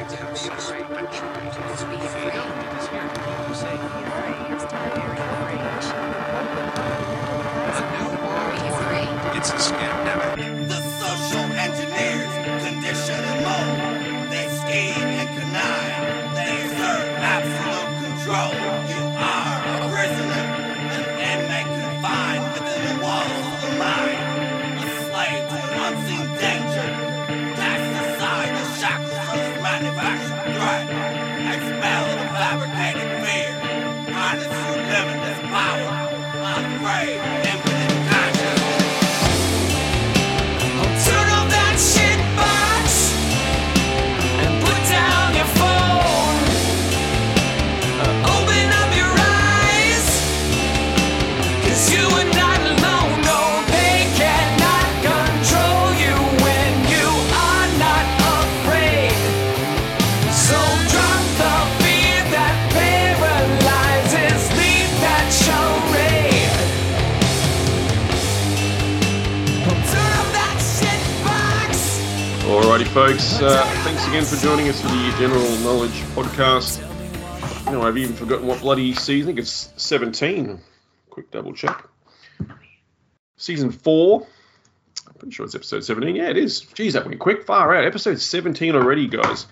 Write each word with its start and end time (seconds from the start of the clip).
It's 0.00 0.12
a 0.12 0.16
Podcast. 76.18 76.80
You 77.66 77.72
know, 77.72 77.82
I've 77.82 77.96
even 77.96 78.16
forgotten 78.16 78.48
what 78.48 78.60
bloody 78.60 78.92
season. 78.92 79.22
I 79.22 79.26
think 79.26 79.38
it's 79.38 79.72
17. 79.76 80.58
Quick 81.10 81.30
double 81.30 81.52
check. 81.52 81.86
Season 83.36 83.70
4. 83.70 84.26
I'm 85.06 85.14
pretty 85.14 85.32
sure 85.32 85.46
it's 85.46 85.54
episode 85.54 85.84
17. 85.84 86.16
Yeah, 86.16 86.30
it 86.30 86.36
is. 86.36 86.62
Geez, 86.62 86.94
that 86.94 87.06
went 87.06 87.20
quick. 87.20 87.44
Far 87.46 87.72
out. 87.72 87.84
Episode 87.84 88.20
17 88.20 88.74
already, 88.74 89.06
guys. 89.06 89.46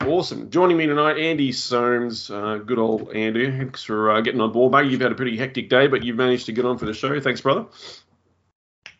Awesome. 0.00 0.48
Joining 0.50 0.76
me 0.76 0.86
tonight, 0.86 1.18
Andy 1.18 1.50
Soames. 1.50 2.30
Uh, 2.30 2.58
good 2.58 2.78
old 2.78 3.10
Andy. 3.16 3.50
Thanks 3.50 3.82
for 3.82 4.12
uh, 4.12 4.20
getting 4.20 4.40
on 4.40 4.52
board, 4.52 4.70
mate. 4.70 4.92
You've 4.92 5.00
had 5.00 5.10
a 5.10 5.16
pretty 5.16 5.36
hectic 5.36 5.68
day, 5.68 5.88
but 5.88 6.04
you've 6.04 6.16
managed 6.16 6.46
to 6.46 6.52
get 6.52 6.64
on 6.64 6.78
for 6.78 6.86
the 6.86 6.94
show. 6.94 7.18
Thanks, 7.18 7.40
brother. 7.40 7.66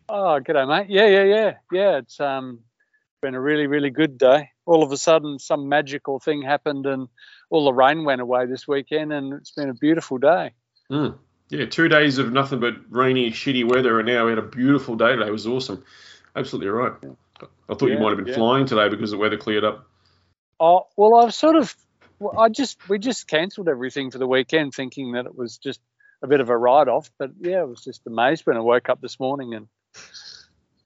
Oh, 0.08 0.40
g'day, 0.40 0.66
mate. 0.66 0.90
Yeah, 0.90 1.06
yeah, 1.06 1.22
yeah, 1.22 1.54
yeah. 1.70 1.98
It's 1.98 2.18
um 2.18 2.64
been 3.20 3.36
a 3.36 3.40
really, 3.40 3.68
really 3.68 3.90
good 3.90 4.18
day. 4.18 4.51
All 4.64 4.82
of 4.82 4.92
a 4.92 4.96
sudden, 4.96 5.38
some 5.38 5.68
magical 5.68 6.20
thing 6.20 6.42
happened, 6.42 6.86
and 6.86 7.08
all 7.50 7.64
the 7.64 7.72
rain 7.72 8.04
went 8.04 8.20
away 8.20 8.46
this 8.46 8.68
weekend, 8.68 9.12
and 9.12 9.32
it's 9.34 9.50
been 9.50 9.68
a 9.68 9.74
beautiful 9.74 10.18
day. 10.18 10.52
Mm. 10.90 11.18
Yeah, 11.48 11.66
two 11.66 11.88
days 11.88 12.18
of 12.18 12.32
nothing 12.32 12.60
but 12.60 12.74
rainy, 12.88 13.30
shitty 13.30 13.68
weather, 13.68 13.98
and 13.98 14.06
now 14.06 14.24
we 14.24 14.30
had 14.30 14.38
a 14.38 14.42
beautiful 14.42 14.96
day 14.96 15.16
today. 15.16 15.26
It 15.26 15.32
was 15.32 15.46
awesome. 15.46 15.84
Absolutely 16.34 16.70
right. 16.70 16.92
I 17.68 17.74
thought 17.74 17.90
you 17.90 17.98
might 17.98 18.10
have 18.10 18.18
been 18.18 18.28
yeah. 18.28 18.34
flying 18.34 18.66
today 18.66 18.88
because 18.88 19.10
the 19.10 19.18
weather 19.18 19.36
cleared 19.36 19.64
up. 19.64 19.86
Oh, 20.60 20.86
well, 20.96 21.16
I've 21.16 21.34
sort 21.34 21.56
of, 21.56 21.74
well, 22.20 22.38
I 22.38 22.48
just, 22.48 22.78
we 22.88 22.98
just 22.98 23.26
cancelled 23.26 23.68
everything 23.68 24.10
for 24.10 24.18
the 24.18 24.26
weekend, 24.26 24.74
thinking 24.74 25.12
that 25.12 25.26
it 25.26 25.36
was 25.36 25.58
just 25.58 25.80
a 26.22 26.28
bit 26.28 26.40
of 26.40 26.48
a 26.48 26.56
write-off. 26.56 27.10
But 27.18 27.32
yeah, 27.40 27.58
I 27.58 27.64
was 27.64 27.82
just 27.82 28.06
amazed 28.06 28.46
when 28.46 28.56
I 28.56 28.60
woke 28.60 28.88
up 28.88 29.00
this 29.00 29.18
morning, 29.18 29.54
and 29.54 29.66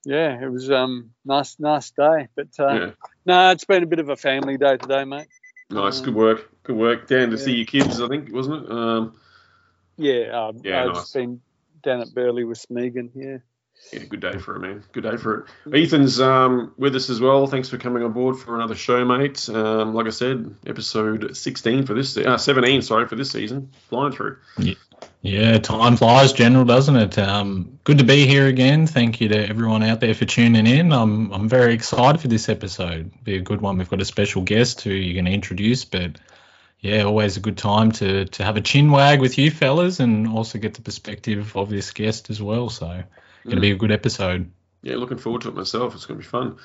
yeah, 0.05 0.41
it 0.41 0.49
was 0.51 0.69
um 0.71 1.11
nice, 1.25 1.59
nice 1.59 1.91
day. 1.91 2.27
But 2.35 2.47
uh, 2.59 2.73
Yeah. 2.73 2.91
no, 3.25 3.51
it's 3.51 3.65
been 3.65 3.83
a 3.83 3.87
bit 3.87 3.99
of 3.99 4.09
a 4.09 4.15
family 4.15 4.57
day 4.57 4.77
today, 4.77 5.03
mate. 5.05 5.27
Nice, 5.69 5.99
Um, 5.99 6.05
good 6.05 6.15
work, 6.15 6.49
good 6.63 6.75
work. 6.77 7.07
Down 7.07 7.29
to 7.31 7.37
yeah. 7.37 7.43
see 7.43 7.55
your 7.55 7.65
kids, 7.65 8.01
I 8.01 8.07
think, 8.07 8.31
wasn't 8.31 8.65
it? 8.65 8.71
Um, 8.71 9.15
Yeah, 9.97 10.47
um, 10.47 10.61
Yeah, 10.63 10.85
I've 10.85 10.93
nice. 10.93 11.11
been 11.11 11.41
down 11.83 12.01
at 12.01 12.13
Burleigh 12.13 12.45
with 12.45 12.65
Megan. 12.69 13.11
Yeah. 13.15 13.37
Yeah, 13.91 14.03
good 14.03 14.19
day 14.19 14.37
for 14.37 14.55
it, 14.55 14.59
man. 14.59 14.83
Good 14.91 15.03
day 15.03 15.17
for 15.17 15.47
it. 15.65 15.83
Ethan's 15.83 16.19
um, 16.19 16.73
with 16.77 16.95
us 16.95 17.09
as 17.09 17.21
well. 17.21 17.47
Thanks 17.47 17.69
for 17.69 17.77
coming 17.77 18.03
on 18.03 18.11
board 18.11 18.37
for 18.37 18.55
another 18.55 18.75
show, 18.75 19.05
mate. 19.05 19.47
Um, 19.49 19.93
like 19.93 20.07
I 20.07 20.11
said, 20.11 20.55
episode 20.65 21.35
16 21.37 21.85
for 21.85 21.93
this, 21.93 22.17
uh, 22.17 22.37
17, 22.37 22.81
sorry, 22.81 23.07
for 23.07 23.15
this 23.15 23.31
season, 23.31 23.71
flying 23.89 24.11
through. 24.11 24.37
Yeah, 25.21 25.57
time 25.57 25.97
flies, 25.97 26.33
General, 26.33 26.65
doesn't 26.65 26.95
it? 26.95 27.17
Um, 27.17 27.79
good 27.83 27.97
to 27.97 28.03
be 28.03 28.25
here 28.25 28.47
again. 28.47 28.87
Thank 28.87 29.19
you 29.19 29.29
to 29.29 29.47
everyone 29.47 29.83
out 29.83 29.99
there 29.99 30.13
for 30.13 30.25
tuning 30.25 30.67
in. 30.67 30.91
I'm 30.91 31.31
I'm 31.31 31.49
very 31.49 31.73
excited 31.73 32.21
for 32.21 32.27
this 32.27 32.49
episode. 32.49 33.11
Be 33.23 33.35
a 33.35 33.41
good 33.41 33.61
one. 33.61 33.77
We've 33.77 33.89
got 33.89 34.01
a 34.01 34.05
special 34.05 34.41
guest 34.41 34.81
who 34.81 34.91
you're 34.91 35.13
going 35.13 35.25
to 35.25 35.31
introduce, 35.31 35.85
but 35.85 36.17
yeah, 36.79 37.01
always 37.01 37.37
a 37.37 37.41
good 37.41 37.57
time 37.57 37.91
to 37.93 38.25
to 38.25 38.43
have 38.43 38.57
a 38.57 38.61
chin 38.61 38.91
wag 38.91 39.19
with 39.19 39.37
you 39.37 39.51
fellas, 39.51 39.99
and 39.99 40.27
also 40.27 40.59
get 40.59 40.75
the 40.75 40.81
perspective 40.81 41.55
of 41.55 41.69
this 41.69 41.91
guest 41.91 42.29
as 42.29 42.41
well. 42.41 42.69
So, 42.69 43.03
going 43.47 43.57
to 43.57 43.61
be 43.61 43.71
a 43.71 43.75
good 43.75 43.91
episode. 43.91 44.49
Yeah, 44.83 44.95
looking 44.95 45.17
forward 45.17 45.41
to 45.43 45.49
it 45.49 45.55
myself. 45.55 45.95
It's 45.95 46.05
going 46.05 46.19
to 46.19 46.23
be 46.23 46.29
fun. 46.29 46.57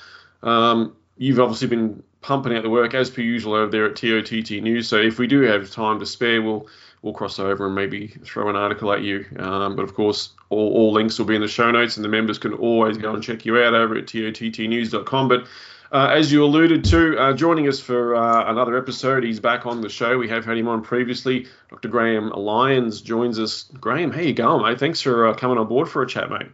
Um, 0.42 0.96
you've 1.16 1.40
obviously 1.40 1.68
been 1.68 2.02
pumping 2.20 2.54
out 2.54 2.62
the 2.62 2.70
work 2.70 2.94
as 2.94 3.10
per 3.10 3.20
usual 3.20 3.54
over 3.54 3.70
there 3.70 3.86
at 3.86 3.96
TOTT 3.96 4.62
News. 4.62 4.88
So 4.88 4.96
if 4.96 5.18
we 5.18 5.26
do 5.26 5.40
have 5.42 5.70
time 5.70 5.98
to 6.00 6.06
spare, 6.06 6.42
we'll 6.42 6.68
we'll 7.02 7.12
cross 7.12 7.38
over 7.38 7.66
and 7.66 7.74
maybe 7.74 8.08
throw 8.24 8.48
an 8.48 8.56
article 8.56 8.92
at 8.92 9.02
you. 9.02 9.26
Um, 9.38 9.74
but 9.74 9.82
of 9.82 9.94
course, 9.94 10.30
all, 10.50 10.72
all 10.72 10.92
links 10.92 11.18
will 11.18 11.26
be 11.26 11.34
in 11.34 11.40
the 11.40 11.48
show 11.48 11.70
notes, 11.70 11.96
and 11.96 12.04
the 12.04 12.08
members 12.08 12.38
can 12.38 12.54
always 12.54 12.96
go 12.96 13.12
and 13.12 13.22
check 13.22 13.44
you 13.44 13.58
out 13.58 13.74
over 13.74 13.96
at 13.96 14.06
tottnews.com. 14.06 15.28
But 15.28 15.46
uh, 15.92 16.08
as 16.10 16.32
you 16.32 16.42
alluded 16.42 16.84
to, 16.84 17.18
uh, 17.18 17.32
joining 17.34 17.68
us 17.68 17.78
for 17.78 18.16
uh, 18.16 18.50
another 18.50 18.78
episode, 18.78 19.22
he's 19.22 19.40
back 19.40 19.66
on 19.66 19.82
the 19.82 19.90
show. 19.90 20.16
We 20.16 20.28
have 20.30 20.42
had 20.42 20.56
him 20.56 20.66
on 20.66 20.82
previously. 20.82 21.48
Dr. 21.68 21.88
Graham 21.88 22.30
Lyons 22.30 23.02
joins 23.02 23.38
us. 23.38 23.64
Graham, 23.78 24.10
how 24.10 24.22
you 24.22 24.32
going, 24.32 24.62
mate? 24.62 24.80
Thanks 24.80 25.02
for 25.02 25.28
uh, 25.28 25.34
coming 25.34 25.58
on 25.58 25.68
board 25.68 25.90
for 25.90 26.02
a 26.02 26.06
chat, 26.06 26.30
mate. 26.30 26.48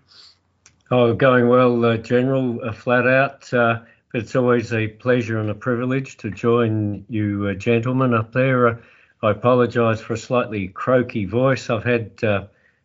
Oh, 0.90 1.14
going 1.14 1.46
well, 1.48 1.84
uh, 1.84 1.98
General, 1.98 2.58
uh, 2.64 2.72
flat 2.72 3.06
out. 3.06 3.48
But 3.50 4.22
it's 4.22 4.34
always 4.34 4.72
a 4.72 4.88
pleasure 4.88 5.38
and 5.38 5.50
a 5.50 5.54
privilege 5.54 6.16
to 6.16 6.30
join 6.30 7.04
you 7.08 7.54
gentlemen 7.54 8.14
up 8.14 8.32
there. 8.32 8.80
I 9.22 9.30
apologise 9.30 10.00
for 10.00 10.14
a 10.14 10.18
slightly 10.18 10.68
croaky 10.68 11.26
voice. 11.26 11.70
I've 11.70 11.84
had 11.84 12.16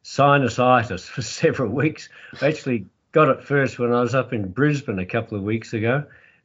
sinusitis 0.03 1.07
for 1.07 1.21
several 1.23 1.71
weeks. 1.71 2.09
I 2.41 2.49
actually 2.49 2.85
got 3.11 3.29
it 3.29 3.43
first 3.43 3.79
when 3.79 3.91
I 3.91 4.01
was 4.01 4.13
up 4.13 4.33
in 4.33 4.51
Brisbane 4.51 4.99
a 4.99 5.05
couple 5.05 5.37
of 5.37 5.43
weeks 5.43 5.73
ago. 5.73 6.03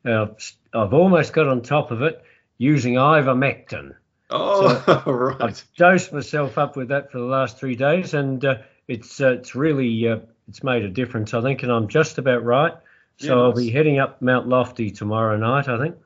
Uh, 0.08 0.26
I've 0.72 0.94
almost 0.94 1.32
got 1.32 1.48
on 1.48 1.62
top 1.62 1.90
of 1.90 2.02
it 2.02 2.22
using 2.58 2.94
ivermectin. 2.94 3.94
Oh, 4.30 5.02
right. 5.06 5.40
I've 5.40 5.64
dosed 5.76 6.12
myself 6.12 6.58
up 6.58 6.76
with 6.76 6.88
that 6.88 7.10
for 7.10 7.18
the 7.18 7.24
last 7.24 7.58
three 7.58 7.76
days, 7.76 8.14
and 8.14 8.44
uh, 8.44 8.56
it's 8.86 9.20
uh, 9.20 9.32
it's 9.32 9.54
really 9.54 10.08
uh, 10.08 10.18
it's 10.48 10.62
made 10.62 10.84
a 10.84 10.88
difference, 10.88 11.34
I 11.34 11.40
think, 11.42 11.62
and 11.62 11.72
I'm 11.72 11.88
just 11.88 12.18
about 12.18 12.44
right. 12.44 12.72
So 13.18 13.26
Yeah, 13.26 13.42
I'll 13.42 13.48
nice. 13.52 13.58
be 13.64 13.70
heading 13.70 13.98
up 13.98 14.22
Mount 14.22 14.48
Lofty 14.48 14.90
tomorrow 14.90 15.36
night, 15.36 15.68
I 15.68 15.78
think. 15.78 15.96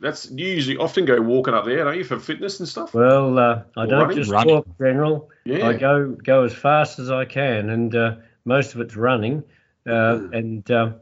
That's 0.00 0.30
you 0.30 0.46
usually 0.48 0.76
often 0.76 1.04
go 1.06 1.20
walking 1.20 1.54
up 1.54 1.64
there, 1.64 1.84
don't 1.84 1.96
you, 1.96 2.04
for 2.04 2.18
fitness 2.18 2.60
and 2.60 2.68
stuff? 2.68 2.94
Well, 2.94 3.38
uh, 3.38 3.62
I 3.76 3.82
Or 3.82 3.86
don't 3.86 4.00
running? 4.02 4.16
just 4.16 4.30
Running. 4.30 4.54
walk, 4.56 4.66
General. 4.78 5.30
yeah. 5.44 5.66
I 5.68 5.72
go 5.74 6.08
go 6.10 6.44
as 6.44 6.52
fast 6.52 6.98
as 6.98 7.10
I 7.10 7.24
can, 7.24 7.70
and 7.70 7.94
uh, 7.94 8.16
most 8.44 8.74
of 8.74 8.80
it's 8.80 8.96
running. 8.96 9.42
Uh, 9.86 10.28
and 10.32 10.68
uh, 10.70 10.92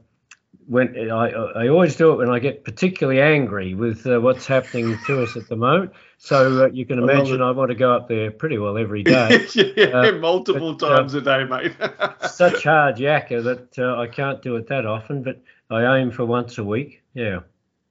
when 0.67 1.11
I, 1.11 1.31
I 1.31 1.69
always 1.69 1.97
do 1.97 2.13
it 2.13 2.17
when 2.17 2.31
I 2.31 2.39
get 2.39 2.65
particularly 2.65 3.21
angry 3.21 3.75
with 3.75 4.07
uh, 4.07 4.21
what's 4.21 4.47
happening 4.47 4.99
to 5.07 5.23
us 5.23 5.37
at 5.37 5.49
the 5.49 5.57
moment. 5.57 5.93
So 6.19 6.65
uh, 6.65 6.67
you 6.69 6.87
can 6.87 6.99
imagine. 6.99 7.43
I 7.43 7.51
want 7.51 7.71
to 7.71 7.75
go 7.75 7.93
up 7.93 8.09
there 8.09 8.31
pretty 8.31 8.59
well 8.59 8.79
every 8.79 9.03
day. 9.03 9.47
yeah, 9.55 9.87
Uh, 9.87 10.13
multiple 10.13 10.75
but, 10.75 10.91
uh, 10.91 10.97
times 10.97 11.15
a 11.15 11.21
day, 11.21 11.45
mate. 11.45 11.75
such 12.31 12.65
hard 12.65 12.97
yakka 12.97 13.43
that 13.43 13.79
uh, 13.79 13.99
I 14.01 14.07
can't 14.07 14.41
do 14.41 14.57
it 14.57 14.69
that 14.69 14.87
often, 14.87 15.23
but 15.23 15.43
I 15.71 15.99
aim 15.99 16.11
for 16.11 16.25
once 16.25 16.59
a 16.59 16.65
week. 16.65 17.03
Yeah. 17.15 17.41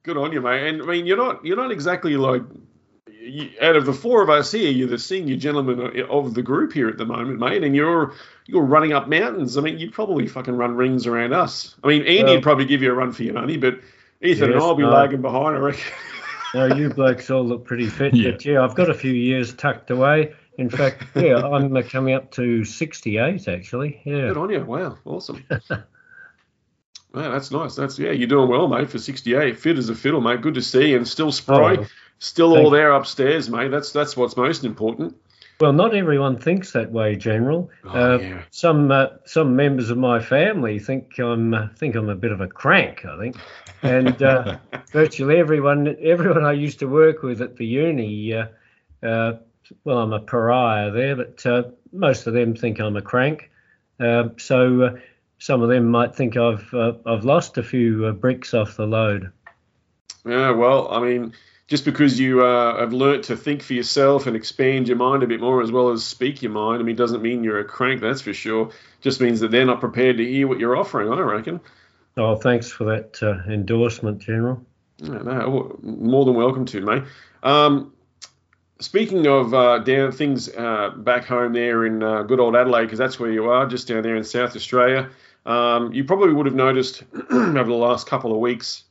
Good 0.03 0.17
on 0.17 0.31
you, 0.31 0.41
mate. 0.41 0.67
And 0.67 0.81
I 0.81 0.85
mean, 0.85 1.05
you're 1.05 1.17
not 1.17 1.45
you're 1.45 1.57
not 1.57 1.71
exactly 1.71 2.17
like 2.17 2.41
you, 3.21 3.49
out 3.61 3.75
of 3.75 3.85
the 3.85 3.93
four 3.93 4.21
of 4.23 4.29
us 4.29 4.51
here, 4.51 4.71
you're 4.71 4.87
the 4.87 4.97
senior 4.99 5.37
gentleman 5.37 6.01
of 6.09 6.33
the 6.33 6.41
group 6.41 6.73
here 6.73 6.89
at 6.89 6.97
the 6.97 7.05
moment, 7.05 7.39
mate. 7.39 7.63
And 7.63 7.75
you're 7.75 8.13
you're 8.47 8.63
running 8.63 8.93
up 8.93 9.07
mountains. 9.07 9.57
I 9.57 9.61
mean, 9.61 9.77
you'd 9.77 9.93
probably 9.93 10.27
fucking 10.27 10.55
run 10.55 10.75
rings 10.75 11.07
around 11.07 11.33
us. 11.33 11.75
I 11.83 11.87
mean, 11.87 12.01
Andy 12.01 12.23
Well- 12.23 12.33
would 12.35 12.43
probably 12.43 12.65
give 12.65 12.81
you 12.81 12.91
a 12.91 12.95
run 12.95 13.11
for 13.11 13.23
your 13.23 13.33
money, 13.35 13.57
but 13.57 13.79
Ethan 14.21 14.51
and 14.51 14.59
I'll 14.61 14.75
be 14.75 14.83
no. 14.83 14.89
lagging 14.89 15.21
behind, 15.21 15.55
I 15.55 15.59
reckon. 15.59 15.83
No, 16.53 16.65
you 16.65 16.89
blokes 16.89 17.31
all 17.31 17.45
look 17.45 17.63
pretty 17.63 17.87
fit, 17.87 18.13
Yeah. 18.13 18.31
but 18.31 18.43
yeah, 18.43 18.61
I've 18.61 18.75
got 18.75 18.89
a 18.89 18.93
few 18.93 19.13
years 19.13 19.53
tucked 19.53 19.89
away. 19.89 20.33
In 20.57 20.69
fact, 20.69 21.05
yeah, 21.15 21.37
I'm 21.37 21.73
uh, 21.77 21.81
coming 21.81 22.13
up 22.13 22.29
to 22.31 22.65
68 22.65 23.47
actually. 23.47 24.01
Yeah. 24.03 24.27
Good 24.27 24.37
on 24.37 24.49
you. 24.49 24.65
Wow, 24.65 24.97
awesome. 25.05 25.45
Man, 27.13 27.31
that's 27.31 27.51
nice. 27.51 27.75
That's 27.75 27.99
yeah, 27.99 28.11
you're 28.11 28.27
doing 28.27 28.49
well, 28.49 28.67
mate. 28.67 28.89
For 28.89 28.99
68, 28.99 29.59
fit 29.59 29.77
as 29.77 29.89
a 29.89 29.95
fiddle, 29.95 30.21
mate. 30.21 30.41
Good 30.41 30.53
to 30.53 30.61
see, 30.61 30.95
and 30.95 31.07
still 31.07 31.31
spry, 31.31 31.77
Oh, 31.79 31.85
still 32.19 32.57
all 32.57 32.69
there 32.69 32.91
upstairs, 32.93 33.49
mate. 33.49 33.69
That's 33.69 33.91
that's 33.91 34.15
what's 34.15 34.37
most 34.37 34.63
important. 34.63 35.15
Well, 35.59 35.73
not 35.73 35.95
everyone 35.95 36.39
thinks 36.39 36.71
that 36.71 36.91
way, 36.91 37.15
General. 37.15 37.69
Oh, 37.83 37.89
uh, 37.89 38.17
yeah. 38.17 38.41
Some 38.49 38.91
uh, 38.91 39.07
some 39.25 39.55
members 39.55 39.89
of 39.89 39.97
my 39.97 40.19
family 40.19 40.79
think 40.79 41.19
I'm 41.19 41.53
uh, 41.53 41.67
think 41.75 41.95
I'm 41.95 42.09
a 42.09 42.15
bit 42.15 42.31
of 42.31 42.41
a 42.41 42.47
crank. 42.47 43.05
I 43.05 43.17
think, 43.19 43.35
and 43.83 44.23
uh, 44.23 44.57
virtually 44.91 45.37
everyone 45.37 45.95
everyone 46.01 46.45
I 46.45 46.53
used 46.53 46.79
to 46.79 46.87
work 46.87 47.23
with 47.23 47.41
at 47.41 47.57
the 47.57 47.65
uni, 47.65 48.33
uh, 48.33 48.47
uh, 49.03 49.33
well, 49.83 49.99
I'm 49.99 50.13
a 50.13 50.19
pariah 50.19 50.91
there, 50.91 51.15
but 51.15 51.45
uh, 51.45 51.63
most 51.91 52.25
of 52.25 52.33
them 52.33 52.55
think 52.55 52.79
I'm 52.79 52.95
a 52.95 53.01
crank. 53.01 53.51
Uh, 53.99 54.29
so 54.37 54.81
uh, 54.81 54.99
some 55.41 55.63
of 55.63 55.69
them 55.69 55.87
might 55.87 56.15
think 56.15 56.37
I've 56.37 56.71
uh, 56.71 56.93
I've 57.03 57.25
lost 57.25 57.57
a 57.57 57.63
few 57.63 58.05
uh, 58.05 58.11
bricks 58.11 58.53
off 58.53 58.77
the 58.77 58.85
load. 58.85 59.31
Yeah, 60.23 60.51
well, 60.51 60.91
I 60.91 60.99
mean, 60.99 61.33
just 61.67 61.83
because 61.83 62.19
you 62.19 62.45
uh, 62.45 62.79
have 62.79 62.93
learnt 62.93 63.23
to 63.25 63.35
think 63.35 63.63
for 63.63 63.73
yourself 63.73 64.27
and 64.27 64.35
expand 64.35 64.87
your 64.87 64.97
mind 64.97 65.23
a 65.23 65.27
bit 65.27 65.41
more 65.41 65.63
as 65.63 65.71
well 65.71 65.89
as 65.89 66.03
speak 66.03 66.43
your 66.43 66.51
mind, 66.51 66.79
I 66.79 66.83
mean, 66.83 66.95
doesn't 66.95 67.23
mean 67.23 67.43
you're 67.43 67.59
a 67.59 67.65
crank, 67.65 68.01
that's 68.01 68.21
for 68.21 68.33
sure. 68.33 68.69
Just 69.01 69.19
means 69.19 69.39
that 69.39 69.49
they're 69.49 69.65
not 69.65 69.79
prepared 69.79 70.17
to 70.17 70.25
hear 70.25 70.47
what 70.47 70.59
you're 70.59 70.77
offering, 70.77 71.11
I 71.11 71.19
reckon. 71.21 71.59
Oh, 72.17 72.35
thanks 72.35 72.69
for 72.69 72.83
that 72.83 73.23
uh, 73.23 73.51
endorsement, 73.51 74.19
General. 74.19 74.63
Yeah, 74.97 75.23
no, 75.23 75.79
more 75.81 76.23
than 76.23 76.35
welcome 76.35 76.65
to, 76.65 76.81
mate. 76.81 77.03
Um, 77.41 77.93
speaking 78.79 79.25
of 79.25 79.55
uh, 79.55 79.79
down 79.79 80.11
things 80.11 80.49
uh, 80.49 80.91
back 80.95 81.25
home 81.25 81.53
there 81.53 81.83
in 81.87 82.03
uh, 82.03 82.21
good 82.21 82.39
old 82.39 82.55
Adelaide, 82.55 82.83
because 82.83 82.99
that's 82.99 83.19
where 83.19 83.31
you 83.31 83.49
are, 83.49 83.65
just 83.65 83.87
down 83.87 84.03
there 84.03 84.15
in 84.15 84.23
South 84.23 84.55
Australia, 84.55 85.09
um, 85.45 85.93
you 85.93 86.03
probably 86.03 86.33
would 86.33 86.45
have 86.45 86.55
noticed 86.55 87.03
over 87.31 87.63
the 87.63 87.73
last 87.73 88.07
couple 88.07 88.31
of 88.31 88.39
weeks 88.39 88.83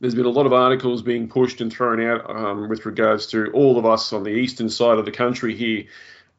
there's 0.00 0.14
been 0.14 0.26
a 0.26 0.30
lot 0.30 0.46
of 0.46 0.52
articles 0.52 1.02
being 1.02 1.28
pushed 1.28 1.60
and 1.60 1.72
thrown 1.72 2.00
out 2.00 2.28
um, 2.30 2.68
with 2.68 2.86
regards 2.86 3.26
to 3.28 3.50
all 3.52 3.78
of 3.78 3.86
us 3.86 4.12
on 4.12 4.22
the 4.22 4.30
eastern 4.30 4.68
side 4.68 4.98
of 4.98 5.04
the 5.04 5.10
country 5.10 5.54
here. 5.56 5.84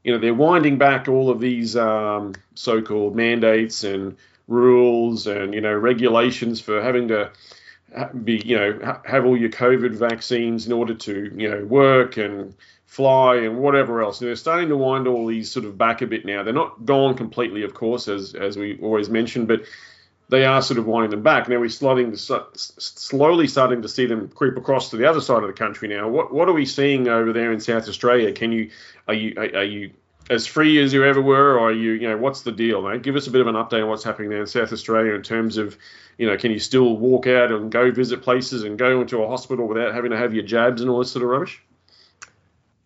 You 0.03 0.13
know, 0.13 0.17
they're 0.17 0.33
winding 0.33 0.77
back 0.77 1.09
all 1.09 1.29
of 1.29 1.41
these 1.41 1.75
um, 1.75 2.33
so-called 2.55 3.15
mandates 3.15 3.83
and 3.83 4.15
rules 4.47 5.27
and 5.27 5.53
you 5.53 5.61
know 5.61 5.73
regulations 5.73 6.59
for 6.59 6.81
having 6.81 7.07
to 7.09 7.31
be 8.23 8.41
you 8.43 8.55
know 8.55 8.79
ha- 8.83 9.01
have 9.05 9.25
all 9.25 9.37
your 9.37 9.49
COVID 9.49 9.93
vaccines 9.93 10.65
in 10.65 10.73
order 10.73 10.95
to 10.95 11.31
you 11.35 11.49
know 11.49 11.63
work 11.65 12.17
and 12.17 12.55
fly 12.89 13.35
and 13.35 13.59
whatever 13.59 14.01
else. 14.01 14.19
And 14.19 14.27
they're 14.27 14.35
starting 14.35 14.69
to 14.69 14.75
wind 14.75 15.07
all 15.07 15.27
these 15.27 15.51
sort 15.51 15.63
of 15.63 15.77
back 15.77 16.01
a 16.01 16.07
bit 16.07 16.25
now. 16.25 16.41
They're 16.41 16.51
not 16.51 16.85
gone 16.85 17.15
completely, 17.15 17.61
of 17.61 17.75
course, 17.75 18.07
as 18.07 18.33
as 18.33 18.57
we 18.57 18.79
always 18.81 19.09
mention, 19.09 19.45
but 19.45 19.61
they 20.29 20.43
are 20.43 20.59
sort 20.63 20.79
of 20.79 20.87
winding 20.87 21.11
them 21.11 21.21
back. 21.21 21.47
Now 21.47 21.59
we're 21.59 21.69
sliding, 21.69 22.15
slowly 22.15 23.47
starting 23.47 23.83
to 23.83 23.87
see 23.87 24.07
them 24.07 24.27
creep 24.29 24.57
across 24.57 24.89
to 24.89 24.97
the 24.97 25.07
other 25.07 25.21
side 25.21 25.43
of 25.43 25.47
the 25.47 25.53
country. 25.53 25.87
Now, 25.87 26.07
what 26.07 26.33
what 26.33 26.49
are 26.49 26.53
we 26.53 26.65
seeing 26.65 27.07
over 27.07 27.31
there 27.31 27.51
in 27.51 27.59
South 27.59 27.87
Australia? 27.87 28.31
Can 28.33 28.51
you 28.51 28.71
are 29.07 29.13
you 29.13 29.35
are, 29.37 29.57
are 29.57 29.63
you 29.63 29.91
as 30.31 30.47
free 30.47 30.81
as 30.81 30.91
you 30.91 31.05
ever 31.05 31.21
were, 31.21 31.59
or 31.59 31.69
are 31.69 31.71
you 31.71 31.91
you 31.91 32.09
know 32.09 32.17
what's 32.17 32.41
the 32.41 32.51
deal, 32.51 32.81
mate? 32.81 33.03
Give 33.03 33.15
us 33.15 33.27
a 33.27 33.31
bit 33.31 33.41
of 33.41 33.47
an 33.47 33.55
update 33.55 33.83
on 33.83 33.89
what's 33.89 34.03
happening 34.03 34.31
there 34.31 34.41
in 34.41 34.47
South 34.47 34.73
Australia 34.73 35.13
in 35.13 35.21
terms 35.21 35.57
of 35.57 35.77
you 36.17 36.25
know 36.25 36.37
can 36.37 36.49
you 36.49 36.59
still 36.59 36.97
walk 36.97 37.27
out 37.27 37.51
and 37.51 37.71
go 37.71 37.91
visit 37.91 38.23
places 38.23 38.63
and 38.63 38.79
go 38.79 38.99
into 38.99 39.21
a 39.21 39.27
hospital 39.27 39.67
without 39.67 39.93
having 39.93 40.09
to 40.09 40.17
have 40.17 40.33
your 40.33 40.43
jabs 40.43 40.81
and 40.81 40.89
all 40.89 40.97
this 40.97 41.11
sort 41.11 41.21
of 41.21 41.29
rubbish? 41.29 41.61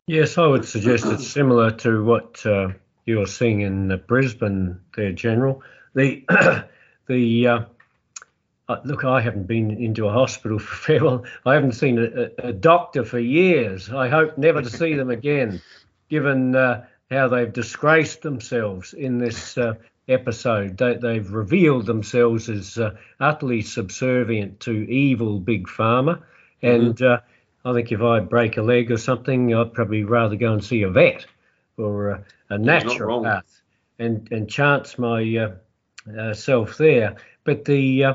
Yes, 0.08 0.38
I 0.38 0.46
would 0.46 0.66
suggest 0.66 1.06
it's 1.06 1.28
similar 1.28 1.72
to 1.72 2.04
what 2.04 2.46
uh, 2.46 2.70
you're 3.06 3.26
seeing 3.26 3.62
in 3.62 3.90
uh, 3.90 3.98
Brisbane, 3.98 4.82
there, 4.98 5.14
General. 5.14 5.64
The 5.96 6.26
the 7.08 7.48
uh, 7.48 7.60
uh, 8.68 8.78
look, 8.84 9.06
I 9.06 9.22
haven't 9.22 9.48
been 9.48 9.72
into 9.72 10.08
a 10.08 10.12
hospital 10.12 10.60
for 10.60 10.76
fair 10.76 11.04
well. 11.04 11.24
I 11.46 11.54
haven't 11.54 11.74
seen 11.74 12.00
a, 12.00 12.48
a, 12.50 12.52
doctor 12.52 13.06
for 13.06 13.20
years. 13.20 13.90
I 13.90 14.10
hope 14.10 14.38
never 14.38 14.62
to 14.62 14.70
see 14.70 14.94
them 14.94 15.10
again, 15.10 15.62
given 16.10 16.54
uh, 16.54 16.86
how 17.10 17.30
they've 17.30 17.52
disgraced 17.52 18.24
themselves 18.24 18.94
in 18.94 19.20
this 19.20 19.58
uh, 19.58 19.76
episode. 20.10 20.78
They, 20.78 20.96
they've 20.96 21.32
revealed 21.32 21.86
themselves 21.86 22.50
as 22.50 22.78
uh, 22.78 22.96
utterly 23.22 23.62
subservient 23.62 24.60
to 24.62 24.74
evil 24.92 25.40
big 25.40 25.68
pharma, 25.68 26.24
and 26.62 27.02
uh, 27.02 27.20
I 27.66 27.74
think 27.74 27.92
if 27.92 28.02
I 28.02 28.20
break 28.20 28.58
a 28.58 28.62
leg 28.62 28.92
or 28.92 28.98
something, 28.98 29.54
I'd 29.54 29.74
probably 29.74 30.04
rather 30.04 30.36
go 30.36 30.54
and 30.54 30.64
see 30.64 30.84
a 30.84 30.90
vet 30.90 31.26
or 31.78 32.10
a, 32.10 32.26
a 32.50 32.58
naturopath 32.58 33.44
and 34.00 34.30
and 34.32 34.50
chance 34.50 34.98
my 34.98 35.38
uh, 35.38 35.52
uh, 36.20 36.34
self 36.34 36.78
there. 36.78 37.16
But 37.44 37.66
the 37.66 38.04
uh, 38.04 38.14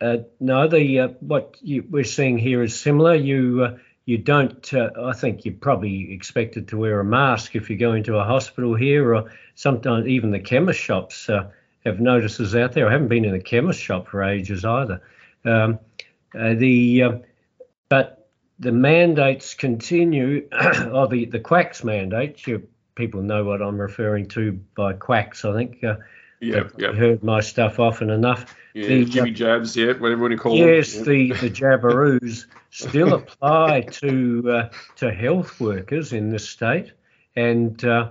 uh, 0.00 0.18
no, 0.40 0.68
the 0.68 1.00
uh, 1.00 1.08
what 1.20 1.56
you, 1.62 1.84
we're 1.88 2.04
seeing 2.04 2.38
here 2.38 2.62
is 2.62 2.78
similar. 2.78 3.14
You 3.14 3.64
uh, 3.64 3.78
you 4.06 4.18
don't. 4.18 4.74
Uh, 4.74 4.90
I 5.02 5.12
think 5.12 5.44
you're 5.44 5.54
probably 5.54 6.12
expected 6.12 6.68
to 6.68 6.76
wear 6.76 7.00
a 7.00 7.04
mask 7.04 7.54
if 7.54 7.70
you 7.70 7.76
go 7.76 7.92
into 7.92 8.16
a 8.16 8.24
hospital 8.24 8.74
here, 8.74 9.14
or 9.14 9.30
sometimes 9.54 10.06
even 10.06 10.30
the 10.30 10.40
chemist 10.40 10.80
shops 10.80 11.28
uh, 11.28 11.50
have 11.84 12.00
notices 12.00 12.54
out 12.54 12.72
there. 12.72 12.88
I 12.88 12.92
haven't 12.92 13.08
been 13.08 13.24
in 13.24 13.34
a 13.34 13.40
chemist 13.40 13.80
shop 13.80 14.08
for 14.08 14.22
ages 14.22 14.64
either. 14.64 15.00
Um, 15.44 15.78
the 16.32 17.22
but 17.88 18.23
the 18.58 18.72
mandates 18.72 19.54
continue. 19.54 20.48
or 20.92 21.08
the 21.08 21.26
the 21.26 21.40
quacks 21.40 21.84
mandates. 21.84 22.46
You 22.46 22.66
people 22.94 23.22
know 23.22 23.44
what 23.44 23.60
I'm 23.60 23.80
referring 23.80 24.26
to 24.28 24.52
by 24.76 24.92
quacks. 24.92 25.44
I 25.44 25.52
think. 25.54 25.82
Uh, 25.82 25.96
Yeah, 26.40 26.68
yeah, 26.76 26.92
heard 26.92 27.22
my 27.22 27.40
stuff 27.40 27.78
often 27.80 28.10
enough. 28.10 28.54
yeah. 28.74 28.86
the- 28.88 29.04
Jimmy 29.06 29.30
jabs, 29.30 29.74
yeah, 29.76 29.92
whatever 29.94 30.28
you 30.30 30.36
call 30.36 30.56
Yes, 30.56 30.92
them. 30.94 31.04
the 31.04 31.32
the 31.42 31.50
jabberoos 31.50 32.46
still 32.70 33.14
apply 33.14 33.82
to 34.02 34.42
uh, 34.50 34.68
to 34.96 35.10
health 35.10 35.58
workers 35.60 36.12
in 36.12 36.30
this 36.30 36.46
state, 36.48 36.92
and 37.34 37.82
uh, 37.84 38.10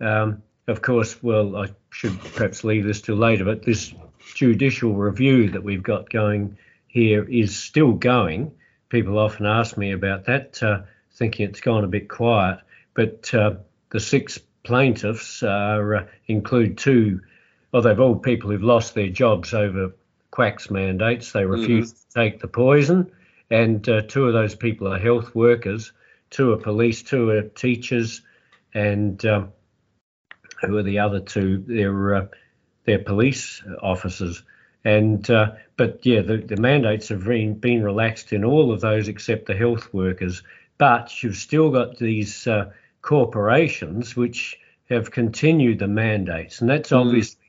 um, 0.00 0.42
of 0.66 0.80
course, 0.82 1.22
well, 1.22 1.56
I 1.56 1.66
should 1.90 2.18
perhaps 2.34 2.64
leave 2.64 2.84
this 2.84 3.02
till 3.02 3.16
later, 3.16 3.44
but 3.44 3.64
this 3.64 3.92
judicial 4.34 4.94
review 4.94 5.50
that 5.50 5.62
we've 5.62 5.82
got 5.82 6.08
going 6.10 6.56
here 6.88 7.24
is 7.24 7.54
still 7.56 7.92
going. 7.92 8.50
People 8.88 9.18
often 9.18 9.46
ask 9.46 9.76
me 9.76 9.92
about 9.92 10.26
that, 10.26 10.62
uh, 10.62 10.82
thinking 11.12 11.48
it's 11.48 11.60
gone 11.60 11.84
a 11.84 11.88
bit 11.88 12.08
quiet, 12.08 12.60
but 12.94 13.32
uh, 13.34 13.54
the 13.90 14.00
six 14.00 14.38
plaintiffs 14.62 15.42
are, 15.42 15.94
uh, 15.94 16.06
include 16.26 16.78
two. 16.78 17.20
Well, 17.72 17.82
they've 17.82 17.98
all 17.98 18.16
people 18.16 18.50
who've 18.50 18.62
lost 18.62 18.94
their 18.94 19.08
jobs 19.08 19.54
over 19.54 19.92
quacks 20.30 20.70
mandates. 20.70 21.32
They 21.32 21.44
refuse 21.44 21.92
to 21.92 22.00
take 22.14 22.40
the 22.40 22.48
poison, 22.48 23.10
and 23.50 23.88
uh, 23.88 24.02
two 24.02 24.26
of 24.26 24.32
those 24.32 24.54
people 24.54 24.92
are 24.92 24.98
health 24.98 25.34
workers, 25.34 25.92
two 26.30 26.52
are 26.52 26.56
police, 26.56 27.02
two 27.02 27.30
are 27.30 27.42
teachers, 27.42 28.22
and 28.72 29.24
um, 29.26 29.52
who 30.60 30.76
are 30.76 30.82
the 30.82 30.98
other 30.98 31.20
two? 31.20 31.64
They're 31.66 32.14
uh, 32.14 32.26
they're 32.84 32.98
police 32.98 33.62
officers. 33.82 34.42
And 34.84 35.28
uh, 35.30 35.52
but 35.76 36.04
yeah, 36.04 36.20
the, 36.20 36.36
the 36.38 36.56
mandates 36.56 37.08
have 37.08 37.24
been, 37.24 37.54
been 37.54 37.82
relaxed 37.82 38.32
in 38.32 38.44
all 38.44 38.70
of 38.72 38.80
those 38.80 39.08
except 39.08 39.46
the 39.46 39.54
health 39.56 39.92
workers. 39.94 40.42
But 40.78 41.22
you've 41.22 41.36
still 41.36 41.70
got 41.70 41.96
these 41.98 42.46
uh, 42.46 42.70
corporations 43.02 44.16
which 44.16 44.58
have 44.90 45.10
continued 45.10 45.78
the 45.78 45.88
mandates, 45.88 46.60
and 46.60 46.68
that's 46.68 46.90
Mm. 46.90 47.06
obviously 47.06 47.40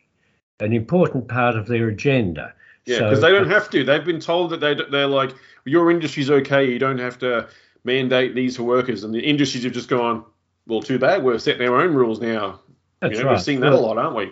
an 0.59 0.71
important 0.71 1.27
part 1.27 1.55
of 1.57 1.67
their 1.67 1.89
agenda. 1.89 2.53
Yeah, 2.85 2.99
So- 2.99 3.03
because 3.05 3.21
they 3.21 3.31
don't 3.31 3.49
have 3.49 3.69
to. 3.71 3.83
They've 3.83 4.05
been 4.05 4.19
told 4.21 4.51
that 4.51 4.59
they 4.61 4.75
they're 4.89 5.07
like 5.07 5.31
your 5.65 5.91
industry's 5.91 6.29
okay. 6.31 6.71
You 6.71 6.79
don't 6.79 6.99
have 6.99 7.17
to 7.19 7.47
mandate 7.83 8.35
these 8.35 8.55
for 8.55 8.63
workers, 8.63 9.03
and 9.03 9.13
the 9.13 9.19
industries 9.19 9.63
have 9.65 9.73
just 9.73 9.89
gone. 9.89 10.23
Well, 10.67 10.81
too 10.81 10.97
bad. 10.97 11.23
We're 11.23 11.37
setting 11.39 11.67
our 11.67 11.81
own 11.81 11.93
rules 11.93 12.21
now. 12.21 12.61
That's 13.01 13.17
you 13.17 13.19
know, 13.19 13.25
right. 13.25 13.35
We're 13.35 13.39
seeing 13.43 13.59
that 13.59 13.73
a 13.73 13.77
lot, 13.77 13.97
aren't 13.97 14.15
we? 14.15 14.31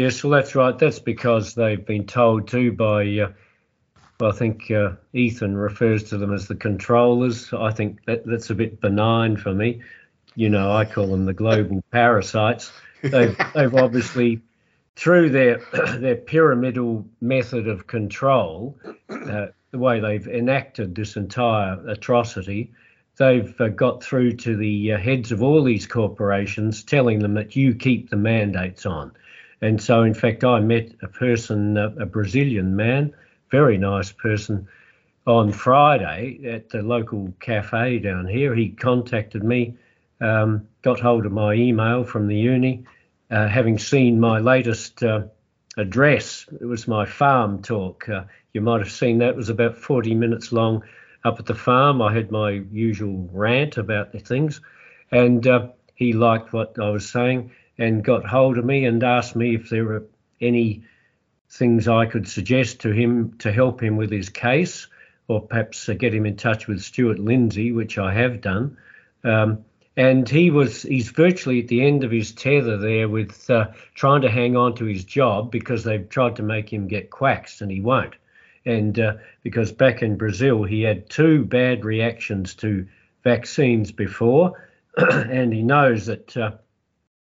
Yes, 0.00 0.24
well, 0.24 0.30
that's 0.30 0.54
right. 0.54 0.78
That's 0.78 0.98
because 0.98 1.54
they've 1.54 1.84
been 1.84 2.06
told 2.06 2.48
to 2.48 2.72
by, 2.72 3.02
uh, 3.18 3.32
well, 4.18 4.32
I 4.32 4.34
think 4.34 4.70
uh, 4.70 4.92
Ethan 5.12 5.54
refers 5.54 6.04
to 6.04 6.16
them 6.16 6.32
as 6.32 6.48
the 6.48 6.54
controllers. 6.54 7.52
I 7.52 7.70
think 7.70 8.06
that 8.06 8.24
that's 8.24 8.48
a 8.48 8.54
bit 8.54 8.80
benign 8.80 9.36
for 9.36 9.52
me. 9.52 9.82
You 10.36 10.48
know, 10.48 10.72
I 10.72 10.86
call 10.86 11.08
them 11.08 11.26
the 11.26 11.34
global 11.34 11.84
parasites. 11.92 12.72
They've, 13.02 13.36
they've 13.54 13.74
obviously, 13.74 14.40
through 14.96 15.28
their 15.28 15.60
their 15.98 16.16
pyramidal 16.16 17.04
method 17.20 17.68
of 17.68 17.86
control, 17.86 18.78
uh, 19.10 19.48
the 19.70 19.78
way 19.78 20.00
they've 20.00 20.26
enacted 20.26 20.94
this 20.94 21.16
entire 21.16 21.78
atrocity, 21.86 22.72
they've 23.18 23.54
uh, 23.60 23.68
got 23.68 24.02
through 24.02 24.36
to 24.36 24.56
the 24.56 24.94
uh, 24.94 24.98
heads 24.98 25.30
of 25.30 25.42
all 25.42 25.62
these 25.62 25.86
corporations, 25.86 26.84
telling 26.84 27.18
them 27.18 27.34
that 27.34 27.54
you 27.54 27.74
keep 27.74 28.08
the 28.08 28.16
mandates 28.16 28.86
on. 28.86 29.12
And 29.62 29.80
so, 29.80 30.02
in 30.02 30.14
fact, 30.14 30.42
I 30.44 30.60
met 30.60 30.92
a 31.02 31.08
person, 31.08 31.76
a 31.76 32.06
Brazilian 32.06 32.76
man, 32.76 33.12
very 33.50 33.76
nice 33.76 34.10
person, 34.10 34.68
on 35.26 35.52
Friday 35.52 36.40
at 36.44 36.70
the 36.70 36.82
local 36.82 37.32
cafe 37.40 37.98
down 37.98 38.26
here. 38.26 38.54
He 38.54 38.70
contacted 38.70 39.44
me, 39.44 39.74
um, 40.20 40.66
got 40.82 41.00
hold 41.00 41.26
of 41.26 41.32
my 41.32 41.52
email 41.52 42.04
from 42.04 42.26
the 42.26 42.36
uni, 42.36 42.84
uh, 43.30 43.48
having 43.48 43.78
seen 43.78 44.18
my 44.18 44.38
latest 44.38 45.02
uh, 45.02 45.24
address. 45.76 46.46
It 46.58 46.64
was 46.64 46.88
my 46.88 47.04
farm 47.04 47.62
talk. 47.62 48.08
Uh, 48.08 48.24
you 48.54 48.62
might 48.62 48.80
have 48.80 48.90
seen 48.90 49.18
that. 49.18 49.30
It 49.30 49.36
was 49.36 49.50
about 49.50 49.76
40 49.76 50.14
minutes 50.14 50.52
long 50.52 50.82
up 51.22 51.38
at 51.38 51.46
the 51.46 51.54
farm. 51.54 52.00
I 52.00 52.14
had 52.14 52.30
my 52.30 52.62
usual 52.72 53.28
rant 53.30 53.76
about 53.76 54.12
the 54.12 54.18
things, 54.18 54.62
and 55.12 55.46
uh, 55.46 55.68
he 55.94 56.14
liked 56.14 56.54
what 56.54 56.78
I 56.80 56.88
was 56.88 57.08
saying 57.08 57.52
and 57.80 58.04
got 58.04 58.26
hold 58.26 58.58
of 58.58 58.64
me 58.64 58.84
and 58.84 59.02
asked 59.02 59.34
me 59.34 59.56
if 59.56 59.70
there 59.70 59.84
were 59.84 60.04
any 60.40 60.84
things 61.48 61.88
I 61.88 62.06
could 62.06 62.28
suggest 62.28 62.80
to 62.80 62.92
him 62.92 63.36
to 63.38 63.50
help 63.50 63.82
him 63.82 63.96
with 63.96 64.12
his 64.12 64.28
case, 64.28 64.86
or 65.26 65.40
perhaps 65.40 65.88
uh, 65.88 65.94
get 65.94 66.14
him 66.14 66.26
in 66.26 66.36
touch 66.36 66.68
with 66.68 66.82
Stuart 66.82 67.18
Lindsay, 67.18 67.72
which 67.72 67.98
I 67.98 68.12
have 68.12 68.40
done. 68.42 68.76
Um, 69.24 69.64
and 69.96 70.28
he 70.28 70.50
was 70.50 70.82
he's 70.82 71.10
virtually 71.10 71.60
at 71.60 71.68
the 71.68 71.84
end 71.84 72.04
of 72.04 72.10
his 72.10 72.32
tether 72.32 72.76
there 72.76 73.08
with 73.08 73.48
uh, 73.50 73.68
trying 73.94 74.22
to 74.22 74.30
hang 74.30 74.56
on 74.56 74.74
to 74.76 74.84
his 74.84 75.04
job 75.04 75.50
because 75.50 75.82
they've 75.82 76.08
tried 76.08 76.36
to 76.36 76.42
make 76.42 76.72
him 76.72 76.86
get 76.86 77.10
quacks 77.10 77.60
and 77.60 77.70
he 77.70 77.80
won't 77.80 78.14
and 78.64 79.00
uh, 79.00 79.14
because 79.42 79.72
back 79.72 80.00
in 80.00 80.16
brazil 80.16 80.62
he 80.62 80.82
had 80.82 81.10
two 81.10 81.44
bad 81.44 81.84
reactions 81.84 82.54
to 82.54 82.86
vaccines 83.24 83.90
before 83.90 84.68
and 84.96 85.52
he 85.52 85.62
knows 85.62 86.06
that 86.06 86.36
uh, 86.36 86.52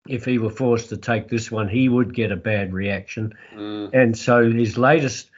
if 0.07 0.25
he 0.25 0.37
were 0.37 0.49
forced 0.49 0.89
to 0.89 0.97
take 0.97 1.27
this 1.29 1.51
one 1.51 1.67
he 1.67 1.89
would 1.89 2.13
get 2.13 2.31
a 2.31 2.35
bad 2.35 2.73
reaction 2.73 3.33
Mm. 3.55 3.89
and 3.93 4.17
so 4.17 4.51
his 4.51 4.77
latest 4.77 5.29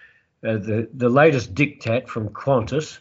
uh, 0.44 0.54
the 0.58 0.88
the 0.94 1.10
latest 1.10 1.54
diktat 1.56 2.08
from 2.08 2.30
qantas 2.30 3.00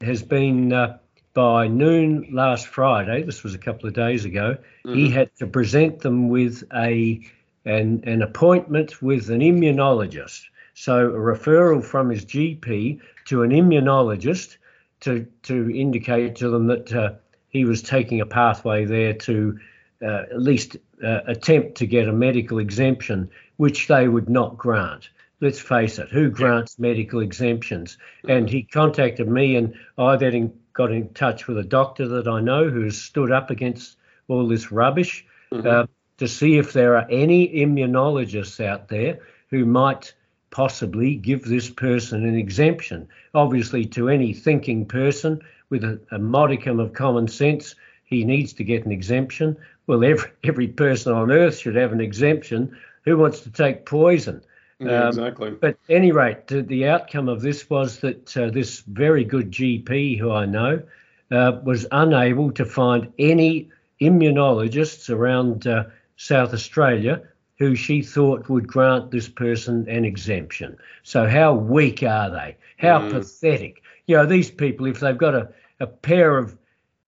has 0.00 0.22
been 0.22 0.72
uh, 0.72 0.98
by 1.34 1.66
noon 1.66 2.28
last 2.32 2.66
Friday, 2.66 3.22
this 3.22 3.42
was 3.42 3.54
a 3.54 3.58
couple 3.58 3.88
of 3.88 3.94
days 3.94 4.24
ago, 4.24 4.56
he 4.84 5.08
Mhm. 5.08 5.12
had 5.12 5.36
to 5.36 5.46
present 5.46 6.00
them 6.00 6.28
with 6.28 6.64
a 6.74 7.20
an, 7.64 8.02
an 8.04 8.22
appointment 8.22 9.00
with 9.00 9.30
an 9.30 9.40
immunologist. 9.40 10.42
So 10.74 11.06
a 11.10 11.12
referral 11.12 11.82
from 11.84 12.10
his 12.10 12.24
GP 12.24 13.00
to 13.26 13.42
an 13.42 13.50
immunologist 13.50 14.56
to 15.00 15.26
to 15.44 15.70
indicate 15.70 16.36
to 16.36 16.50
them 16.50 16.66
that 16.66 16.92
uh, 16.92 17.12
he 17.48 17.64
was 17.64 17.82
taking 17.82 18.20
a 18.20 18.26
pathway 18.26 18.84
there 18.84 19.14
to 19.14 19.58
uh, 20.02 20.24
at 20.30 20.42
least 20.42 20.76
uh, 21.02 21.20
attempt 21.26 21.76
to 21.76 21.86
get 21.86 22.08
a 22.08 22.12
medical 22.12 22.58
exemption, 22.58 23.30
which 23.56 23.86
they 23.88 24.08
would 24.08 24.28
not 24.28 24.58
grant. 24.58 25.10
Let's 25.40 25.60
face 25.60 25.98
it, 25.98 26.08
who 26.08 26.30
grants 26.30 26.78
medical 26.78 27.20
exemptions? 27.20 27.98
And 28.28 28.48
he 28.48 28.62
contacted 28.62 29.28
me, 29.28 29.56
and 29.56 29.74
I 29.98 30.16
then 30.16 30.52
got 30.72 30.92
in 30.92 31.08
touch 31.14 31.48
with 31.48 31.58
a 31.58 31.64
doctor 31.64 32.06
that 32.08 32.28
I 32.28 32.40
know 32.40 32.68
who's 32.68 33.00
stood 33.00 33.32
up 33.32 33.50
against 33.50 33.98
all 34.28 34.46
this 34.46 34.70
rubbish 34.72 35.26
Mhm. 35.52 35.66
uh, 35.66 35.86
to 36.18 36.28
see 36.28 36.56
if 36.58 36.72
there 36.72 36.96
are 36.96 37.06
any 37.10 37.48
immunologists 37.48 38.64
out 38.64 38.88
there 38.88 39.18
who 39.50 39.66
might 39.66 40.14
possibly 40.50 41.16
give 41.16 41.44
this 41.44 41.68
person 41.68 42.24
an 42.24 42.36
exemption. 42.36 43.08
Obviously, 43.34 43.84
to 43.86 44.08
any 44.08 44.32
thinking 44.32 44.86
person 44.86 45.40
with 45.70 45.82
a, 45.84 46.00
a 46.10 46.18
modicum 46.18 46.78
of 46.78 46.92
common 46.92 47.26
sense, 47.26 47.74
he 48.12 48.24
needs 48.24 48.52
to 48.54 48.64
get 48.64 48.84
an 48.86 48.92
exemption. 48.92 49.56
Well, 49.86 50.04
every, 50.04 50.30
every 50.44 50.68
person 50.68 51.12
on 51.12 51.30
earth 51.32 51.58
should 51.58 51.76
have 51.76 51.92
an 51.92 52.00
exemption. 52.00 52.76
Who 53.04 53.16
wants 53.18 53.40
to 53.40 53.50
take 53.50 53.86
poison? 53.86 54.42
Yeah, 54.80 55.02
Um, 55.08 55.10
exactly. 55.10 55.56
But 55.60 55.70
at 55.88 55.94
any 55.96 56.12
rate, 56.12 56.48
the, 56.48 56.62
the 56.62 56.86
outcome 56.88 57.28
of 57.28 57.42
this 57.42 57.68
was 57.70 58.00
that 58.00 58.36
uh, 58.36 58.50
this 58.50 58.80
very 58.80 59.24
good 59.24 59.50
GP, 59.50 60.16
who 60.16 60.30
I 60.32 60.46
know, 60.46 60.82
uh, 61.30 61.60
was 61.64 61.86
unable 61.92 62.50
to 62.52 62.64
find 62.64 63.08
any 63.18 63.70
immunologists 64.00 65.08
around 65.10 65.66
uh, 65.66 65.84
South 66.16 66.52
Australia 66.52 67.22
who 67.58 67.74
she 67.74 68.02
thought 68.02 68.48
would 68.48 68.66
grant 68.66 69.10
this 69.10 69.28
person 69.28 69.86
an 69.88 70.04
exemption. 70.04 70.76
So, 71.02 71.26
how 71.26 71.54
weak 71.54 72.02
are 72.02 72.30
they? 72.30 72.56
How 72.78 72.98
Mm. 72.98 73.10
pathetic. 73.10 73.82
You 74.06 74.16
know, 74.16 74.26
these 74.26 74.50
people, 74.50 74.86
if 74.86 75.00
they've 75.00 75.16
got 75.16 75.34
a, 75.34 75.48
a 75.80 75.86
pair 75.86 76.38
of 76.38 76.56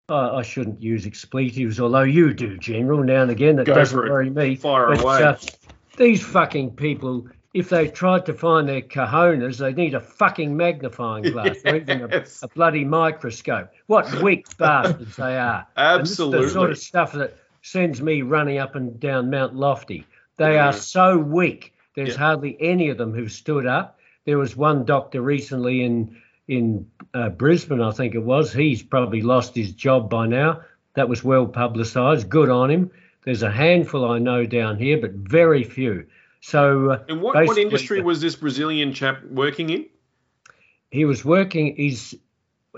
uh, 0.09 0.35
I 0.35 0.43
shouldn't 0.43 0.81
use 0.81 1.05
expletives, 1.05 1.79
although 1.79 2.01
you 2.03 2.33
do, 2.33 2.57
General, 2.57 3.03
now 3.03 3.23
and 3.23 3.31
again. 3.31 3.55
That 3.55 3.65
Go 3.65 3.73
doesn't 3.73 3.97
worry 3.97 4.29
me. 4.29 4.55
Fire 4.55 4.87
But, 4.89 5.01
away. 5.01 5.23
uh, 5.23 5.35
these 5.97 6.21
fucking 6.23 6.71
people, 6.75 7.27
if 7.53 7.69
they 7.69 7.87
tried 7.87 8.25
to 8.27 8.33
find 8.33 8.69
their 8.69 8.81
cojones, 8.81 9.57
they 9.57 9.73
need 9.73 9.95
a 9.95 9.99
fucking 9.99 10.55
magnifying 10.55 11.23
glass 11.31 11.57
or 11.65 11.75
even 11.75 12.01
a, 12.01 12.23
a 12.43 12.47
bloody 12.49 12.85
microscope. 12.85 13.69
What 13.87 14.21
weak 14.21 14.45
bastards 14.57 15.15
they 15.15 15.37
are. 15.37 15.65
And 15.75 16.03
this 16.03 16.11
is 16.11 16.19
Absolutely. 16.19 16.45
the 16.45 16.51
sort 16.51 16.71
of 16.71 16.77
stuff 16.77 17.13
that 17.13 17.37
sends 17.63 17.99
me 18.01 18.21
running 18.21 18.59
up 18.59 18.75
and 18.75 18.99
down 18.99 19.31
Mount 19.31 19.55
Lofty. 19.55 20.05
They 20.37 20.59
are 20.59 20.73
so 20.73 21.17
weak. 21.17 21.73
There's 21.95 22.09
Yeah. 22.09 22.17
hardly 22.17 22.57
any 22.59 22.89
of 22.89 22.97
them 22.99 23.13
who've 23.13 23.31
stood 23.31 23.65
up. 23.65 23.97
There 24.25 24.37
was 24.37 24.55
one 24.55 24.85
doctor 24.85 25.21
recently 25.21 25.83
in 25.83 26.15
in 26.47 26.85
uh, 27.15 27.29
Brisbane, 27.29 27.81
I 27.81 27.91
think 27.91 28.13
it 28.13 28.23
was. 28.23 28.53
He's 28.53 28.83
probably 28.83 29.21
lost 29.21 29.55
his 29.55 29.71
job 29.71 30.09
by 30.09 30.27
now. 30.27 30.61
That 30.95 31.09
was 31.09 31.23
well 31.23 31.47
publicised. 31.47 32.29
Good 32.29 32.49
on 32.49 32.69
him. 32.69 32.91
There's 33.23 33.41
a 33.43 33.49
handful 33.51 34.05
I 34.09 34.19
know 34.19 34.45
down 34.45 34.77
here, 34.77 34.99
but 34.99 35.11
very 35.13 35.63
few. 35.63 36.05
So 36.41 36.91
uh, 36.91 37.03
And 37.09 37.21
what, 37.21 37.33
what 37.47 37.57
industry 37.57 38.01
was 38.01 38.21
this 38.21 38.35
Brazilian 38.35 38.93
chap 38.93 39.23
working 39.25 39.69
in? 39.71 39.85
he 40.91 41.03
was 41.05 41.25
working? 41.25 41.75
He's 41.75 42.13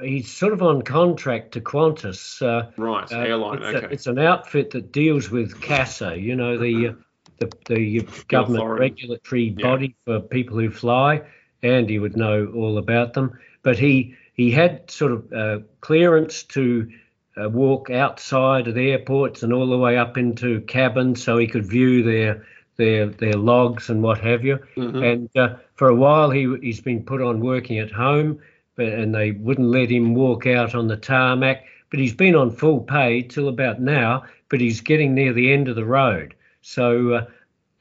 he's 0.01 0.31
sort 0.31 0.53
of 0.53 0.61
on 0.61 0.81
contract 0.83 1.51
to 1.53 1.61
Qantas. 1.61 2.41
Uh, 2.41 2.71
Right, 2.77 3.11
Uh, 3.11 3.17
airline. 3.19 3.57
it's, 3.57 3.65
a- 3.65 3.77
okay. 3.77 3.93
it's 3.93 4.07
an 4.07 4.19
outfit 4.19 4.71
that 4.71 4.91
deals 4.91 5.29
with 5.29 5.59
CASA, 5.61 6.17
you 6.19 6.35
know, 6.35 6.57
the 6.57 6.89
uh, 6.89 6.93
the, 7.39 7.49
the 7.67 8.07
government 8.29 8.63
authority. 8.63 8.81
regulatory 8.89 9.55
Yeah. 9.57 9.67
body 9.69 9.95
for 10.05 10.19
people 10.21 10.57
who 10.57 10.69
fly. 10.71 11.21
Andy 11.61 11.99
would 11.99 12.15
know 12.15 12.47
all 12.55 12.77
about 12.77 13.13
them. 13.13 13.37
But 13.63 13.77
he 13.77 14.15
he 14.37 14.51
had 14.51 14.89
sort 14.89 15.11
of 15.11 15.33
uh, 15.33 15.59
clearance 15.81 16.43
to 16.43 16.89
uh, 17.35 17.49
walk 17.49 17.89
outside 17.89 18.67
of 18.67 18.75
the 18.75 18.91
airports 18.91 19.43
and 19.43 19.51
all 19.51 19.67
the 19.67 19.77
way 19.77 19.97
up 19.97 20.17
into 20.17 20.61
cabins, 20.61 21.21
so 21.23 21.37
he 21.37 21.47
could 21.47 21.65
view 21.65 22.03
their 22.03 22.45
their 22.77 23.07
their 23.07 23.33
logs 23.33 23.89
and 23.89 24.03
what 24.03 24.19
have 24.19 24.45
you. 24.45 24.59
Mhm. 24.75 25.03
And 25.13 25.29
uh, 25.35 25.55
for 25.75 25.89
a 25.89 25.95
while, 25.95 26.29
he 26.29 26.55
he's 26.61 26.81
been 26.81 27.03
put 27.03 27.21
on 27.21 27.39
working 27.41 27.79
at 27.79 27.91
home, 27.91 28.39
but 28.75 28.87
and 28.87 29.13
they 29.13 29.31
wouldn't 29.31 29.67
let 29.67 29.89
him 29.89 30.13
walk 30.13 30.45
out 30.45 30.75
on 30.75 30.87
the 30.87 30.97
tarmac. 30.97 31.65
But 31.89 31.99
he's 31.99 32.13
been 32.13 32.35
on 32.35 32.51
full 32.51 32.81
pay 32.81 33.23
till 33.23 33.47
about 33.47 33.81
now. 33.81 34.23
But 34.49 34.61
he's 34.61 34.81
getting 34.81 35.13
near 35.13 35.33
the 35.33 35.51
end 35.51 35.67
of 35.67 35.75
the 35.75 35.85
road, 35.85 36.33
so 36.61 37.13
uh, 37.13 37.25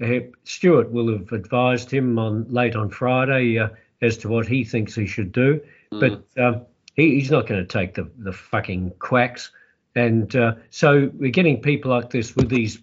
uh, 0.03 0.21
Stuart 0.45 0.91
will 0.91 1.13
have 1.13 1.33
advised 1.33 1.91
him 1.91 2.19
on 2.19 2.47
late 2.51 2.75
on 2.77 2.89
Friday 2.91 3.59
uh, 3.59 3.69
as 4.03 4.17
to 4.19 4.29
what 4.29 4.47
he 4.49 4.65
thinks 4.65 4.95
he 4.95 5.07
should 5.07 5.33
do. 5.33 5.61
But 5.91 6.25
um, 6.39 6.67
he, 6.95 7.15
he's 7.15 7.31
not 7.31 7.47
going 7.47 7.61
to 7.61 7.67
take 7.67 7.95
the 7.95 8.11
the 8.19 8.33
fucking 8.33 8.93
quacks. 8.99 9.51
And 9.95 10.35
uh, 10.37 10.57
so 10.71 11.11
we're 11.15 11.31
getting 11.31 11.61
people 11.63 11.91
like 11.91 12.11
this 12.11 12.37
with 12.37 12.49
these 12.49 12.79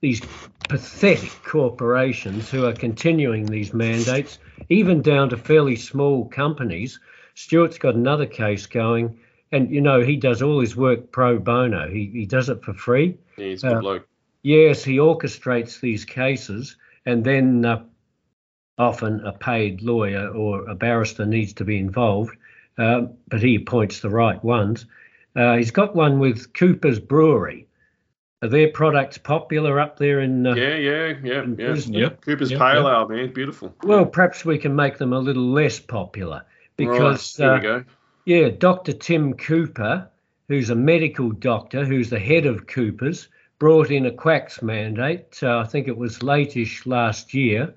these 0.00 0.20
pathetic 0.68 1.32
corporations 1.44 2.50
who 2.50 2.66
are 2.66 2.72
continuing 2.72 3.46
these 3.46 3.72
mandates, 3.72 4.38
even 4.68 5.02
down 5.02 5.30
to 5.30 5.36
fairly 5.36 5.76
small 5.76 6.26
companies. 6.26 7.00
Stuart's 7.34 7.78
got 7.78 7.94
another 7.94 8.26
case 8.26 8.66
going, 8.66 9.18
and 9.52 9.70
you 9.70 9.80
know 9.80 10.00
he 10.00 10.16
does 10.16 10.42
all 10.42 10.60
his 10.60 10.76
work 10.76 11.10
pro 11.10 11.38
bono. 11.38 11.88
He 11.88 12.10
he 12.12 12.26
does 12.26 12.48
it 12.48 12.62
for 12.62 12.74
free. 12.74 13.16
Yeah, 13.36 13.46
he's 13.46 13.64
a 13.64 13.68
good 13.68 13.76
uh, 13.76 13.80
bloke. 13.80 14.08
Yes, 14.42 14.84
he 14.84 14.96
orchestrates 14.96 15.80
these 15.80 16.04
cases, 16.04 16.76
and 17.06 17.24
then 17.24 17.64
uh, 17.64 17.82
often 18.78 19.20
a 19.24 19.32
paid 19.32 19.82
lawyer 19.82 20.28
or 20.28 20.68
a 20.68 20.74
barrister 20.74 21.24
needs 21.24 21.52
to 21.54 21.64
be 21.64 21.78
involved, 21.78 22.36
uh, 22.78 23.02
but 23.28 23.42
he 23.42 23.56
appoints 23.56 24.00
the 24.00 24.10
right 24.10 24.42
ones. 24.42 24.86
Uh, 25.36 25.56
he's 25.56 25.70
got 25.70 25.96
one 25.96 26.18
with 26.18 26.52
Cooper's 26.54 27.00
Brewery. 27.00 27.66
Are 28.42 28.48
their 28.48 28.68
products 28.68 29.16
popular 29.16 29.80
up 29.80 29.98
there 29.98 30.20
in? 30.20 30.46
Uh, 30.46 30.54
Yeah, 30.54 30.76
yeah, 30.76 31.14
yeah, 31.22 31.42
in 31.42 31.56
yeah. 31.58 31.74
Yep. 31.74 32.20
Cooper's 32.20 32.50
Yep, 32.50 32.60
Pale 32.60 32.82
yep. 32.82 32.84
Ale, 32.84 33.08
man, 33.08 33.32
beautiful. 33.32 33.74
Well, 33.82 34.04
perhaps 34.04 34.44
we 34.44 34.58
can 34.58 34.76
make 34.76 34.98
them 34.98 35.12
a 35.12 35.18
little 35.18 35.50
less 35.50 35.80
popular 35.80 36.44
because 36.76 37.38
right, 37.38 37.42
there 37.42 37.52
uh, 37.52 37.56
we 37.56 37.62
go. 37.62 37.84
Yeah, 38.26 38.48
Dr. 38.50 38.92
Tim 38.92 39.34
Cooper, 39.34 40.08
who's 40.48 40.70
a 40.70 40.74
medical 40.74 41.30
doctor, 41.30 41.84
who's 41.84 42.10
the 42.10 42.18
head 42.18 42.46
of 42.46 42.66
Cooper's, 42.66 43.28
brought 43.58 43.90
in 43.90 44.06
a 44.06 44.12
quacks 44.12 44.60
mandate. 44.62 45.38
Uh, 45.42 45.58
I 45.58 45.64
think 45.64 45.88
it 45.88 45.96
was 45.96 46.18
latish 46.18 46.84
last 46.86 47.32
year, 47.32 47.74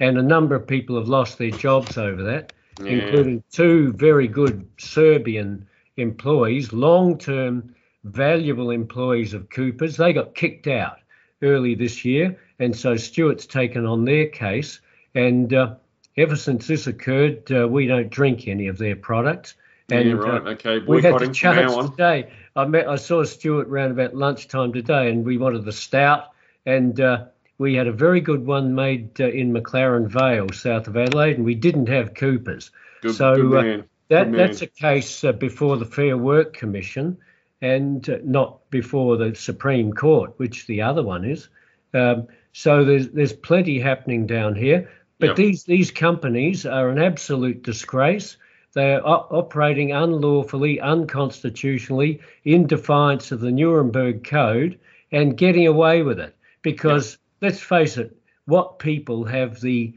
and 0.00 0.16
a 0.16 0.22
number 0.22 0.54
of 0.54 0.66
people 0.66 0.96
have 0.96 1.08
lost 1.08 1.36
their 1.36 1.50
jobs 1.50 1.98
over 1.98 2.22
that, 2.22 2.52
Yeah. 2.80 2.92
including 2.92 3.42
two 3.50 3.92
very 3.92 4.28
good 4.28 4.68
Serbian 4.78 5.66
employees, 5.96 6.72
long-term 6.72 7.74
valuable 8.04 8.70
employees 8.70 9.34
of 9.34 9.48
Cooper's. 9.48 9.96
They 9.96 10.12
got 10.12 10.34
kicked 10.34 10.66
out 10.66 10.98
early 11.42 11.74
this 11.74 12.04
year, 12.04 12.38
and 12.58 12.76
so 12.76 12.96
Stuart's 12.96 13.46
taken 13.46 13.86
on 13.86 14.04
their 14.04 14.26
case. 14.28 14.80
And 15.14 15.52
uh, 15.54 15.76
ever 16.16 16.36
since 16.36 16.66
this 16.66 16.86
occurred, 16.86 17.50
uh, 17.50 17.66
we 17.66 17.86
don't 17.86 18.10
drink 18.10 18.46
any 18.46 18.68
of 18.68 18.78
their 18.78 18.96
products. 18.96 19.54
And 19.90 20.08
yeah, 20.08 20.14
right. 20.14 20.46
uh, 20.46 20.50
okay, 20.50 20.78
we 20.78 21.00
had 21.02 21.14
the 21.14 21.18
boycotting 21.18 21.34
from 21.34 21.56
now 21.56 21.62
chance 21.62 21.72
on. 21.72 21.90
today. 21.92 22.30
I 22.56 22.64
met, 22.64 22.88
I 22.88 22.96
saw 22.96 23.22
Stuart 23.24 23.68
round 23.68 23.92
about 23.92 24.14
lunchtime 24.14 24.72
today, 24.72 25.10
and 25.10 25.24
we 25.24 25.38
wanted 25.38 25.64
the 25.64 25.72
stout, 25.72 26.32
and 26.64 27.00
uh, 27.00 27.26
we 27.58 27.74
had 27.74 27.86
a 27.86 27.92
very 27.92 28.20
good 28.20 28.46
one 28.46 28.74
made 28.74 29.20
uh, 29.20 29.28
in 29.28 29.52
McLaren 29.52 30.08
Vale, 30.08 30.52
south 30.52 30.88
of 30.88 30.96
Adelaide, 30.96 31.36
and 31.36 31.44
we 31.44 31.54
didn't 31.54 31.88
have 31.88 32.14
Coopers. 32.14 32.70
Good, 33.02 33.14
So, 33.14 33.34
good 33.34 33.80
uh. 33.80 33.82
That 34.08 34.30
that's 34.30 34.62
a 34.62 34.68
case 34.68 35.24
uh, 35.24 35.32
before 35.32 35.76
the 35.76 35.84
Fair 35.84 36.16
Work 36.16 36.52
Commission, 36.52 37.18
and 37.60 38.08
uh, 38.08 38.18
not 38.22 38.70
before 38.70 39.16
the 39.16 39.34
Supreme 39.34 39.92
Court, 39.92 40.34
which 40.36 40.66
the 40.66 40.82
other 40.82 41.02
one 41.02 41.24
is. 41.24 41.48
Um, 41.92 42.28
so 42.52 42.84
there's 42.84 43.08
there's 43.08 43.32
plenty 43.32 43.80
happening 43.80 44.26
down 44.26 44.54
here, 44.54 44.90
but 45.18 45.30
Yep. 45.30 45.36
these 45.36 45.64
these 45.64 45.90
companies 45.90 46.66
are 46.66 46.88
an 46.88 46.98
absolute 46.98 47.62
disgrace. 47.62 48.36
They 48.74 48.94
are 48.94 49.26
operating 49.30 49.92
unlawfully, 49.92 50.80
unconstitutionally, 50.80 52.20
in 52.44 52.66
defiance 52.66 53.32
of 53.32 53.40
the 53.40 53.50
Nuremberg 53.50 54.22
Code, 54.22 54.78
and 55.10 55.36
getting 55.36 55.66
away 55.66 56.02
with 56.02 56.20
it. 56.20 56.36
Because 56.62 57.18
let's 57.40 57.60
face 57.60 57.96
it, 57.96 58.16
what 58.46 58.78
people 58.78 59.24
have 59.24 59.60
the 59.60 59.94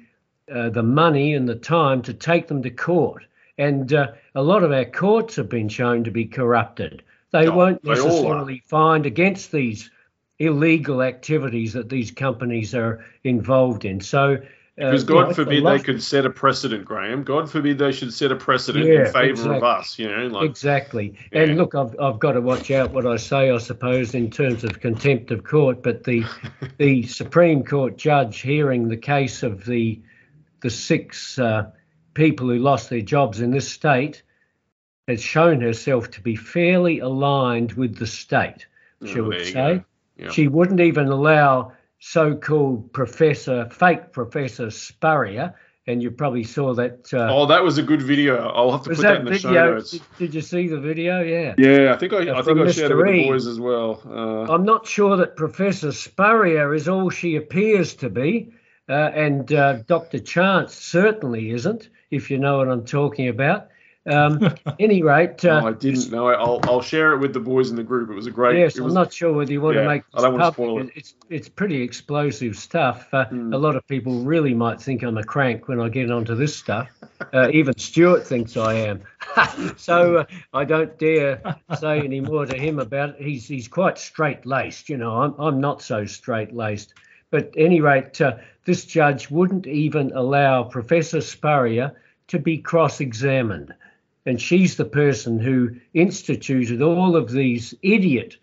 uh, 0.51 0.69
the 0.69 0.83
money 0.83 1.35
and 1.35 1.47
the 1.47 1.55
time 1.55 2.01
to 2.01 2.13
take 2.13 2.47
them 2.47 2.63
to 2.63 2.69
court. 2.71 3.23
And 3.59 3.93
uh, 3.93 4.07
a 4.35 4.41
lot 4.41 4.63
of 4.63 4.71
our 4.71 4.85
courts 4.85 5.35
have 5.35 5.49
been 5.49 5.69
shown 5.69 6.03
to 6.05 6.11
be 6.11 6.25
corrupted. 6.25 7.03
They 7.31 7.47
Oh, 7.47 7.55
won't 7.55 7.83
necessarily 7.83 8.63
find 8.65 9.05
against 9.05 9.51
these 9.51 9.91
illegal 10.39 11.03
activities 11.03 11.73
that 11.73 11.89
these 11.89 12.09
companies 12.11 12.73
are 12.73 13.05
involved 13.23 13.85
in. 13.85 13.99
So, 13.99 14.37
Because 14.79 15.07
know, 15.07 15.15
God 15.15 15.27
it's 15.27 15.35
forbid 15.35 15.65
they 15.65 15.79
could 15.79 16.01
set 16.01 16.25
a 16.25 16.29
precedent, 16.29 16.85
Graham. 16.85 17.23
God 17.23 17.51
forbid 17.51 17.77
they 17.77 17.91
should 17.91 18.13
set 18.13 18.31
a 18.31 18.35
precedent 18.35 18.85
Yeah, 18.85 19.05
in 19.07 19.13
favour 19.13 19.29
exactly. 19.31 19.57
of 19.57 19.63
us. 19.63 19.99
You 19.99 20.09
know, 20.09 20.27
like 20.27 20.49
Exactly. 20.49 21.17
Yeah. 21.33 21.41
And 21.41 21.57
look, 21.57 21.75
I've, 21.75 21.93
I've 21.99 22.19
got 22.19 22.31
to 22.33 22.41
watch 22.41 22.71
out 22.71 22.91
what 22.91 23.05
I 23.05 23.17
say, 23.17 23.51
I 23.51 23.57
suppose, 23.57 24.15
in 24.15 24.31
terms 24.31 24.63
of 24.63 24.79
contempt 24.79 25.31
of 25.31 25.43
court. 25.43 25.83
But 25.83 26.05
the 26.05 26.23
the 26.77 27.03
Supreme 27.07 27.63
Court 27.63 27.97
judge 27.97 28.39
hearing 28.39 28.87
the 28.87 28.97
case 28.97 29.43
of 29.43 29.65
the 29.65 29.99
the 30.61 30.69
six 30.69 31.37
uh, 31.37 31.71
people 32.13 32.47
who 32.47 32.59
lost 32.59 32.89
their 32.89 33.01
jobs 33.01 33.41
in 33.41 33.51
this 33.51 33.69
state 33.69 34.23
has 35.07 35.21
shown 35.21 35.59
herself 35.59 36.11
to 36.11 36.21
be 36.21 36.35
fairly 36.35 36.99
aligned 36.99 37.73
with 37.73 37.97
the 37.97 38.07
state, 38.07 38.67
shall 39.05 39.25
Oh, 39.25 39.29
we 39.29 39.43
say? 39.43 39.83
Yeah. 40.17 40.29
She 40.29 40.47
wouldn't 40.47 40.79
even 40.81 41.07
allow 41.07 41.73
so-called 41.99 42.91
Professor, 42.93 43.69
fake 43.69 44.11
Professor 44.11 44.69
Spurrier, 44.71 45.53
and 45.87 46.01
you 46.03 46.11
probably 46.11 46.43
saw 46.43 46.73
that. 46.75 47.11
Uh, 47.13 47.27
Oh, 47.33 47.45
that 47.47 47.63
was 47.63 47.77
a 47.77 47.83
good 47.83 48.01
video. 48.01 48.47
I'll 48.49 48.71
have 48.71 48.83
to 48.83 48.89
put 48.89 48.97
that, 48.99 49.01
that 49.01 49.19
in 49.21 49.25
the 49.25 49.39
show 49.39 49.51
notes. 49.51 49.91
Did, 49.91 50.01
did 50.17 50.33
you 50.35 50.41
see 50.41 50.67
the 50.67 50.79
video? 50.79 51.21
Yeah. 51.23 51.55
Yeah, 51.57 51.93
I 51.93 51.97
think 51.97 52.13
I, 52.13 52.29
Uh, 52.29 52.39
I 52.39 52.41
think 52.41 52.59
I 52.59 52.71
shared 52.71 52.91
it 52.91 52.95
with 52.95 53.05
the 53.07 53.27
boys 53.27 53.47
as 53.47 53.59
well. 53.59 54.01
Uh, 54.05 54.53
I'm 54.53 54.63
not 54.63 54.87
sure 54.87 55.17
that 55.17 55.35
Professor 55.35 55.91
Spurrier 55.91 56.73
is 56.73 56.87
all 56.87 57.09
she 57.09 57.35
appears 57.35 57.95
to 57.95 58.09
be, 58.09 58.51
uh, 58.87 58.93
and 59.13 59.51
uh, 59.51 59.73
Dr. 59.87 60.19
Chance 60.19 60.75
certainly 60.75 61.51
isn't, 61.51 61.89
if 62.11 62.29
you 62.31 62.37
know 62.37 62.57
what 62.59 62.69
I'm 62.69 62.85
talking 62.85 63.27
about. 63.27 63.69
Um, 64.09 64.55
any 64.79 65.01
rate, 65.01 65.43
uh, 65.45 65.61
no, 65.61 65.67
I 65.67 65.73
didn't 65.73 66.11
know. 66.11 66.27
I'll 66.27 66.59
I'll 66.63 66.81
share 66.81 67.13
it 67.13 67.19
with 67.19 67.33
the 67.33 67.39
boys 67.39 67.69
in 67.69 67.75
the 67.75 67.83
group. 67.83 68.09
It 68.09 68.13
was 68.13 68.27
a 68.27 68.31
great. 68.31 68.59
Yes, 68.59 68.77
it 68.77 68.81
was, 68.81 68.91
I'm 68.91 69.01
not 69.01 69.13
sure 69.13 69.33
whether 69.33 69.51
you 69.51 69.61
want 69.61 69.75
yeah, 69.75 69.83
to 69.83 69.87
make 69.87 70.03
I 70.13 70.21
don't 70.21 70.37
want 70.37 70.53
to 70.53 70.53
spoil 70.53 70.81
it. 70.81 70.91
It's 70.95 71.15
it's 71.29 71.49
pretty 71.49 71.81
explosive 71.81 72.55
stuff. 72.57 73.07
Uh, 73.13 73.25
Mm. 73.39 73.53
A 73.53 73.57
lot 73.57 73.75
of 73.75 73.85
people 73.87 74.21
really 74.21 74.53
might 74.53 74.81
think 74.81 75.03
I'm 75.03 75.17
a 75.17 75.23
crank 75.23 75.67
when 75.67 75.79
I 75.79 75.89
get 75.89 76.11
onto 76.11 76.35
this 76.35 76.55
stuff. 76.55 76.89
Uh, 77.33 77.49
even 77.51 77.77
Stuart 77.77 78.25
thinks 78.25 78.57
I 78.57 78.73
am. 78.73 79.01
so 79.77 80.17
uh, 80.17 80.25
I 80.53 80.65
don't 80.65 80.97
dare 80.97 81.55
say 81.79 81.99
any 81.99 82.19
more 82.19 82.45
to 82.45 82.57
him 82.57 82.79
about 82.79 83.09
it. 83.09 83.21
He's 83.21 83.47
he's 83.47 83.67
quite 83.67 83.97
straight 83.97 84.45
laced. 84.45 84.89
You 84.89 84.97
know, 84.97 85.21
I'm 85.21 85.35
I'm 85.37 85.59
not 85.59 85.81
so 85.81 86.05
straight 86.05 86.53
laced. 86.53 86.93
But 87.31 87.47
at 87.47 87.53
any 87.57 87.81
rate, 87.81 88.19
uh, 88.19 88.37
this 88.65 88.85
judge 88.85 89.29
wouldn't 89.29 89.67
even 89.67 90.11
allow 90.13 90.63
Professor 90.63 91.21
Spurrier 91.21 91.95
to 92.27 92.39
be 92.39 92.57
cross-examined 92.57 93.73
and 94.25 94.39
she's 94.41 94.77
the 94.77 94.85
person 94.85 95.39
who 95.39 95.75
instituted 95.93 96.81
all 96.81 97.15
of 97.15 97.31
these 97.31 97.73
idiot 97.81 98.37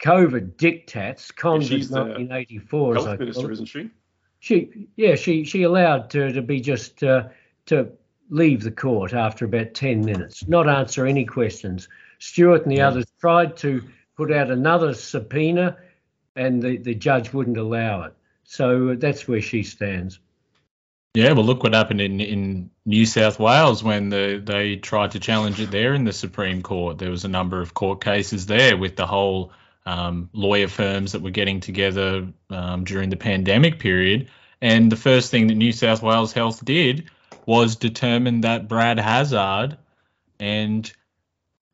COVID 0.00 0.54
dictats, 0.54 1.32
Convid 1.32 1.68
she's 1.68 1.88
the 1.88 2.00
1984, 2.00 2.96
as 2.96 3.04
I 3.04 3.08
health 3.08 3.20
minister, 3.20 3.52
isn't 3.52 3.66
she? 3.66 3.90
She, 4.40 4.88
yeah, 4.96 5.16
she 5.16 5.44
she 5.44 5.64
allowed 5.64 6.12
her 6.12 6.30
to 6.32 6.42
be 6.42 6.60
just 6.60 7.02
uh, 7.02 7.28
to 7.66 7.90
leave 8.30 8.62
the 8.62 8.70
court 8.70 9.12
after 9.12 9.44
about 9.44 9.74
ten 9.74 10.04
minutes, 10.04 10.46
not 10.46 10.68
answer 10.68 11.06
any 11.06 11.24
questions. 11.24 11.88
Stuart 12.20 12.62
and 12.62 12.70
the 12.70 12.80
others 12.80 13.06
tried 13.20 13.56
to 13.58 13.82
put 14.16 14.32
out 14.32 14.50
another 14.50 14.94
subpoena, 14.94 15.76
and 16.36 16.62
the, 16.62 16.76
the 16.76 16.94
judge 16.94 17.32
wouldn't 17.32 17.56
allow 17.56 18.02
it. 18.02 18.14
So 18.44 18.94
that's 18.94 19.26
where 19.26 19.40
she 19.40 19.64
stands. 19.64 20.20
Yeah, 21.18 21.32
well, 21.32 21.44
look 21.44 21.64
what 21.64 21.74
happened 21.74 22.00
in, 22.00 22.20
in 22.20 22.70
New 22.86 23.04
South 23.04 23.40
Wales 23.40 23.82
when 23.82 24.08
the, 24.08 24.40
they 24.40 24.76
tried 24.76 25.10
to 25.10 25.18
challenge 25.18 25.58
it 25.58 25.72
there 25.72 25.92
in 25.92 26.04
the 26.04 26.12
Supreme 26.12 26.62
Court. 26.62 26.96
There 26.96 27.10
was 27.10 27.24
a 27.24 27.28
number 27.28 27.60
of 27.60 27.74
court 27.74 28.00
cases 28.00 28.46
there 28.46 28.76
with 28.76 28.94
the 28.94 29.04
whole 29.04 29.50
um, 29.84 30.30
lawyer 30.32 30.68
firms 30.68 31.10
that 31.12 31.22
were 31.22 31.30
getting 31.30 31.58
together 31.58 32.28
um, 32.50 32.84
during 32.84 33.10
the 33.10 33.16
pandemic 33.16 33.80
period. 33.80 34.28
And 34.60 34.92
the 34.92 34.96
first 34.96 35.32
thing 35.32 35.48
that 35.48 35.56
New 35.56 35.72
South 35.72 36.04
Wales 36.04 36.32
Health 36.32 36.64
did 36.64 37.10
was 37.46 37.74
determine 37.74 38.42
that 38.42 38.68
Brad 38.68 39.00
Hazzard 39.00 39.76
and 40.38 40.88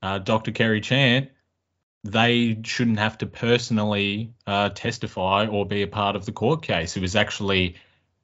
uh, 0.01 0.21
Dr. 0.21 0.53
Kerry 0.53 0.81
Chant 0.81 1.29
they 2.03 2.59
shouldn't 2.65 2.99
have 2.99 3.19
to 3.19 3.27
personally 3.27 4.33
uh, 4.47 4.71
testify 4.71 5.47
or 5.47 5.67
be 5.67 5.83
a 5.83 5.87
part 5.87 6.17
of 6.17 6.25
the 6.27 6.33
court 6.33 6.63
case. 6.63 6.99
It 6.99 7.01
was 7.01 7.17
actually 7.17 7.77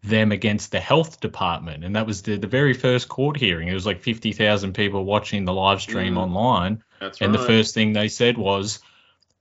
them 0.03 0.33
against 0.33 0.73
the 0.73 0.81
health 0.81 1.21
department, 1.21 1.85
and 1.85 1.95
that 1.97 2.07
was 2.07 2.23
the, 2.23 2.37
the 2.37 2.47
very 2.47 2.73
first 2.75 3.09
court 3.09 3.37
hearing. 3.37 3.69
It 3.69 3.75
was 3.75 3.87
like 3.87 4.01
fifty 4.01 4.33
thousand 4.33 4.73
people 4.75 5.05
watching 5.05 5.45
the 5.45 5.53
live 5.53 5.83
stream 5.83 6.15
Mm. 6.15 6.19
online, 6.19 6.83
That's 7.01 7.21
and 7.21 7.33
right. 7.33 7.41
the 7.41 7.47
first 7.47 7.75
thing 7.75 7.93
they 7.93 8.09
said 8.09 8.39
was, 8.39 8.81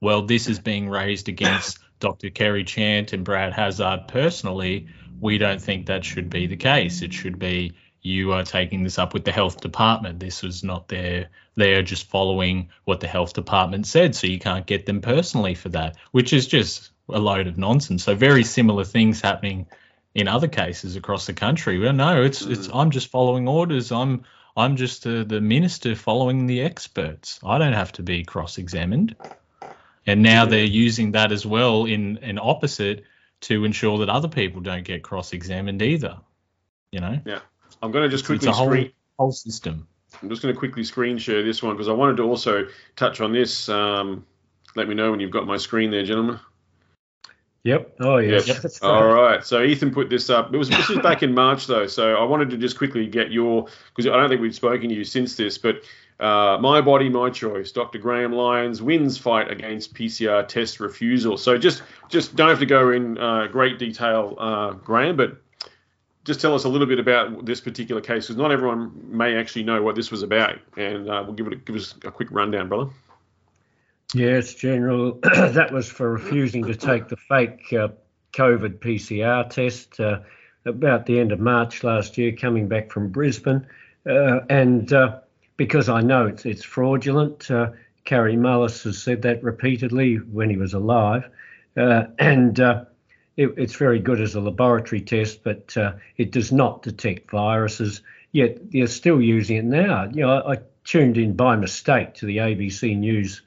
"Well, 0.00 0.22
this 0.22 0.48
is 0.48 0.58
being 0.58 0.88
raised 0.88 1.28
against 1.28 1.78
Dr. 2.00 2.30
Kerry 2.30 2.64
Chant 2.64 3.12
and 3.12 3.24
Brad 3.24 3.52
Hazzard 3.54 4.08
personally. 4.08 4.88
We 5.20 5.38
don't 5.38 5.60
think 5.60 5.86
that 5.86 6.04
should 6.04 6.28
be 6.30 6.46
the 6.46 6.56
case. 6.56 7.02
It 7.02 7.12
should 7.12 7.38
be." 7.38 7.72
You 8.02 8.32
are 8.32 8.44
taking 8.44 8.82
this 8.82 8.98
up 8.98 9.12
with 9.12 9.26
the 9.26 9.32
health 9.32 9.60
department. 9.60 10.20
This 10.20 10.42
was 10.42 10.64
not 10.64 10.88
their 10.88 11.28
they're 11.56 11.82
just 11.82 12.08
following 12.08 12.70
what 12.84 13.00
the 13.00 13.06
health 13.06 13.34
department 13.34 13.86
said, 13.86 14.14
so 14.14 14.26
you 14.26 14.38
can't 14.38 14.64
get 14.64 14.86
them 14.86 15.02
personally 15.02 15.54
for 15.54 15.68
that, 15.70 15.96
which 16.10 16.32
is 16.32 16.46
just 16.46 16.92
a 17.10 17.18
load 17.18 17.46
of 17.46 17.58
nonsense. 17.58 18.04
So 18.04 18.14
very 18.14 18.42
similar 18.44 18.84
things 18.84 19.20
happening 19.20 19.66
in 20.14 20.28
other 20.28 20.48
cases 20.48 20.96
across 20.96 21.26
the 21.26 21.32
country. 21.32 21.78
Well, 21.78 21.92
no, 21.92 22.22
it's 22.22 22.42
it's 22.42 22.68
I'm 22.72 22.90
just 22.90 23.08
following 23.08 23.48
orders. 23.48 23.92
I'm 23.92 24.24
I'm 24.56 24.76
just 24.76 25.06
uh, 25.06 25.24
the 25.24 25.40
minister 25.40 25.94
following 25.94 26.46
the 26.46 26.62
experts. 26.62 27.38
I 27.44 27.58
don't 27.58 27.72
have 27.72 27.92
to 27.92 28.02
be 28.02 28.24
cross-examined. 28.24 29.16
And 30.06 30.22
now 30.22 30.46
they're 30.46 30.64
using 30.64 31.12
that 31.12 31.30
as 31.30 31.46
well 31.46 31.84
in 31.84 32.18
an 32.22 32.38
opposite 32.38 33.04
to 33.42 33.64
ensure 33.64 33.98
that 33.98 34.08
other 34.08 34.28
people 34.28 34.60
don't 34.60 34.82
get 34.82 35.02
cross-examined 35.02 35.82
either. 35.82 36.18
You 36.90 37.00
know, 37.00 37.20
Yeah, 37.24 37.40
I'm 37.82 37.92
going 37.92 38.04
to 38.04 38.08
just 38.08 38.28
it's 38.30 38.44
quickly 38.44 38.48
a 38.48 38.52
whole 38.52 38.84
whole 39.18 39.32
system. 39.32 39.86
I'm 40.20 40.28
just 40.28 40.42
going 40.42 40.52
to 40.52 40.58
quickly 40.58 40.82
screen 40.82 41.18
share 41.18 41.44
this 41.44 41.62
one 41.62 41.76
because 41.76 41.88
I 41.88 41.92
wanted 41.92 42.16
to 42.16 42.24
also 42.24 42.66
touch 42.96 43.20
on 43.20 43.32
this. 43.32 43.68
Um, 43.68 44.26
let 44.74 44.88
me 44.88 44.94
know 44.94 45.10
when 45.10 45.20
you've 45.20 45.30
got 45.30 45.46
my 45.46 45.56
screen 45.56 45.90
there, 45.90 46.02
gentlemen. 46.02 46.40
Yep. 47.64 47.96
Oh 48.00 48.16
yes. 48.16 48.48
Yep. 48.48 48.72
All 48.82 49.06
right. 49.06 49.36
right. 49.36 49.46
So 49.46 49.62
Ethan 49.62 49.92
put 49.92 50.08
this 50.08 50.30
up. 50.30 50.54
It 50.54 50.56
was 50.56 50.70
this 50.70 50.88
was 50.88 50.98
back 51.02 51.22
in 51.22 51.34
March 51.34 51.66
though. 51.66 51.86
So 51.86 52.14
I 52.16 52.24
wanted 52.24 52.50
to 52.50 52.56
just 52.56 52.78
quickly 52.78 53.06
get 53.06 53.30
your 53.30 53.66
because 53.94 54.10
I 54.10 54.16
don't 54.16 54.28
think 54.28 54.40
we've 54.40 54.54
spoken 54.54 54.88
to 54.88 54.94
you 54.94 55.04
since 55.04 55.36
this, 55.36 55.58
but 55.58 55.82
uh, 56.20 56.58
my 56.60 56.80
body, 56.80 57.08
my 57.08 57.30
choice. 57.30 57.72
Dr. 57.72 57.98
Graham 57.98 58.32
Lyons 58.32 58.80
wins 58.80 59.18
fight 59.18 59.50
against 59.50 59.94
PCR 59.94 60.46
test 60.46 60.80
refusal. 60.80 61.36
So 61.36 61.58
just 61.58 61.82
just 62.08 62.34
don't 62.34 62.48
have 62.48 62.60
to 62.60 62.66
go 62.66 62.90
in 62.92 63.18
uh, 63.18 63.46
great 63.48 63.78
detail, 63.78 64.36
uh, 64.38 64.70
Graham, 64.72 65.16
but 65.16 65.36
just 66.24 66.40
tell 66.40 66.54
us 66.54 66.64
a 66.64 66.68
little 66.68 66.86
bit 66.86 66.98
about 66.98 67.44
this 67.44 67.60
particular 67.60 68.00
case 68.00 68.26
because 68.26 68.36
not 68.36 68.52
everyone 68.52 68.92
may 69.04 69.36
actually 69.36 69.64
know 69.64 69.82
what 69.82 69.96
this 69.96 70.10
was 70.10 70.22
about, 70.22 70.58
and 70.76 71.10
uh, 71.10 71.22
we'll 71.24 71.34
give 71.34 71.46
it 71.46 71.52
a, 71.54 71.56
give 71.56 71.76
us 71.76 71.94
a 72.04 72.10
quick 72.10 72.28
rundown, 72.30 72.68
brother. 72.68 72.90
Yes, 74.14 74.54
General. 74.54 75.12
that 75.22 75.72
was 75.72 75.88
for 75.88 76.10
refusing 76.10 76.64
to 76.64 76.74
take 76.74 77.08
the 77.08 77.16
fake 77.16 77.72
uh, 77.72 77.88
COVID 78.32 78.78
PCR 78.78 79.48
test 79.48 80.00
uh, 80.00 80.20
about 80.64 81.06
the 81.06 81.20
end 81.20 81.30
of 81.30 81.38
March 81.38 81.84
last 81.84 82.18
year, 82.18 82.32
coming 82.32 82.66
back 82.66 82.90
from 82.90 83.10
Brisbane. 83.10 83.66
Uh, 84.08 84.40
and 84.48 84.92
uh, 84.92 85.20
because 85.56 85.88
I 85.88 86.00
know 86.00 86.26
it's, 86.26 86.44
it's 86.44 86.64
fraudulent, 86.64 87.50
uh, 87.50 87.70
Kary 88.04 88.34
Mullis 88.34 88.82
has 88.84 89.00
said 89.00 89.22
that 89.22 89.44
repeatedly 89.44 90.16
when 90.16 90.50
he 90.50 90.56
was 90.56 90.74
alive. 90.74 91.28
Uh, 91.76 92.04
and 92.18 92.58
it, 92.58 92.78
it's 93.56 93.76
very 93.76 94.00
good 94.00 94.20
as 94.20 94.34
a 94.34 94.40
laboratory 94.40 95.02
test, 95.02 95.44
but 95.44 95.76
it 96.16 96.32
does 96.32 96.50
not 96.50 96.82
detect 96.82 97.30
viruses. 97.30 98.00
Yet 98.32 98.72
they're 98.72 98.86
still 98.88 99.20
using 99.20 99.56
it 99.56 99.64
now. 99.64 100.04
You 100.04 100.22
know, 100.22 100.30
I, 100.30 100.54
I 100.54 100.58
tuned 100.84 101.16
in 101.16 101.34
by 101.36 101.54
mistake 101.56 102.14
to 102.14 102.26
the 102.26 102.38
ABC 102.38 102.96
News 102.96 103.42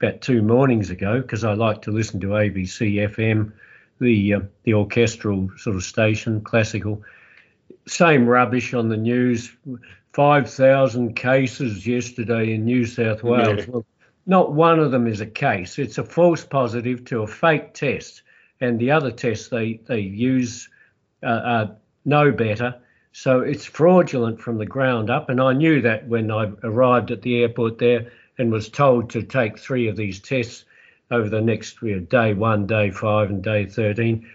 about 0.00 0.20
two 0.20 0.42
mornings 0.42 0.90
ago 0.90 1.20
because 1.20 1.44
I 1.44 1.54
like 1.54 1.82
to 1.82 1.90
listen 1.90 2.20
to 2.20 2.28
ABC 2.28 2.94
FM 3.12 3.52
the 4.00 4.34
uh, 4.34 4.40
the 4.64 4.74
orchestral 4.74 5.50
sort 5.56 5.76
of 5.76 5.82
station, 5.82 6.40
classical. 6.40 7.02
Same 7.86 8.26
rubbish 8.26 8.74
on 8.74 8.88
the 8.88 8.96
news. 8.96 9.54
Five 10.12 10.50
thousand 10.50 11.14
cases 11.16 11.86
yesterday 11.86 12.54
in 12.54 12.64
New 12.64 12.86
South 12.86 13.22
Wales. 13.22 13.58
Yeah. 13.58 13.64
Well, 13.68 13.86
not 14.26 14.52
one 14.52 14.78
of 14.78 14.90
them 14.90 15.06
is 15.06 15.20
a 15.20 15.26
case. 15.26 15.78
It's 15.78 15.98
a 15.98 16.04
false 16.04 16.44
positive 16.44 17.04
to 17.06 17.22
a 17.22 17.26
fake 17.26 17.74
test, 17.74 18.22
and 18.60 18.78
the 18.78 18.90
other 18.90 19.10
tests 19.10 19.48
they 19.48 19.80
they 19.86 20.00
use 20.00 20.68
uh, 21.22 21.40
are 21.44 21.76
no 22.04 22.30
better. 22.30 22.80
So 23.12 23.40
it's 23.40 23.64
fraudulent 23.64 24.40
from 24.40 24.58
the 24.58 24.66
ground 24.66 25.10
up, 25.10 25.28
and 25.28 25.40
I 25.40 25.52
knew 25.52 25.80
that 25.82 26.06
when 26.06 26.30
I 26.30 26.52
arrived 26.62 27.10
at 27.10 27.22
the 27.22 27.42
airport 27.42 27.78
there 27.78 28.12
and 28.38 28.50
was 28.50 28.68
told 28.68 29.10
to 29.10 29.22
take 29.22 29.58
three 29.58 29.88
of 29.88 29.96
these 29.96 30.20
tests 30.20 30.64
over 31.10 31.28
the 31.28 31.40
next 31.40 31.80
you 31.82 31.96
know, 31.96 32.00
day 32.00 32.34
one, 32.34 32.66
day 32.66 32.90
five, 32.90 33.30
and 33.30 33.42
day 33.42 33.66
13. 33.66 34.26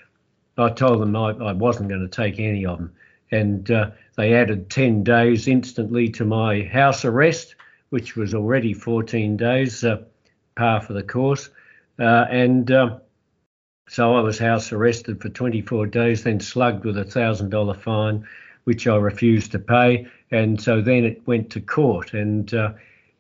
I 0.58 0.70
told 0.70 1.02
them 1.02 1.16
I, 1.16 1.32
I 1.32 1.54
wasn't 1.54 1.90
going 1.90 2.08
to 2.08 2.08
take 2.08 2.40
any 2.40 2.66
of 2.66 2.78
them. 2.78 2.94
And 3.32 3.70
uh, 3.72 3.92
they 4.16 4.34
added 4.34 4.70
10 4.70 5.04
days 5.04 5.48
instantly 5.48 6.10
to 6.10 6.26
my 6.26 6.64
house 6.64 7.06
arrest, 7.06 7.56
which 7.90 8.16
was 8.16 8.34
already 8.34 8.74
14 8.74 9.38
days, 9.38 9.84
uh, 9.84 10.04
par 10.56 10.82
for 10.82 10.94
the 10.94 11.04
course. 11.04 11.50
Uh, 12.00 12.26
and 12.30 12.72
um, 12.72 13.02
so 13.88 14.16
I 14.16 14.22
was 14.22 14.38
house 14.38 14.72
arrested 14.72 15.22
for 15.22 15.30
24 15.30 15.88
days, 15.88 16.24
then 16.24 16.40
slugged 16.40 16.86
with 16.86 16.98
a 16.98 17.06
$1,000 17.06 17.82
fine, 17.82 18.28
which 18.66 18.88
I 18.88 18.96
refused 18.96 19.52
to 19.54 19.60
pay. 19.60 20.08
And 20.32 20.62
so 20.62 20.82
then 20.82 21.04
it 21.04 21.26
went 21.26 21.52
to 21.52 21.62
court. 21.62 22.14
And 22.14 22.54
uh, 22.54 22.74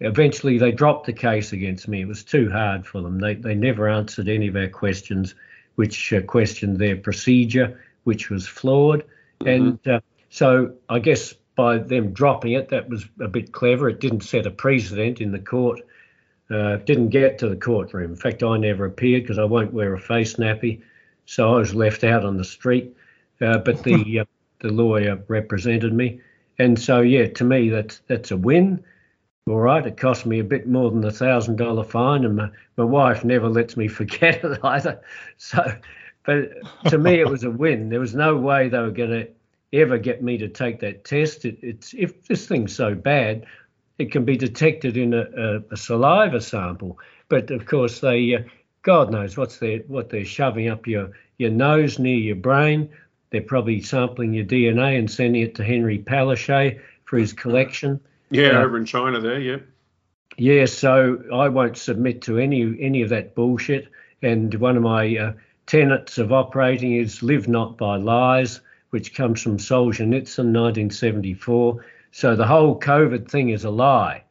eventually 0.03 0.57
they 0.57 0.71
dropped 0.71 1.05
the 1.05 1.13
case 1.13 1.53
against 1.53 1.87
me. 1.87 2.01
It 2.01 2.07
was 2.07 2.23
too 2.23 2.49
hard 2.49 2.85
for 2.85 3.01
them. 3.01 3.19
They, 3.19 3.35
they 3.35 3.55
never 3.55 3.89
answered 3.89 4.27
any 4.27 4.47
of 4.47 4.55
our 4.55 4.67
questions, 4.67 5.35
which 5.75 6.13
uh, 6.13 6.21
questioned 6.21 6.77
their 6.77 6.97
procedure, 6.97 7.79
which 8.03 8.29
was 8.29 8.47
flawed. 8.47 9.03
And 9.45 9.79
uh, 9.87 10.01
so 10.29 10.73
I 10.89 10.99
guess 10.99 11.33
by 11.55 11.77
them 11.77 12.11
dropping 12.11 12.53
it, 12.53 12.69
that 12.69 12.89
was 12.89 13.05
a 13.19 13.27
bit 13.27 13.51
clever. 13.51 13.89
It 13.89 13.99
didn't 13.99 14.21
set 14.21 14.45
a 14.45 14.51
precedent 14.51 15.21
in 15.21 15.31
the 15.31 15.39
court. 15.39 15.79
Uh, 16.49 16.75
didn't 16.77 17.09
get 17.09 17.39
to 17.39 17.49
the 17.49 17.55
courtroom. 17.55 18.11
In 18.11 18.17
fact, 18.17 18.43
I 18.43 18.57
never 18.57 18.85
appeared 18.85 19.23
because 19.23 19.39
I 19.39 19.45
won't 19.45 19.73
wear 19.73 19.93
a 19.93 19.99
face 19.99 20.35
nappy. 20.35 20.81
So 21.25 21.55
I 21.55 21.59
was 21.59 21.73
left 21.73 22.03
out 22.03 22.25
on 22.25 22.37
the 22.37 22.43
street. 22.43 22.95
Uh, 23.41 23.57
but 23.57 23.83
the 23.83 24.19
uh, 24.21 24.25
the 24.59 24.71
lawyer 24.71 25.21
represented 25.27 25.93
me, 25.93 26.21
and 26.57 26.79
so 26.79 27.01
yeah, 27.01 27.27
to 27.27 27.43
me 27.43 27.69
that's 27.69 28.01
that's 28.07 28.31
a 28.31 28.37
win. 28.37 28.83
All 29.45 29.59
right, 29.59 29.85
it 29.85 29.97
cost 29.97 30.25
me 30.25 30.39
a 30.39 30.43
bit 30.43 30.69
more 30.69 30.89
than 30.89 31.03
a 31.03 31.11
thousand 31.11 31.57
dollar 31.57 31.83
fine, 31.83 32.23
and 32.23 32.37
my, 32.37 32.49
my 32.77 32.85
wife 32.85 33.25
never 33.25 33.49
lets 33.49 33.75
me 33.75 33.87
forget 33.89 34.41
it 34.41 34.59
either. 34.63 35.01
So, 35.37 35.77
but 36.25 36.49
to 36.89 36.97
me, 36.97 37.19
it 37.19 37.27
was 37.27 37.43
a 37.43 37.51
win. 37.51 37.89
There 37.89 37.99
was 37.99 38.15
no 38.15 38.37
way 38.37 38.69
they 38.69 38.79
were 38.79 38.89
going 38.89 39.09
to 39.09 39.27
ever 39.73 39.97
get 39.97 40.23
me 40.23 40.37
to 40.37 40.47
take 40.47 40.79
that 40.79 41.03
test. 41.03 41.43
It, 41.43 41.57
it's 41.61 41.93
if 41.93 42.25
this 42.25 42.47
thing's 42.47 42.73
so 42.73 42.95
bad, 42.95 43.45
it 43.97 44.13
can 44.13 44.23
be 44.23 44.37
detected 44.37 44.95
in 44.95 45.13
a, 45.13 45.25
a, 45.35 45.63
a 45.71 45.77
saliva 45.77 46.39
sample. 46.39 46.97
But 47.27 47.51
of 47.51 47.65
course, 47.65 47.99
they, 47.99 48.35
uh, 48.35 48.43
God 48.83 49.11
knows 49.11 49.35
what's 49.35 49.57
they 49.57 49.79
what 49.87 50.09
they're 50.09 50.23
shoving 50.23 50.69
up 50.69 50.87
your 50.87 51.11
your 51.37 51.51
nose 51.51 51.99
near 51.99 52.17
your 52.17 52.37
brain. 52.37 52.89
They're 53.31 53.41
probably 53.41 53.81
sampling 53.81 54.33
your 54.33 54.45
DNA 54.45 54.97
and 54.97 55.11
sending 55.11 55.41
it 55.41 55.55
to 55.55 55.65
Henry 55.65 55.99
Palaszczuk 55.99 56.79
for 57.03 57.17
his 57.17 57.33
collection. 57.33 57.99
Yeah, 58.33 58.51
Yeah. 58.53 58.63
over 58.63 58.77
in 58.77 58.85
China 58.85 59.19
there, 59.19 59.39
yeah. 59.39 59.57
Yeah, 60.37 60.65
so 60.65 61.23
I 61.31 61.47
won't 61.49 61.77
submit 61.77 62.23
to 62.23 62.39
any 62.39 62.75
any 62.81 63.03
of 63.03 63.09
that 63.09 63.35
bullshit. 63.35 63.87
And 64.23 64.53
one 64.55 64.75
of 64.77 64.83
my 64.83 65.15
uh, 65.17 65.33
tenets 65.67 66.17
of 66.17 66.31
operating 66.33 66.95
is 66.95 67.21
live 67.21 67.47
not 67.47 67.77
by 67.77 67.97
lies, 67.97 68.61
which 68.89 69.13
comes 69.13 69.41
from 69.41 69.57
Solzhenitsyn, 69.57 70.51
1974. 70.51 71.85
So 72.11 72.35
the 72.35 72.47
whole 72.47 72.79
COVID 72.79 73.29
thing 73.29 73.49
is 73.49 73.63
a 73.63 73.69
lie, 73.69 74.23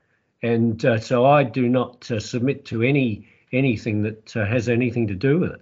and 0.42 0.84
uh, 0.84 0.98
so 0.98 1.24
I 1.26 1.44
do 1.44 1.68
not 1.68 2.10
uh, 2.10 2.18
submit 2.18 2.64
to 2.66 2.82
any 2.82 3.28
anything 3.52 4.02
that 4.02 4.36
uh, 4.36 4.44
has 4.46 4.68
anything 4.68 5.06
to 5.08 5.14
do 5.14 5.38
with 5.38 5.52
it. 5.52 5.60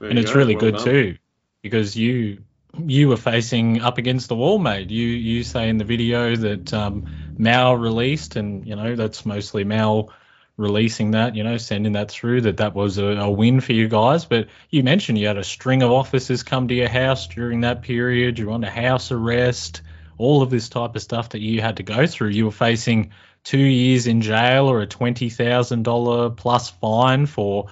There 0.00 0.10
and 0.10 0.18
it's 0.18 0.32
go, 0.32 0.38
really 0.38 0.54
well 0.54 0.60
good 0.60 0.76
done. 0.76 0.84
too 0.84 1.16
because 1.62 1.96
you 1.96 2.38
you 2.86 3.08
were 3.08 3.16
facing 3.16 3.80
up 3.80 3.98
against 3.98 4.28
the 4.28 4.36
wall 4.36 4.58
mate. 4.58 4.90
You 4.90 5.06
you 5.06 5.42
say 5.44 5.68
in 5.68 5.78
the 5.78 5.84
video 5.84 6.36
that 6.36 6.72
um 6.72 7.04
mal 7.36 7.76
released 7.76 8.36
and 8.36 8.66
you 8.66 8.76
know 8.76 8.94
that's 8.96 9.26
mostly 9.26 9.64
mal 9.64 10.12
releasing 10.56 11.12
that 11.12 11.34
you 11.34 11.42
know 11.42 11.56
sending 11.56 11.92
that 11.92 12.10
through 12.10 12.42
that 12.42 12.58
that 12.58 12.74
was 12.74 12.98
a, 12.98 13.06
a 13.06 13.30
win 13.30 13.60
for 13.60 13.72
you 13.72 13.88
guys. 13.88 14.24
But 14.24 14.48
you 14.70 14.82
mentioned 14.82 15.18
you 15.18 15.26
had 15.26 15.38
a 15.38 15.44
string 15.44 15.82
of 15.82 15.90
officers 15.90 16.42
come 16.42 16.68
to 16.68 16.74
your 16.74 16.88
house 16.88 17.26
during 17.26 17.62
that 17.62 17.82
period. 17.82 18.38
You're 18.38 18.52
under 18.52 18.70
house 18.70 19.10
arrest 19.10 19.82
all 20.16 20.42
of 20.42 20.50
this 20.50 20.68
type 20.68 20.94
of 20.94 21.02
stuff 21.02 21.30
that 21.30 21.40
you 21.40 21.60
had 21.60 21.78
to 21.78 21.82
go 21.82 22.06
through. 22.06 22.28
You 22.28 22.46
were 22.46 22.52
facing 22.52 23.10
two 23.42 23.58
years 23.58 24.06
in 24.06 24.20
jail 24.22 24.70
or 24.70 24.80
a 24.80 24.86
$20000 24.86 26.36
plus 26.36 26.70
fine 26.70 27.26
for 27.26 27.66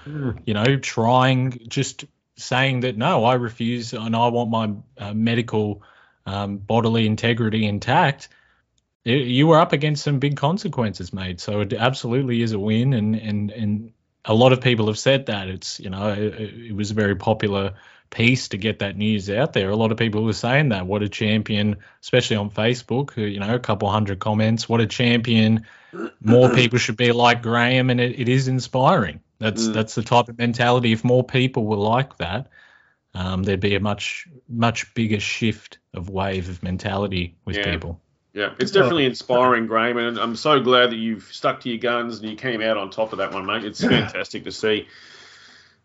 you 0.45 0.55
know, 0.55 0.77
trying 0.77 1.59
just 1.69 2.05
saying 2.37 2.81
that 2.81 2.97
no, 2.97 3.25
I 3.25 3.35
refuse 3.35 3.93
and 3.93 4.15
I 4.17 4.29
want 4.29 4.51
my 4.51 4.75
uh, 4.99 5.15
medical 5.15 5.83
um, 6.27 6.59
bodily 6.59 7.07
integrity 7.07 7.67
intact. 7.67 8.29
y- 9.05 9.13
You 9.13 9.47
were 9.49 9.61
up 9.61 9.73
against 9.73 10.05
some 10.05 10.19
big 10.19 10.37
consequences, 10.37 11.13
mate. 11.13 11.41
So 11.41 11.61
it 11.61 11.73
absolutely 11.73 12.43
is 12.43 12.53
a 12.53 12.59
win, 12.59 12.93
and 12.95 13.15
and 13.17 13.51
and 13.51 13.93
a 14.25 14.35
lot 14.35 14.53
of 14.53 14.61
people 14.61 14.87
have 14.87 14.99
said 14.99 15.27
that 15.27 15.49
it's 15.49 15.81
you 15.81 15.91
know 15.91 16.09
it, 16.11 16.35
it 16.71 16.75
was 16.77 16.91
a 16.91 16.95
very 16.95 17.17
popular 17.17 17.75
piece 18.11 18.49
to 18.49 18.59
get 18.59 18.81
that 18.81 18.97
news 18.97 19.31
out 19.31 19.53
there. 19.55 19.71
A 19.71 19.77
lot 19.77 19.91
of 19.91 19.97
people 19.99 20.23
were 20.23 20.33
saying 20.35 20.69
that 20.69 20.87
what 20.87 21.03
a 21.03 21.09
champion, 21.09 21.79
especially 22.03 22.37
on 22.37 22.51
Facebook. 22.51 23.17
You 23.17 23.41
know, 23.41 23.55
a 23.55 23.59
couple 23.59 23.91
hundred 23.91 24.19
comments. 24.21 24.69
What 24.69 24.81
a 24.81 24.87
champion! 24.87 25.67
More 26.21 26.51
people 26.51 26.79
should 26.79 26.97
be 26.97 27.13
like 27.13 27.43
Graham, 27.43 27.91
and 27.91 28.01
it, 28.01 28.21
it 28.21 28.29
is 28.29 28.49
inspiring. 28.49 29.21
That's 29.43 29.69
Mm. 29.69 29.75
that's 29.75 29.95
the 29.95 30.03
type 30.03 30.29
of 30.29 30.39
mentality. 30.39 30.93
If 30.93 31.05
more 31.05 31.25
people 31.25 31.67
were 31.67 31.77
like 31.77 32.17
that, 32.19 32.49
um, 33.15 33.43
there'd 33.43 33.61
be 33.61 33.75
a 33.75 33.81
much 33.81 34.27
much 34.49 34.95
bigger 34.95 35.21
shift 35.21 35.79
of 35.95 36.09
wave 36.09 36.49
of 36.49 36.63
mentality 36.63 37.37
with 37.45 37.57
Yeah. 37.57 37.71
people. 37.73 38.01
Yeah, 38.35 38.55
it's 38.59 38.71
definitely 38.71 39.05
inspiring, 39.05 39.67
Graham, 39.67 39.99
and 39.99 40.19
I'm 40.19 40.37
so 40.37 40.59
glad 40.61 40.91
that 40.91 40.97
you've 40.97 41.25
stuck 41.25 41.61
to 41.61 41.69
your 41.69 41.77
guns 41.79 42.21
and 42.21 42.31
you 42.31 42.37
came 42.37 42.63
out 42.63 42.79
on 42.79 42.89
top 42.89 43.13
of 43.13 43.19
that 43.19 43.35
one, 43.35 43.45
mate. 43.45 43.63
It's 43.65 43.81
fantastic 43.85 44.45
to 44.45 44.53
see. 44.53 44.89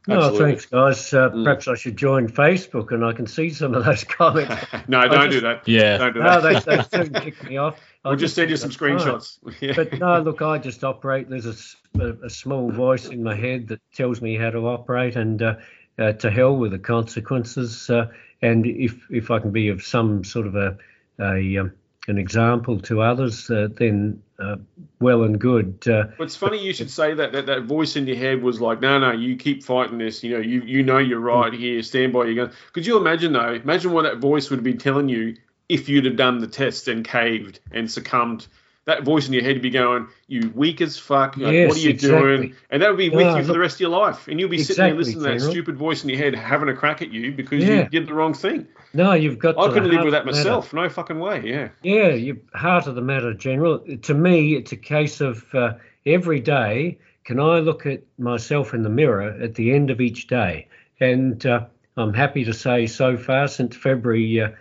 Oh, 0.10 0.38
thanks, 0.40 0.66
guys. 0.66 1.14
Uh, 1.14 1.30
Mm. 1.32 1.44
Perhaps 1.44 1.68
I 1.68 1.76
should 1.76 1.98
join 1.98 2.30
Facebook 2.30 2.94
and 2.94 3.04
I 3.04 3.12
can 3.12 3.28
see 3.28 3.50
some 3.50 3.74
of 3.76 3.84
those 3.84 4.06
comments. 4.06 4.56
no, 4.88 5.06
don't 5.10 5.30
do 5.30 5.42
that. 5.42 5.68
Yeah. 5.68 5.98
Don't 5.98 6.14
do 6.14 6.22
no, 6.22 6.40
that. 6.40 6.64
they, 6.66 6.78
they 6.78 6.84
soon 7.04 7.14
kick 7.14 7.44
me 7.44 7.58
off. 7.58 7.78
I 8.08 8.12
we'll 8.12 8.20
just 8.20 8.36
send 8.36 8.50
you 8.50 8.56
some 8.56 8.70
screenshots. 8.70 9.40
But 9.76 10.00
no, 10.00 10.20
look, 10.22 10.42
I 10.42 10.58
just 10.60 10.84
operate. 10.86 11.30
There's 11.30 11.46
a 11.46 12.30
small 12.30 12.72
voice 12.72 13.08
in 13.08 13.22
my 13.22 13.36
head 13.36 13.68
that 13.68 13.82
tells 13.94 14.22
me 14.22 14.38
how 14.38 14.50
to 14.50 14.66
operate, 14.68 15.18
and 15.18 15.42
uh, 15.42 15.56
uh, 16.00 16.14
to 16.14 16.32
hell 16.32 16.56
with 16.56 16.72
the 16.72 16.80
consequences. 16.80 17.90
Uh, 17.90 18.08
and 18.42 18.66
if 18.66 18.96
if 19.10 19.30
I 19.30 19.40
can 19.40 19.52
be 19.52 19.68
of 19.68 19.84
some 19.84 20.24
sort 20.24 20.48
of 20.48 20.56
a, 20.56 20.78
a 21.20 21.58
um, 21.58 21.74
an 22.08 22.18
example 22.18 22.80
to 22.80 23.02
others, 23.02 23.50
uh, 23.50 23.68
then 23.76 24.24
uh, 24.40 24.56
well 25.02 25.24
and 25.24 25.38
good. 25.38 25.86
Uh, 25.86 26.06
But 26.18 26.26
it's 26.26 26.36
funny 26.38 26.64
you 26.64 26.74
should 26.74 26.90
say 26.90 27.14
that, 27.14 27.34
that 27.34 27.46
that 27.48 27.64
voice 27.64 27.98
in 27.98 28.08
your 28.08 28.16
head 28.16 28.42
was 28.42 28.62
like, 28.62 28.80
no, 28.80 29.00
no, 29.00 29.12
you 29.12 29.36
keep 29.36 29.64
fighting 29.64 29.98
this. 29.98 30.24
You 30.24 30.36
know, 30.36 30.42
you 30.42 30.62
you 30.62 30.82
know 30.82 31.00
you're 31.00 31.20
right 31.20 31.52
here. 31.52 31.84
Stand 31.84 32.14
by 32.14 32.26
your 32.26 32.46
gun. 32.46 32.56
Could 32.72 32.86
you 32.86 32.96
imagine 32.96 33.34
though? 33.34 33.54
Imagine 33.54 33.92
what 33.92 34.04
that 34.04 34.20
voice 34.20 34.50
would 34.50 34.64
be 34.64 34.76
telling 34.76 35.10
you 35.10 35.36
if 35.70 35.90
you'd 35.90 36.06
have 36.06 36.16
done 36.16 36.40
the 36.40 36.48
test 36.48 36.88
and 36.88 37.04
caved 37.06 37.60
and 37.72 37.90
succumbed. 37.92 38.48
That 38.86 39.04
voice 39.04 39.28
in 39.28 39.34
your 39.34 39.44
head 39.44 39.56
would 39.58 39.62
be 39.62 39.70
going, 39.70 40.08
"You 40.28 40.50
weak 40.56 40.80
as 40.80 40.98
fuck. 40.98 41.36
Like, 41.36 41.52
Yes, 41.52 41.68
what 41.68 41.78
are 41.78 41.82
you 41.82 41.90
exactly. 41.90 42.20
doing?" 42.38 42.56
And 42.70 42.82
that 42.82 42.88
would 42.90 42.98
be 42.98 43.10
with 43.10 43.36
you 43.36 43.44
for 43.44 43.52
the 43.52 43.60
rest 43.60 43.76
of 43.76 43.80
your 43.82 43.90
life. 43.90 44.30
And 44.30 44.40
you'll 44.40 44.48
be 44.48 44.60
sitting 44.60 44.78
there 44.82 44.94
Exactly, 44.94 45.16
listening 45.16 45.40
to 45.40 45.46
that 45.46 45.52
stupid 45.52 45.76
voice 45.76 46.04
in 46.06 46.10
your 46.10 46.20
head 46.20 46.34
having 46.36 46.70
a 46.70 46.74
crack 46.74 47.02
at 47.02 47.12
you 47.12 47.34
because 47.34 47.66
Yeah. 47.66 47.84
you 47.84 47.90
did 47.90 48.08
the 48.08 48.14
wrong 48.14 48.34
thing. 48.34 48.66
no, 48.94 49.12
you've 49.12 49.40
got. 49.40 49.58
I 49.58 49.68
couldn't 49.74 49.90
live 49.92 50.06
with 50.06 50.14
that 50.14 50.26
matter. 50.26 50.38
myself. 50.38 50.74
No 50.74 50.88
fucking 50.88 51.20
way. 51.20 51.42
Yeah. 51.44 51.68
Yeah, 51.84 52.14
you 52.14 52.40
heart 52.54 52.88
of 52.88 52.96
the 52.96 53.02
matter, 53.02 53.34
General. 53.34 53.80
To 54.04 54.14
me, 54.14 54.56
it's 54.56 54.72
a 54.72 54.78
case 54.78 55.20
of 55.20 55.44
uh, 55.54 55.74
every 56.06 56.40
day. 56.40 56.98
Can 57.26 57.42
I 57.42 57.60
look 57.60 57.86
at 57.86 58.04
myself 58.18 58.74
in 58.74 58.84
the 58.84 58.90
mirror 58.90 59.36
at 59.42 59.56
the 59.56 59.74
end 59.74 59.90
of 59.90 60.00
each 60.00 60.28
day? 60.28 60.70
And 61.02 61.46
uh, 61.46 61.66
I'm 61.98 62.14
happy 62.14 62.46
to 62.46 62.54
say, 62.54 62.88
so 62.88 63.18
far 63.18 63.50
since 63.50 63.76
February 63.76 64.40
uh, 64.40 64.52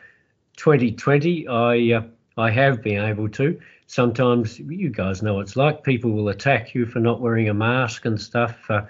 2020, 0.56 1.48
I 1.48 1.92
uh, 1.96 2.02
I 2.36 2.50
have 2.50 2.82
been 2.82 3.04
able 3.04 3.28
to. 3.30 3.58
Sometimes 3.86 4.58
you 4.58 4.90
guys 4.90 5.22
know 5.22 5.34
what 5.34 5.42
it's 5.42 5.56
like. 5.56 5.84
People 5.84 6.12
will 6.12 6.28
attack 6.28 6.74
you 6.74 6.86
for 6.86 6.98
not 7.00 7.20
wearing 7.20 7.48
a 7.48 7.54
mask 7.54 8.04
and 8.04 8.20
stuff 8.20 8.56
uh, 8.70 8.82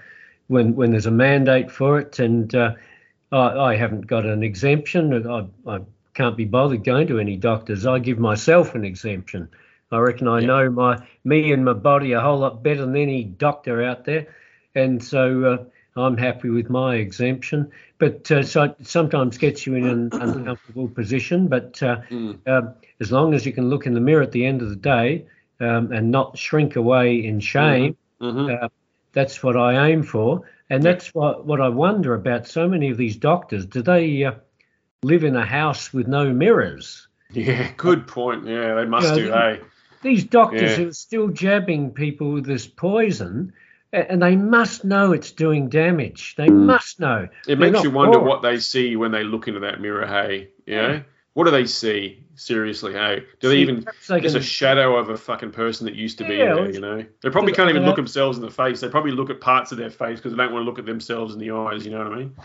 when 0.49 0.75
when 0.77 0.91
there's 0.91 1.07
a 1.07 1.11
mandate 1.11 1.71
for 1.71 1.99
it. 1.99 2.19
And 2.19 2.55
uh, 2.55 2.73
I, 3.33 3.73
I 3.73 3.77
haven't 3.77 4.07
got 4.07 4.27
an 4.27 4.43
exemption. 4.43 5.27
I, 5.29 5.47
I 5.71 5.81
can't 6.15 6.37
be 6.37 6.45
bothered 6.45 6.85
going 6.85 7.07
to 7.09 7.19
any 7.21 7.37
doctors. 7.37 7.87
I 7.87 7.99
give 7.99 8.19
myself 8.19 8.75
an 8.75 8.85
exemption. 8.85 9.49
I 9.93 9.99
reckon 9.99 10.29
I 10.29 10.41
Yeah. 10.41 10.47
know 10.47 10.71
my 10.71 10.99
me 11.25 11.53
and 11.53 11.65
my 11.65 11.73
body 11.75 12.13
a 12.13 12.21
whole 12.21 12.39
lot 12.39 12.63
better 12.63 12.83
than 12.83 12.97
any 12.97 13.25
doctor 13.25 13.83
out 13.83 14.05
there, 14.05 14.27
and 14.75 15.03
so 15.03 15.45
uh, 15.45 15.65
I'm 15.97 16.17
happy 16.17 16.51
with 16.51 16.69
my 16.71 16.97
exemption. 16.97 17.71
But 17.99 18.31
uh, 18.31 18.43
so 18.43 18.65
it 18.65 18.77
sometimes 18.87 19.39
gets 19.39 19.67
you 19.67 19.75
in 19.75 19.87
an 19.87 20.13
uncomfortable 20.21 20.89
position. 20.89 21.49
But 21.49 21.83
uh, 21.83 22.01
Mm. 22.11 22.39
um, 22.47 22.75
as 23.01 23.11
long 23.13 23.35
as 23.35 23.47
you 23.47 23.53
can 23.53 23.71
look 23.71 23.87
in 23.87 23.95
the 23.95 24.01
mirror 24.01 24.23
at 24.23 24.33
the 24.33 24.45
end 24.45 24.63
of 24.63 24.69
the 24.71 24.77
day 24.77 25.27
um, 25.61 25.93
and 25.93 26.11
not 26.11 26.37
shrink 26.39 26.77
away 26.77 27.25
in 27.25 27.41
shame, 27.41 27.97
hmm 28.21 28.49
uh, 28.49 28.69
that's 29.13 29.43
what 29.43 29.57
I 29.57 29.89
aim 29.89 30.03
for. 30.03 30.43
And 30.69 30.83
that's 30.83 31.15
what, 31.15 31.47
what 31.47 31.61
I 31.61 31.69
wonder 31.69 32.15
about 32.15 32.47
so 32.47 32.69
many 32.69 32.91
of 32.91 32.97
these 32.97 33.17
doctors. 33.17 33.67
Do 33.67 33.83
they 33.83 34.25
uh, 34.25 34.33
live 35.03 35.25
in 35.25 35.37
a 35.37 35.45
house 35.45 35.93
with 35.93 36.09
no 36.09 36.33
mirrors? 36.33 37.09
Yeah, 37.33 37.71
good 37.77 38.07
point. 38.07 38.47
Yeah, 38.47 38.75
they 38.75 38.85
must 38.85 39.17
Yeah, 39.17 39.25
do. 39.25 39.31
Hey, 39.31 39.61
These 40.03 40.25
doctors 40.25 40.71
Yeah. 40.71 40.77
who 40.77 40.89
are 40.89 40.93
still 40.93 41.29
jabbing 41.29 41.93
people 41.93 42.33
with 42.33 42.45
this 42.47 42.67
poison, 42.67 43.53
and 43.93 44.23
they 44.23 44.37
must 44.37 44.85
know 44.85 45.13
it's 45.13 45.33
doing 45.33 45.69
damage. 45.69 46.35
They 46.37 46.51
must 46.51 47.01
know. 47.01 47.29
it 47.47 47.59
They're 47.59 47.71
makes 47.71 47.83
you 47.83 47.91
wonder 47.91 48.19
what 48.19 48.43
they 48.43 48.59
see 48.59 48.97
when 48.97 49.13
they 49.13 49.25
look 49.25 49.49
into 49.49 49.61
that 49.61 49.81
mirror. 49.81 50.07
Hey, 50.07 50.51
you 50.67 50.77
know, 50.77 51.03
what 51.35 51.45
do 51.45 51.51
they 51.51 51.67
see? 51.67 52.25
Seriously, 52.35 52.93
hey, 52.93 53.25
do 53.41 53.49
they 53.49 53.59
even 53.59 53.87
they 54.09 54.21
just 54.21 54.35
a 54.35 54.41
shadow 54.43 54.97
of 54.97 55.09
a 55.09 55.17
fucking 55.17 55.53
person 55.53 55.87
that 55.87 55.95
used 55.95 56.19
to 56.19 56.25
be 56.25 56.37
Yeah, 56.37 56.55
there? 56.55 56.55
well, 56.57 56.71
You 56.71 56.81
know, 56.81 57.05
they 57.23 57.31
probably 57.31 57.53
can't 57.53 57.71
even 57.71 57.85
look 57.85 57.97
themselves 57.97 58.37
in 58.39 58.45
the 58.45 58.51
face. 58.51 58.81
They 58.81 58.89
probably 58.89 59.13
look 59.13 59.31
at 59.31 59.41
parts 59.41 59.73
of 59.73 59.79
their 59.79 59.91
face 59.91 60.19
because 60.19 60.33
they 60.33 60.39
don't 60.39 60.53
want 60.53 60.63
to 60.65 60.67
look 60.67 60.79
at 60.79 60.87
themselves 60.87 61.33
in 61.35 61.41
the 61.41 61.51
eyes. 61.53 61.85
You 61.85 61.93
know 61.93 61.99
what 61.99 62.13
I 62.13 62.17
mean? 62.17 62.37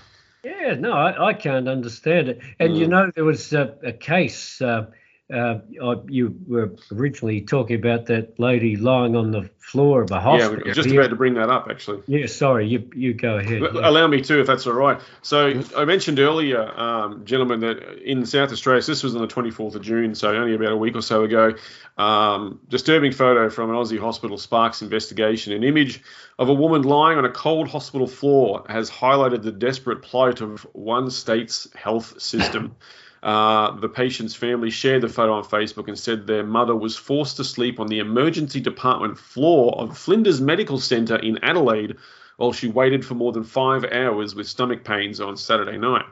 Yeah, 0.44 0.74
no, 0.74 0.94
I, 0.94 1.28
I 1.30 1.34
can't 1.34 1.68
understand 1.68 2.30
it. 2.30 2.42
And 2.60 2.76
you 2.76 2.88
Mm. 2.88 2.88
know, 2.88 3.12
there 3.14 3.24
was 3.26 3.54
a, 3.54 3.78
a 3.84 3.94
case. 3.94 4.62
Uh, 4.62 4.88
uh, 5.32 5.60
I, 5.84 5.96
you 6.08 6.36
were 6.48 6.76
originally 6.92 7.42
talking 7.42 7.78
about 7.78 8.08
that 8.08 8.40
lady 8.40 8.76
lying 8.76 9.16
on 9.16 9.32
the 9.32 9.50
floor 9.58 10.02
of 10.02 10.12
a 10.12 10.20
hospital. 10.20 10.64
we're 10.66 10.74
just 10.74 10.90
about 10.90 11.10
to 11.10 11.16
bring 11.16 11.36
that 11.36 11.50
up 11.50 11.68
actually. 11.70 12.02
Yeah, 12.08 12.26
sorry, 12.26 12.68
you 12.68 12.90
you 12.94 13.14
go 13.14 13.38
ahead. 13.38 13.62
L- 13.62 13.76
yeah. 13.76 13.90
Allow 13.90 14.08
me 14.08 14.22
to, 14.22 14.42
if 14.42 14.48
that's 14.48 14.68
all 14.68 14.74
right. 14.74 15.00
So 15.22 15.64
I 15.78 15.86
mentioned 15.86 16.20
earlier, 16.20 16.62
um, 16.78 17.24
gentlemen, 17.26 17.62
that 17.62 18.02
in 18.04 18.26
South 18.26 18.52
Australia, 18.52 18.82
so 18.82 18.92
this 18.92 19.04
was 19.04 19.16
on 19.16 19.22
the 19.22 19.28
24th 19.28 19.76
of 19.76 19.82
June, 19.82 20.14
so 20.16 20.36
only 20.36 20.56
about 20.56 20.74
a 20.74 20.78
week 20.78 20.96
or 20.96 21.02
so 21.02 21.24
ago, 21.24 21.54
um, 21.98 22.60
disturbing 22.68 23.14
photo 23.14 23.50
from 23.50 23.70
an 23.70 23.76
Aussie 23.76 24.00
hospital 24.00 24.38
sparks 24.38 24.82
investigation. 24.82 25.54
An 25.54 25.64
image 25.64 26.04
of 26.38 26.50
a 26.50 26.54
woman 26.54 26.82
lying 26.82 27.18
on 27.18 27.26
a 27.26 27.32
cold 27.32 27.70
hospital 27.70 28.08
floor 28.08 28.66
has 28.68 28.92
highlighted 28.92 29.44
the 29.44 29.52
desperate 29.52 30.02
plight 30.02 30.42
of 30.42 30.62
one 30.74 31.10
state's 31.10 31.68
health 31.76 32.20
system. 32.22 32.76
Uh, 33.24 33.72
the 33.80 33.90
patient's 33.90 34.34
family 34.34 34.72
shared 34.72 35.02
the 35.02 35.10
photo 35.10 35.34
on 35.34 35.44
Facebook 35.44 35.88
and 35.88 35.98
said 35.98 36.26
their 36.26 36.44
mother 36.44 36.76
was 36.76 36.98
forced 36.98 37.38
to 37.38 37.44
sleep 37.44 37.80
on 37.80 37.88
the 37.88 38.00
emergency 38.00 38.60
department 38.60 39.18
floor 39.18 39.76
of 39.78 39.96
Flinders 39.98 40.42
Medical 40.42 40.80
Centre 40.80 41.18
in 41.18 41.38
Adelaide 41.44 41.98
while 42.38 42.52
she 42.52 42.68
waited 42.68 43.06
for 43.06 43.14
more 43.14 43.32
than 43.32 43.44
five 43.44 43.86
hours 43.86 44.34
with 44.34 44.48
stomach 44.48 44.84
pains 44.84 45.22
on 45.22 45.38
Saturday 45.38 45.78
night. 45.78 46.06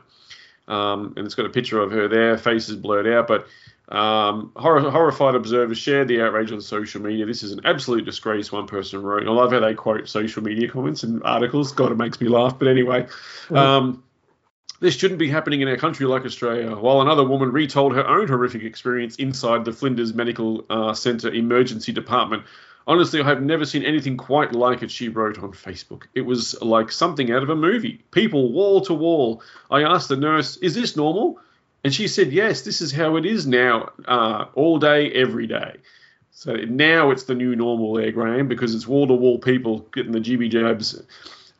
Um, 0.68 1.14
and 1.18 1.26
it's 1.26 1.34
got 1.34 1.48
a 1.48 1.50
picture 1.50 1.82
of 1.82 1.92
her 1.92 2.08
there, 2.08 2.38
face 2.38 2.70
is 2.70 2.76
blurred 2.76 3.08
out, 3.08 3.28
but 3.28 3.48
um, 3.92 4.52
horror, 4.56 4.92
horrified 4.92 5.34
observers 5.34 5.80
shared 5.80 6.08
the 6.08 6.22
outrage 6.22 6.52
on 6.52 6.62
social 6.62 7.02
media. 7.02 7.26
This 7.26 7.42
is 7.42 7.52
an 7.52 7.62
absolute 7.66 8.06
disgrace, 8.06 8.52
one 8.52 8.68
person 8.68 9.02
wrote. 9.02 9.22
And 9.22 9.30
I 9.30 9.34
love 9.34 9.52
how 9.52 9.62
they 9.62 9.74
quote 9.74 10.08
social 10.08 10.44
media 10.44 10.70
comments 10.70 11.02
and 11.02 11.24
articles. 11.24 11.72
God, 11.72 11.92
it 11.92 11.98
makes 11.98 12.22
me 12.22 12.28
laugh. 12.28 12.60
But 12.60 12.68
anyway, 12.68 13.08
um, 13.50 14.04
this 14.80 14.96
shouldn't 14.96 15.20
be 15.20 15.30
happening 15.30 15.62
in 15.62 15.68
a 15.68 15.78
country 15.78 16.06
like 16.06 16.26
Australia. 16.26 16.76
While 16.76 17.02
another 17.02 17.24
woman 17.24 17.52
retold 17.52 17.96
her 17.96 18.08
own 18.08 18.28
horrific 18.28 18.64
experience 18.64 19.16
inside 19.18 19.66
the 19.66 19.74
Flinders 19.74 20.14
Medical 20.14 20.66
uh, 20.70 20.94
Centre 20.94 21.32
emergency 21.34 21.92
department. 21.92 22.44
Honestly, 22.88 23.22
I 23.22 23.26
have 23.26 23.44
never 23.44 23.66
seen 23.66 23.84
anything 23.84 24.18
quite 24.18 24.54
like 24.54 24.82
it, 24.82 24.90
she 24.90 25.10
wrote 25.10 25.38
on 25.38 25.52
Facebook. 25.52 26.04
It 26.16 26.22
was 26.22 26.60
like 26.62 26.92
something 26.92 27.32
out 27.32 27.44
of 27.44 27.50
a 27.50 27.56
movie. 27.56 28.02
People 28.12 28.52
wall 28.52 28.82
to 28.82 28.94
wall. 28.94 29.44
I 29.70 29.84
asked 29.84 30.10
the 30.10 30.16
nurse, 30.16 30.58
Is 30.58 30.74
this 30.74 30.96
normal? 30.96 31.40
And 31.84 31.94
she 31.94 32.08
said, 32.08 32.32
Yes, 32.32 32.62
this 32.62 32.82
is 32.82 32.92
how 32.92 33.18
it 33.18 33.26
is 33.26 33.46
now, 33.46 33.92
uh, 34.06 34.46
all 34.56 34.80
day, 34.80 35.12
every 35.12 35.46
day. 35.46 35.76
So 36.32 36.54
now 36.54 37.12
it's 37.12 37.24
the 37.24 37.36
new 37.36 37.56
normal 37.56 37.94
there, 37.94 38.12
Graham, 38.12 38.48
because 38.48 38.74
it's 38.74 38.88
wall 38.88 39.08
to 39.08 39.14
wall 39.14 39.40
people 39.40 39.80
getting 39.94 40.14
the 40.14 40.20
GB 40.20 40.50
jabs. 40.50 41.02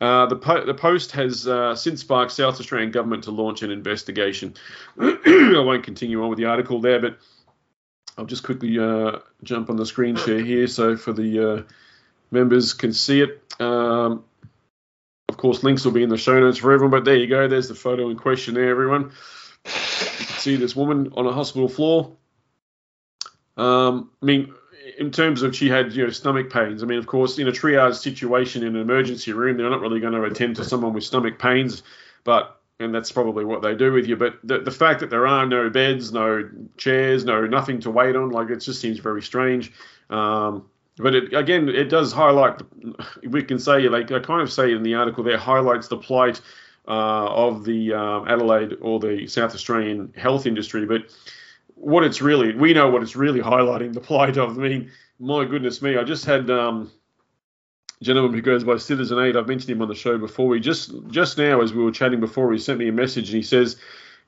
Uh, 0.00 0.26
the, 0.26 0.36
po- 0.36 0.64
the 0.64 0.74
Post 0.74 1.12
has 1.12 1.46
uh, 1.46 1.74
since 1.74 2.00
sparked 2.00 2.32
South 2.32 2.58
Australian 2.58 2.90
government 2.90 3.24
to 3.24 3.30
launch 3.30 3.62
an 3.62 3.70
investigation. 3.70 4.54
I 4.98 5.62
won't 5.64 5.84
continue 5.84 6.22
on 6.22 6.30
with 6.30 6.38
the 6.38 6.46
article 6.46 6.80
there, 6.80 7.00
but 7.00 7.18
I'll 8.16 8.24
just 8.24 8.42
quickly 8.42 8.78
uh, 8.78 9.18
jump 9.42 9.68
on 9.68 9.76
the 9.76 9.84
screen 9.84 10.16
share 10.16 10.40
here 10.40 10.66
so 10.66 10.96
for 10.96 11.12
the 11.12 11.52
uh, 11.52 11.62
members 12.30 12.72
can 12.72 12.92
see 12.92 13.20
it. 13.20 13.42
Um, 13.60 14.24
of 15.28 15.36
course, 15.36 15.62
links 15.62 15.84
will 15.84 15.92
be 15.92 16.02
in 16.02 16.08
the 16.08 16.16
show 16.16 16.38
notes 16.40 16.58
for 16.58 16.72
everyone, 16.72 16.90
but 16.90 17.04
there 17.04 17.16
you 17.16 17.26
go. 17.26 17.46
There's 17.46 17.68
the 17.68 17.74
photo 17.74 18.08
in 18.08 18.16
question 18.16 18.54
there, 18.54 18.70
everyone. 18.70 19.12
You 19.64 20.26
can 20.26 20.38
see 20.38 20.56
this 20.56 20.74
woman 20.74 21.12
on 21.14 21.26
a 21.26 21.32
hospital 21.32 21.68
floor. 21.68 22.16
Um, 23.56 24.10
I 24.22 24.26
mean, 24.26 24.54
in 25.00 25.10
terms 25.10 25.42
of 25.42 25.56
she 25.56 25.68
had 25.68 25.92
you 25.94 26.04
know 26.04 26.10
stomach 26.10 26.52
pains. 26.52 26.82
I 26.82 26.86
mean, 26.86 26.98
of 26.98 27.06
course, 27.06 27.38
in 27.38 27.48
a 27.48 27.52
triage 27.52 27.96
situation 27.96 28.62
in 28.62 28.76
an 28.76 28.82
emergency 28.82 29.32
room, 29.32 29.56
they're 29.56 29.70
not 29.70 29.80
really 29.80 29.98
going 29.98 30.12
to 30.12 30.22
attend 30.24 30.56
to 30.56 30.64
someone 30.64 30.92
with 30.92 31.04
stomach 31.04 31.38
pains, 31.38 31.82
but 32.22 32.60
and 32.78 32.94
that's 32.94 33.10
probably 33.10 33.44
what 33.44 33.62
they 33.62 33.74
do 33.74 33.92
with 33.92 34.06
you. 34.06 34.16
But 34.16 34.38
the, 34.44 34.58
the 34.58 34.70
fact 34.70 35.00
that 35.00 35.10
there 35.10 35.26
are 35.26 35.46
no 35.46 35.68
beds, 35.70 36.12
no 36.12 36.48
chairs, 36.76 37.24
no 37.24 37.46
nothing 37.46 37.80
to 37.80 37.90
wait 37.90 38.14
on, 38.14 38.30
like 38.30 38.50
it 38.50 38.58
just 38.58 38.80
seems 38.80 38.98
very 38.98 39.22
strange. 39.22 39.72
Um, 40.10 40.66
but 40.98 41.14
it, 41.14 41.32
again, 41.32 41.70
it 41.70 41.88
does 41.88 42.12
highlight. 42.12 42.60
We 43.26 43.42
can 43.42 43.58
say, 43.58 43.88
like 43.88 44.12
I 44.12 44.20
kind 44.20 44.42
of 44.42 44.52
say 44.52 44.72
in 44.72 44.82
the 44.82 44.94
article, 44.94 45.24
there 45.24 45.38
highlights 45.38 45.88
the 45.88 45.96
plight 45.96 46.42
uh, 46.86 47.26
of 47.26 47.64
the 47.64 47.94
um, 47.94 48.28
Adelaide 48.28 48.76
or 48.82 49.00
the 49.00 49.26
South 49.28 49.54
Australian 49.54 50.12
health 50.14 50.44
industry. 50.44 50.84
But 50.84 51.04
what 51.80 52.04
it's 52.04 52.20
really, 52.20 52.54
we 52.54 52.74
know 52.74 52.90
what 52.90 53.02
it's 53.02 53.16
really 53.16 53.40
highlighting 53.40 53.94
the 53.94 54.00
plight 54.00 54.36
of. 54.36 54.58
I 54.58 54.62
mean, 54.62 54.90
my 55.18 55.44
goodness 55.44 55.80
me, 55.80 55.96
I 55.96 56.04
just 56.04 56.26
had 56.26 56.50
um, 56.50 56.90
a 58.00 58.04
gentleman 58.04 58.34
who 58.34 58.42
goes 58.42 58.64
by 58.64 58.76
Citizen 58.76 59.18
Eight. 59.18 59.34
I've 59.34 59.48
mentioned 59.48 59.70
him 59.70 59.82
on 59.82 59.88
the 59.88 59.94
show 59.94 60.18
before. 60.18 60.46
We 60.46 60.60
just 60.60 60.92
just 61.08 61.38
now, 61.38 61.62
as 61.62 61.72
we 61.72 61.82
were 61.82 61.90
chatting 61.90 62.20
before, 62.20 62.52
he 62.52 62.58
sent 62.58 62.78
me 62.78 62.88
a 62.88 62.92
message 62.92 63.30
and 63.30 63.36
he 63.36 63.42
says. 63.42 63.76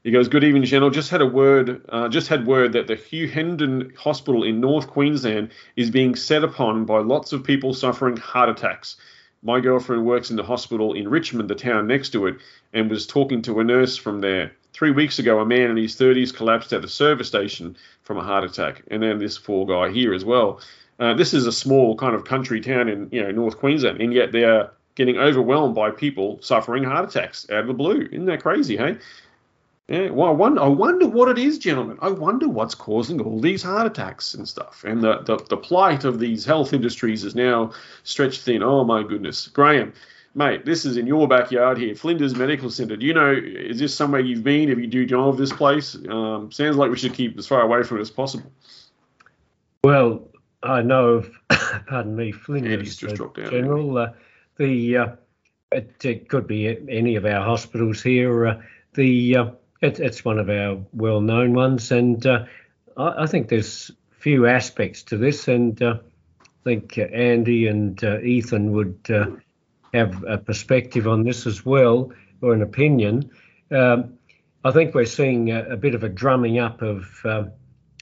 He 0.05 0.11
goes, 0.11 0.27
"Good 0.27 0.43
evening, 0.43 0.65
General. 0.65 0.91
Just 0.91 1.11
had 1.11 1.21
a 1.21 1.27
word. 1.27 1.81
Uh, 1.89 2.09
just 2.09 2.27
had 2.27 2.45
word 2.45 2.73
that 2.73 2.89
the 2.89 2.97
Hughenden 2.97 3.93
Hospital 3.97 4.43
in 4.43 4.61
North 4.61 4.89
Queensland 4.89 5.53
is 5.77 5.93
being 5.93 6.17
set 6.17 6.43
upon 6.43 6.87
by 6.87 6.99
lots 6.99 7.33
of 7.33 7.45
people 7.45 7.73
suffering 7.73 8.17
heart 8.17 8.49
attacks. 8.49 8.97
My 9.45 9.61
girlfriend 9.61 10.05
works 10.05 10.31
in 10.31 10.37
the 10.37 10.43
hospital 10.43 10.95
in 10.95 11.07
Richmond, 11.09 11.49
the 11.49 11.55
town 11.55 11.87
next 11.87 12.11
to 12.15 12.27
it, 12.27 12.39
and 12.73 12.91
was 12.91 13.07
talking 13.07 13.43
to 13.43 13.61
a 13.61 13.65
nurse 13.65 13.97
from 13.97 14.21
there. 14.21 14.51
Three 14.83 14.91
weeks 14.91 15.21
ago, 15.21 15.39
a 15.39 15.47
man 15.47 15.71
in 15.71 15.77
his 15.77 15.95
30s 15.95 16.35
collapsed 16.35 16.73
at 16.73 16.83
the 16.83 16.89
service 16.89 17.29
station 17.29 17.77
from 18.03 18.19
a 18.19 18.21
heart 18.21 18.43
attack, 18.43 18.83
and 18.91 19.01
then 19.01 19.21
this 19.21 19.39
poor 19.39 19.65
guy 19.65 19.93
here 19.93 20.13
as 20.13 20.25
well. 20.25 20.61
Uh, 20.99 21.15
this 21.15 21.33
is 21.33 21.47
a 21.47 21.53
small 21.53 21.95
kind 21.95 22.17
of 22.17 22.25
country 22.25 22.61
town 22.61 22.89
in 22.89 23.09
you 23.13 23.23
know 23.23 23.31
North 23.31 23.59
Queensland, 23.59 24.01
and 24.01 24.13
yet 24.13 24.33
they 24.33 24.43
are 24.43 24.73
getting 24.97 25.19
overwhelmed 25.19 25.77
by 25.77 25.93
people 25.93 26.41
suffering 26.43 26.83
heart 26.83 27.09
attacks 27.09 27.49
out 27.49 27.61
of 27.61 27.67
the 27.69 27.75
blue. 27.75 28.09
Isn't 28.11 28.27
that 28.27 28.43
crazy, 28.43 28.77
hey? 28.77 28.99
Yeah, 29.87 30.11
well, 30.11 30.31
I 30.31 30.33
wonder, 30.33 30.61
I 30.61 30.67
wonder 30.67 31.07
what 31.07 31.29
it 31.29 31.39
is, 31.39 31.61
gentlemen. 31.61 31.99
I 32.03 32.11
wonder 32.11 32.49
what's 32.49 32.75
causing 32.75 33.21
all 33.21 33.39
these 33.39 33.63
heart 33.63 33.87
attacks 33.87 34.35
and 34.35 34.49
stuff. 34.49 34.83
And 34.85 35.01
the, 35.01 35.21
the, 35.21 35.37
the 35.49 35.57
plight 35.57 36.03
of 36.03 36.19
these 36.19 36.45
health 36.45 36.73
industries 36.73 37.23
is 37.23 37.37
now 37.37 37.71
stretched 38.03 38.41
thin. 38.41 38.65
Oh, 38.65 38.83
my 38.83 39.05
goodness. 39.05 39.47
Graham, 39.47 39.93
mate, 40.35 40.65
this 40.65 40.85
is 40.85 40.97
in 40.97 41.07
your 41.07 41.29
backyard 41.29 41.79
here, 41.79 41.95
Flinders 41.95 42.35
Medical 42.35 42.71
Centre. 42.71 42.97
Do 42.97 43.07
you 43.07 43.15
know, 43.15 43.33
is 43.33 43.79
this 43.79 43.95
somewhere 43.95 44.21
you've 44.21 44.45
been? 44.45 44.69
Have 44.69 44.79
you 44.79 44.87
do 44.87 45.01
you 45.01 45.07
know 45.07 45.29
of 45.29 45.37
this 45.37 45.53
place? 45.53 45.97
Um, 46.09 46.51
sounds 46.53 46.77
like 46.77 46.91
we 46.91 46.99
should 46.99 47.15
keep 47.15 47.39
as 47.39 47.47
far 47.47 47.63
away 47.63 47.83
from 47.83 47.99
it 47.99 48.01
as 48.01 48.11
possible. 48.11 48.51
Well, 49.85 50.29
I 50.63 50.83
know 50.83 51.09
of, 51.09 51.31
pardon 51.87 52.17
me, 52.17 52.33
Flinders 52.33 53.03
uh. 53.03 53.29
General. 53.35 53.99
Uh, 53.99 54.13
the 54.57 54.97
uh, 54.97 55.07
it, 55.73 56.05
it 56.05 56.29
could 56.29 56.47
be 56.47 56.69
any 56.89 57.17
of 57.17 57.25
our 57.25 57.45
hospitals 57.45 58.03
here. 58.03 58.47
Uh, 58.47 58.63
the 58.95 59.37
uh, 59.37 59.51
it, 59.81 59.99
it's 60.01 60.25
one 60.25 60.39
of 60.39 60.49
our 60.49 60.79
well-known 60.93 61.55
ones, 61.55 61.91
and 61.91 62.25
uh, 62.27 62.45
I, 62.97 63.25
I 63.25 63.27
think 63.27 63.49
there's 63.49 63.91
few 64.13 64.47
aspects 64.47 65.03
to 65.03 65.17
this, 65.17 65.49
and 65.49 65.83
uh, 65.83 65.99
I 66.41 66.47
think 66.65 66.97
uh, 66.99 67.03
Andy 67.03 67.67
and 67.67 68.03
uh, 68.05 68.21
Ethan 68.21 68.73
would 68.73 68.99
uh, 69.11 69.27
have 69.93 70.25
a 70.25 70.39
perspective 70.39 71.07
on 71.07 71.23
this 71.23 71.47
as 71.47 71.65
well, 71.65 72.13
or 72.41 72.53
an 72.53 72.63
opinion. 72.63 73.31
Um, 73.71 74.15
I 74.65 74.71
think 74.71 74.95
we're 74.95 75.05
seeing 75.05 75.51
a, 75.51 75.71
a 75.71 75.77
bit 75.77 75.95
of 75.95 76.05
a 76.05 76.09
drumming 76.09 76.59
up 76.59 76.83
of 76.83 77.09
um, 77.25 77.51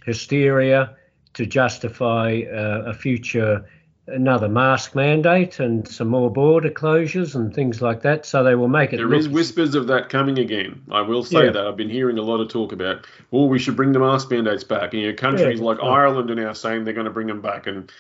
hysteria 0.05 0.97
to 1.35 1.47
justify 1.47 2.43
uh, 2.53 2.85
a 2.87 2.95
future 2.95 3.65
another 4.07 4.49
mask 4.49 4.95
mandate 4.95 5.61
and 5.61 5.87
some 5.87 6.09
more 6.09 6.31
border 6.33 6.71
closures 6.71 7.35
and 7.35 7.55
things 7.55 7.81
like 7.81 8.03
that. 8.03 8.27
So 8.27 8.43
they 8.43 8.55
will 8.55 8.69
make 8.69 8.93
it. 8.93 8.97
There 8.97 9.07
look, 9.07 9.21
is 9.21 9.29
whispers 9.29 9.75
of 9.75 9.87
that 9.87 10.09
coming 10.09 10.39
again. 10.39 10.83
I 10.91 11.01
will 11.03 11.23
say 11.23 11.45
Yeah. 11.45 11.53
that. 11.53 11.67
I've 11.67 11.77
been 11.77 11.91
hearing 11.91 12.19
a 12.19 12.23
lot 12.23 12.41
of 12.41 12.49
talk 12.49 12.73
about, 12.73 13.07
oh, 13.33 13.47
we 13.47 13.59
should 13.59 13.77
bring 13.77 13.93
the 13.93 14.01
mask 14.01 14.31
mandates 14.31 14.65
back. 14.65 14.93
And 14.93 15.03
you 15.03 15.09
know, 15.09 15.15
countries 15.15 15.61
Yeah, 15.61 15.65
like 15.65 15.79
right. 15.79 15.89
Ireland 15.89 16.31
are 16.31 16.35
now 16.35 16.53
saying 16.53 16.85
they're 16.85 16.95
going 16.95 17.05
to 17.07 17.13
bring 17.13 17.29
them 17.29 17.41
back. 17.41 17.67
And 17.67 17.91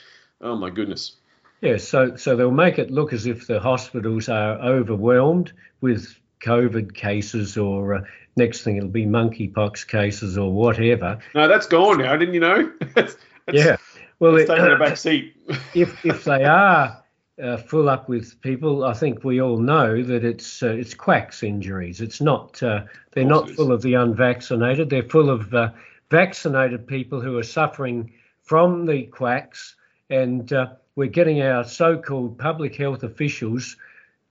oh 0.40 0.57
my 0.57 0.70
goodness. 0.70 1.16
Yeah, 1.61 1.77
so 1.77 2.16
so 2.16 2.37
they'll 2.37 2.51
make 2.51 2.79
it 2.79 2.90
look 2.90 3.12
as 3.12 3.27
if 3.27 3.46
the 3.46 3.61
hospitals 3.61 4.29
are 4.29 4.59
overwhelmed 4.61 5.53
with 5.81 6.18
COVID 6.40 6.94
cases, 6.94 7.59
or 7.59 7.94
uh, 7.96 8.01
next 8.37 8.62
thing 8.62 8.77
it'll 8.77 8.88
be 8.88 9.05
monkeypox 9.07 9.87
cases 9.87 10.38
or 10.38 10.53
whatever. 10.53 11.18
No, 11.35 11.49
that's 11.49 11.66
gone 11.66 11.99
now. 11.99 12.16
Didn't 12.16 12.35
you 12.35 12.40
know? 12.40 12.73
It's- 12.96 13.16
it's- 13.46 13.64
Yeah, 13.66 13.77
well, 14.20 14.37
it- 14.37 14.46
taking 14.46 14.66
a 14.73 14.79
back 14.79 14.96
seat. 15.07 15.35
if 15.75 16.05
if 16.05 16.25
they 16.25 16.44
are 16.44 17.03
uh, 17.42 17.57
full 17.59 17.88
up 17.90 18.09
with 18.09 18.40
people, 18.42 18.85
I 18.85 18.92
think 18.94 19.23
we 19.25 19.40
all 19.42 19.59
know 19.59 20.03
that 20.03 20.25
it's 20.25 20.62
uh, 20.62 20.68
it's 20.68 20.94
quacks 20.94 21.42
injuries. 21.42 22.01
It's 22.01 22.20
not 22.23 22.62
uh, 22.62 22.85
they're 23.12 23.25
not 23.25 23.51
full 23.51 23.70
of 23.73 23.83
the 23.83 23.94
unvaccinated. 23.94 24.88
They're 24.88 25.03
full 25.03 25.29
of 25.29 25.53
uh, 25.55 25.70
vaccinated 26.11 26.87
people 26.87 27.20
who 27.20 27.37
are 27.38 27.42
suffering 27.42 28.12
from 28.42 28.87
the 28.87 29.05
quacks, 29.05 29.75
and 30.11 30.51
uh, 30.53 30.66
we're 30.96 31.09
getting 31.09 31.42
our 31.42 31.64
so-called 31.64 32.38
public 32.38 32.76
health 32.76 33.03
officials 33.03 33.76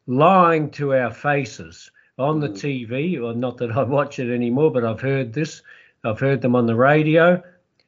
lying 0.07 0.69
to 0.71 0.93
our 0.93 1.11
faces 1.11 1.91
on 2.17 2.39
the 2.39 2.49
TV. 2.49 3.21
Or 3.21 3.33
not 3.33 3.57
that 3.57 3.71
I 3.71 3.83
watch 3.83 4.19
it 4.19 4.33
anymore, 4.33 4.71
but 4.71 4.83
I've 4.83 5.01
heard 5.01 5.33
this. 5.33 5.61
I've 6.03 6.19
heard 6.19 6.41
them 6.41 6.55
on 6.55 6.65
the 6.65 6.75
radio 6.75 7.43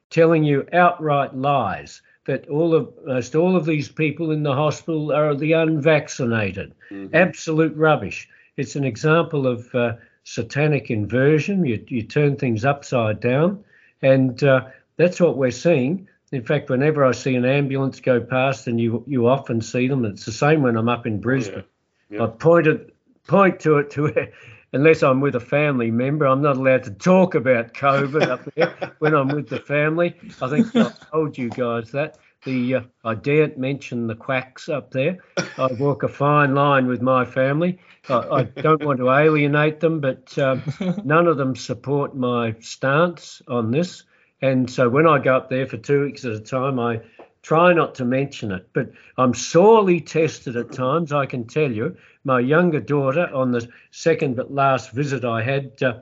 telling 0.10 0.44
you 0.44 0.68
outright 0.74 1.36
lies 1.36 2.02
that 2.26 2.48
all 2.50 2.76
of 2.76 2.94
most 3.06 3.36
all 3.36 3.56
of 3.56 3.66
these 3.66 3.90
people 3.90 4.32
in 4.32 4.44
the 4.44 4.54
hospital 4.54 5.12
are 5.12 5.34
the 5.36 5.54
unvaccinated. 5.54 6.74
Absolute 7.14 7.76
rubbish. 7.76 8.30
It's 8.58 8.76
an 8.76 8.84
example 8.84 9.48
of 9.48 9.74
uh, 9.74 9.94
satanic 10.24 10.92
inversion. 10.92 11.66
You 11.66 11.84
you 11.88 12.04
turn 12.04 12.36
things 12.36 12.64
upside 12.64 13.20
down, 13.20 13.64
and 14.02 14.42
uh, 14.44 14.66
that's 14.98 15.20
what 15.20 15.38
we're 15.38 15.52
seeing. 15.52 16.08
In 16.32 16.44
fact, 16.44 16.70
whenever 16.70 17.04
I 17.04 17.12
see 17.12 17.36
an 17.36 17.46
ambulance 17.46 18.00
go 18.00 18.22
past, 18.22 18.68
and 18.68 18.80
you 18.80 19.04
you 19.08 19.28
often 19.28 19.62
see 19.62 19.88
them, 19.88 20.06
it's 20.06 20.26
the 20.26 20.32
same 20.32 20.62
when 20.62 20.78
I'm 20.78 20.90
up 20.90 21.06
in 21.06 21.20
Brisbane. 21.20 21.64
Yeah. 22.10 22.24
I 22.24 22.28
pointed 22.28 22.92
point 23.28 23.60
to 23.62 23.78
it 23.78 23.90
to 23.92 24.30
unless 24.74 25.04
I'm 25.04 25.22
with 25.22 25.36
a 25.36 25.40
family 25.40 25.92
member, 25.92 26.26
I'm 26.26 26.42
not 26.42 26.58
allowed 26.58 26.84
to 26.84 26.92
talk 26.92 27.36
about 27.36 27.74
COVID 27.74 28.28
up 28.28 28.42
there 28.56 28.96
when 29.00 29.14
I'm 29.14 29.30
with 29.30 29.50
the 29.50 29.60
family. 29.60 30.16
I 30.42 30.50
think 30.50 30.76
I 30.76 30.92
told 31.12 31.38
you 31.38 31.50
guys 31.50 31.92
that. 31.92 32.18
The 32.44 32.76
uh, 32.76 32.82
I 33.06 33.14
daren't 33.14 33.60
mention 33.60 34.08
the 34.08 34.16
quacks 34.16 34.68
up 34.68 34.90
there. 34.90 35.20
I 35.60 35.68
walk 35.74 36.02
a 36.02 36.08
fine 36.08 36.56
line 36.56 36.88
with 36.88 37.00
my 37.00 37.24
family. 37.24 37.78
I, 38.10 38.16
I 38.16 38.44
don't 38.44 38.84
want 38.84 38.98
to 38.98 39.12
alienate 39.12 39.80
them, 39.80 40.00
but 40.00 40.36
um, 40.40 40.64
none 41.06 41.28
of 41.28 41.38
them 41.38 41.56
support 41.56 42.16
my 42.16 42.56
stance 42.60 43.44
on 43.48 43.70
this. 43.70 44.06
And 44.42 44.70
so 44.70 44.90
when 44.90 45.08
I 45.08 45.20
go 45.20 45.36
up 45.36 45.50
there 45.50 45.68
for 45.68 45.78
two 45.78 46.02
weeks 46.02 46.26
at 46.26 46.32
a 46.32 46.40
time, 46.40 46.80
I 46.80 47.02
try 47.42 47.74
not 47.74 47.96
to 47.96 48.06
mention 48.06 48.52
it. 48.52 48.70
But 48.74 48.92
I'm 49.18 49.34
sorely 49.34 50.02
tested 50.02 50.56
at 50.56 50.72
times, 50.72 51.12
I 51.12 51.26
can 51.26 51.46
tell 51.46 51.72
you. 51.72 51.98
My 52.24 52.40
younger 52.40 52.80
daughter, 52.80 53.30
on 53.34 53.52
the 53.52 53.68
second 53.92 54.36
but 54.36 54.54
last 54.54 54.92
visit 54.92 55.26
I 55.26 55.42
had, 55.42 55.82
uh, 55.82 56.00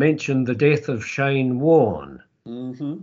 mentioned 0.00 0.46
the 0.46 0.54
death 0.54 0.88
of 0.88 1.06
Shane 1.06 1.60
Warne. 1.60 2.22
hmm 2.44 2.98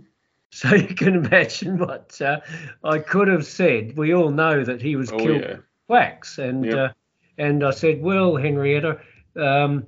So 0.50 0.74
you 0.74 0.94
can 0.94 1.14
imagine 1.26 1.78
what 1.78 2.20
uh, 2.20 2.40
I 2.82 2.98
could 2.98 3.28
have 3.28 3.46
said. 3.46 3.96
We 3.96 4.14
all 4.14 4.30
know 4.30 4.64
that 4.64 4.80
he 4.82 4.96
was 4.96 5.10
Oh 5.10 5.18
killed 5.18 5.42
yeah. 5.42 5.56
wax 5.88 6.38
and 6.38 6.64
Yep. 6.64 6.78
uh, 6.78 6.92
and 7.36 7.64
I 7.64 7.70
said, 7.72 8.00
well, 8.00 8.36
Henrietta, 8.36 9.00
um, 9.34 9.86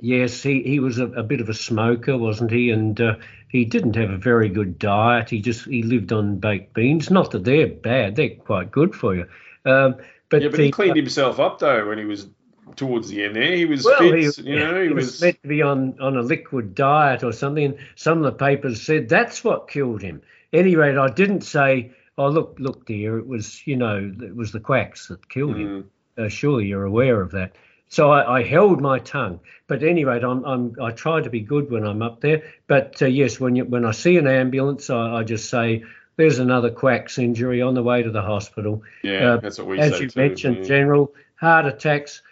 yes, 0.00 0.42
he, 0.42 0.62
he 0.62 0.80
was 0.80 0.98
a, 0.98 1.06
a 1.08 1.22
bit 1.22 1.42
of 1.42 1.50
a 1.50 1.54
smoker, 1.54 2.16
wasn't 2.16 2.50
he? 2.50 2.70
And 2.70 2.98
uh, 2.98 3.16
he 3.56 3.64
didn't 3.64 3.96
have 3.96 4.10
a 4.10 4.16
very 4.16 4.48
good 4.48 4.78
diet. 4.78 5.30
He 5.30 5.40
just 5.40 5.64
he 5.64 5.82
lived 5.82 6.12
on 6.12 6.38
baked 6.38 6.74
beans. 6.74 7.10
Not 7.10 7.30
that 7.32 7.44
they're 7.44 7.68
bad; 7.68 8.16
they're 8.16 8.30
quite 8.30 8.70
good 8.70 8.94
for 8.94 9.14
you. 9.14 9.26
Um, 9.64 9.96
but 10.28 10.42
Yeah, 10.42 10.48
but 10.48 10.56
the, 10.58 10.64
he 10.64 10.70
cleaned 10.70 10.96
himself 10.96 11.40
up 11.40 11.58
though 11.58 11.88
when 11.88 11.98
he 11.98 12.04
was 12.04 12.28
towards 12.74 13.08
the 13.08 13.24
end 13.24 13.36
there. 13.36 13.56
He 13.56 13.64
was 13.64 13.84
well, 13.84 13.98
fit, 13.98 14.36
he, 14.36 14.50
you 14.50 14.58
know. 14.58 14.80
He, 14.80 14.88
he 14.88 14.94
was. 14.94 15.06
was 15.06 15.22
meant 15.22 15.42
to 15.42 15.48
be 15.48 15.62
on, 15.62 15.98
on 16.00 16.16
a 16.16 16.22
liquid 16.22 16.74
diet 16.74 17.22
or 17.22 17.32
something. 17.32 17.64
And 17.64 17.78
some 17.94 18.18
of 18.18 18.24
the 18.24 18.32
papers 18.32 18.82
said 18.82 19.08
that's 19.08 19.44
what 19.44 19.68
killed 19.68 20.02
him. 20.02 20.22
Any 20.52 20.76
rate, 20.76 20.98
I 20.98 21.08
didn't 21.08 21.42
say, 21.42 21.92
"Oh, 22.18 22.28
look, 22.28 22.56
look, 22.58 22.86
dear, 22.86 23.18
it 23.18 23.26
was 23.26 23.66
you 23.66 23.76
know 23.76 24.12
it 24.20 24.34
was 24.34 24.52
the 24.52 24.60
quacks 24.60 25.08
that 25.08 25.28
killed 25.28 25.56
him." 25.56 25.90
Mm, 26.18 26.24
Uh, 26.26 26.28
surely 26.28 26.66
you're 26.66 26.84
aware 26.84 27.20
of 27.20 27.30
that. 27.32 27.56
So 27.88 28.10
I, 28.10 28.38
I 28.38 28.42
held 28.42 28.80
my 28.80 28.98
tongue. 28.98 29.40
But 29.68 29.82
anyway, 29.82 30.20
I'm, 30.22 30.44
I'm, 30.44 30.76
I 30.80 30.90
try 30.90 31.20
to 31.20 31.30
be 31.30 31.40
good 31.40 31.70
when 31.70 31.84
I'm 31.84 32.02
up 32.02 32.20
there. 32.20 32.42
But 32.66 33.00
uh, 33.02 33.06
yes, 33.06 33.40
when 33.40 33.56
you, 33.56 33.64
when 33.64 33.84
I 33.84 33.92
see 33.92 34.16
an 34.16 34.26
ambulance, 34.26 34.90
I, 34.90 35.18
I 35.18 35.22
just 35.22 35.50
say, 35.50 35.84
"There's 36.16 36.38
another 36.38 36.70
quacks 36.70 37.18
injury 37.18 37.62
on 37.62 37.74
the 37.74 37.82
way 37.82 38.02
to 38.02 38.10
the 38.10 38.22
hospital." 38.22 38.82
yeah, 39.02 39.34
uh, 39.34 39.36
that's 39.38 39.58
what 39.58 39.66
we 39.68 39.78
As 39.78 39.92
say 39.92 40.02
you 40.02 40.08
too. 40.08 40.20
mentioned, 40.20 40.56
yeah. 40.58 40.64
General, 40.64 41.12
heart 41.36 41.66
attacks. 41.66 42.22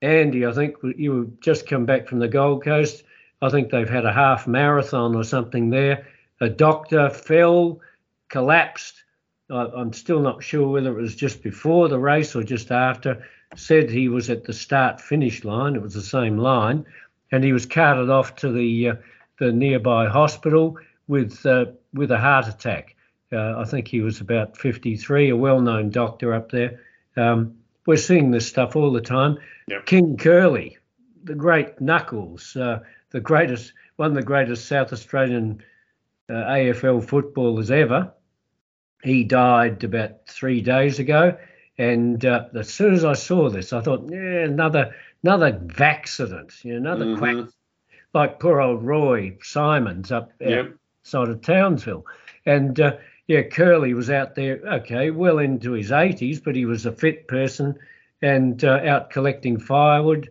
Andy, 0.00 0.46
I 0.46 0.52
think 0.52 0.76
you 0.82 1.36
just 1.40 1.66
come 1.66 1.84
back 1.84 2.06
from 2.06 2.18
the 2.20 2.28
Gold 2.28 2.64
Coast. 2.64 3.02
I 3.40 3.48
think 3.50 3.70
they've 3.70 3.88
had 3.88 4.04
a 4.04 4.12
half 4.12 4.46
marathon 4.46 5.14
or 5.14 5.24
something 5.24 5.70
there. 5.70 6.06
A 6.40 6.48
doctor 6.48 7.10
fell, 7.10 7.80
collapsed. 8.28 9.02
I, 9.50 9.66
I'm 9.74 9.92
still 9.92 10.20
not 10.20 10.42
sure 10.42 10.68
whether 10.68 10.96
it 10.96 11.00
was 11.00 11.16
just 11.16 11.42
before 11.42 11.88
the 11.88 11.98
race 11.98 12.36
or 12.36 12.42
just 12.42 12.70
after. 12.70 13.26
Said 13.56 13.90
he 13.90 14.08
was 14.08 14.30
at 14.30 14.44
the 14.44 14.52
start 14.52 15.00
finish 15.00 15.44
line. 15.44 15.74
It 15.74 15.82
was 15.82 15.94
the 15.94 16.02
same 16.02 16.36
line, 16.36 16.84
and 17.32 17.42
he 17.42 17.52
was 17.52 17.66
carted 17.66 18.10
off 18.10 18.36
to 18.36 18.52
the 18.52 18.90
uh, 18.90 18.94
the 19.38 19.52
nearby 19.52 20.06
hospital 20.06 20.78
with 21.06 21.44
uh, 21.46 21.66
with 21.94 22.10
a 22.10 22.18
heart 22.18 22.46
attack. 22.46 22.94
Uh, 23.32 23.58
I 23.58 23.64
think 23.64 23.88
he 23.88 24.00
was 24.00 24.20
about 24.20 24.56
53, 24.56 25.30
a 25.30 25.36
well-known 25.36 25.90
doctor 25.90 26.32
up 26.32 26.50
there. 26.50 26.80
Um, 27.16 27.58
we're 27.86 27.96
seeing 27.96 28.30
this 28.30 28.46
stuff 28.46 28.74
all 28.74 28.90
the 28.90 29.02
time. 29.02 29.38
Yep. 29.68 29.86
King 29.86 30.16
Kerley, 30.16 30.76
the 31.24 31.34
great 31.34 31.80
Knuckles, 31.80 32.56
uh, 32.56 32.80
the 33.10 33.20
greatest, 33.20 33.72
one 33.96 34.10
of 34.10 34.14
the 34.14 34.22
greatest 34.22 34.66
South 34.66 34.92
Australian 34.92 35.62
uh, 36.30 36.32
AFL 36.32 37.04
footballers 37.06 37.70
ever. 37.70 38.12
He 39.02 39.24
died 39.24 39.84
about 39.84 40.26
three 40.26 40.60
days 40.60 40.98
ago, 40.98 41.36
and 41.78 42.24
uh, 42.24 42.46
as 42.54 42.68
soon 42.68 42.94
as 42.94 43.04
I 43.04 43.14
saw 43.14 43.48
this, 43.50 43.72
I 43.72 43.80
thought, 43.80 44.08
yeah, 44.10 44.44
another 44.44 44.94
another 45.22 45.58
vaccident, 45.62 46.64
you 46.64 46.72
know, 46.80 46.92
another 46.92 47.06
quack, 47.06 47.36
Mhm. 47.36 47.52
like 48.14 48.40
poor 48.40 48.60
old 48.60 48.82
Roy 48.82 49.36
Symonds 49.42 50.12
up 50.12 50.32
Yep. 50.40 50.74
outside 51.04 51.28
of 51.28 51.40
Townsville, 51.42 52.04
and 52.46 52.78
uh, 52.80 52.96
yeah, 53.26 53.42
Kerley 53.42 53.94
was 53.94 54.10
out 54.10 54.34
there, 54.34 54.60
okay, 54.66 55.10
well 55.10 55.38
into 55.38 55.72
his 55.72 55.92
80s, 55.92 56.40
but 56.40 56.56
he 56.56 56.64
was 56.66 56.86
a 56.86 56.92
fit 56.92 57.28
person 57.28 57.78
and 58.22 58.64
uh, 58.64 58.80
out 58.84 59.10
collecting 59.10 59.58
firewood 59.58 60.28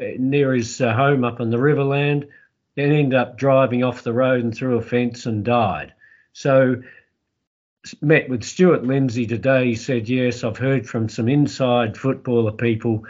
uh, 0.00 0.04
near 0.18 0.54
his 0.54 0.80
uh, 0.80 0.92
home 0.94 1.24
up 1.24 1.40
in 1.40 1.50
the 1.50 1.58
Riverland 1.58 2.28
and 2.76 2.92
ended 2.92 3.14
up 3.14 3.38
driving 3.38 3.84
off 3.84 4.02
the 4.02 4.12
road 4.12 4.42
and 4.42 4.54
through 4.54 4.76
a 4.78 4.82
fence 4.82 5.26
and 5.26 5.44
died. 5.44 5.92
So, 6.32 6.82
met 8.00 8.28
with 8.28 8.42
Stuart 8.44 8.84
Lindsay 8.84 9.26
today. 9.26 9.66
He 9.66 9.74
said, 9.74 10.08
Yes, 10.08 10.44
I've 10.44 10.56
heard 10.56 10.86
from 10.88 11.08
some 11.08 11.28
inside 11.28 11.96
footballer 11.96 12.52
people. 12.52 13.04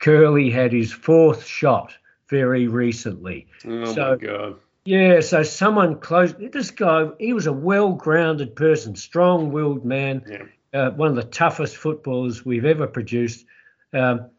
Kerley 0.00 0.52
had 0.52 0.72
his 0.72 0.92
fourth 0.92 1.44
shot 1.44 1.92
very 2.28 2.68
recently. 2.68 3.46
Oh 3.66 3.84
So- 3.92 4.10
my 4.10 4.16
god. 4.16 4.56
Yeah, 4.86 5.20
so 5.20 5.42
someone 5.42 6.00
close. 6.00 6.32
This 6.32 6.70
guy, 6.70 7.08
he 7.18 7.34
was 7.34 7.46
a 7.46 7.52
well-grounded 7.52 8.56
person, 8.56 8.96
strong-willed 8.96 9.84
man, 9.84 10.22
Yeah. 10.26 10.80
uh, 10.80 10.90
one 10.92 11.10
of 11.10 11.16
the 11.16 11.22
toughest 11.22 11.76
footballers 11.76 12.46
we've 12.46 12.64
ever 12.64 12.86
produced. 12.86 13.44
Um, 13.92 14.30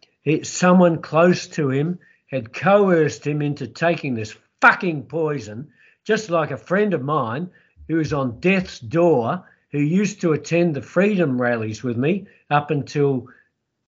someone 0.42 1.00
close 1.04 1.48
to 1.50 1.70
him 1.70 2.00
had 2.26 2.54
coerced 2.54 3.26
him 3.26 3.44
into 3.44 3.68
taking 3.68 4.16
this 4.16 4.36
fucking 4.62 5.04
poison, 5.04 5.68
just 6.06 6.32
like 6.32 6.50
a 6.50 6.58
friend 6.58 6.96
of 6.96 7.04
mine 7.04 7.50
who 7.88 7.98
was 7.98 8.12
on 8.12 8.40
death's 8.40 8.80
door, 8.80 9.44
who 9.72 9.80
used 9.80 10.22
to 10.22 10.34
attend 10.34 10.76
the 10.76 10.82
freedom 10.82 11.42
rallies 11.42 11.84
with 11.84 11.98
me 11.98 12.28
up 12.50 12.72
until 12.72 13.28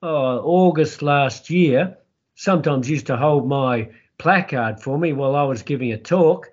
uh, 0.03 0.37
August 0.37 1.01
last 1.01 1.49
year. 1.49 1.97
Sometimes 2.35 2.89
used 2.89 3.07
to 3.07 3.17
hold 3.17 3.47
my 3.47 3.89
placard 4.17 4.81
for 4.81 4.97
me 4.97 5.13
while 5.13 5.35
I 5.35 5.43
was 5.43 5.63
giving 5.63 5.91
a 5.91 5.97
talk. 5.97 6.49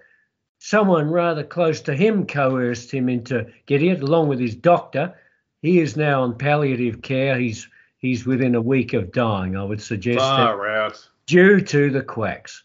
Someone 0.59 1.11
rather 1.11 1.45
close 1.45 1.83
to 1.83 1.95
him 1.95 2.27
coerced 2.27 2.91
him 2.91 3.09
into 3.09 3.47
getting 3.67 3.91
it, 3.91 4.03
along 4.03 4.29
with 4.29 4.41
his 4.41 4.55
doctor. 4.55 5.15
He 5.63 5.81
is 5.81 5.97
now 5.97 6.23
on 6.23 6.39
palliative 6.39 7.03
care. 7.03 7.39
He's 7.39 7.69
he's 7.99 8.25
within 8.25 8.55
a 8.55 8.61
week 8.61 8.95
of 8.95 9.13
dying. 9.13 9.57
I 9.57 9.65
would 9.65 9.83
suggest 9.83 10.21
Far 10.21 10.69
out. 10.69 11.09
due 11.27 11.61
to 11.61 11.91
the 11.91 12.03
quacks. 12.03 12.63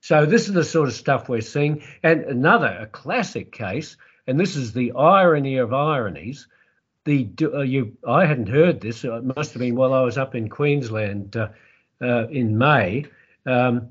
So 0.00 0.24
this 0.24 0.48
is 0.48 0.54
the 0.54 0.64
sort 0.64 0.88
of 0.88 0.94
stuff 0.94 1.28
we're 1.28 1.40
seeing. 1.40 1.82
And 2.02 2.22
another 2.22 2.78
a 2.80 2.86
classic 2.86 3.52
case, 3.52 3.96
and 4.28 4.38
this 4.38 4.54
is 4.54 4.72
the 4.72 4.92
irony 4.92 5.56
of 5.56 5.72
ironies. 5.72 6.46
The 7.04 7.28
uh, 7.42 7.60
you 7.60 7.96
I 8.06 8.26
hadn't 8.26 8.48
heard 8.48 8.80
this. 8.80 9.02
It 9.02 9.24
must 9.24 9.54
have 9.54 9.60
been 9.60 9.74
while 9.74 9.94
I 9.94 10.02
was 10.02 10.18
up 10.18 10.34
in 10.34 10.48
Queensland 10.48 11.36
uh, 11.36 11.48
uh, 12.00 12.28
in 12.28 12.56
May. 12.58 13.06
Um, 13.46 13.88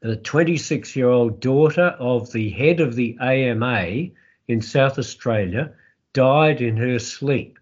the 0.00 0.16
26 0.16 0.96
year 0.96 1.08
old 1.08 1.40
daughter 1.40 1.94
of 1.98 2.32
the 2.32 2.50
head 2.50 2.80
of 2.80 2.96
the 2.96 3.16
AMA 3.20 4.08
in 4.48 4.60
South 4.60 4.98
Australia 4.98 5.72
died 6.12 6.60
in 6.60 6.76
her 6.76 6.98
sleep. 6.98 7.58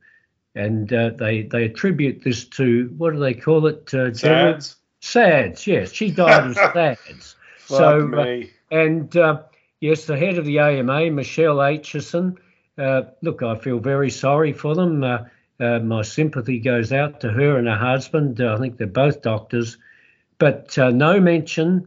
and 0.55 0.93
uh, 0.93 1.11
they 1.11 1.43
they 1.43 1.65
attribute 1.67 2.25
this 2.25 2.45
to 2.45 2.93
what 2.97 3.13
do 3.13 3.21
they 3.21 3.35
call 3.35 3.67
it? 3.67 3.93
Uh, 3.93 4.13
Sads. 4.15 4.77
SADS, 5.01 5.67
yes, 5.67 5.93
she 5.93 6.11
died 6.11 6.51
of 6.51 6.55
SADS. 6.75 7.37
So, 7.67 8.13
uh, 8.15 8.43
and 8.71 9.17
uh, 9.17 9.43
yes, 9.81 10.07
the 10.07 10.17
head 10.17 10.39
of 10.39 10.45
the 10.45 10.59
AMA, 10.59 11.11
Michelle 11.11 11.61
Atchison. 11.61 12.37
Uh, 12.79 13.03
look, 13.23 13.43
I 13.43 13.57
feel 13.57 13.79
very 13.79 14.11
sorry 14.11 14.53
for 14.53 14.75
them. 14.75 15.03
Uh, 15.05 15.19
uh, 15.61 15.79
my 15.81 16.03
sympathy 16.03 16.59
goes 16.59 16.93
out 16.93 17.21
to 17.21 17.31
her 17.31 17.59
and 17.59 17.67
her 17.69 17.77
husband. 17.77 18.41
Uh, 18.41 18.55
I 18.55 18.59
think 18.59 18.79
they're 18.79 18.87
both 18.87 19.23
doctors, 19.23 19.77
but 20.39 20.77
uh, 20.79 20.91
no 20.91 21.21
mention 21.21 21.87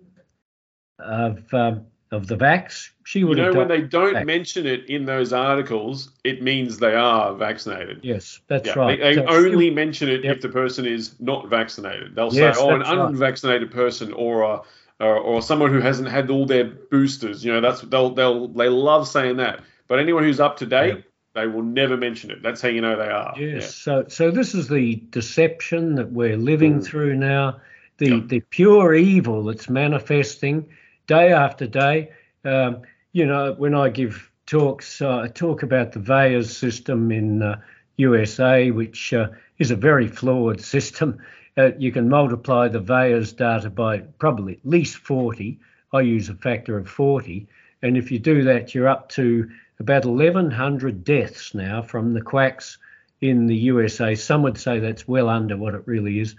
of 0.99 1.53
um, 1.53 1.81
of 2.11 2.27
the 2.27 2.35
vax. 2.37 2.89
She 3.03 3.23
would. 3.23 3.37
You 3.37 3.43
know, 3.45 3.53
when 3.53 3.67
they 3.67 3.81
don't 3.81 4.13
vax. 4.13 4.25
mention 4.25 4.65
it 4.65 4.89
in 4.89 5.05
those 5.05 5.33
articles, 5.33 6.11
it 6.23 6.41
means 6.41 6.77
they 6.79 6.93
are 6.95 7.33
vaccinated. 7.33 7.99
Yes, 8.03 8.39
that's 8.47 8.67
Yeah, 8.67 8.75
right. 8.75 8.97
They, 8.99 9.15
they 9.15 9.21
So 9.21 9.27
only 9.27 9.69
mention 9.71 10.09
it 10.09 10.23
Yep. 10.23 10.35
if 10.35 10.41
the 10.41 10.49
person 10.49 10.85
is 10.85 11.19
not 11.19 11.49
vaccinated. 11.49 12.15
They'll 12.15 12.31
Yes, 12.31 12.57
say, 12.57 12.61
"Oh, 12.61 12.75
an 12.75 12.81
right. 12.81 13.09
unvaccinated 13.09 13.71
person 13.71 14.13
or 14.13 14.43
a 14.43 14.61
or, 15.03 15.17
or 15.17 15.41
someone 15.41 15.71
who 15.71 15.79
hasn't 15.79 16.09
had 16.09 16.29
all 16.29 16.45
their 16.45 16.65
boosters." 16.65 17.43
You 17.45 17.53
know, 17.53 17.61
that's 17.61 17.81
they'll 17.81 18.09
they'll 18.11 18.47
they 18.47 18.69
love 18.69 19.07
saying 19.07 19.37
that. 19.37 19.61
But 19.87 19.99
anyone 19.99 20.23
who's 20.23 20.39
up 20.39 20.57
to 20.57 20.65
date, 20.65 21.03
they 21.35 21.47
will 21.47 21.63
never 21.63 21.97
mention 21.97 22.31
it. 22.31 22.41
That's 22.41 22.61
how 22.61 22.69
you 22.69 22.81
know 22.81 22.95
they 22.97 23.09
are. 23.09 23.33
Yes. 23.37 23.75
So 23.75 24.05
so 24.07 24.31
this 24.31 24.55
is 24.55 24.67
the 24.67 24.95
deception 25.09 25.95
that 25.95 26.11
we're 26.11 26.37
living 26.37 26.79
Mm. 26.79 26.85
through 26.85 27.15
now, 27.17 27.59
the 27.97 28.09
Yeah. 28.09 28.21
the 28.25 28.39
pure 28.39 28.93
evil 28.95 29.43
that's 29.43 29.69
manifesting 29.69 30.65
day 31.07 31.31
after 31.33 31.67
day. 31.67 32.09
Um, 32.45 32.81
you 33.11 33.25
know, 33.25 33.53
when 33.57 33.75
I 33.75 33.89
give 33.89 34.31
talks, 34.45 35.01
uh, 35.01 35.19
I 35.19 35.27
talk 35.27 35.63
about 35.63 35.91
the 35.91 35.99
VAERS 35.99 36.47
system 36.49 37.11
in 37.11 37.41
uh, 37.41 37.59
USA, 37.97 38.71
which 38.71 39.13
uh, 39.13 39.27
is 39.59 39.71
a 39.71 39.75
very 39.75 40.07
flawed 40.07 40.59
system. 40.75 41.19
Uh, 41.57 41.71
you 41.77 41.91
can 41.91 42.09
multiply 42.09 42.67
the 42.67 42.81
VAERS 42.81 43.35
data 43.35 43.69
by 43.69 43.99
probably 43.99 44.53
at 44.53 44.65
least 44.65 44.97
40. 44.97 45.59
I 45.93 46.01
use 46.01 46.29
a 46.29 46.33
factor 46.35 46.77
of 46.77 46.89
40. 46.89 47.47
And 47.83 47.97
if 47.97 48.11
you 48.11 48.19
do 48.19 48.43
that, 48.43 48.73
you're 48.73 48.87
up 48.87 49.09
to 49.09 49.49
about 49.79 50.05
1,100 50.05 51.03
deaths 51.03 51.53
now 51.53 51.81
from 51.81 52.13
the 52.13 52.21
quacks 52.21 52.77
in 53.21 53.47
the 53.47 53.55
USA. 53.55 54.15
Some 54.15 54.41
would 54.43 54.57
say 54.57 54.79
that's 54.79 55.07
well 55.07 55.29
under 55.29 55.55
what 55.57 55.75
it 55.75 55.83
really 55.85 56.19
is. 56.19 56.35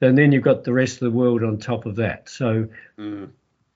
And 0.00 0.18
then 0.18 0.32
you've 0.32 0.42
got 0.42 0.64
the 0.64 0.72
rest 0.72 0.94
of 0.94 1.00
the 1.10 1.18
world 1.18 1.42
on 1.42 1.58
top 1.58 1.86
of 1.86 1.96
that. 1.96 2.28
So, 2.28 2.68
Mm. 2.98 3.30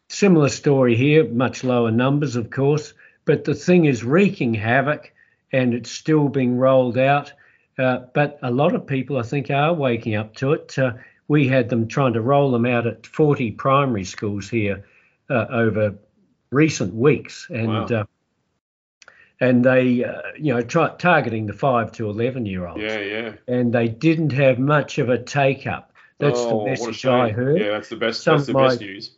similar 0.09 0.49
story 0.49 0.95
here, 0.97 1.25
much 1.25 1.64
lower 1.64 1.91
numbers, 1.91 2.37
of 2.37 2.51
course, 2.51 2.93
but 3.25 3.45
the 3.45 3.55
thing 3.55 3.87
is 3.87 4.05
wreaking 4.05 4.55
havoc 4.55 5.12
and 5.53 5.73
it's 5.75 5.91
still 5.91 6.29
being 6.29 6.59
rolled 6.59 6.99
out. 6.99 7.33
Uh, 7.79 8.01
but 8.12 8.39
a 8.43 8.51
lot 8.51 8.74
of 8.74 8.87
people, 8.87 9.18
I 9.18 9.22
think, 9.22 9.51
are 9.51 9.72
waking 9.72 10.16
up 10.16 10.35
to 10.37 10.53
it. 10.53 10.76
Uh, 10.79 10.93
we 11.29 11.47
had 11.47 11.68
them 11.68 11.87
trying 11.89 12.14
to 12.14 12.20
roll 12.20 12.51
them 12.51 12.66
out 12.66 12.87
at 12.87 13.07
40 13.07 13.53
primary 13.53 14.05
schools 14.05 14.49
here 14.49 14.85
uh, 15.31 15.47
over 15.51 15.95
recent 16.51 16.95
weeks, 16.95 17.47
and 17.51 17.68
Wow. 17.68 17.85
uh, 17.85 18.05
and 19.41 19.64
they, 19.64 20.03
uh, 20.05 20.20
you 20.37 20.53
know, 20.53 20.61
try, 20.62 20.89
targeting 20.99 21.47
the 21.47 21.53
five 21.53 21.93
to 21.93 22.11
11 22.11 22.45
year 22.47 22.66
olds, 22.66 22.83
Yeah, 22.83 22.99
yeah. 23.01 23.33
and 23.47 23.72
they 23.72 23.87
didn't 23.89 24.33
have 24.33 24.59
much 24.59 24.99
of 24.99 25.09
a 25.11 25.18
take 25.22 25.66
up. 25.66 25.93
That's 26.18 26.41
oh, 26.41 26.64
the 26.64 26.70
message. 26.70 27.07
I 27.07 27.31
heard 27.31 27.61
Yeah, 27.61 27.68
that's 27.70 27.89
the 27.89 27.97
best. 27.97 28.22
Some 28.22 28.39
that's 28.39 28.47
the 28.49 28.53
my- 28.55 28.68
best 28.68 28.81
news. 28.81 29.11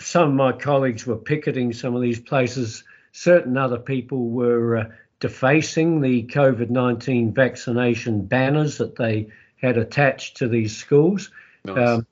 some 0.00 0.30
of 0.30 0.34
my 0.34 0.52
colleagues 0.52 1.06
were 1.06 1.16
picketing 1.16 1.72
some 1.72 1.94
of 1.94 2.02
these 2.02 2.18
places. 2.18 2.82
Certain 3.12 3.56
other 3.56 3.78
people 3.78 4.30
were 4.30 4.76
uh, 4.76 4.84
defacing 5.20 6.00
the 6.00 6.24
COVID 6.24 6.70
19 6.70 7.32
vaccination 7.32 8.24
banners 8.26 8.78
that 8.78 8.96
they 8.96 9.28
had 9.60 9.76
attached 9.76 10.38
to 10.38 10.48
these 10.48 10.76
schools. 10.76 11.30
Nice. 11.64 11.88
Um, 11.88 12.06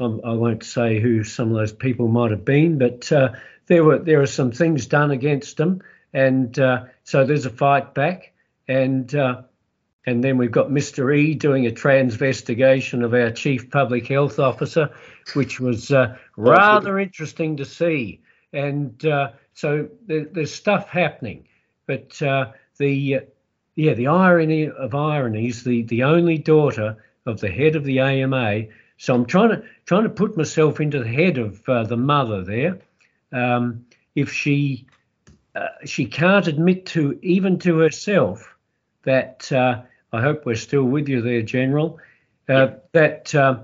I 0.00 0.32
won't 0.32 0.62
say 0.62 1.00
who 1.00 1.24
some 1.24 1.50
of 1.50 1.56
those 1.56 1.72
people 1.72 2.06
might 2.06 2.30
have 2.30 2.44
been, 2.44 2.78
but 2.78 3.10
uh, 3.10 3.30
there 3.66 3.82
were 3.82 3.98
there 3.98 4.20
are 4.20 4.26
some 4.26 4.52
things 4.52 4.86
done 4.86 5.10
against 5.10 5.56
them, 5.56 5.82
and 6.12 6.56
uh, 6.58 6.84
so 7.02 7.24
there's 7.24 7.46
a 7.46 7.50
fight 7.50 7.94
back, 7.94 8.32
and 8.68 9.12
uh, 9.14 9.42
and 10.06 10.22
then 10.22 10.38
we've 10.38 10.52
got 10.52 10.68
Mr. 10.68 11.16
E 11.16 11.34
doing 11.34 11.66
a 11.66 11.70
transvestigation 11.70 13.04
of 13.04 13.12
our 13.12 13.30
chief 13.30 13.70
public 13.70 14.06
health 14.06 14.38
officer, 14.38 14.90
which 15.34 15.58
was 15.58 15.90
uh, 15.90 16.16
rather 16.36 17.00
interesting 17.00 17.56
to 17.56 17.64
see, 17.64 18.20
and 18.52 19.04
uh, 19.04 19.32
so 19.54 19.88
there, 20.06 20.26
there's 20.26 20.54
stuff 20.54 20.88
happening, 20.88 21.48
but 21.88 22.22
uh, 22.22 22.52
the 22.78 23.20
yeah 23.74 23.94
the 23.94 24.06
irony 24.06 24.68
of 24.70 24.94
ironies, 24.94 25.64
the 25.64 25.82
the 25.84 26.04
only 26.04 26.38
daughter 26.38 26.96
of 27.26 27.40
the 27.40 27.50
head 27.50 27.74
of 27.76 27.84
the 27.84 27.98
AMA. 28.00 28.66
So 28.98 29.14
I'm 29.14 29.26
trying 29.26 29.50
to 29.50 29.62
trying 29.86 30.04
to 30.04 30.08
put 30.10 30.36
myself 30.36 30.80
into 30.80 31.00
the 31.02 31.08
head 31.08 31.38
of 31.38 31.68
uh, 31.68 31.82
the 31.84 31.96
mother 31.96 32.44
there. 32.44 32.78
Um, 33.32 33.84
if 34.14 34.32
she 34.32 34.86
uh, 35.56 35.68
she 35.84 36.06
can't 36.06 36.46
admit 36.46 36.86
to 36.86 37.18
even 37.22 37.58
to 37.60 37.78
herself 37.78 38.56
that 39.04 39.50
uh, 39.52 39.82
I 40.12 40.20
hope 40.20 40.46
we're 40.46 40.54
still 40.56 40.84
with 40.84 41.08
you 41.08 41.20
there, 41.22 41.42
General. 41.42 41.98
Uh, 42.48 42.68
That 42.92 43.34
uh, 43.34 43.56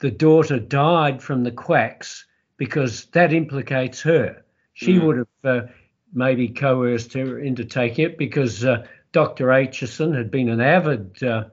the 0.00 0.10
daughter 0.10 0.58
died 0.60 1.22
from 1.22 1.44
the 1.44 1.50
quacks 1.50 2.26
because 2.56 3.06
that 3.06 3.32
implicates 3.32 4.02
her. 4.02 4.44
She 4.74 4.94
Mm. 4.94 5.02
would 5.02 5.16
have 5.18 5.44
uh, 5.44 5.66
maybe 6.12 6.48
coerced 6.48 7.12
her 7.14 7.38
into 7.38 7.64
taking 7.64 8.06
it 8.06 8.18
because 8.18 8.64
uh, 8.64 8.86
Dr. 9.12 9.50
Atchison 9.50 10.14
had 10.14 10.30
been 10.30 10.48
an 10.48 10.60
avid 10.60 11.22
uh, 11.22 11.44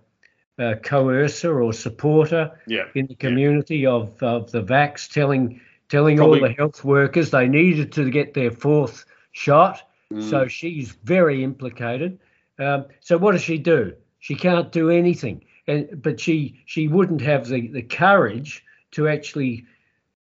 uh, 0.57 0.75
coercer 0.83 1.61
or 1.61 1.73
supporter 1.73 2.51
yeah. 2.67 2.85
in 2.95 3.07
the 3.07 3.15
community 3.15 3.85
of, 3.85 4.21
of 4.21 4.51
the 4.51 4.63
vax, 4.63 5.09
telling 5.09 5.59
telling 5.87 6.19
all 6.19 6.39
the 6.39 6.51
health 6.53 6.83
workers 6.83 7.29
they 7.29 7.47
needed 7.47 7.91
to 7.91 8.09
get 8.09 8.33
their 8.33 8.49
fourth 8.49 9.05
shot. 9.33 9.87
Mm. 10.11 10.29
So 10.29 10.47
she's 10.47 10.91
very 11.03 11.43
implicated. 11.43 12.19
Um, 12.57 12.85
so 13.01 13.17
what 13.17 13.33
does 13.33 13.43
she 13.43 13.57
do? 13.57 13.93
She 14.19 14.35
can't 14.35 14.71
do 14.71 14.89
anything, 14.89 15.43
and 15.67 16.01
but 16.01 16.19
she 16.19 16.63
she 16.65 16.87
wouldn't 16.87 17.21
have 17.21 17.47
the, 17.47 17.67
the 17.67 17.83
courage 17.83 18.63
to 18.91 19.07
actually 19.07 19.65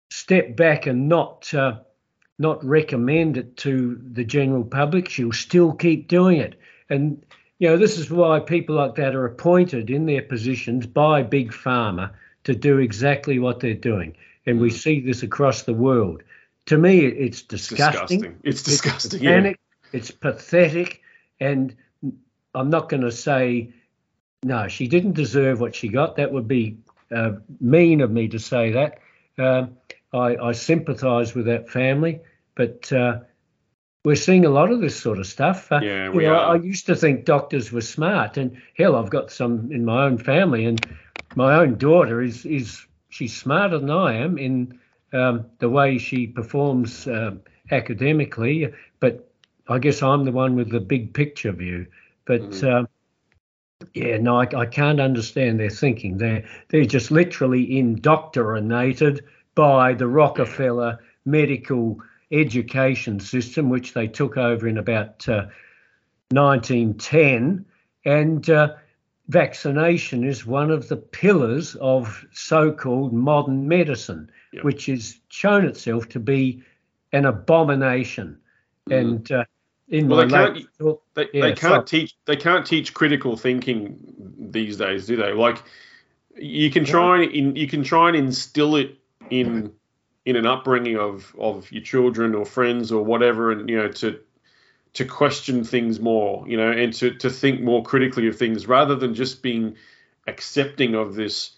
step 0.09 0.55
back 0.55 0.85
and 0.85 1.09
not 1.09 1.51
uh, 1.53 1.79
not 2.39 2.63
recommend 2.63 3.37
it 3.37 3.57
to 3.57 3.99
the 4.11 4.23
general 4.23 4.63
public. 4.63 5.09
She'll 5.09 5.31
still 5.31 5.73
keep 5.73 6.07
doing 6.07 6.37
it, 6.37 6.59
and 6.89 7.23
you 7.59 7.67
know 7.67 7.77
this 7.77 7.97
is 7.97 8.11
why 8.11 8.39
people 8.39 8.75
like 8.75 8.95
that 8.95 9.15
are 9.15 9.25
appointed 9.25 9.89
in 9.89 10.05
their 10.05 10.21
positions 10.21 10.85
by 10.85 11.23
big 11.23 11.51
pharma 11.51 12.11
to 12.43 12.55
do 12.55 12.77
exactly 12.77 13.39
what 13.39 13.59
they're 13.59 13.73
doing, 13.73 14.15
and 14.45 14.59
we 14.59 14.69
see 14.69 14.99
this 14.99 15.23
across 15.23 15.63
the 15.63 15.73
world. 15.73 16.23
To 16.67 16.77
me, 16.77 16.99
it's 16.99 17.41
disgusting. 17.41 18.21
disgusting. 18.21 18.39
It's 18.43 18.63
disgusting. 18.63 19.19
It's 19.19 19.23
yeah. 19.23 19.53
it's 19.93 20.11
pathetic, 20.11 21.01
and 21.39 21.75
I'm 22.53 22.69
not 22.69 22.89
going 22.89 23.03
to 23.03 23.11
say 23.11 23.73
no. 24.43 24.67
She 24.67 24.87
didn't 24.87 25.13
deserve 25.13 25.59
what 25.59 25.75
she 25.75 25.87
got. 25.87 26.17
That 26.17 26.31
would 26.31 26.47
be 26.47 26.77
uh, 27.11 27.33
mean 27.59 28.01
of 28.01 28.11
me 28.11 28.27
to 28.29 28.39
say 28.39 28.71
that. 28.71 28.99
Um, 29.37 29.77
I, 30.13 30.35
I 30.37 30.51
sympathise 30.53 31.35
with 31.35 31.45
that 31.45 31.69
family, 31.69 32.19
but 32.55 32.91
uh, 32.93 33.19
we're 34.05 34.15
seeing 34.15 34.45
a 34.45 34.49
lot 34.49 34.71
of 34.71 34.79
this 34.79 34.99
sort 34.99 35.19
of 35.19 35.27
stuff. 35.27 35.71
Uh, 35.71 35.81
Yeah, 35.81 36.05
you 36.05 36.13
we 36.13 36.23
know, 36.25 36.33
are. 36.33 36.55
I 36.55 36.59
used 36.59 36.85
to 36.85 36.95
think 36.95 37.25
doctors 37.25 37.71
were 37.71 37.81
smart, 37.81 38.37
and 38.37 38.57
hell, 38.77 38.95
I've 38.95 39.09
got 39.09 39.31
some 39.31 39.71
in 39.71 39.83
my 39.85 40.05
own 40.05 40.17
family, 40.17 40.65
and 40.65 40.85
my 41.35 41.55
own 41.55 41.75
daughter 41.77 42.21
is 42.21 42.45
is 42.45 42.85
she's 43.09 43.35
smarter 43.35 43.79
than 43.79 43.91
I 43.91 44.13
am 44.13 44.37
in 44.37 44.79
um, 45.13 45.45
the 45.59 45.69
way 45.69 45.97
she 45.97 46.27
performs 46.27 47.07
um, 47.07 47.41
academically, 47.71 48.73
but 48.99 49.29
I 49.67 49.79
guess 49.79 50.01
I'm 50.01 50.23
the 50.23 50.31
one 50.31 50.55
with 50.55 50.69
the 50.69 50.79
big 50.79 51.13
picture 51.13 51.51
view. 51.51 51.87
But 52.25 52.41
Mhm. 52.41 52.63
um, 52.63 52.87
yeah, 53.93 54.17
no, 54.17 54.39
I, 54.39 54.47
I 54.55 54.65
can't 54.65 54.99
understand 54.99 55.59
their 55.59 55.69
thinking. 55.69 56.17
They're 56.17 56.45
they're 56.69 56.85
just 56.85 57.11
literally 57.11 57.77
indoctrinated 57.77 59.23
by 59.57 59.91
the 59.95 60.07
Rockefeller 60.07 60.99
medical 61.25 61.99
education 62.31 63.19
system, 63.19 63.69
which 63.69 63.93
they 63.93 64.07
took 64.07 64.37
over 64.37 64.67
in 64.67 64.77
about 64.77 65.27
uh, 65.27 65.47
1910, 66.29 67.65
and 68.05 68.49
uh, 68.51 68.73
vaccination 69.29 70.23
is 70.23 70.45
one 70.45 70.69
of 70.69 70.87
the 70.89 70.95
pillars 70.95 71.75
of 71.81 72.23
so-called 72.31 73.11
modern 73.13 73.67
medicine, 73.67 74.29
Yep. 74.53 74.63
which 74.63 74.85
has 74.85 75.19
shown 75.27 75.65
itself 75.65 76.07
to 76.09 76.19
be 76.19 76.63
an 77.11 77.25
abomination. 77.25 78.37
Mhm. 78.89 78.99
And 78.99 79.31
uh, 79.31 79.43
in 79.89 80.07
Well, 80.07 80.19
they 80.25 80.33
can't- 80.33 80.55
late 80.55 80.97
They, 81.15 81.27
Yeah, 81.33 81.41
they 81.41 81.53
can't 81.53 81.59
sorry. 81.59 81.85
teach 81.85 82.15
they 82.25 82.35
can't 82.37 82.65
teach 82.65 82.93
critical 82.93 83.35
thinking 83.35 83.97
these 84.39 84.77
days, 84.77 85.07
do 85.07 85.15
they? 85.17 85.33
Like 85.33 85.63
you 86.37 86.69
can 86.69 86.85
try 86.85 87.23
and 87.23 87.31
in, 87.31 87.55
you 87.55 87.67
can 87.67 87.83
try 87.83 88.07
and 88.07 88.15
instill 88.15 88.75
it 88.77 88.95
in 89.29 89.71
in 90.25 90.35
an 90.35 90.45
upbringing 90.45 90.97
of 90.97 91.35
of 91.39 91.71
your 91.71 91.83
children 91.83 92.35
or 92.35 92.45
friends 92.45 92.91
or 92.91 93.03
whatever, 93.03 93.51
and 93.51 93.69
you 93.69 93.77
know 93.77 93.89
to 93.89 94.19
to 94.93 95.05
question 95.05 95.63
things 95.63 95.99
more, 95.99 96.43
you 96.47 96.57
know, 96.57 96.71
and 96.71 96.91
to, 96.91 97.13
to 97.13 97.29
think 97.29 97.61
more 97.61 97.83
critically 97.83 98.27
of 98.27 98.35
things 98.35 98.67
rather 98.67 98.95
than 98.95 99.13
just 99.13 99.43
being 99.43 99.75
accepting 100.25 100.95
of 100.95 101.13
this 101.13 101.51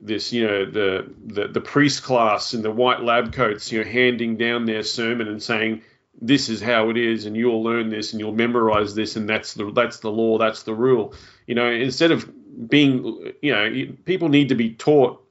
this 0.00 0.32
you 0.32 0.46
know 0.46 0.64
the, 0.66 1.10
the 1.24 1.48
the 1.48 1.60
priest 1.60 2.02
class 2.02 2.54
in 2.54 2.62
the 2.62 2.70
white 2.70 3.02
lab 3.02 3.32
coats 3.32 3.72
you 3.72 3.82
know 3.82 3.90
handing 3.90 4.36
down 4.36 4.66
their 4.66 4.82
sermon 4.82 5.26
and 5.26 5.42
saying 5.42 5.82
this 6.20 6.48
is 6.48 6.60
how 6.60 6.90
it 6.90 6.96
is 6.96 7.26
and 7.26 7.36
you'll 7.36 7.62
learn 7.62 7.88
this 7.88 8.12
and 8.12 8.20
you'll 8.20 8.32
memorize 8.32 8.94
this 8.94 9.16
and 9.16 9.28
that's 9.28 9.54
the 9.54 9.70
that's 9.72 10.00
the 10.00 10.10
law 10.10 10.38
that's 10.38 10.62
the 10.62 10.74
rule. 10.74 11.14
You 11.46 11.54
know 11.54 11.70
instead 11.70 12.10
of 12.10 12.30
being 12.68 13.32
you 13.42 13.52
know 13.52 13.94
people 14.04 14.28
need 14.28 14.50
to 14.50 14.54
be 14.54 14.74
taught 14.74 15.25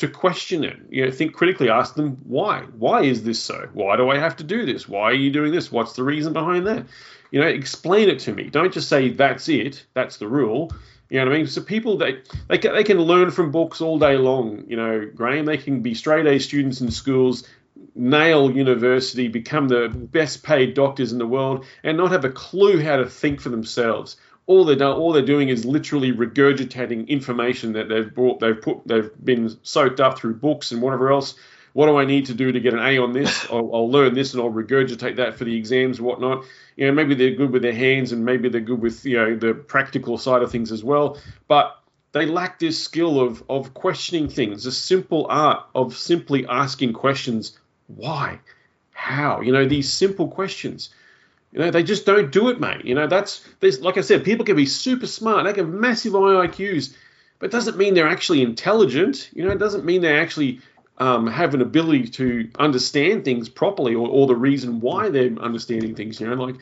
to 0.00 0.08
question 0.08 0.64
it 0.64 0.76
you 0.90 1.04
know 1.04 1.10
think 1.10 1.32
critically 1.34 1.68
ask 1.70 1.94
them 1.94 2.18
why 2.24 2.62
why 2.76 3.02
is 3.02 3.22
this 3.22 3.40
so 3.40 3.68
why 3.72 3.96
do 3.96 4.10
i 4.10 4.18
have 4.18 4.36
to 4.36 4.44
do 4.44 4.66
this 4.66 4.88
why 4.88 5.02
are 5.02 5.14
you 5.14 5.30
doing 5.30 5.52
this 5.52 5.70
what's 5.70 5.94
the 5.94 6.02
reason 6.02 6.32
behind 6.32 6.66
that 6.66 6.84
you 7.30 7.40
know 7.40 7.46
explain 7.46 8.08
it 8.08 8.18
to 8.18 8.32
me 8.32 8.44
don't 8.44 8.72
just 8.72 8.88
say 8.88 9.10
that's 9.10 9.48
it 9.48 9.84
that's 9.94 10.16
the 10.16 10.26
rule 10.26 10.70
you 11.10 11.18
know 11.18 11.26
what 11.26 11.34
I 11.34 11.38
mean? 11.38 11.46
So 11.48 11.60
people 11.60 11.98
they 11.98 12.22
they 12.48 12.58
can, 12.58 12.72
they 12.72 12.84
can 12.84 13.00
learn 13.00 13.32
from 13.32 13.50
books 13.50 13.80
all 13.80 13.98
day 13.98 14.16
long. 14.16 14.64
You 14.68 14.76
know, 14.76 15.10
Graham. 15.12 15.44
They 15.44 15.56
can 15.56 15.82
be 15.82 15.94
straight 15.94 16.26
A 16.26 16.38
students 16.38 16.80
in 16.80 16.92
schools, 16.92 17.48
nail 17.96 18.48
university, 18.50 19.26
become 19.26 19.66
the 19.66 19.88
best 19.88 20.44
paid 20.44 20.74
doctors 20.74 21.10
in 21.10 21.18
the 21.18 21.26
world, 21.26 21.64
and 21.82 21.96
not 21.96 22.12
have 22.12 22.24
a 22.24 22.30
clue 22.30 22.80
how 22.80 22.96
to 22.96 23.06
think 23.06 23.40
for 23.40 23.48
themselves. 23.48 24.16
All 24.50 24.64
they're 24.64 24.76
done, 24.76 24.96
all 24.96 25.12
they're 25.12 25.22
doing 25.34 25.48
is 25.48 25.64
literally 25.64 26.12
regurgitating 26.12 27.08
information 27.08 27.72
that 27.74 27.88
they've 27.88 28.12
brought, 28.12 28.40
they've 28.40 28.60
put, 28.60 28.86
they've 28.86 29.10
been 29.22 29.56
soaked 29.62 30.00
up 30.00 30.18
through 30.18 30.34
books 30.34 30.72
and 30.72 30.82
whatever 30.82 31.12
else. 31.12 31.34
What 31.72 31.86
do 31.86 31.96
I 31.96 32.04
need 32.04 32.26
to 32.26 32.34
do 32.34 32.50
to 32.50 32.58
get 32.58 32.72
an 32.72 32.80
A 32.80 32.98
on 32.98 33.12
this? 33.12 33.46
I'll, 33.50 33.70
I'll 33.72 33.90
learn 33.90 34.14
this 34.14 34.34
and 34.34 34.42
I'll 34.42 34.50
regurgitate 34.50 35.16
that 35.16 35.36
for 35.36 35.44
the 35.44 35.56
exams 35.56 35.98
and 35.98 36.06
whatnot 36.06 36.44
you 36.80 36.86
know, 36.86 36.92
maybe 36.92 37.14
they're 37.14 37.34
good 37.34 37.50
with 37.50 37.60
their 37.60 37.74
hands 37.74 38.10
and 38.10 38.24
maybe 38.24 38.48
they're 38.48 38.62
good 38.62 38.80
with, 38.80 39.04
you 39.04 39.18
know, 39.18 39.36
the 39.36 39.52
practical 39.52 40.16
side 40.16 40.40
of 40.40 40.50
things 40.50 40.72
as 40.72 40.82
well. 40.82 41.18
But 41.46 41.78
they 42.12 42.24
lack 42.24 42.58
this 42.58 42.82
skill 42.82 43.20
of 43.20 43.44
of 43.50 43.74
questioning 43.74 44.30
things, 44.30 44.64
the 44.64 44.72
simple 44.72 45.26
art 45.28 45.66
of 45.74 45.94
simply 45.94 46.46
asking 46.46 46.94
questions. 46.94 47.58
Why? 47.88 48.40
How? 48.92 49.42
You 49.42 49.52
know, 49.52 49.66
these 49.66 49.92
simple 49.92 50.28
questions. 50.28 50.88
You 51.52 51.58
know, 51.58 51.70
they 51.70 51.82
just 51.82 52.06
don't 52.06 52.30
do 52.30 52.48
it, 52.48 52.60
mate. 52.60 52.84
You 52.84 52.94
know, 52.94 53.06
that's 53.06 53.44
there's 53.60 53.80
like 53.80 53.98
I 53.98 54.02
said, 54.02 54.24
people 54.24 54.44
can 54.44 54.56
be 54.56 54.66
super 54.66 55.06
smart, 55.06 55.44
they 55.44 55.52
can 55.52 55.66
have 55.66 55.74
massive 55.74 56.12
IQs, 56.12 56.94
but 57.38 57.46
it 57.46 57.52
doesn't 57.52 57.76
mean 57.76 57.94
they're 57.94 58.08
actually 58.08 58.42
intelligent. 58.42 59.30
You 59.32 59.44
know, 59.44 59.50
it 59.50 59.58
doesn't 59.58 59.84
mean 59.84 60.02
they 60.02 60.18
actually 60.18 60.60
um, 60.98 61.26
have 61.26 61.54
an 61.54 61.62
ability 61.62 62.08
to 62.08 62.48
understand 62.58 63.24
things 63.24 63.48
properly 63.48 63.94
or, 63.94 64.06
or 64.06 64.26
the 64.26 64.36
reason 64.36 64.80
why 64.80 65.08
they're 65.08 65.32
understanding 65.40 65.94
things. 65.94 66.20
You 66.20 66.28
know, 66.28 66.34
like 66.34 66.56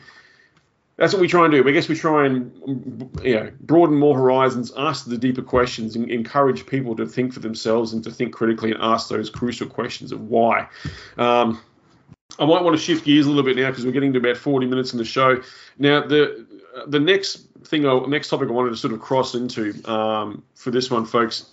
that's 0.99 1.13
what 1.13 1.21
we 1.21 1.27
try 1.27 1.45
and 1.45 1.53
do. 1.53 1.67
I 1.67 1.71
guess 1.71 1.87
we 1.87 1.95
try 1.95 2.25
and 2.25 3.09
you 3.23 3.35
know, 3.35 3.51
broaden 3.61 3.95
more 3.97 4.17
horizons, 4.17 4.71
ask 4.75 5.05
the 5.05 5.17
deeper 5.17 5.41
questions, 5.41 5.95
and 5.95 6.09
encourage 6.11 6.65
people 6.65 6.95
to 6.95 7.05
think 7.05 7.31
for 7.31 7.41
themselves 7.41 7.93
and 7.93 8.03
to 8.03 8.11
think 8.11 8.33
critically 8.33 8.71
and 8.71 8.81
ask 8.81 9.07
those 9.07 9.29
crucial 9.29 9.67
questions 9.67 10.11
of 10.11 10.21
why. 10.21 10.67
Um, 11.17 11.61
I 12.37 12.45
might 12.45 12.63
want 12.63 12.77
to 12.77 12.81
shift 12.81 13.05
gears 13.05 13.25
a 13.25 13.29
little 13.29 13.43
bit 13.43 13.57
now 13.57 13.69
because 13.69 13.85
we're 13.85 13.91
getting 13.91 14.13
to 14.13 14.19
about 14.19 14.37
40 14.37 14.67
minutes 14.67 14.93
in 14.93 14.99
the 14.99 15.05
show. 15.05 15.41
Now, 15.77 16.05
the 16.05 16.45
the 16.87 16.99
next 16.99 17.47
thing, 17.65 17.85
I, 17.85 17.99
next 18.05 18.29
topic 18.29 18.49
I 18.49 18.51
wanted 18.51 18.69
to 18.69 18.77
sort 18.77 18.93
of 18.93 19.01
cross 19.01 19.35
into 19.35 19.73
um, 19.89 20.43
for 20.55 20.71
this 20.71 20.89
one, 20.89 21.05
folks, 21.05 21.45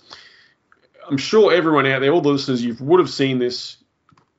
I'm 1.09 1.19
sure 1.19 1.53
everyone 1.53 1.87
out 1.87 2.01
there, 2.01 2.13
all 2.13 2.21
the 2.21 2.29
listeners, 2.29 2.65
you 2.65 2.77
would 2.81 3.01
have 3.01 3.11
seen 3.11 3.39
this. 3.39 3.79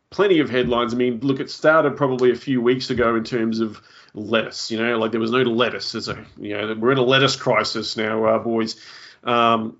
Plenty 0.09 0.39
of 0.39 0.49
headlines. 0.49 0.93
I 0.93 0.97
mean, 0.97 1.19
look, 1.19 1.41
it 1.41 1.51
started 1.51 1.97
probably 1.97 2.31
a 2.31 2.35
few 2.35 2.61
weeks 2.61 2.89
ago 2.89 3.15
in 3.15 3.25
terms 3.25 3.59
of 3.59 3.81
lettuce. 4.13 4.71
You 4.71 4.81
know, 4.81 4.97
like 4.97 5.11
there 5.11 5.19
was 5.19 5.31
no 5.31 5.41
lettuce. 5.41 5.95
As 5.95 6.07
a, 6.07 6.25
you 6.37 6.55
know, 6.55 6.73
we're 6.79 6.93
in 6.93 6.97
a 6.97 7.03
lettuce 7.03 7.35
crisis 7.35 7.97
now, 7.97 8.23
uh, 8.23 8.39
boys. 8.39 8.79
Um, 9.25 9.77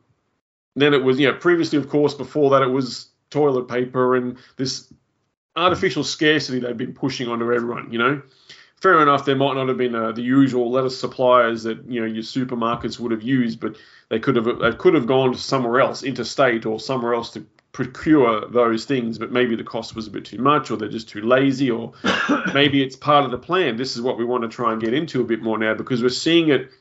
then 0.76 0.94
it 0.94 1.02
was, 1.02 1.18
you 1.18 1.32
know, 1.32 1.38
previously, 1.38 1.80
of 1.80 1.88
course, 1.88 2.14
before 2.14 2.50
that, 2.52 2.62
it 2.62 2.68
was 2.70 3.08
toilet 3.30 3.70
paper 3.70 4.18
and 4.18 4.38
this 4.58 4.92
artificial 5.58 6.04
scarcity 6.04 6.60
they've 6.60 6.78
been 6.78 6.94
pushing 6.94 7.28
onto 7.28 7.52
everyone. 7.52 7.92
You 7.92 8.00
know, 8.00 8.22
fair 8.82 9.02
enough, 9.02 9.26
there 9.26 9.36
might 9.36 9.56
not 9.56 9.68
have 9.68 9.78
been 9.78 9.96
uh, 9.96 10.12
the 10.12 10.22
usual 10.22 10.72
lettuce 10.72 11.00
suppliers 11.00 11.64
that 11.64 11.84
you 11.86 12.00
know 12.00 12.08
your 12.08 12.24
supermarkets 12.24 13.00
would 13.00 13.12
have 13.12 13.24
used, 13.24 13.60
but 13.60 13.76
they 14.10 14.20
could 14.20 14.36
have 14.36 14.46
they 14.60 14.72
could 14.74 14.94
have 14.94 15.08
gone 15.08 15.34
to 15.34 15.38
somewhere 15.38 15.82
else, 15.82 16.04
interstate 16.04 16.66
or 16.66 16.80
somewhere 16.80 17.14
else 17.14 17.32
to 17.32 17.46
procure 17.78 18.48
those 18.50 18.86
things, 18.86 19.20
but 19.20 19.32
maybe 19.32 19.56
the 19.56 19.64
cost 19.64 19.96
was 19.96 20.08
a 20.08 20.12
bit 20.12 20.26
too 20.26 20.40
much, 20.40 20.72
or 20.72 20.78
they're 20.78 20.90
just 20.90 21.10
too 21.10 21.22
lazy, 21.22 21.70
or 21.70 21.94
maybe 22.54 22.82
it's 22.82 22.96
part 22.96 23.24
of 23.24 23.30
the 23.30 23.38
plan. 23.38 23.78
This 23.78 23.96
is 23.96 24.02
what 24.02 24.18
we 24.18 24.26
want 24.26 24.44
to 24.44 24.50
try 24.50 24.72
and 24.72 24.82
get 24.82 24.96
into 24.96 25.22
a 25.22 25.24
bit 25.24 25.44
more 25.44 25.60
now 25.60 25.76
because 25.76 26.02
we're 26.02 26.10
seeing 26.10 26.50
it 26.50 26.72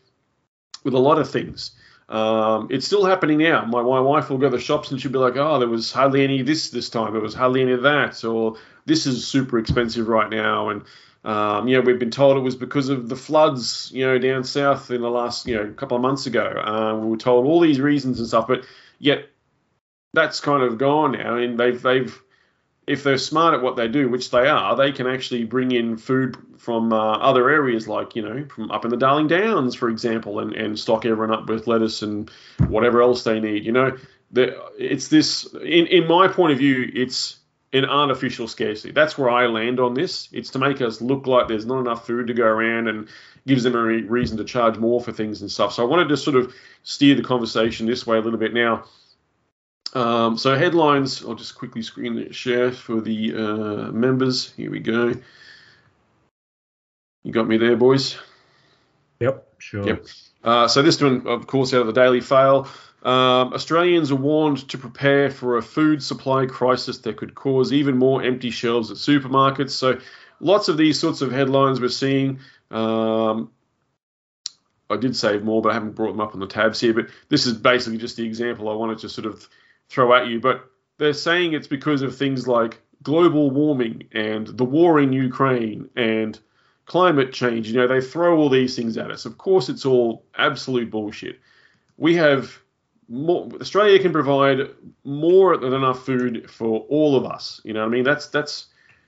with 0.84 0.94
a 0.94 0.98
lot 0.98 1.18
of 1.18 1.30
things. 1.30 1.72
Um, 2.08 2.68
it's 2.70 2.86
still 2.86 3.04
happening 3.04 3.38
now. 3.38 3.64
My, 3.64 3.82
my 3.82 4.00
wife 4.00 4.30
will 4.30 4.38
go 4.38 4.48
to 4.48 4.56
the 4.56 4.62
shops 4.62 4.90
and 4.90 5.00
she'll 5.00 5.10
be 5.10 5.18
like, 5.18 5.36
"Oh, 5.36 5.58
there 5.58 5.68
was 5.68 5.92
hardly 5.92 6.22
any 6.22 6.40
of 6.40 6.46
this 6.46 6.70
this 6.70 6.88
time. 6.88 7.12
There 7.12 7.22
was 7.22 7.34
hardly 7.34 7.62
any 7.62 7.72
of 7.72 7.82
that, 7.82 8.24
or 8.24 8.56
this 8.84 9.06
is 9.06 9.26
super 9.26 9.58
expensive 9.58 10.06
right 10.06 10.30
now." 10.30 10.68
And 10.68 10.82
um, 11.24 11.66
you 11.66 11.76
know, 11.76 11.82
we've 11.82 11.98
been 11.98 12.12
told 12.12 12.36
it 12.36 12.40
was 12.40 12.54
because 12.54 12.88
of 12.88 13.08
the 13.08 13.16
floods, 13.16 13.90
you 13.92 14.06
know, 14.06 14.16
down 14.16 14.44
south 14.44 14.92
in 14.92 15.00
the 15.00 15.10
last, 15.10 15.48
you 15.48 15.56
know, 15.56 15.72
couple 15.72 15.96
of 15.96 16.02
months 16.02 16.26
ago. 16.26 16.46
Uh, 16.46 16.96
we 16.96 17.08
were 17.08 17.16
told 17.16 17.46
all 17.46 17.58
these 17.58 17.80
reasons 17.80 18.20
and 18.20 18.28
stuff, 18.28 18.46
but 18.46 18.64
yet 19.00 19.28
that's 20.12 20.38
kind 20.38 20.62
of 20.62 20.78
gone 20.78 21.12
now. 21.12 21.36
And 21.36 21.58
they've 21.58 21.82
they've 21.82 22.22
if 22.86 23.02
they're 23.02 23.18
smart 23.18 23.54
at 23.54 23.62
what 23.62 23.76
they 23.76 23.88
do, 23.88 24.08
which 24.08 24.30
they 24.30 24.46
are, 24.46 24.76
they 24.76 24.92
can 24.92 25.06
actually 25.06 25.44
bring 25.44 25.72
in 25.72 25.96
food 25.96 26.36
from 26.56 26.92
uh, 26.92 27.18
other 27.18 27.50
areas, 27.50 27.88
like 27.88 28.14
you 28.14 28.22
know, 28.22 28.46
from 28.46 28.70
up 28.70 28.84
in 28.84 28.90
the 28.90 28.96
Darling 28.96 29.26
Downs, 29.26 29.74
for 29.74 29.88
example, 29.88 30.38
and, 30.38 30.52
and 30.52 30.78
stock 30.78 31.04
everyone 31.04 31.36
up 31.36 31.48
with 31.48 31.66
lettuce 31.66 32.02
and 32.02 32.30
whatever 32.68 33.02
else 33.02 33.24
they 33.24 33.40
need. 33.40 33.64
You 33.64 33.72
know, 33.72 33.96
it's 34.34 35.08
this. 35.08 35.52
In 35.54 35.86
in 35.86 36.06
my 36.06 36.28
point 36.28 36.52
of 36.52 36.58
view, 36.58 36.90
it's 36.94 37.38
an 37.72 37.84
artificial 37.84 38.46
scarcity. 38.46 38.92
That's 38.92 39.18
where 39.18 39.30
I 39.30 39.46
land 39.46 39.80
on 39.80 39.94
this. 39.94 40.28
It's 40.32 40.50
to 40.50 40.58
make 40.58 40.80
us 40.80 41.00
look 41.00 41.26
like 41.26 41.48
there's 41.48 41.66
not 41.66 41.80
enough 41.80 42.06
food 42.06 42.28
to 42.28 42.34
go 42.34 42.44
around 42.44 42.88
and 42.88 43.08
gives 43.46 43.64
them 43.64 43.74
a 43.74 43.82
re- 43.82 44.02
reason 44.02 44.38
to 44.38 44.44
charge 44.44 44.76
more 44.78 45.00
for 45.00 45.12
things 45.12 45.40
and 45.40 45.50
stuff. 45.50 45.72
So 45.72 45.82
I 45.82 45.86
wanted 45.86 46.08
to 46.08 46.16
sort 46.16 46.36
of 46.36 46.54
steer 46.84 47.14
the 47.16 47.22
conversation 47.22 47.86
this 47.86 48.06
way 48.06 48.18
a 48.18 48.20
little 48.20 48.38
bit 48.38 48.54
now. 48.54 48.84
Um, 49.94 50.36
so 50.36 50.56
headlines, 50.56 51.24
I'll 51.24 51.34
just 51.34 51.54
quickly 51.54 51.82
screen 51.82 52.30
share 52.32 52.72
for 52.72 53.00
the 53.00 53.34
uh, 53.34 53.92
members. 53.92 54.52
Here 54.52 54.70
we 54.70 54.80
go. 54.80 55.14
You 57.24 57.32
got 57.32 57.48
me 57.48 57.56
there, 57.56 57.76
boys? 57.76 58.16
Yep, 59.20 59.54
sure. 59.58 59.86
Yep. 59.86 60.06
Uh, 60.44 60.68
so 60.68 60.82
this 60.82 61.00
one, 61.00 61.26
of 61.26 61.46
course, 61.46 61.74
out 61.74 61.80
of 61.80 61.86
the 61.86 61.92
Daily 61.92 62.20
Fail. 62.20 62.68
Um, 63.02 63.52
Australians 63.52 64.10
are 64.10 64.16
warned 64.16 64.68
to 64.68 64.78
prepare 64.78 65.30
for 65.30 65.56
a 65.56 65.62
food 65.62 66.02
supply 66.02 66.46
crisis 66.46 66.98
that 66.98 67.16
could 67.16 67.34
cause 67.34 67.72
even 67.72 67.96
more 67.96 68.22
empty 68.22 68.50
shelves 68.50 68.90
at 68.90 68.96
supermarkets. 68.96 69.70
So, 69.70 69.98
lots 70.40 70.68
of 70.68 70.76
these 70.76 70.98
sorts 70.98 71.20
of 71.20 71.30
headlines 71.30 71.80
we're 71.80 71.88
seeing. 71.88 72.40
Um, 72.70 73.50
I 74.88 74.96
did 74.96 75.16
save 75.16 75.42
more, 75.42 75.62
but 75.62 75.70
I 75.70 75.74
haven't 75.74 75.94
brought 75.94 76.12
them 76.12 76.20
up 76.20 76.34
on 76.34 76.40
the 76.40 76.46
tabs 76.46 76.80
here. 76.80 76.94
But 76.94 77.08
this 77.28 77.46
is 77.46 77.54
basically 77.54 77.98
just 77.98 78.16
the 78.16 78.24
example 78.24 78.68
I 78.68 78.74
wanted 78.74 78.98
to 78.98 79.08
sort 79.08 79.26
of 79.26 79.48
throw 79.88 80.14
at 80.14 80.28
you. 80.28 80.40
But 80.40 80.70
they're 80.98 81.12
saying 81.12 81.52
it's 81.52 81.66
because 81.66 82.02
of 82.02 82.16
things 82.16 82.48
like 82.48 82.80
global 83.02 83.50
warming 83.50 84.04
and 84.12 84.46
the 84.46 84.64
war 84.64 85.00
in 85.00 85.12
Ukraine 85.12 85.88
and 85.96 86.38
climate 86.86 87.32
change. 87.32 87.68
You 87.68 87.76
know, 87.76 87.86
they 87.86 88.00
throw 88.00 88.36
all 88.36 88.48
these 88.48 88.74
things 88.76 88.96
at 88.96 89.10
us. 89.10 89.26
Of 89.26 89.38
course, 89.38 89.68
it's 89.68 89.84
all 89.84 90.24
absolute 90.36 90.90
bullshit. 90.90 91.38
We 91.96 92.14
have 92.16 92.58
more, 93.08 93.48
Australia 93.60 93.98
can 94.00 94.12
provide 94.12 94.70
more 95.04 95.56
than 95.56 95.72
enough 95.72 96.04
food 96.04 96.50
for 96.50 96.80
all 96.88 97.16
of 97.16 97.24
us. 97.24 97.60
You 97.64 97.72
know 97.72 97.80
what 97.80 97.86
I 97.86 97.90
mean? 97.90 98.04
That's 98.04 98.28
that's 98.28 98.66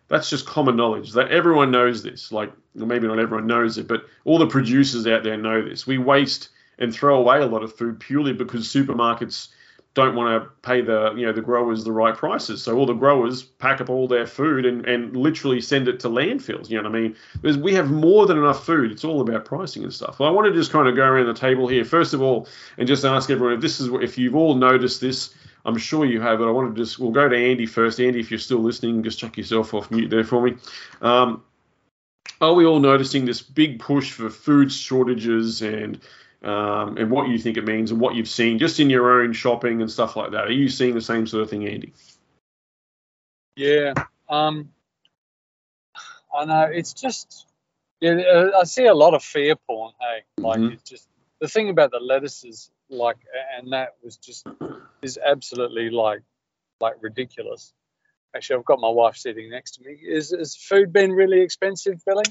that's 0.08 0.30
just 0.30 0.46
common 0.46 0.76
knowledge 0.76 1.12
that 1.12 1.30
everyone 1.30 1.70
knows 1.70 2.02
this. 2.02 2.32
Like 2.32 2.52
maybe 2.74 3.06
not 3.06 3.18
everyone 3.18 3.46
knows 3.46 3.78
it, 3.78 3.88
but 3.88 4.04
all 4.24 4.38
the 4.38 4.46
producers 4.46 5.06
out 5.06 5.22
there 5.22 5.36
know 5.36 5.62
this. 5.62 5.86
We 5.86 5.98
waste 5.98 6.50
and 6.78 6.94
throw 6.94 7.18
away 7.18 7.40
a 7.40 7.46
lot 7.46 7.62
of 7.62 7.74
food 7.74 8.00
purely 8.00 8.32
because 8.32 8.68
supermarkets 8.68 9.48
don't 9.98 10.14
want 10.14 10.42
to 10.42 10.48
pay 10.62 10.80
the 10.80 11.12
you 11.16 11.26
know 11.26 11.32
the 11.32 11.42
growers 11.42 11.82
the 11.82 11.92
right 11.92 12.16
prices. 12.16 12.62
So 12.62 12.76
all 12.76 12.86
the 12.86 12.94
growers 12.94 13.42
pack 13.42 13.80
up 13.80 13.90
all 13.90 14.06
their 14.06 14.26
food 14.26 14.64
and, 14.64 14.86
and 14.86 15.16
literally 15.16 15.60
send 15.60 15.88
it 15.88 15.98
to 16.00 16.08
landfills. 16.08 16.70
You 16.70 16.76
know 16.76 16.88
what 16.88 16.96
I 16.96 17.00
mean? 17.00 17.16
Because 17.42 17.58
we 17.58 17.74
have 17.74 17.90
more 17.90 18.24
than 18.26 18.38
enough 18.38 18.64
food. 18.64 18.92
It's 18.92 19.04
all 19.04 19.20
about 19.20 19.44
pricing 19.44 19.82
and 19.82 19.92
stuff. 19.92 20.20
Well, 20.20 20.28
I 20.28 20.32
want 20.32 20.46
to 20.46 20.52
just 20.52 20.70
kind 20.70 20.88
of 20.88 20.94
go 20.94 21.04
around 21.04 21.26
the 21.26 21.34
table 21.34 21.66
here 21.66 21.84
first 21.84 22.14
of 22.14 22.22
all 22.22 22.46
and 22.78 22.86
just 22.86 23.04
ask 23.04 23.28
everyone 23.28 23.54
if 23.54 23.60
this 23.60 23.80
is 23.80 23.88
if 24.00 24.16
you've 24.16 24.36
all 24.36 24.54
noticed 24.54 25.00
this. 25.00 25.34
I'm 25.64 25.76
sure 25.76 26.06
you 26.06 26.20
have, 26.20 26.38
but 26.38 26.48
I 26.48 26.52
want 26.52 26.74
to 26.74 26.80
just 26.80 26.98
we'll 26.98 27.10
go 27.10 27.28
to 27.28 27.36
Andy 27.36 27.66
first. 27.66 28.00
Andy, 28.00 28.20
if 28.20 28.30
you're 28.30 28.38
still 28.38 28.60
listening, 28.60 29.02
just 29.02 29.18
chuck 29.18 29.36
yourself 29.36 29.74
off 29.74 29.90
mute 29.90 30.08
there 30.08 30.24
for 30.24 30.40
me. 30.40 30.56
Um, 31.02 31.42
are 32.40 32.54
we 32.54 32.64
all 32.64 32.78
noticing 32.78 33.24
this 33.24 33.42
big 33.42 33.80
push 33.80 34.12
for 34.12 34.30
food 34.30 34.72
shortages 34.72 35.60
and 35.60 36.00
um, 36.42 36.96
and 36.96 37.10
what 37.10 37.28
you 37.28 37.38
think 37.38 37.56
it 37.56 37.64
means 37.64 37.90
and 37.90 38.00
what 38.00 38.14
you've 38.14 38.28
seen 38.28 38.58
just 38.58 38.80
in 38.80 38.90
your 38.90 39.22
own 39.22 39.32
shopping 39.32 39.80
and 39.80 39.90
stuff 39.90 40.16
like 40.16 40.32
that. 40.32 40.44
Are 40.44 40.52
you 40.52 40.68
seeing 40.68 40.94
the 40.94 41.00
same 41.00 41.26
sort 41.26 41.42
of 41.42 41.50
thing, 41.50 41.66
Andy? 41.66 41.92
Yeah. 43.56 43.94
Um, 44.28 44.72
I 46.34 46.44
know 46.44 46.62
it's 46.62 46.92
just 46.92 47.46
Yeah, 48.00 48.12
uh, 48.12 48.50
I 48.60 48.64
see 48.64 48.86
a 48.86 48.94
lot 48.94 49.14
of 49.14 49.24
fear 49.24 49.56
porn. 49.56 49.92
Hey, 50.00 50.22
like 50.38 50.60
Mhm. 50.60 50.72
it's 50.74 50.88
just 50.88 51.08
the 51.40 51.48
thing 51.48 51.68
about 51.68 51.90
the 51.90 51.98
lettuces, 51.98 52.70
like, 52.88 53.18
and 53.56 53.72
that 53.72 53.96
was 54.02 54.16
just 54.16 54.46
is 55.02 55.18
absolutely 55.18 55.90
like 55.90 56.22
like 56.80 56.94
ridiculous. 57.00 57.74
Actually, 58.36 58.60
I've 58.60 58.64
got 58.66 58.78
my 58.78 58.88
wife 58.88 59.16
sitting 59.16 59.50
next 59.50 59.72
to 59.72 59.84
me. 59.84 59.94
Is 59.94 60.32
is 60.32 60.54
food 60.54 60.92
been 60.92 61.12
really 61.12 61.40
expensive, 61.40 62.04
Billy? 62.04 62.24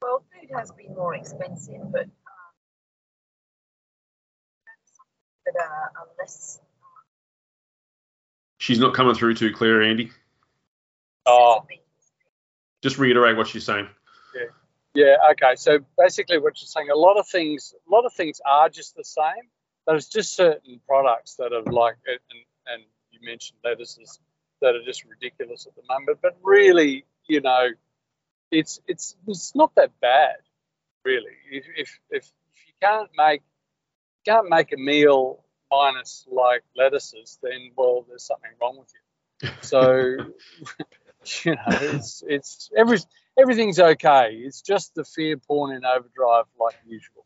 Well, 0.00 0.22
food 0.32 0.50
has 0.54 0.70
been 0.70 0.94
more 0.94 1.16
expensive, 1.16 1.90
but 1.90 2.06
that 5.46 5.54
are, 5.56 5.92
are. 5.96 6.04
She's 8.58 8.78
not 8.78 8.94
coming 8.94 9.14
through 9.14 9.34
too 9.34 9.52
clear, 9.52 9.82
Andy. 9.82 10.10
Oh. 11.26 11.66
Just 12.82 12.98
reiterate 12.98 13.36
what 13.36 13.48
she's 13.48 13.64
saying. 13.64 13.88
Yeah. 14.94 15.16
Okay. 15.32 15.56
So 15.56 15.80
basically, 15.98 16.38
what 16.38 16.60
you're 16.60 16.68
saying, 16.68 16.88
a 16.90 16.96
lot 16.96 17.18
of 17.18 17.26
things, 17.26 17.74
a 17.86 17.92
lot 17.92 18.06
of 18.06 18.14
things 18.14 18.40
are 18.46 18.68
just 18.68 18.94
the 18.96 19.04
same. 19.04 19.50
There's 19.86 20.06
just 20.06 20.34
certain 20.34 20.80
products 20.86 21.34
that 21.34 21.52
are 21.52 21.62
like, 21.62 21.96
and, 22.06 22.18
and 22.66 22.82
you 23.10 23.18
mentioned 23.22 23.58
lettuces 23.64 24.20
that 24.62 24.74
are 24.74 24.84
just 24.84 25.04
ridiculous 25.04 25.66
at 25.66 25.74
the 25.74 25.82
moment. 25.88 26.20
But 26.22 26.36
really, 26.42 27.04
you 27.26 27.40
know, 27.40 27.68
it's 28.50 28.80
it's 28.86 29.16
it's 29.26 29.54
not 29.54 29.74
that 29.74 29.90
bad, 30.00 30.36
really. 31.04 31.36
If 31.50 31.66
if 31.76 32.00
if, 32.10 32.32
if 32.54 32.66
you 32.68 32.74
can't 32.80 33.10
make 33.16 33.42
can't 34.24 34.48
make 34.48 34.72
a 34.72 34.76
meal 34.76 35.44
minus 35.70 36.26
like 36.30 36.62
lettuces, 36.76 37.38
then 37.42 37.70
well, 37.76 38.04
there's 38.08 38.24
something 38.24 38.50
wrong 38.60 38.78
with 38.78 38.92
you. 38.94 39.48
So, 39.60 39.84
you 41.44 41.52
know, 41.54 41.62
it's 41.68 42.22
it's 42.26 42.70
every 42.76 42.98
everything's 43.38 43.80
okay. 43.80 44.34
It's 44.34 44.62
just 44.62 44.94
the 44.94 45.04
fear 45.04 45.36
porn 45.36 45.74
in 45.74 45.84
overdrive, 45.84 46.44
like 46.58 46.74
usual. 46.86 47.24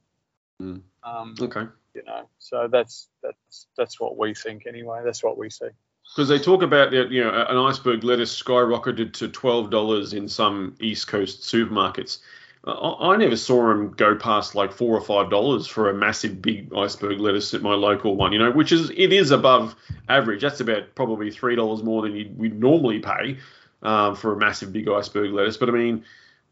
Mm. 0.61 0.82
Um, 1.05 1.34
Okay. 1.40 1.66
you 1.94 2.03
know, 2.05 2.28
so 2.38 2.68
that's 2.70 3.09
that's 3.22 3.66
that's 3.76 4.01
what 4.01 4.16
we 4.16 4.34
think 4.34 4.66
anyway. 4.66 5.03
That's 5.05 5.22
what 5.22 5.38
we 5.38 5.51
see. 5.51 5.68
Because 6.14 6.28
they 6.28 6.38
talk 6.38 6.62
about 6.62 6.90
that, 6.92 7.11
you 7.11 7.22
know, 7.22 7.30
an 7.30 7.59
iceberg 7.59 8.03
lettuce 8.03 8.42
skyrocketed 8.42 9.12
to 9.14 9.28
twelve 9.28 9.70
dollars 9.70 10.14
in 10.14 10.28
some 10.28 10.74
East 10.80 11.07
Coast 11.07 11.42
supermarkets. 11.42 12.18
I, 12.64 13.12
I 13.12 13.16
never 13.16 13.36
saw 13.36 13.68
them 13.68 13.92
go 13.92 14.16
past 14.16 14.54
like 14.54 14.72
four 14.72 14.96
or 14.96 15.00
five 15.00 15.30
dollars 15.30 15.66
for 15.66 15.90
a 15.90 15.94
massive 15.94 16.42
big 16.42 16.72
iceberg 16.74 17.20
lettuce 17.20 17.54
at 17.54 17.62
my 17.62 17.74
local 17.74 18.16
one. 18.16 18.32
You 18.32 18.38
know, 18.38 18.50
which 18.50 18.72
is 18.72 18.90
it 18.90 19.12
is 19.12 19.30
above 19.30 19.74
average. 20.09 20.42
That's 20.42 20.61
about 20.61 20.94
probably 20.94 21.30
three 21.30 21.56
dollars 21.56 21.82
more 21.82 22.02
than 22.02 22.16
you 22.16 22.30
would 22.36 22.59
normally 22.59 22.98
pay 22.98 23.38
um, 23.82 24.16
for 24.16 24.32
a 24.32 24.36
massive 24.36 24.72
big 24.72 24.88
iceberg 24.88 25.32
lettuce. 25.32 25.56
But 25.56 25.68
I 25.68 25.72
mean, 25.72 26.04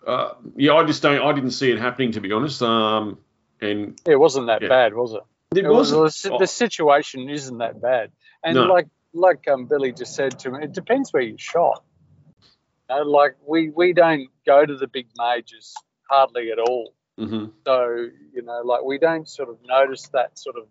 uh, 0.06 0.34
yeah, 0.54 0.74
I 0.74 0.84
just 0.84 1.02
don't. 1.02 1.20
I 1.20 1.32
didn't 1.32 1.50
see 1.52 1.70
it 1.70 1.78
happening 1.78 2.12
to 2.12 2.20
be 2.20 2.32
honest. 2.32 2.62
Um, 2.62 3.18
and 3.60 4.00
It 4.06 4.16
wasn't 4.16 4.46
that 4.46 4.62
Yeah. 4.62 4.68
bad, 4.68 4.94
was 4.94 5.14
it? 5.14 5.22
it 5.56 5.64
It 5.64 5.68
was, 5.68 5.92
wasn't. 5.92 6.32
the, 6.34 6.38
the 6.40 6.46
situation 6.46 7.28
isn't 7.28 7.58
that 7.58 7.80
bad, 7.80 8.12
and 8.44 8.54
No. 8.54 8.66
like 8.66 8.86
like 9.12 9.48
um, 9.48 9.66
Billy 9.66 9.92
just 9.92 10.14
said 10.14 10.38
to 10.40 10.50
me, 10.50 10.58
it 10.62 10.72
depends 10.72 11.12
where 11.12 11.22
you 11.22 11.36
shop. 11.38 11.84
You 12.90 12.96
know, 12.96 13.02
like 13.02 13.36
we 13.46 13.70
we 13.70 13.92
don't 13.92 14.28
go 14.44 14.64
to 14.64 14.76
the 14.76 14.86
big 14.86 15.08
majors 15.18 15.74
hardly 16.08 16.50
at 16.50 16.58
all. 16.58 16.92
Mhm. 17.18 17.52
So, 17.64 18.08
you 18.32 18.42
know, 18.42 18.62
like 18.64 18.84
we 18.84 18.98
don't 18.98 19.28
sort 19.28 19.48
of 19.48 19.58
notice 19.64 20.08
that 20.08 20.38
sort 20.38 20.56
of 20.56 20.66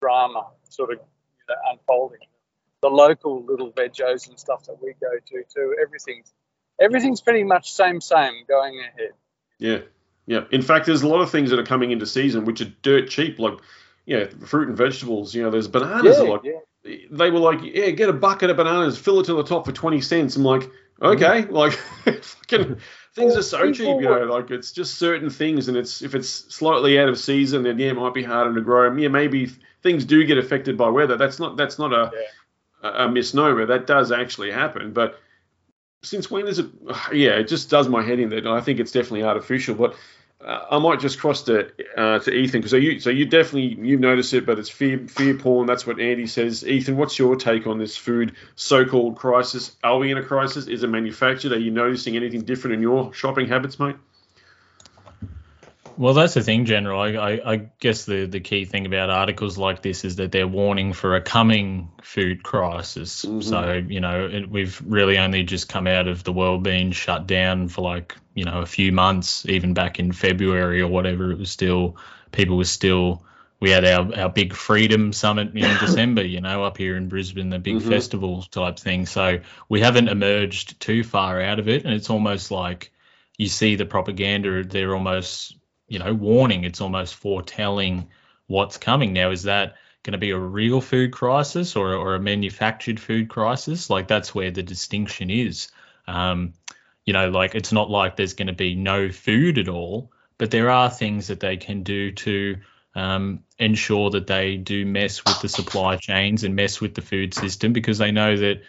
drama 0.00 0.46
sort 0.68 0.92
of 0.92 0.98
you 0.98 1.44
know, 1.48 1.54
unfolding. 1.72 2.20
The 2.82 2.88
local 2.88 3.44
little 3.44 3.72
vegos 3.72 4.28
and 4.28 4.38
stuff 4.38 4.64
that 4.66 4.76
we 4.82 4.94
go 5.00 5.10
to 5.10 5.44
too, 5.52 5.76
everything's 5.82 6.32
everything's 6.80 7.20
pretty 7.20 7.44
much 7.44 7.72
same 7.72 8.00
same 8.00 8.44
going 8.48 8.78
ahead. 8.80 9.12
Yeah, 9.58 9.78
yeah. 10.26 10.44
In 10.50 10.62
fact, 10.62 10.86
there's 10.86 11.02
a 11.02 11.08
lot 11.08 11.20
of 11.20 11.30
things 11.30 11.50
that 11.50 11.58
are 11.58 11.64
coming 11.64 11.90
into 11.90 12.06
season 12.06 12.44
which 12.44 12.60
are 12.60 12.72
dirt 12.82 13.08
cheap, 13.08 13.38
like 13.38 13.58
yeah, 14.04 14.26
fruit 14.44 14.68
and 14.68 14.76
vegetables. 14.76 15.34
You 15.34 15.42
know, 15.42 15.50
there's 15.50 15.68
bananas. 15.68 16.18
Yeah, 16.18 16.30
like 16.30 16.40
yeah. 16.44 16.96
they 17.10 17.30
were 17.30 17.40
like, 17.40 17.60
yeah, 17.62 17.90
get 17.90 18.08
a 18.08 18.12
bucket 18.12 18.50
of 18.50 18.56
bananas, 18.56 18.98
fill 18.98 19.20
it 19.20 19.26
to 19.26 19.34
the 19.34 19.42
top 19.42 19.66
for 19.66 19.72
twenty 19.72 20.00
cents. 20.00 20.36
I'm 20.36 20.44
like, 20.44 20.70
okay, 21.00 21.46
like 21.46 21.72
fucking 22.22 22.78
things 23.16 23.34
are 23.34 23.42
so 23.42 23.72
cheap. 23.72 23.86
You 23.86 24.02
know, 24.02 24.24
like 24.24 24.50
it's 24.50 24.70
just 24.70 24.98
certain 24.98 25.30
things, 25.30 25.68
and 25.68 25.76
it's 25.76 26.02
if 26.02 26.14
it's 26.14 26.28
slightly 26.28 26.98
out 27.00 27.08
of 27.08 27.18
season, 27.18 27.64
then 27.64 27.78
yeah, 27.78 27.88
it 27.88 27.96
might 27.96 28.14
be 28.14 28.22
harder 28.22 28.54
to 28.54 28.60
grow. 28.60 28.94
Yeah, 28.94 29.08
maybe 29.08 29.46
things 29.82 30.04
do 30.04 30.24
get 30.24 30.38
affected 30.38 30.76
by 30.76 30.88
weather. 30.88 31.16
That's 31.16 31.40
not 31.40 31.56
that's 31.56 31.78
not 31.78 31.92
a 31.92 32.12
a, 32.82 33.06
a 33.06 33.08
misnomer. 33.10 33.66
That 33.66 33.86
does 33.86 34.12
actually 34.12 34.52
happen, 34.52 34.92
but 34.92 35.18
since 36.02 36.30
when 36.30 36.46
is 36.46 36.60
it? 36.60 36.66
Yeah, 37.12 37.30
it 37.30 37.48
just 37.48 37.70
does 37.70 37.88
my 37.88 38.02
head 38.02 38.20
in 38.20 38.28
that. 38.28 38.46
I 38.46 38.60
think 38.60 38.78
it's 38.78 38.92
definitely 38.92 39.24
artificial, 39.24 39.74
but 39.74 39.96
uh, 40.44 40.66
I 40.70 40.78
might 40.78 41.00
just 41.00 41.18
cross 41.18 41.42
to 41.44 41.70
uh, 41.96 42.18
to 42.18 42.30
Ethan 42.30 42.60
because 42.60 42.70
so 42.72 42.76
you 42.76 43.00
so 43.00 43.10
you 43.10 43.24
definitely 43.24 43.86
you 43.86 43.96
notice 43.96 44.32
it, 44.32 44.44
but 44.44 44.58
it's 44.58 44.68
fear 44.68 45.06
fear 45.08 45.34
porn. 45.34 45.66
That's 45.66 45.86
what 45.86 45.98
Andy 45.98 46.26
says. 46.26 46.66
Ethan, 46.66 46.96
what's 46.96 47.18
your 47.18 47.36
take 47.36 47.66
on 47.66 47.78
this 47.78 47.96
food 47.96 48.34
so-called 48.54 49.16
crisis? 49.16 49.74
Are 49.82 49.98
we 49.98 50.10
in 50.10 50.18
a 50.18 50.22
crisis? 50.22 50.66
Is 50.66 50.82
it 50.82 50.88
manufactured? 50.88 51.52
Are 51.52 51.58
you 51.58 51.70
noticing 51.70 52.16
anything 52.16 52.42
different 52.42 52.74
in 52.74 52.82
your 52.82 53.14
shopping 53.14 53.48
habits, 53.48 53.78
mate? 53.78 53.96
Well, 55.98 56.12
that's 56.12 56.34
the 56.34 56.42
thing, 56.42 56.66
General. 56.66 57.00
I, 57.00 57.08
I, 57.12 57.52
I 57.52 57.56
guess 57.78 58.04
the, 58.04 58.26
the 58.26 58.40
key 58.40 58.66
thing 58.66 58.84
about 58.84 59.08
articles 59.08 59.56
like 59.56 59.80
this 59.80 60.04
is 60.04 60.16
that 60.16 60.30
they're 60.30 60.46
warning 60.46 60.92
for 60.92 61.16
a 61.16 61.22
coming 61.22 61.90
food 62.02 62.42
crisis. 62.42 63.24
Mhm. 63.24 63.42
So, 63.42 63.72
you 63.88 64.00
know, 64.00 64.26
it, 64.26 64.50
we've 64.50 64.80
really 64.86 65.16
only 65.16 65.42
just 65.42 65.68
come 65.70 65.86
out 65.86 66.06
of 66.06 66.22
the 66.22 66.32
world 66.32 66.62
being 66.62 66.92
shut 66.92 67.26
down 67.26 67.68
for 67.68 67.80
like, 67.80 68.14
you 68.34 68.44
know, 68.44 68.60
a 68.60 68.66
few 68.66 68.92
months, 68.92 69.46
even 69.48 69.72
back 69.72 69.98
in 69.98 70.12
February 70.12 70.82
or 70.82 70.88
whatever. 70.88 71.32
It 71.32 71.38
was 71.38 71.50
still, 71.50 71.96
people 72.30 72.58
were 72.58 72.64
still, 72.64 73.24
we 73.60 73.70
had 73.70 73.86
our, 73.86 74.14
our 74.18 74.28
big 74.28 74.52
freedom 74.52 75.14
summit 75.14 75.56
in 75.56 75.62
December, 75.80 76.22
you 76.24 76.42
know, 76.42 76.62
up 76.64 76.76
here 76.76 76.96
in 76.98 77.08
Brisbane, 77.08 77.48
the 77.48 77.58
big 77.58 77.76
Mhm. 77.76 77.88
festival 77.88 78.42
type 78.42 78.78
thing. 78.78 79.06
So 79.06 79.40
we 79.70 79.80
haven't 79.80 80.08
emerged 80.08 80.78
too 80.78 81.02
far 81.04 81.40
out 81.40 81.58
of 81.58 81.68
it. 81.68 81.86
And 81.86 81.94
it's 81.94 82.10
almost 82.10 82.50
like 82.50 82.92
you 83.38 83.48
see 83.48 83.76
the 83.76 83.86
propaganda, 83.86 84.62
they're 84.64 84.94
almost 84.94 85.55
you 85.88 85.98
know, 85.98 86.14
warning. 86.14 86.64
It's 86.64 86.80
almost 86.80 87.14
foretelling 87.14 88.08
what's 88.46 88.78
coming. 88.78 89.12
Now, 89.12 89.30
is 89.30 89.44
that 89.44 89.76
going 90.02 90.12
to 90.12 90.18
be 90.18 90.30
a 90.30 90.38
real 90.38 90.80
food 90.80 91.12
crisis 91.12 91.76
or, 91.76 91.94
or 91.94 92.14
a 92.14 92.20
manufactured 92.20 93.00
food 93.00 93.28
crisis? 93.28 93.90
Like 93.90 94.08
that's 94.08 94.34
where 94.34 94.50
the 94.50 94.62
distinction 94.62 95.30
is. 95.30 95.68
Um, 96.06 96.52
you 97.04 97.12
know, 97.12 97.30
like 97.30 97.54
it's 97.54 97.72
not 97.72 97.90
like 97.90 98.16
there's 98.16 98.34
going 98.34 98.46
to 98.48 98.52
be 98.52 98.74
no 98.74 99.10
food 99.10 99.58
at 99.58 99.68
all, 99.68 100.12
but 100.38 100.50
there 100.50 100.70
are 100.70 100.90
things 100.90 101.28
that 101.28 101.40
they 101.40 101.56
can 101.56 101.82
do 101.82 102.12
to 102.12 102.56
um, 102.94 103.44
ensure 103.58 104.10
that 104.10 104.26
they 104.26 104.56
do 104.56 104.86
mess 104.86 105.24
with 105.24 105.40
the 105.40 105.48
supply 105.48 105.96
chains 105.96 106.44
and 106.44 106.56
mess 106.56 106.80
with 106.80 106.94
the 106.94 107.02
food 107.02 107.34
system 107.34 107.72
because 107.72 107.98
they 107.98 108.10
know 108.10 108.36
that 108.36 108.62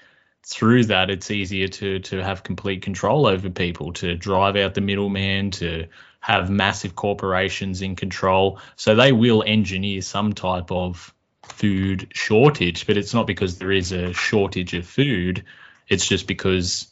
through 0.46 0.86
that 0.86 1.10
it's 1.10 1.30
easier 1.30 1.68
to 1.68 2.00
to 2.00 2.24
have 2.24 2.44
complete 2.44 2.82
control 2.82 3.28
over 3.28 3.50
people 3.50 3.94
to 3.94 4.16
drive 4.16 4.56
out 4.56 4.74
the 4.74 4.82
middleman 4.82 5.52
to 5.52 5.88
have 6.20 6.50
massive 6.50 6.96
corporations 6.96 7.82
in 7.82 7.96
control. 7.96 8.60
So 8.76 8.96
they 8.96 9.12
will 9.12 9.44
engineer 9.46 10.02
some 10.02 10.34
type 10.34 10.72
of 10.72 11.14
food 11.44 12.10
shortage 12.14 12.86
but 12.88 12.98
it's 12.98 13.14
not 13.14 13.28
because 13.28 13.58
there 13.58 13.72
is 13.72 13.92
a 13.92 14.14
shortage 14.14 14.74
of 14.74 14.86
food. 14.86 15.46
It's 15.88 16.08
just 16.08 16.28
because 16.28 16.88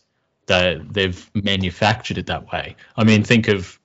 they 0.48 0.82
they've 0.89 1.30
manufactured 1.34 2.18
it 2.18 2.28
that 2.28 2.52
way. 2.52 2.76
I 2.96 3.04
mean 3.04 3.24
think 3.24 3.48
of 3.48 3.80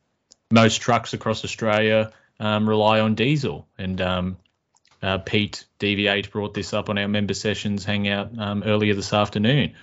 most 0.51 0.79
trucks 0.79 1.13
across 1.13 1.45
australia 1.45 2.13
um, 2.41 2.69
rely 2.69 3.01
on 3.01 3.15
diesel. 3.15 3.69
And 3.79 4.01
um, 4.01 4.37
uh, 5.03 5.19
Pete 5.19 5.65
DV8 5.79 6.31
brought 6.31 6.55
this 6.55 6.73
up 6.75 6.89
on 6.91 6.99
our 6.99 7.09
member 7.09 7.35
sessions 7.35 7.85
hangout 7.85 8.39
um, 8.39 8.63
earlier 8.65 8.95
this 8.95 9.13
afternoon. 9.13 9.75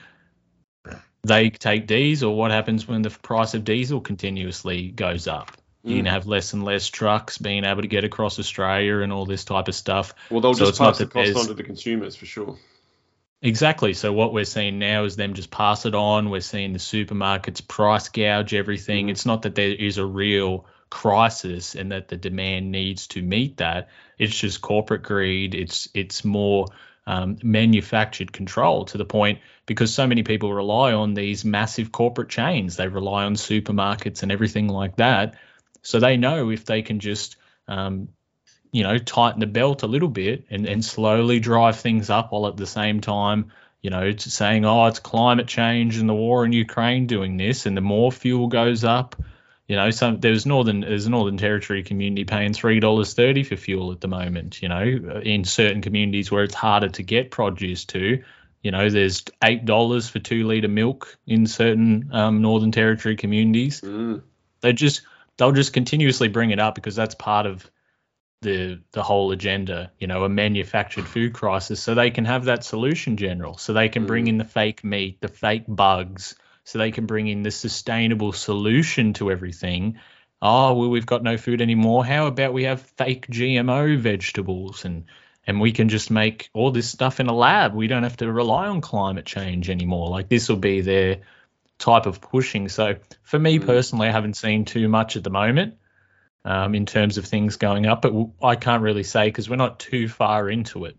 They 1.24 1.50
take 1.50 1.88
diesel. 1.88 2.36
What 2.36 2.52
happens 2.52 2.88
when 2.88 3.02
the 3.02 3.10
price 3.10 3.54
of 3.54 3.64
diesel 3.66 4.00
continuously 4.00 4.90
goes 4.90 5.28
up? 5.28 5.52
You're 5.84 5.94
Mm. 5.96 6.00
gonna 6.00 6.12
have 6.12 6.28
less 6.28 6.54
and 6.54 6.64
less 6.64 6.88
trucks 6.88 7.38
being 7.38 7.64
able 7.64 7.82
to 7.82 7.88
get 7.88 8.04
across 8.04 8.40
Australia 8.40 9.00
and 9.00 9.12
all 9.12 9.26
this 9.26 9.44
type 9.44 9.68
of 9.68 9.76
stuff. 9.76 10.14
Well, 10.30 10.42
they'll 10.42 10.54
So 10.54 10.60
just 10.66 10.70
it's 10.72 10.80
not 10.80 10.90
pass 10.90 10.98
the 11.00 11.06
cost 11.08 11.36
on 11.36 11.48
to 11.48 11.54
the 11.54 11.64
consumers 11.64 12.16
for 12.16 12.26
sure. 12.26 12.58
Exactly. 13.42 13.94
So 13.94 14.12
what 14.14 14.34
we're 14.34 14.46
seeing 14.46 14.80
now 14.80 15.04
is 15.04 15.16
them 15.16 15.34
just 15.34 15.52
pass 15.52 15.86
it 15.86 15.94
on. 15.94 16.30
We're 16.30 16.42
seeing 16.42 16.74
the 16.74 16.80
supermarkets 16.80 17.66
price 17.68 18.10
gouge 18.10 18.54
everything. 18.54 19.08
Mhm. 19.08 19.12
It's 19.12 19.26
not 19.26 19.44
that 19.44 19.56
there 19.56 19.70
is 19.74 19.98
a 19.98 20.06
real 20.06 20.66
crisis 20.90 21.76
and 21.76 21.92
that 21.92 22.08
the 22.08 22.18
demand 22.18 22.72
needs 22.72 23.08
to 23.08 23.22
meet 23.22 23.58
that. 23.58 23.90
It's 24.18 24.38
just 24.38 24.62
corporate 24.62 25.04
greed. 25.04 25.56
It's 25.56 25.88
it's 25.94 26.26
more 26.26 26.68
um, 27.06 27.38
manufactured 27.44 28.34
control 28.34 28.86
to 28.86 28.98
the 28.98 29.06
point 29.06 29.40
because 29.66 29.94
so 29.94 30.08
many 30.08 30.24
people 30.24 30.54
rely 30.54 30.94
on 30.94 31.14
these 31.14 31.46
massive 31.46 31.92
corporate 31.92 32.30
chains. 32.30 32.76
They 32.76 32.88
rely 32.88 33.24
on 33.24 33.36
supermarkets 33.36 34.24
and 34.24 34.32
everything 34.32 34.68
like 34.68 34.98
that. 34.98 35.36
So 35.84 36.00
they 36.00 36.18
know 36.18 36.50
if 36.52 36.66
they 36.66 36.82
can 36.82 37.00
just 37.00 37.38
um, 37.68 38.10
you 38.72 38.84
know, 38.84 38.98
tighten 38.98 39.40
the 39.40 39.48
belt 39.48 39.84
a 39.84 39.88
little 39.88 40.10
bit 40.10 40.46
and, 40.50 40.66
and 40.66 40.84
slowly 40.84 41.40
drive 41.40 41.80
things 41.80 42.10
up 42.10 42.32
while 42.32 42.48
at 42.48 42.58
the 42.58 42.68
same 42.68 43.02
time, 43.02 43.52
you 43.82 43.90
know, 43.90 44.16
saying, 44.18 44.66
oh, 44.66 44.86
it's 44.88 45.00
climate 45.00 45.48
change 45.48 45.98
and 45.98 46.10
the 46.10 46.14
war 46.14 46.46
in 46.46 46.52
Ukraine 46.52 47.08
doing 47.08 47.38
this, 47.38 47.66
and 47.66 47.78
the 47.78 47.82
more 47.82 48.12
fuel 48.12 48.48
goes 48.48 48.84
up, 48.84 49.16
You 49.68 49.76
know, 49.76 49.90
some 49.90 50.22
there's 50.22 50.46
northern 50.46 50.80
there's 50.80 51.08
a 51.08 51.10
Northern 51.10 51.38
Territory 51.38 51.84
community 51.84 52.24
paying 52.24 52.54
three 52.54 52.80
dollars 52.80 53.14
thirty 53.14 53.44
for 53.44 53.58
fuel 53.58 53.92
at 53.92 54.00
the 54.00 54.08
moment. 54.08 54.62
You 54.62 54.70
know, 54.70 54.82
in 54.82 55.44
certain 55.44 55.82
communities 55.82 56.32
where 56.32 56.44
it's 56.44 56.56
harder 56.56 56.88
to 56.88 57.04
get 57.04 57.32
produce 57.32 57.84
to, 57.86 58.24
you 58.62 58.72
know, 58.72 58.90
there's 58.90 59.26
eight 59.44 59.66
dollars 59.66 60.08
for 60.08 60.20
two 60.20 60.48
liter 60.48 60.70
milk 60.70 61.18
in 61.28 61.48
certain 61.48 62.10
um, 62.14 62.42
Northern 62.42 62.72
Territory 62.72 63.18
communities. 63.18 63.82
Mm. 63.82 64.22
They 64.62 64.72
just 64.72 65.02
they'll 65.36 65.52
just 65.52 65.74
continuously 65.74 66.30
bring 66.30 66.52
it 66.52 66.60
up 66.60 66.76
because 66.76 66.96
that's 66.96 67.16
part 67.16 67.46
of 67.46 67.70
the 68.42 68.80
the 68.94 69.04
whole 69.04 69.32
agenda. 69.34 69.92
You 70.00 70.08
know, 70.08 70.24
a 70.24 70.30
manufactured 70.30 71.08
food 71.08 71.34
crisis, 71.34 71.84
so 71.84 71.94
they 71.94 72.12
can 72.12 72.24
have 72.24 72.46
that 72.46 72.64
solution 72.64 73.18
general. 73.18 73.58
So 73.58 73.74
they 73.74 73.90
can 73.90 74.06
bring 74.06 74.28
in 74.28 74.38
the 74.38 74.46
fake 74.46 74.86
meat, 74.86 75.20
the 75.20 75.28
fake 75.28 75.66
bugs 75.68 76.36
so 76.68 76.80
they 76.80 76.92
can 76.92 77.06
bring 77.06 77.28
in 77.28 77.44
the 77.44 77.52
sustainable 77.52 78.34
solution 78.34 79.14
to 79.14 79.32
everything. 79.32 80.00
Oh, 80.42 80.74
well, 80.74 80.90
we've 80.90 81.06
got 81.06 81.24
no 81.24 81.38
food 81.38 81.62
anymore. 81.62 82.06
How 82.06 82.28
about 82.28 82.52
we 82.52 82.64
have 82.64 82.82
fake 82.82 83.26
GMO 83.28 83.98
vegetables 83.98 84.84
and 84.84 85.06
and 85.48 85.62
we 85.62 85.72
can 85.72 85.88
just 85.88 86.12
make 86.12 86.50
all 86.52 86.72
this 86.72 86.90
stuff 86.90 87.22
in 87.22 87.28
a 87.28 87.34
lab. 87.34 87.74
We 87.74 87.88
don't 87.88 88.04
have 88.04 88.18
to 88.18 88.30
rely 88.30 88.68
on 88.68 88.82
climate 88.82 89.26
change 89.26 89.70
anymore. 89.70 90.10
Like 90.10 90.28
this 90.28 90.50
will 90.50 90.58
be 90.58 90.82
their 90.82 91.22
type 91.80 92.06
of 92.06 92.20
pushing. 92.20 92.68
So 92.68 92.98
for 93.24 93.40
me 93.40 93.60
personally, 93.60 94.10
I 94.10 94.12
haven't 94.12 94.36
seen 94.36 94.66
too 94.66 94.90
much 94.90 95.16
at 95.16 95.24
the 95.24 95.30
moment 95.30 95.76
um, 96.44 96.76
in 96.76 96.86
terms 96.86 97.18
of 97.18 97.24
things 97.24 97.56
going 97.56 97.86
up, 97.86 98.02
but 98.02 98.14
I 98.44 98.58
can't 98.58 98.84
really 98.84 99.04
say 99.04 99.28
because 99.28 99.50
we're 99.50 99.56
not 99.56 99.80
too 99.80 100.10
far 100.10 100.50
into 100.50 100.84
it. 100.84 100.98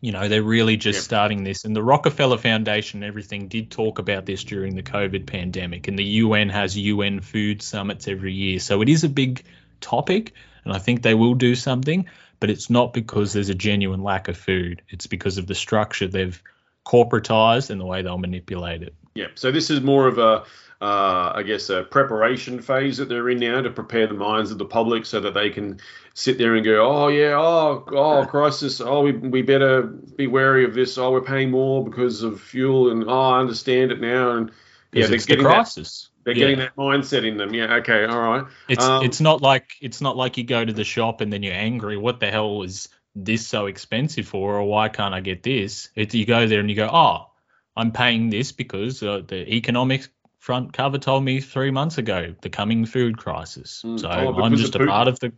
You 0.00 0.12
know, 0.12 0.28
they're 0.28 0.42
really 0.42 0.76
just 0.76 0.98
Yep. 0.98 1.04
starting 1.04 1.44
this. 1.44 1.64
And 1.64 1.74
the 1.74 1.82
Rockefeller 1.82 2.38
Foundation 2.38 3.02
and 3.02 3.08
everything 3.08 3.48
did 3.48 3.70
talk 3.70 3.98
about 3.98 4.26
this 4.26 4.44
during 4.44 4.76
the 4.76 4.82
COVID 4.82 5.26
pandemic. 5.26 5.88
And 5.88 5.98
the 5.98 6.04
UN 6.04 6.48
has 6.50 6.76
UN 6.76 7.20
food 7.20 7.62
summits 7.62 8.06
every 8.08 8.32
year. 8.32 8.58
So 8.58 8.82
it 8.82 8.88
is 8.88 9.04
a 9.04 9.08
big 9.08 9.42
topic. 9.80 10.32
And 10.64 10.72
I 10.74 10.78
think 10.78 11.02
they 11.02 11.14
will 11.14 11.34
do 11.34 11.54
something. 11.54 12.06
But 12.38 12.50
it's 12.50 12.68
not 12.68 12.92
because 12.92 13.32
there's 13.32 13.48
a 13.48 13.54
genuine 13.54 14.02
lack 14.02 14.28
of 14.28 14.36
food. 14.36 14.82
It's 14.90 15.06
because 15.06 15.38
of 15.38 15.46
the 15.46 15.54
structure 15.54 16.06
they've 16.06 16.40
corporatized 16.84 17.70
and 17.70 17.80
the 17.80 17.86
way 17.86 18.02
they'll 18.02 18.18
manipulate 18.18 18.82
it. 18.82 18.94
Yeah. 19.14 19.28
So 19.34 19.50
this 19.50 19.70
is 19.70 19.80
more 19.80 20.06
of 20.06 20.18
a, 20.18 20.44
uh, 20.80 21.32
I 21.34 21.42
guess, 21.42 21.70
a 21.70 21.82
preparation 21.82 22.60
phase 22.60 22.98
that 22.98 23.08
they're 23.08 23.28
in 23.30 23.38
now 23.38 23.62
to 23.62 23.70
prepare 23.70 24.06
the 24.06 24.14
minds 24.14 24.50
of 24.50 24.58
the 24.58 24.66
public 24.66 25.06
so 25.06 25.20
that 25.20 25.32
they 25.34 25.50
can 25.50 25.80
sit 26.14 26.38
there 26.38 26.54
and 26.54 26.64
go, 26.64 26.86
oh 26.86 27.08
yeah, 27.08 27.34
oh 27.36 27.84
oh 27.88 28.26
crisis, 28.26 28.80
oh 28.80 29.02
we, 29.02 29.12
we 29.12 29.42
better 29.42 29.82
be 29.82 30.26
wary 30.26 30.64
of 30.64 30.74
this. 30.74 30.98
Oh 30.98 31.10
we're 31.12 31.22
paying 31.22 31.50
more 31.50 31.84
because 31.84 32.22
of 32.22 32.40
fuel, 32.40 32.90
and 32.90 33.04
oh 33.08 33.20
I 33.20 33.40
understand 33.40 33.92
it 33.92 34.00
now. 34.00 34.32
And 34.32 34.50
yeah, 34.92 35.06
they're 35.06 35.14
it's 35.14 35.24
the 35.24 35.32
getting 35.32 35.44
that, 35.44 35.54
crisis. 35.54 36.10
they're 36.24 36.34
Yeah. 36.34 36.40
getting 36.40 36.58
that 36.58 36.76
mindset 36.76 37.26
in 37.26 37.36
them. 37.38 37.54
Yeah. 37.54 37.76
Okay. 37.76 38.04
All 38.04 38.20
right. 38.20 38.44
It's 38.68 38.84
Um, 38.84 39.04
it's 39.04 39.20
not 39.20 39.42
like 39.42 39.70
it's 39.80 40.00
not 40.00 40.16
like 40.16 40.36
you 40.36 40.44
go 40.44 40.64
to 40.64 40.72
the 40.72 40.84
shop 40.84 41.20
and 41.20 41.32
then 41.32 41.42
you're 41.42 41.54
angry. 41.54 41.96
What 41.96 42.20
the 42.20 42.30
hell 42.30 42.62
is 42.62 42.88
this 43.14 43.46
so 43.46 43.64
expensive 43.66 44.28
for, 44.28 44.56
or 44.56 44.64
why 44.64 44.88
can't 44.90 45.14
I 45.14 45.20
get 45.20 45.42
this? 45.42 45.88
It's 45.94 46.14
you 46.14 46.26
go 46.26 46.46
there 46.46 46.60
and 46.60 46.68
you 46.68 46.76
go, 46.76 46.88
oh, 46.92 47.30
I'm 47.76 47.92
paying 47.92 48.30
this 48.30 48.52
because 48.52 49.02
uh, 49.02 49.22
the 49.26 49.54
economic 49.54 50.08
front 50.46 50.72
cover 50.72 50.96
told 50.96 51.24
me 51.24 51.40
three 51.40 51.72
months 51.72 51.98
ago 51.98 52.32
the 52.40 52.48
coming 52.48 52.86
food 52.86 53.18
crisis. 53.18 53.82
Mm. 53.84 53.98
So 53.98 54.08
Oh, 54.08 54.40
I'm 54.40 54.54
just 54.54 54.76
a 54.76 54.86
part 54.86 55.08
of 55.08 55.18
the 55.18 55.32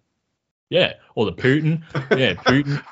yeah, 0.68 0.94
or 1.14 1.24
the 1.24 1.32
Putin, 1.32 1.82
yeah, 2.10 2.34
Putin. 2.34 2.84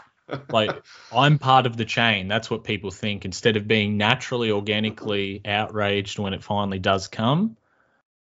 Like 0.49 0.83
I'm 1.15 1.39
part 1.39 1.67
of 1.67 1.77
the 1.77 1.85
chain. 1.85 2.27
That's 2.27 2.49
what 2.51 2.65
people 2.65 2.91
think. 2.91 3.27
Instead 3.27 3.59
of 3.59 3.69
being 3.69 3.99
naturally, 3.99 4.51
organically 4.51 5.43
outraged 5.45 6.19
when 6.19 6.33
it 6.33 6.43
finally 6.43 6.79
does 6.79 7.07
come, 7.07 7.59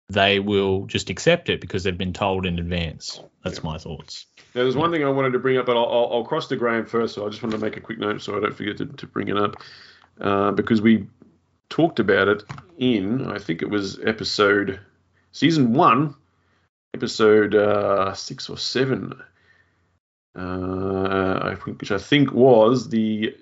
they 0.09 0.39
will 0.39 0.85
just 0.85 1.09
accept 1.09 1.47
it 1.47 1.61
because 1.61 1.85
they've 1.85 1.97
been 1.97 2.11
told 2.11 2.45
in 2.45 2.59
advance. 2.59 3.21
That's 3.45 3.63
my 3.63 3.77
thoughts. 3.77 4.25
Now, 4.55 4.63
there's 4.63 4.75
one 4.75 4.91
thing 4.91 5.05
I 5.05 5.09
wanted 5.09 5.31
to 5.31 5.39
bring 5.39 5.57
up, 5.57 5.67
but 5.67 5.77
I'll, 5.77 5.85
I'll, 5.85 6.09
I'll 6.15 6.25
cross 6.25 6.47
to 6.47 6.57
Graham 6.57 6.85
first. 6.85 7.15
So 7.15 7.25
I 7.25 7.29
just 7.29 7.41
wanted 7.41 7.57
to 7.57 7.63
make 7.63 7.77
a 7.77 7.81
quick 7.81 7.97
note 7.97 8.21
so 8.21 8.35
I 8.35 8.41
don't 8.41 8.53
forget 8.53 8.75
to, 8.79 8.87
to 8.87 9.07
bring 9.07 9.29
it 9.29 9.37
up 9.37 9.55
uh, 10.19 10.51
because 10.51 10.81
we 10.81 11.07
talked 11.69 11.99
about 11.99 12.27
it 12.27 12.43
in, 12.77 13.27
I 13.27 13.39
think 13.39 13.61
it 13.61 13.69
was 13.69 13.99
episode, 14.05 14.79
season 15.31 15.73
one, 15.73 16.15
episode 16.93 17.55
uh, 17.55 18.13
six 18.13 18.49
or 18.49 18.57
seven, 18.57 19.21
uh, 20.37 21.39
I 21.41 21.55
think, 21.63 21.79
which 21.79 21.91
I 21.91 21.97
think 21.97 22.31
was 22.31 22.89
the 22.89 23.35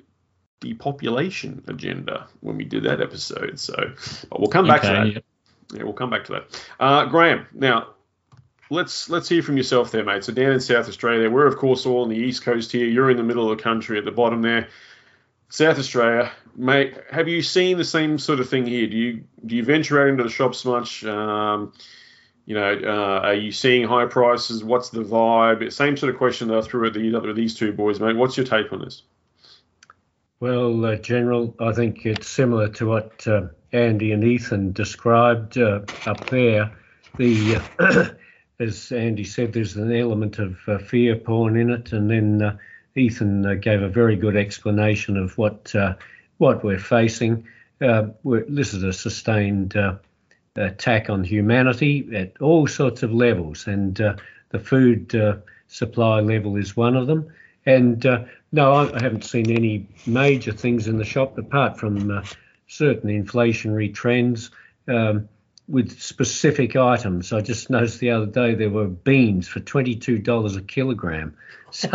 depopulation 0.60 1.64
agenda 1.68 2.28
when 2.42 2.58
we 2.58 2.66
did 2.66 2.84
that 2.84 3.02
episode. 3.02 3.60
So 3.60 3.94
we'll 4.32 4.50
come 4.50 4.68
back 4.68 4.82
to 4.82 4.88
that. 4.88 5.14
Yep. 5.14 5.24
Yeah, 5.74 5.84
we'll 5.84 5.94
come 5.94 6.10
back 6.10 6.26
to 6.26 6.32
that. 6.34 6.66
Uh, 6.80 7.06
Graham, 7.06 7.46
now 7.54 7.90
let's 8.70 9.10
let's 9.10 9.30
hear 9.30 9.44
from 9.44 9.58
yourself 9.58 9.92
there, 9.92 10.04
mate. 10.04 10.24
So 10.24 10.34
down 10.34 10.52
in 10.52 10.60
South 10.60 10.88
Australia, 10.88 11.30
we're 11.30 11.48
of 11.48 11.58
course 11.58 11.86
all 11.86 12.04
on 12.04 12.10
the 12.10 12.16
east 12.16 12.44
coast 12.44 12.72
here. 12.72 12.88
You're 12.88 13.12
in 13.12 13.18
the 13.18 13.24
middle 13.24 13.52
of 13.52 13.58
the 13.58 13.64
country 13.64 13.98
at 13.98 14.06
the 14.06 14.12
bottom 14.12 14.42
there. 14.42 14.70
South 15.50 15.80
Australia, 15.80 16.32
mate. 16.56 16.96
Have 17.10 17.28
you 17.28 17.42
seen 17.42 17.78
the 17.78 17.86
same 17.86 18.18
sort 18.20 18.40
of 18.40 18.50
thing 18.50 18.66
here? 18.66 18.88
Do 18.88 18.98
you 18.98 19.24
do 19.46 19.56
you 19.56 19.64
venture 19.64 20.02
out 20.02 20.10
into 20.10 20.24
the 20.24 20.30
shops 20.30 20.66
much? 20.66 21.06
Um, 21.06 21.74
you 22.46 22.56
know, 22.56 22.80
uh, 22.84 23.20
are 23.28 23.34
you 23.34 23.52
seeing 23.52 23.88
high 23.88 24.06
prices? 24.06 24.64
What's 24.64 24.90
the 24.90 25.04
vibe? 25.04 25.72
Same 25.72 25.98
sort 25.98 26.14
of 26.14 26.18
question 26.18 26.48
that 26.48 26.58
I 26.58 26.62
threw 26.62 26.88
at 26.88 26.94
the 26.94 27.34
these 27.34 27.56
two 27.56 27.74
boys, 27.74 28.00
mate. 28.00 28.16
What's 28.16 28.38
your 28.38 28.46
take 28.46 28.72
on 28.72 28.82
this? 28.82 29.04
Well, 30.40 30.86
uh, 30.86 30.96
General, 30.98 31.56
I 31.60 31.72
think 31.72 32.06
it's 32.06 32.28
similar 32.28 32.70
to 32.70 32.86
what 32.86 33.28
uh, 33.28 33.48
Andy 33.72 34.12
and 34.12 34.24
Ethan 34.24 34.72
described 34.72 35.58
uh, 35.58 35.82
up 36.06 36.30
there. 36.30 36.72
The 37.18 37.62
uh, 37.80 38.10
as 38.60 38.92
Andy 38.92 39.24
said, 39.24 39.54
there's 39.54 39.76
an 39.76 39.96
element 39.96 40.40
of 40.40 40.58
uh, 40.68 40.78
fear 40.78 41.16
porn 41.16 41.58
in 41.58 41.70
it, 41.70 41.92
and 41.92 42.10
then 42.10 42.60
Ethan 42.98 43.46
uh, 43.46 43.54
gave 43.56 43.82
a 43.82 43.90
very 43.90 44.16
good 44.16 44.36
explanation 44.36 45.18
of 45.18 45.38
what 45.38 45.74
uh, 45.76 45.96
what 46.38 46.64
we're 46.64 46.80
facing. 46.80 47.48
Uh, 47.82 48.08
we're, 48.24 48.46
this 48.48 48.74
is 48.74 48.84
a 48.84 48.94
sustained 48.94 49.76
attack 50.56 51.10
on 51.10 51.24
humanity 51.24 52.08
at 52.16 52.34
all 52.42 52.68
sorts 52.68 53.04
of 53.04 53.14
levels, 53.14 53.68
and 53.68 54.02
uh, 54.02 54.16
the 54.50 54.60
food 54.60 55.14
uh, 55.16 55.38
supply 55.68 56.20
level 56.20 56.56
is 56.56 56.76
one 56.76 56.96
of 56.96 57.08
them. 57.08 57.32
And 57.66 58.06
uh, 58.06 58.24
no, 58.52 58.74
I 58.74 59.02
haven't 59.02 59.26
seen 59.26 59.52
any 59.52 59.88
major 60.06 60.52
things 60.52 60.88
in 60.88 60.98
the 60.98 61.06
shop 61.06 61.38
apart 61.38 61.78
from 61.78 62.24
certain 62.68 63.10
inflationary 63.10 63.94
trends 63.94 64.52
um, 64.88 65.28
with 65.68 66.00
specific 66.02 66.76
items. 66.76 67.34
I 67.34 67.42
just 67.42 67.70
noticed 67.70 68.00
the 68.00 68.12
other 68.12 68.26
day 68.26 68.56
there 68.56 68.70
were 68.70 68.88
beans 68.88 69.48
for 69.48 69.60
$22 69.60 70.58
a 70.58 70.62
kilogram. 70.62 71.36
So, 71.70 71.90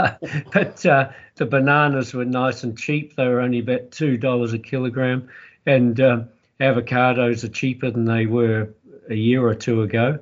but 0.53 0.85
uh, 0.85 1.12
the 1.37 1.47
bananas 1.47 2.12
were 2.12 2.27
nice 2.27 2.62
and 2.62 2.77
cheap. 2.77 3.16
They 3.16 3.27
were 3.27 3.41
only 3.41 3.61
about 3.61 3.91
$2 3.91 4.53
a 4.53 4.59
kilogram. 4.59 5.31
And 5.64 5.99
um, 5.99 6.29
avocados 6.61 7.43
are 7.43 7.49
cheaper 7.49 7.91
than 7.91 8.05
they 8.05 8.27
were 8.27 8.68
a 9.09 9.14
year 9.14 9.43
or 9.43 9.55
two 9.55 9.81
ago, 9.81 10.18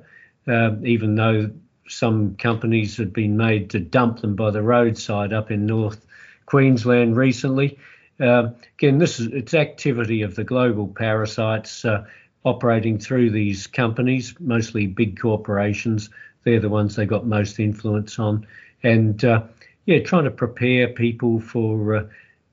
um, 0.47 0.87
even 0.87 1.15
though 1.15 1.51
some 1.89 2.37
companies 2.37 2.95
had 2.95 3.11
been 3.11 3.35
made 3.35 3.71
to 3.71 3.79
dump 3.81 4.21
them 4.21 4.35
by 4.35 4.51
the 4.51 4.63
roadside 4.63 5.33
up 5.33 5.51
in 5.51 5.65
North 5.65 6.05
Queensland 6.45 7.17
recently. 7.17 7.77
Um, 8.21 8.55
again, 8.77 8.99
this 8.99 9.19
is 9.19 9.27
it's 9.27 9.53
activity 9.53 10.21
of 10.21 10.35
the 10.35 10.43
global 10.43 10.87
parasites 10.87 11.83
uh, 11.83 12.05
operating 12.43 12.97
through 12.97 13.31
these 13.31 13.67
companies, 13.67 14.33
mostly 14.39 14.87
big 14.87 15.19
corporations. 15.19 16.09
They're 16.43 16.59
the 16.59 16.69
ones 16.69 16.95
they 16.95 17.05
got 17.05 17.25
most 17.25 17.59
influence 17.59 18.17
on, 18.17 18.47
and 18.83 19.23
uh, 19.23 19.43
yeah, 19.85 19.99
trying 19.99 20.23
to 20.23 20.31
prepare 20.31 20.87
people 20.87 21.39
for, 21.39 21.95
uh, 21.95 22.03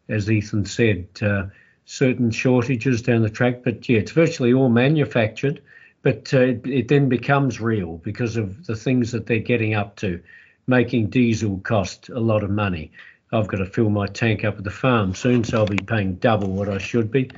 as 0.08 0.30
Ethan 0.30 0.66
said, 0.66 1.08
uh, 1.22 1.46
certain 1.86 2.30
shortages 2.30 3.00
down 3.02 3.22
the 3.22 3.30
track. 3.30 3.62
But 3.64 3.88
yeah, 3.88 3.98
it's 3.98 4.12
virtually 4.12 4.52
all 4.52 4.68
manufactured, 4.68 5.62
but 6.02 6.32
uh, 6.34 6.40
it, 6.40 6.66
it 6.66 6.88
then 6.88 7.08
becomes 7.08 7.60
real 7.60 7.96
because 7.98 8.36
of 8.36 8.66
the 8.66 8.76
things 8.76 9.12
that 9.12 9.26
they're 9.26 9.38
getting 9.38 9.74
up 9.74 9.96
to, 9.96 10.22
making 10.66 11.08
diesel 11.08 11.58
cost 11.60 12.10
a 12.10 12.20
lot 12.20 12.44
of 12.44 12.50
money. 12.50 12.92
I've 13.32 13.48
got 13.48 13.58
to 13.58 13.66
fill 13.66 13.90
my 13.90 14.06
tank 14.06 14.44
up 14.44 14.58
at 14.58 14.64
the 14.64 14.70
farm 14.70 15.14
soon, 15.14 15.44
so 15.44 15.58
I'll 15.58 15.66
be 15.66 15.76
paying 15.76 16.14
double 16.14 16.48
what 16.48 16.68
I 16.68 16.78
should 16.78 17.10
be. 17.10 17.30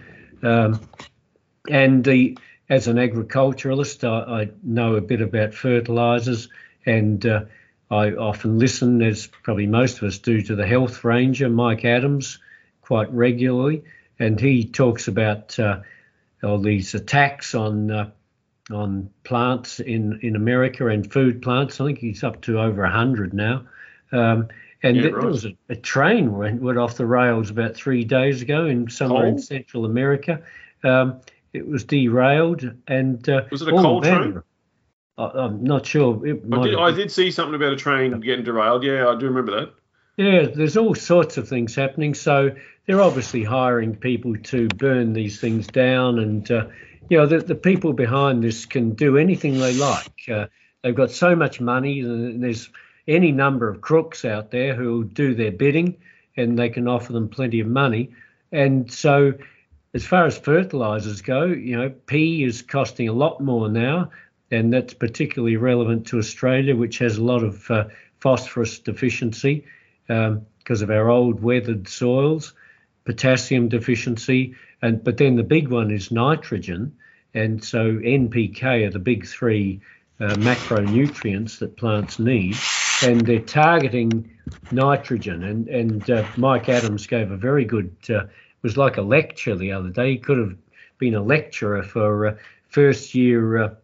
Um, 0.43 0.81
and 1.69 2.05
the 2.05 2.39
as 2.69 2.87
an 2.87 2.99
agriculturalist, 2.99 4.05
I, 4.05 4.19
I 4.43 4.49
know 4.63 4.95
a 4.95 5.01
bit 5.01 5.21
about 5.21 5.55
fertilizers, 5.55 6.49
and 6.87 7.25
uh, 7.27 7.45
I 7.91 8.13
often 8.13 8.59
listen, 8.61 9.03
as 9.03 9.27
probably 9.27 9.67
most 9.67 9.99
of 9.99 10.05
us 10.05 10.19
do, 10.19 10.41
to 10.43 10.55
the 10.55 10.67
health 10.67 11.03
ranger 11.03 11.49
Mike 11.49 11.85
Adams 11.85 12.39
quite 12.81 13.13
regularly, 13.13 13.83
and 14.19 14.39
he 14.41 14.65
talks 14.65 15.09
about 15.09 15.59
uh, 15.59 15.81
all 16.43 16.59
these 16.59 16.95
attacks 16.95 17.55
on 17.55 17.91
uh, 17.91 18.11
on 18.71 19.11
plants 19.25 19.81
in 19.81 20.21
in 20.23 20.37
America 20.37 20.87
and 20.87 21.13
food 21.13 21.43
plants. 21.43 21.81
I 21.81 21.87
think 21.87 21.99
he's 21.99 22.23
up 22.23 22.41
to 22.43 22.61
over 22.61 22.87
hundred 22.87 23.35
now. 23.35 23.67
Um, 24.13 24.49
and 24.83 24.97
Yeah, 24.97 25.03
there 25.03 25.17
right. 25.17 25.27
was 25.27 25.45
a, 25.45 25.57
a 25.69 25.77
train 25.77 26.33
went, 26.33 26.63
went 26.63 26.79
off 26.79 26.97
the 26.97 27.07
rails 27.07 27.51
about 27.51 27.75
three 27.75 28.05
days 28.05 28.43
ago 28.43 28.65
in 28.67 28.89
somewhere 28.89 29.27
in 29.27 29.39
Central 29.39 29.85
America. 29.85 30.43
Um, 30.83 31.21
it 31.53 31.67
was 31.67 31.85
derailed 31.85 32.71
and 32.87 33.29
uh, 33.29 33.43
Was 33.51 33.63
it 33.63 33.69
a 33.69 33.73
all 33.73 33.83
coal 33.83 34.03
train? 34.03 34.43
I, 35.19 35.25
I'm 35.35 35.63
not 35.65 35.87
sure. 35.87 36.27
It 36.27 36.43
I 36.53 36.63
did, 36.63 36.75
I 36.77 36.91
did 36.93 37.11
see 37.11 37.31
something 37.31 37.55
about 37.55 37.73
a 37.73 37.77
train 37.77 38.19
getting 38.21 38.45
derailed. 38.45 38.85
Yeah, 38.85 39.09
I 39.09 39.19
do 39.19 39.27
remember 39.27 39.53
that. 39.61 39.75
Yeah, 40.17 40.47
there's 40.55 40.77
all 40.77 40.95
sorts 40.95 41.37
of 41.37 41.49
things 41.49 41.75
happening. 41.75 42.15
So 42.15 42.51
they're 42.87 43.01
obviously 43.01 43.45
hiring 43.45 43.97
people 43.97 44.37
to 44.37 44.69
burn 44.69 45.13
these 45.13 45.41
things 45.41 45.67
down, 45.67 46.19
and 46.19 46.51
uh, 46.51 46.67
you 47.09 47.19
know 47.19 47.27
the, 47.27 47.39
the 47.39 47.55
people 47.55 47.93
behind 47.93 48.43
this 48.43 48.67
can 48.67 48.95
do 48.95 49.17
anything 49.17 49.59
they 49.59 49.75
like. 49.75 50.29
Uh, 50.31 50.47
they've 50.83 50.95
got 50.95 51.11
so 51.11 51.35
much 51.35 51.61
money, 51.61 52.01
and 52.01 52.43
there's 52.43 52.71
any 53.09 53.33
number 53.33 53.69
of 53.69 53.81
crooks 53.81 54.25
out 54.25 54.51
there 54.51 54.75
who 54.75 54.93
will 54.93 55.03
do 55.03 55.35
their 55.35 55.53
bidding, 55.53 55.97
and 56.37 56.59
they 56.59 56.69
can 56.69 56.89
offer 56.89 57.13
them 57.13 57.29
plenty 57.29 57.61
of 57.61 57.67
money. 57.67 58.11
And 58.53 58.91
so, 58.93 59.33
as 59.93 60.07
far 60.07 60.27
as 60.27 60.39
fertilizers 60.39 61.21
go, 61.21 61.45
you 61.45 61.77
know, 61.77 61.91
P 61.91 62.45
is 62.45 62.63
costing 62.63 63.09
a 63.09 63.13
lot 63.13 63.41
more 63.41 63.69
now, 63.69 64.11
and 64.51 64.73
that's 64.73 64.95
particularly 64.95 65.57
relevant 65.57 66.07
to 66.09 66.19
Australia, 66.19 66.77
which 66.77 66.99
has 66.99 67.17
a 67.17 67.25
lot 67.25 67.43
of 67.43 67.71
uh, 67.71 67.85
phosphorus 68.21 68.79
deficiency 68.79 69.65
because 70.07 70.83
of 70.83 70.91
our 70.91 71.09
old 71.09 71.41
weathered 71.43 71.89
soils, 71.89 72.53
potassium 73.05 73.69
deficiency, 73.69 74.55
and 74.83 75.03
but 75.03 75.17
then 75.17 75.37
the 75.37 75.43
big 75.43 75.69
one 75.69 75.91
is 75.91 76.11
nitrogen, 76.11 76.97
and 77.35 77.63
so 77.63 77.95
NPK 77.95 78.87
are 78.87 78.91
the 78.91 78.99
big 78.99 79.27
three 79.27 79.81
uh, 80.21 80.35
macronutrients 80.35 81.59
that 81.59 81.77
plants 81.77 82.19
need, 82.19 82.57
and 83.03 83.21
they're 83.27 83.39
targeting 83.41 84.31
nitrogen. 84.71 85.45
And 85.45 85.69
and 85.69 86.11
uh, 86.11 86.27
Mike 86.37 86.69
Adams 86.69 87.07
gave 87.07 87.31
a 87.31 87.37
very 87.37 87.65
good 87.65 87.95
uh, 88.09 88.25
was 88.63 88.77
like 88.77 88.97
a 88.97 89.03
lecture 89.03 89.57
the 89.57 89.73
other 89.73 89.91
day. 89.91 90.13
He 90.13 90.19
could 90.19 90.39
have 90.39 90.57
been 90.99 91.15
a 91.15 91.23
lecturer 91.23 91.83
for 91.83 92.27
uh, 92.27 92.37
first 92.69 93.15
year. 93.15 93.63
Uh, 93.63 93.75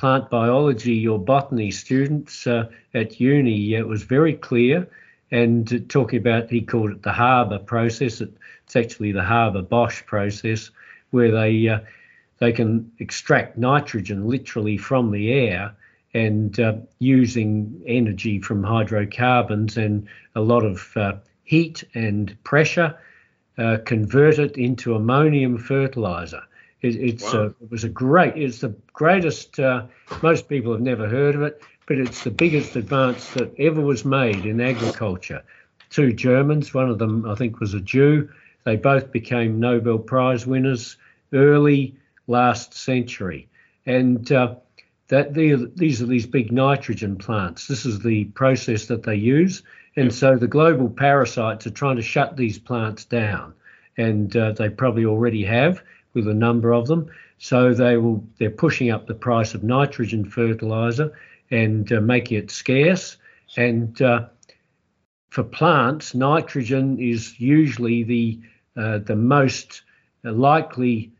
plant 0.00 0.30
biology 0.30 1.06
or 1.06 1.18
botany 1.18 1.70
students 1.70 2.46
uh, 2.46 2.66
at 2.94 3.20
uni, 3.20 3.74
it 3.74 3.86
was 3.86 4.02
very 4.02 4.32
clear. 4.32 4.88
And 5.30 5.88
talking 5.90 6.18
about, 6.18 6.48
he 6.48 6.62
called 6.62 6.90
it 6.90 7.02
the 7.02 7.12
Haber 7.12 7.58
process. 7.58 8.22
It's 8.22 8.74
actually 8.74 9.12
the 9.12 9.22
Haber 9.22 9.60
Bosch 9.60 10.02
process, 10.06 10.70
where 11.10 11.30
they 11.30 11.68
uh, 11.68 11.80
they 12.38 12.50
can 12.50 12.90
extract 12.98 13.58
nitrogen 13.58 14.26
literally 14.26 14.78
from 14.78 15.10
the 15.10 15.32
air 15.32 15.74
and 16.14 16.58
uh, 16.58 16.76
using 16.98 17.82
energy 17.86 18.40
from 18.40 18.64
hydrocarbons 18.64 19.76
and 19.76 20.08
a 20.34 20.40
lot 20.40 20.64
of 20.64 20.96
uh, 20.96 21.12
heat 21.44 21.84
and 21.92 22.34
pressure, 22.42 22.96
uh, 23.58 23.78
convert 23.84 24.38
it 24.38 24.56
into 24.56 24.94
ammonium 24.94 25.58
fertilizer. 25.58 26.42
It, 26.82 26.96
it's 26.96 27.32
Wow. 27.32 27.40
a, 27.40 27.46
it 27.46 27.70
was 27.70 27.84
a 27.84 27.88
great. 27.88 28.36
It's 28.36 28.60
the 28.60 28.74
greatest. 28.92 29.58
Uh, 29.60 29.84
most 30.22 30.48
people 30.48 30.72
have 30.72 30.80
never 30.80 31.08
heard 31.08 31.34
of 31.34 31.42
it, 31.42 31.62
but 31.86 31.98
it's 31.98 32.24
the 32.24 32.30
biggest 32.30 32.76
advance 32.76 33.30
that 33.34 33.52
ever 33.58 33.80
was 33.80 34.04
made 34.04 34.46
in 34.46 34.60
agriculture. 34.60 35.42
Two 35.90 36.12
Germans, 36.12 36.72
one 36.72 36.88
of 36.88 36.98
them 36.98 37.28
I 37.28 37.34
think 37.34 37.60
was 37.60 37.74
a 37.74 37.80
Jew. 37.80 38.28
They 38.64 38.76
both 38.76 39.10
became 39.10 39.58
Nobel 39.58 39.98
Prize 39.98 40.46
winners 40.46 40.96
early 41.32 41.96
last 42.26 42.74
century, 42.74 43.48
and 43.86 44.30
uh, 44.32 44.54
that 45.08 45.34
the, 45.34 45.70
these 45.74 46.00
are 46.00 46.06
these 46.06 46.26
big 46.26 46.52
nitrogen 46.52 47.16
plants. 47.16 47.66
This 47.66 47.84
is 47.84 47.98
the 48.00 48.24
process 48.26 48.86
that 48.86 49.02
they 49.02 49.16
use, 49.16 49.62
and 49.96 50.14
so 50.14 50.36
the 50.36 50.46
global 50.46 50.88
parasites 50.88 51.66
are 51.66 51.70
trying 51.70 51.96
to 51.96 52.02
shut 52.02 52.36
these 52.36 52.58
plants 52.58 53.04
down, 53.04 53.54
and 53.96 54.36
uh, 54.36 54.52
they 54.52 54.68
probably 54.68 55.04
already 55.04 55.44
have 55.44 55.82
with 56.14 56.28
a 56.28 56.34
number 56.34 56.72
of 56.72 56.86
them. 56.86 57.10
So 57.38 57.72
they 57.74 57.96
will 57.96 58.24
they're 58.38 58.50
pushing 58.50 58.90
up 58.90 59.06
the 59.06 59.14
price 59.14 59.54
of 59.54 59.62
nitrogen 59.62 60.24
fertilizer 60.24 61.12
and 61.50 61.90
uh, 61.92 62.00
making 62.00 62.38
it 62.38 62.50
scarce. 62.50 63.16
And 63.56 64.00
uh, 64.02 64.26
for 65.30 65.42
plants, 65.42 66.14
nitrogen 66.14 66.98
is 66.98 67.40
usually 67.40 68.02
the 68.04 68.40
uh, 68.76 68.98
the 68.98 69.16
most 69.16 69.82
likely 70.22 71.12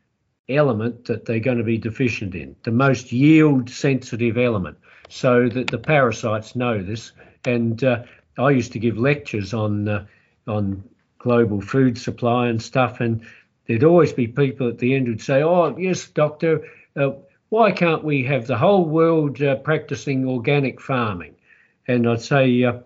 element 0.49 1.05
that 1.07 1.25
they're 1.25 1.41
going 1.41 1.59
to 1.59 1.65
be 1.65 1.79
deficient 1.79 2.35
in, 2.35 2.57
the 2.65 2.71
most 2.71 3.13
yield 3.13 3.71
sensitive 3.71 4.37
element. 4.37 4.77
So 5.09 5.49
that 5.49 5.69
the 5.69 5.79
parasites 5.79 6.55
know 6.55 6.83
this. 6.83 7.13
And 7.45 7.83
uh, 7.83 8.05
I 8.39 8.51
used 8.51 8.73
to 8.73 8.79
give 8.79 8.99
lectures 8.99 9.53
on 9.53 9.89
uh, 9.89 10.07
on 10.47 10.85
global 11.19 11.61
food 11.61 11.99
supply 11.99 12.49
and 12.49 12.61
stuff, 12.61 13.01
and 13.01 13.23
there'd 13.67 13.85
always 13.85 14.13
be 14.13 14.27
people 14.27 14.69
at 14.69 14.79
the 14.79 14.95
end 14.95 15.07
who'd 15.07 15.21
say, 15.21 15.43
"Oh, 15.43 15.77
yes, 15.77 16.09
doctor, 16.09 16.67
uh, 16.97 17.13
why 17.51 17.73
can't 17.73 18.05
we 18.05 18.25
have 18.25 18.47
the 18.47 18.59
whole 18.59 18.85
world 18.85 19.43
uh, 19.43 19.57
practicing 19.57 20.27
organic 20.27 20.81
farming?" 20.81 21.35
And 21.87 22.09
I'd 22.09 22.23
say, 22.23 22.65
uh, 22.65 22.81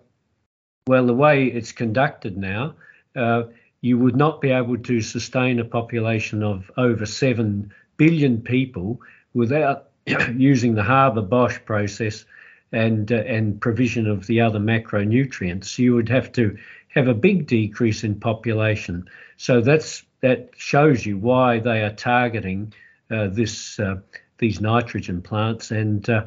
"Well, 0.87 1.05
the 1.05 1.13
way 1.13 1.45
it's 1.45 1.71
conducted 1.71 2.37
now, 2.37 2.75
uh, 3.15 3.43
you 3.81 3.97
would 3.97 4.15
not 4.15 4.41
be 4.41 4.49
able 4.49 4.77
to 4.77 5.01
sustain 5.01 5.59
a 5.59 5.65
population 5.65 6.43
of 6.43 6.69
over 6.77 7.05
seven 7.05 7.71
billion 7.97 8.41
people 8.41 8.99
without 9.33 9.89
using 10.35 10.75
the 10.75 10.83
Haber 10.83 11.21
Bosch 11.21 11.59
process." 11.65 12.25
And, 12.71 13.09
uh, 13.11 13.15
and 13.15 13.61
provision 13.61 14.05
of 14.05 14.27
the 14.27 14.41
other 14.41 14.59
macronutrients, 14.59 15.77
you 15.77 15.93
would 15.95 16.09
have 16.09 16.31
to 16.33 16.57
have 16.95 17.07
a 17.07 17.13
big 17.13 17.47
decrease 17.47 18.03
in 18.03 18.19
population. 18.19 19.07
So 19.37 19.61
that's 19.61 20.03
that 20.21 20.49
shows 20.57 21.05
you 21.05 21.17
why 21.17 21.59
they 21.59 21.83
are 21.83 21.93
targeting 21.93 22.73
uh, 23.11 23.27
this 23.27 23.79
uh, 23.79 23.97
these 24.39 24.59
nitrogen 24.59 25.21
plants 25.21 25.71
and 25.71 26.09
uh, 26.09 26.25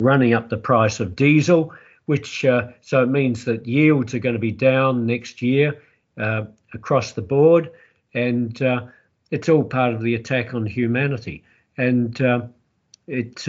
running 0.00 0.32
up 0.32 0.48
the 0.48 0.56
price 0.56 1.00
of 1.00 1.14
diesel, 1.14 1.74
which 2.06 2.44
uh, 2.44 2.68
so 2.80 3.02
it 3.02 3.08
means 3.08 3.44
that 3.44 3.66
yields 3.66 4.14
are 4.14 4.20
going 4.20 4.34
to 4.34 4.38
be 4.38 4.52
down 4.52 5.06
next 5.06 5.42
year 5.42 5.82
uh, 6.18 6.44
across 6.72 7.12
the 7.12 7.22
board, 7.22 7.70
and 8.14 8.60
it's 9.30 9.48
all 9.48 9.64
part 9.64 9.94
of 9.94 10.02
the 10.02 10.14
attack 10.14 10.54
on 10.54 10.64
humanity. 10.66 11.44
And 11.76 12.20
it 13.06 13.46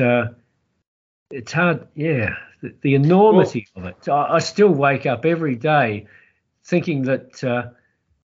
it's 1.34 1.51
hard, 1.51 1.88
yeah, 1.95 2.36
the, 2.61 2.73
the 2.81 2.95
enormity 2.95 3.67
of 3.75 3.86
it. 3.86 4.07
I, 4.07 4.36
I 4.36 4.39
still 4.39 4.69
wake 4.69 5.05
up 5.05 5.25
every 5.25 5.55
day 5.55 6.07
thinking 6.63 7.03
that 7.03 7.43
uh, 7.43 7.69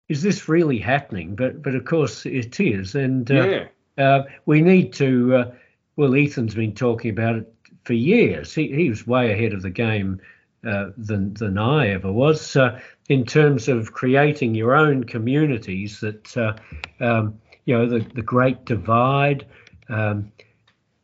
is 0.10 0.22
this 0.22 0.50
really 0.50 0.80
happening? 0.80 1.36
But 1.36 1.62
but 1.62 1.76
of 1.76 1.86
course 1.86 2.26
it 2.26 2.60
is, 2.60 2.96
and 2.96 3.30
uh, 3.32 3.68
Yeah. 3.98 4.06
uh, 4.06 4.24
we 4.46 4.62
need 4.62 4.94
to. 4.94 5.36
Uh, 5.36 5.52
well, 5.96 6.16
Ethan's 6.16 6.56
been 6.56 6.76
talking 6.76 7.12
about 7.12 7.36
it 7.36 7.54
for 7.84 7.94
years. 7.94 8.54
He 8.54 8.68
he 8.74 8.90
was 8.90 9.08
way 9.08 9.32
ahead 9.32 9.54
of 9.54 9.62
the 9.62 9.70
game 9.70 10.20
uh, 10.66 10.90
than 10.98 11.34
than 11.34 11.58
I 11.58 11.90
ever 11.90 12.12
was 12.12 12.56
uh, 12.56 12.80
in 13.10 13.26
terms 13.26 13.68
of 13.68 13.94
creating 13.94 14.56
your 14.56 14.76
own 14.76 15.04
communities. 15.04 16.00
That 16.00 16.38
uh, 16.38 16.54
um, 17.00 17.40
you 17.66 17.78
know 17.78 17.88
the 17.88 18.00
the 18.00 18.22
Great 18.22 18.66
Divide. 18.66 19.46
Um, 19.90 20.32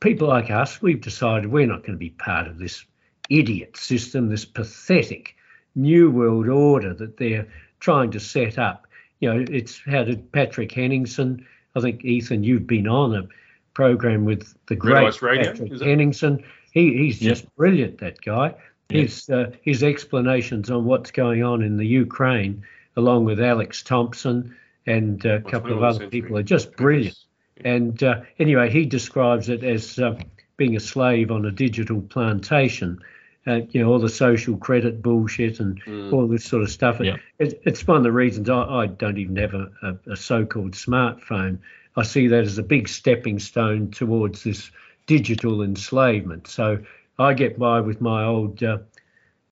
people 0.04 0.28
like 0.28 0.51
us, 0.51 0.82
we've 0.82 1.01
decided 1.01 1.49
we're 1.51 1.66
not 1.66 1.80
going 1.82 1.93
to 1.93 1.97
be 1.97 2.12
part 2.12 2.45
of 2.47 2.60
this 2.60 2.86
idiot 3.30 3.78
system, 3.78 4.30
this 4.30 4.45
pathetic 4.45 5.36
new 5.76 6.12
world 6.12 6.49
order 6.49 6.93
that 6.93 7.18
they're 7.18 7.47
trying 7.80 8.12
to 8.12 8.20
set 8.20 8.60
up. 8.60 8.86
You 9.22 9.34
know, 9.34 9.45
it's 9.49 9.82
how 9.86 10.04
did 10.04 10.32
Patrick 10.34 10.72
Henningsen, 10.72 11.45
I 11.76 11.80
think 11.80 12.04
Ethan, 12.04 12.43
you've 12.43 12.68
been 12.68 12.88
on 12.88 13.16
a 13.16 13.28
program 13.74 14.26
with 14.26 14.54
the 14.68 14.76
great 14.76 15.22
Radio, 15.22 15.51
Patrick 15.51 15.72
is? 15.72 15.82
Henningsen. 15.82 16.43
He, 16.72 16.97
he's 16.97 17.22
Yeah. 17.22 17.30
just 17.30 17.56
brilliant, 17.56 17.99
that 17.99 18.22
guy. 18.22 18.54
Yeah. 18.89 19.01
His 19.01 19.30
uh, 19.30 19.51
his 19.62 19.82
explanations 19.84 20.70
on 20.70 20.86
what's 20.86 21.12
going 21.12 21.43
on 21.43 21.64
in 21.64 21.78
the 21.78 21.88
Ukraine, 21.88 22.64
along 22.97 23.26
with 23.26 23.39
Alex 23.39 23.82
Thompson 23.82 24.56
and 24.86 25.24
a 25.26 25.39
couple 25.41 25.72
of 25.72 25.82
other 25.82 25.99
century. 25.99 26.22
people, 26.22 26.38
are 26.38 26.43
just 26.43 26.76
brilliant. 26.76 27.18
And 27.64 28.01
uh, 28.04 28.22
anyway, 28.39 28.70
he 28.70 28.86
describes 28.86 29.49
it 29.49 29.64
as 29.64 29.99
uh, 29.99 30.18
being 30.58 30.76
a 30.76 30.80
slave 30.80 31.32
on 31.32 31.45
a 31.45 31.51
digital 31.51 32.01
plantation. 32.01 32.99
Uh, 33.45 33.62
you 33.72 33.82
know, 33.82 33.91
all 33.91 33.99
the 33.99 34.08
social 34.08 34.56
credit 34.58 35.01
bullshit 35.01 35.60
and 35.60 35.82
Mm. 35.84 36.14
all 36.14 36.28
this 36.28 36.45
sort 36.45 36.64
of 36.64 36.70
stuff. 36.72 36.99
Yeah. 37.01 37.18
It, 37.39 37.62
it's 37.66 37.86
one 37.86 37.97
of 37.97 38.04
the 38.04 38.12
reasons 38.12 38.49
I, 38.49 38.64
I 38.64 38.88
don't 38.88 39.18
even 39.18 39.36
have 39.36 39.54
a, 39.54 39.70
a, 39.82 40.12
a 40.14 40.16
so-called 40.16 40.72
smartphone. 40.72 41.58
I 41.97 42.04
see 42.04 42.28
that 42.28 42.43
as 42.45 42.58
a 42.58 42.64
big 42.64 42.88
stepping 42.88 43.39
stone 43.39 43.91
towards 43.91 44.43
this 44.43 44.72
digital 45.08 45.62
enslavement. 45.62 46.47
So 46.47 46.80
I 47.20 47.34
get 47.34 47.60
by 47.60 47.82
with 47.82 47.99
my 47.99 48.24
old 48.24 48.64
uh, 48.64 48.78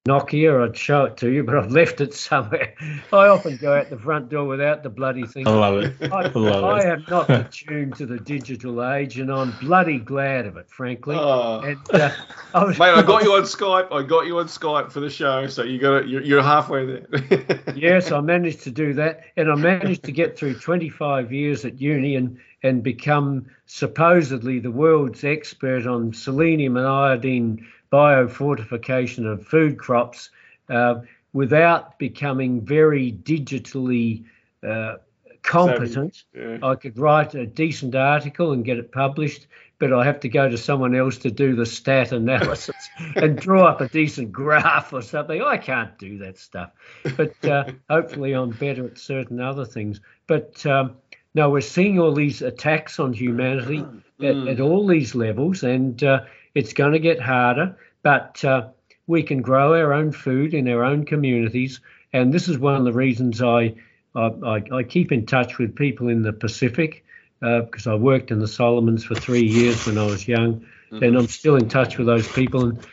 Nokia, 0.08 0.68
I'd 0.68 0.76
show 0.76 1.04
it 1.06 1.18
to 1.18 1.30
you, 1.30 1.44
but 1.44 1.56
I've 1.56 1.72
left 1.72 2.02
it 2.02 2.16
somewhere. 2.16 2.74
I 3.14 3.28
often 3.28 3.58
go 3.58 3.78
out 3.78 3.92
the 3.92 4.00
front 4.00 4.30
door 4.30 4.46
without 4.46 4.82
the 4.82 4.90
bloody 4.90 5.28
thing. 5.28 5.48
I 5.48 5.52
love 5.52 5.78
it. 5.78 6.12
I, 6.12 6.28
love 6.30 6.64
I 6.64 6.80
it. 6.80 6.86
am 6.86 7.06
not 7.08 7.30
attuned 7.30 7.96
to 7.98 8.08
the 8.08 8.18
digital 8.18 8.84
age, 8.84 9.20
and 9.20 9.32
I'm 9.32 9.52
bloody 9.60 10.00
glad 10.00 10.48
of 10.48 10.58
it, 10.58 10.72
frankly. 10.72 11.18
Oh. 11.20 11.60
And 11.60 11.78
uh, 11.94 12.10
I 12.56 12.64
was, 12.64 12.80
Mate, 12.80 12.96
I 12.96 13.04
got 13.04 13.24
you 13.24 13.34
on 13.34 13.44
Skype. 13.44 13.92
I 13.92 14.02
got 14.02 14.26
you 14.26 14.40
on 14.40 14.48
Skype 14.48 14.92
for 14.92 15.02
the 15.02 15.10
show, 15.10 15.46
so 15.46 15.62
you 15.62 15.78
got 15.78 15.98
it. 15.98 16.08
You're, 16.08 16.24
you're 16.24 16.44
halfway 16.44 16.86
there. 16.86 17.76
yes, 17.76 18.12
I 18.12 18.22
managed 18.22 18.64
to 18.64 18.72
do 18.72 18.94
that, 18.96 19.26
and 19.38 19.52
I 19.52 19.56
managed 19.56 20.04
to 20.06 20.12
get 20.12 20.36
through 20.36 20.56
25 20.56 21.32
years 21.32 21.64
at 21.64 21.80
uni 21.80 22.16
and 22.16 22.40
and 22.64 22.84
become 22.84 23.48
supposedly 23.66 24.60
the 24.60 24.70
world's 24.70 25.24
expert 25.24 25.88
on 25.88 26.14
selenium 26.14 26.78
and 26.78 26.86
iodine 26.86 27.68
biofortification 27.92 29.26
of 29.26 29.46
food 29.46 29.78
crops, 29.78 30.30
uh, 30.70 31.02
without 31.34 31.98
becoming 31.98 32.62
very 32.62 33.12
digitally 33.12 34.26
uh, 34.68 34.96
competent. 35.44 36.24
yeah. 36.34 36.58
I 36.62 36.76
could 36.76 36.98
write 36.98 37.36
a 37.36 37.46
decent 37.46 37.96
article 37.96 38.52
and 38.52 38.64
get 38.64 38.78
it 38.78 38.92
published, 38.92 39.48
but 39.80 39.92
I 39.92 40.06
have 40.06 40.20
to 40.22 40.30
go 40.30 40.48
to 40.48 40.58
someone 40.58 40.96
else 40.96 41.18
to 41.20 41.32
do 41.32 41.56
the 41.56 41.66
stat 41.66 42.12
analysis 42.12 42.76
and 43.16 43.38
draw 43.38 43.66
up 43.66 43.82
a 43.82 43.88
decent 43.88 44.32
graph 44.32 44.94
or 44.94 45.02
something. 45.02 45.42
I 45.42 45.58
can't 45.58 45.98
do 45.98 46.18
that 46.20 46.38
stuff, 46.38 46.72
but 47.18 47.44
uh, 47.46 47.72
hopefully 47.90 48.34
I'm 48.34 48.52
better 48.52 48.86
at 48.86 48.98
certain 48.98 49.40
other 49.40 49.66
things. 49.66 50.02
But 50.28 50.66
um, 50.66 50.96
no, 51.34 51.50
we're 51.50 51.62
seeing 51.62 52.00
all 52.00 52.14
these 52.14 52.42
attacks 52.42 53.00
on 53.00 53.14
humanity 53.14 53.86
at, 54.22 54.36
at 54.48 54.60
all 54.60 54.86
these 54.86 55.16
levels, 55.16 55.64
and 55.64 56.04
uh, 56.04 56.22
it's 56.56 56.74
going 56.74 56.94
to 56.94 57.00
get 57.00 57.20
harder. 57.20 57.78
But 58.04 58.44
uh, 58.44 58.70
we 59.08 59.24
can 59.24 59.42
grow 59.42 59.74
our 59.74 59.94
own 59.94 60.12
food 60.12 60.54
in 60.54 60.68
our 60.68 60.84
own 60.84 61.06
communities, 61.06 61.80
and 62.14 62.34
this 62.34 62.48
is 62.48 62.58
one 62.58 62.76
of 62.76 62.84
the 62.84 62.94
reasons 62.94 63.42
I 63.42 63.76
I, 64.16 64.62
I, 64.72 64.84
keep 64.84 65.12
in 65.12 65.26
touch 65.26 65.58
with 65.58 65.76
people 65.76 66.10
in 66.10 66.22
the 66.22 66.34
Pacific 66.34 67.06
uh, 67.42 67.62
because 67.62 67.88
I 67.88 67.96
worked 67.96 68.32
in 68.32 68.40
the 68.40 68.48
Solomons 68.48 69.04
for 69.06 69.16
three 69.16 69.46
years 69.46 69.86
when 69.86 69.98
I 69.98 70.06
was 70.06 70.28
young, 70.28 70.66
and 70.92 71.16
I'm 71.16 71.28
still 71.28 71.56
in 71.56 71.70
touch 71.70 71.98
with 71.98 72.08
those 72.08 72.28
people. 72.28 72.66
And 72.66 72.88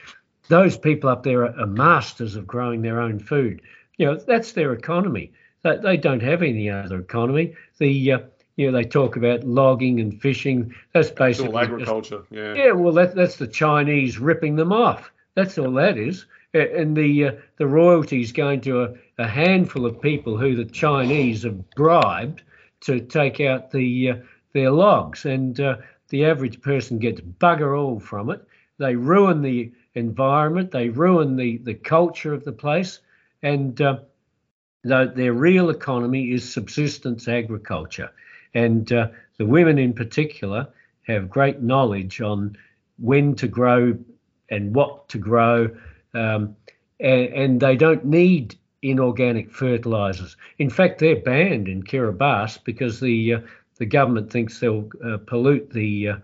those 0.47 0.79
people 0.79 1.11
up 1.11 1.25
there 1.25 1.43
are, 1.43 1.61
are 1.61 1.67
masters 1.67 2.37
of 2.37 2.47
growing 2.47 2.83
their 2.83 3.01
own 3.01 3.19
food. 3.19 3.63
You 3.97 4.07
know, 4.07 4.17
that's 4.17 4.53
their 4.53 4.73
economy. 4.73 5.33
They, 5.63 5.77
they 5.79 5.97
don't 5.97 6.23
have 6.23 6.43
any 6.43 6.71
other 6.71 7.01
economy. 7.01 7.55
The 7.79 8.13
uh, 8.13 8.19
you 8.59 8.71
know 8.71 8.77
they 8.77 8.85
talk 8.85 9.17
about 9.17 9.45
logging 9.45 10.01
and 10.01 10.21
fishing. 10.21 10.75
That's 10.93 11.11
basically 11.11 11.53
all 11.53 11.61
just- 11.61 11.73
agriculture. 11.73 12.23
Yeah. 12.31 12.55
yeah, 12.55 12.73
well, 12.73 12.93
that, 12.95 13.15
that's 13.15 13.37
the 13.37 13.47
Chinese 13.47 14.19
ripping 14.19 14.57
them 14.57 14.73
off. 14.73 15.11
That's 15.35 15.57
all 15.57 15.73
that 15.75 15.97
is. 15.97 16.27
And 16.53 16.97
the 16.97 17.25
uh, 17.29 17.33
the 17.57 17.67
royalties 17.67 18.33
going 18.33 18.61
to 18.63 18.83
a, 18.83 18.95
a 19.19 19.29
handful 19.29 19.87
of 19.87 20.03
people 20.03 20.37
who 20.37 20.57
the 20.57 20.65
Chinese 20.65 21.45
have 21.45 21.71
bribed 21.71 22.43
to 22.81 23.01
take 23.01 23.41
out 23.41 23.71
the 23.71 24.11
uh, 24.11 24.17
their 24.55 24.71
logs, 24.71 25.25
and 25.25 25.61
uh, 25.61 25.77
the 26.09 26.25
average 26.25 26.61
person 26.61 26.99
gets 26.99 27.21
bugger 27.21 27.79
all 27.79 28.01
from 28.01 28.31
it. 28.31 28.43
They 28.79 28.97
ruin 28.97 29.43
the 29.43 29.71
environment. 29.95 30.73
They 30.73 30.89
ruin 30.89 31.37
the 31.37 31.59
the 31.59 31.75
culture 31.75 32.33
of 32.33 32.45
the 32.45 32.53
place, 32.53 32.99
and 33.43 33.81
uh, 33.81 33.99
the, 34.83 35.13
their 35.15 35.35
real 35.35 35.71
economy 35.71 36.33
is 36.33 36.51
subsistence 36.51 37.29
agriculture. 37.29 38.11
And 38.55 38.92
uh, 38.92 39.09
the 39.36 39.46
women 39.46 39.78
in 39.78 39.92
particular 39.92 40.68
have 41.07 41.30
great 41.30 41.62
knowledge 41.62 42.20
on 42.20 42.57
when 42.99 43.34
to 43.36 43.49
grow 43.49 43.96
and 44.51 44.74
what 44.74 45.09
to 45.11 45.18
grow, 45.18 45.70
um, 46.14 46.57
and, 47.01 47.26
and 47.34 47.61
they 47.61 47.76
don't 47.76 48.05
need 48.05 48.57
inorganic 48.82 49.51
fertilizers. 49.53 50.36
In 50.59 50.70
fact, 50.70 50.99
they're 50.99 51.16
banned 51.20 51.68
in 51.68 51.82
Kiribati 51.82 52.62
because 52.64 53.01
the 53.01 53.34
uh, 53.34 53.40
the 53.76 53.86
government 53.86 54.30
thinks 54.30 54.59
they'll 54.59 54.88
uh, 55.05 55.18
pollute 55.18 55.70
the 55.70 56.09
uh, 56.09 56.16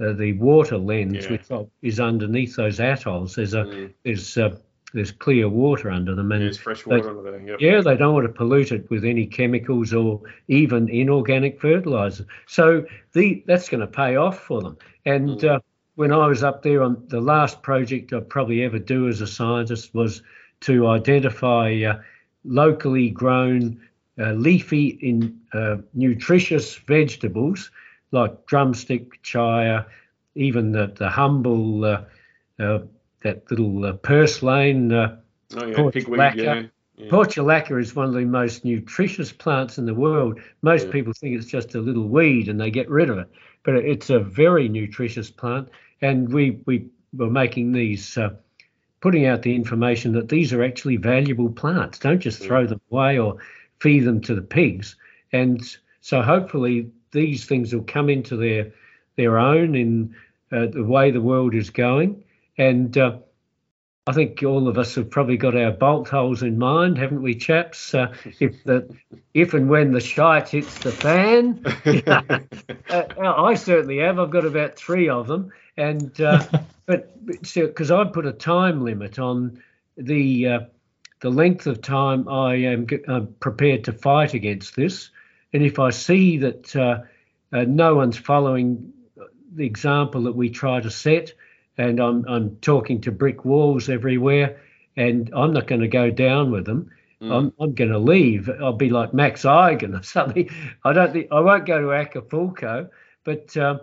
uh, 0.00 0.12
the 0.12 0.32
water 0.34 0.78
lens, 0.78 1.24
Yeah. 1.24 1.32
which 1.32 1.68
is 1.82 2.00
underneath 2.00 2.56
those 2.56 2.80
atolls. 2.80 3.34
There's 3.34 3.54
a 3.54 3.64
Mm. 3.64 3.92
there's 4.04 4.36
there's 4.94 5.10
clear 5.12 5.48
water 5.48 5.90
under 5.90 6.14
them, 6.14 6.32
and 6.32 6.42
There's 6.42 6.58
fresh 6.58 6.82
they- 6.84 6.96
water 6.96 7.10
under 7.10 7.30
there. 7.30 7.40
Yep. 7.40 7.60
yeah, 7.60 7.80
they 7.80 7.96
don't 7.96 8.14
want 8.14 8.26
to 8.26 8.32
pollute 8.32 8.72
it 8.72 8.88
with 8.90 9.04
any 9.04 9.26
chemicals 9.26 9.92
or 9.92 10.20
even 10.48 10.88
inorganic 10.88 11.60
fertilizer. 11.60 12.26
So 12.46 12.84
the 13.12 13.42
that's 13.46 13.68
going 13.68 13.80
to 13.80 13.86
pay 13.86 14.16
off 14.16 14.38
for 14.40 14.60
them. 14.62 14.76
And 15.06 15.30
Mm. 15.30 15.56
uh, 15.56 15.60
when 15.96 16.12
I 16.12 16.26
was 16.26 16.42
up 16.42 16.62
there 16.62 16.82
on 16.82 17.02
the 17.08 17.20
last 17.20 17.62
project 17.62 18.12
I'd 18.12 18.28
probably 18.28 18.62
ever 18.62 18.78
do 18.78 19.08
as 19.08 19.20
a 19.20 19.26
scientist 19.26 19.94
was 19.94 20.22
to 20.60 20.86
identify 20.88 21.82
uh, 21.82 22.00
locally 22.44 23.10
grown 23.10 23.80
uh, 24.18 24.32
leafy 24.32 24.88
in 25.00 25.38
uh, 25.54 25.76
nutritious 25.94 26.76
vegetables 26.76 27.70
like 28.10 28.44
drumstick, 28.46 29.22
chaya, 29.22 29.86
even 30.34 30.72
the, 30.72 30.86
the 30.96 31.08
humble 31.08 31.84
uh, 31.84 32.02
uh, 32.58 32.78
that 33.22 33.50
little 33.50 33.84
uh, 33.84 33.92
purslane. 33.94 34.92
Uh, 34.92 35.16
Oh 35.54 35.66
yeah, 35.66 35.90
pigweed. 35.90 36.34
Yeah. 36.36 36.62
yeah. 36.96 37.10
Portulaca 37.10 37.78
is 37.78 37.94
one 37.94 38.06
of 38.06 38.14
the 38.14 38.24
most 38.24 38.64
nutritious 38.64 39.32
plants 39.32 39.76
in 39.76 39.84
the 39.84 39.94
world. 39.94 40.40
Most 40.62 40.86
Yeah. 40.86 40.92
people 40.92 41.12
think 41.12 41.36
it's 41.36 41.46
just 41.46 41.74
a 41.74 41.80
little 41.80 42.08
weed 42.08 42.48
and 42.48 42.58
they 42.58 42.70
get 42.70 42.88
rid 42.88 43.10
of 43.10 43.18
it, 43.18 43.28
but 43.62 43.74
it's 43.74 44.08
a 44.08 44.18
very 44.18 44.68
nutritious 44.68 45.30
plant. 45.30 45.68
And 46.00 46.32
we 46.32 46.62
we 46.64 46.86
were 47.12 47.28
making 47.30 47.72
these, 47.72 48.16
uh, 48.16 48.30
putting 49.02 49.26
out 49.26 49.42
the 49.42 49.54
information 49.54 50.12
that 50.12 50.30
these 50.30 50.54
are 50.54 50.62
actually 50.62 50.96
valuable 50.96 51.50
plants. 51.50 51.98
Don't 51.98 52.20
just 52.20 52.42
throw 52.42 52.66
them 52.66 52.80
away 52.90 53.18
or 53.18 53.36
feed 53.80 54.04
them 54.04 54.20
to 54.22 54.34
the 54.34 54.40
pigs. 54.42 54.96
And 55.32 55.60
so 56.00 56.22
hopefully 56.22 56.90
these 57.10 57.44
things 57.44 57.74
will 57.74 57.84
come 57.84 58.08
into 58.08 58.36
their 58.36 58.72
their 59.16 59.38
own 59.38 59.74
in 59.74 60.14
uh, 60.50 60.66
the 60.66 60.84
way 60.84 61.10
the 61.10 61.20
world 61.20 61.54
is 61.54 61.68
going. 61.68 62.24
And 62.62 62.96
uh, 62.96 63.18
I 64.06 64.12
think 64.12 64.40
all 64.44 64.68
of 64.68 64.78
us 64.78 64.94
have 64.94 65.10
probably 65.10 65.36
got 65.36 65.56
our 65.56 65.72
bolt 65.72 66.08
holes 66.08 66.44
in 66.44 66.58
mind, 66.58 66.96
haven't 66.96 67.20
we, 67.20 67.34
chaps? 67.34 67.92
Uh, 67.92 68.14
if 68.38 68.62
the 68.62 68.88
if 69.34 69.52
and 69.52 69.68
when 69.68 69.90
the 69.90 70.00
shite 70.00 70.50
hits 70.50 70.78
the 70.78 70.92
fan, 70.92 71.60
uh, 72.88 73.34
I 73.36 73.54
certainly 73.54 73.98
have. 73.98 74.20
I've 74.20 74.30
got 74.30 74.44
about 74.44 74.76
three 74.76 75.08
of 75.08 75.26
them, 75.26 75.50
and 75.76 76.20
uh, 76.20 76.44
but 76.86 77.12
because 77.26 77.90
I've 77.90 78.12
put 78.12 78.26
a 78.26 78.32
time 78.32 78.84
limit 78.84 79.18
on 79.18 79.60
the 79.96 80.46
uh, 80.46 80.60
the 81.20 81.30
length 81.30 81.66
of 81.66 81.82
time 81.82 82.28
I 82.28 82.54
am 82.54 82.86
g- 82.86 83.04
uh, 83.08 83.22
prepared 83.40 83.82
to 83.84 83.92
fight 83.92 84.34
against 84.34 84.76
this, 84.76 85.10
and 85.52 85.64
if 85.64 85.80
I 85.80 85.90
see 85.90 86.38
that 86.38 86.76
uh, 86.76 87.00
uh, 87.52 87.64
no 87.66 87.96
one's 87.96 88.18
following 88.18 88.92
the 89.52 89.66
example 89.66 90.22
that 90.22 90.36
we 90.36 90.48
try 90.48 90.80
to 90.80 90.90
set, 90.90 91.32
and 91.78 92.00
I'm 92.00 92.24
I'm 92.28 92.56
talking 92.56 93.00
to 93.02 93.12
brick 93.12 93.44
walls 93.44 93.88
everywhere, 93.88 94.60
and 94.96 95.30
I'm 95.34 95.52
not 95.52 95.66
going 95.66 95.80
to 95.80 95.88
go 95.88 96.10
down 96.10 96.50
with 96.50 96.64
them. 96.64 96.90
I'm, 97.22 97.52
I'm 97.60 97.74
going 97.74 97.90
to 97.92 97.98
leave. 97.98 98.50
I'll 98.60 98.72
be 98.72 98.90
like 98.90 99.14
Max 99.14 99.42
Igan 99.44 99.98
or 99.98 100.02
something. 100.16 100.50
I 100.84 100.92
don't 100.92 101.12
think 101.12 101.28
I 101.30 101.40
won't 101.40 101.66
go 101.66 101.80
to 101.80 101.92
Acapulco, 101.92 102.90
but 103.24 103.56
um, 103.56 103.80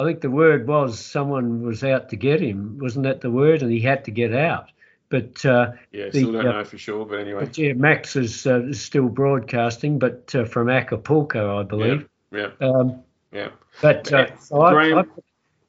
I 0.00 0.04
think 0.04 0.20
the 0.20 0.30
word 0.30 0.66
was 0.66 0.98
someone 0.98 1.62
was 1.62 1.82
out 1.82 2.10
to 2.10 2.16
get 2.16 2.40
him. 2.40 2.78
Wasn't 2.80 3.04
that 3.04 3.20
the 3.20 3.30
word? 3.30 3.62
And 3.62 3.72
he 3.72 3.80
had 3.80 4.04
to 4.04 4.10
get 4.10 4.34
out. 4.34 4.70
But 5.08 5.44
uh, 5.46 5.72
Yeah, 5.92 6.10
the, 6.10 6.20
still 6.20 6.32
don't 6.32 6.46
uh, 6.46 6.52
know 6.52 6.64
for 6.64 6.78
sure, 6.78 7.06
but 7.06 7.20
anyway. 7.20 7.44
but 7.44 7.56
yeah, 7.56 7.72
Max 7.74 8.16
is, 8.16 8.46
uh, 8.46 8.62
is 8.64 8.82
still 8.82 9.08
broadcasting, 9.08 9.98
but 9.98 10.34
uh, 10.34 10.44
from 10.44 10.68
Acapulco, 10.68 11.60
I 11.60 11.62
believe. 11.62 12.08
Yeah, 12.32 12.50
Um, 12.60 13.02
yeah. 13.32 13.50
but 13.80 14.12
uh, 14.12 14.26
Yeah, 14.28 14.38
so 14.38 14.60
I, 14.60 15.00
I, 15.00 15.04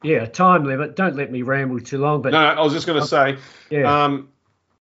yeah, 0.06 0.26
time 0.26 0.66
limit. 0.66 0.95
Don't 0.95 1.16
let 1.16 1.32
me 1.32 1.41
ramble 1.41 1.80
too 1.80 1.97
long. 1.97 2.22
But 2.22 2.32
No, 2.32 2.39
I 2.39 2.62
was 2.62 2.74
just 2.74 2.88
going 2.88 3.01
to 3.01 3.08
say, 3.08 3.38
yeah, 3.70 4.03
um, 4.03 4.30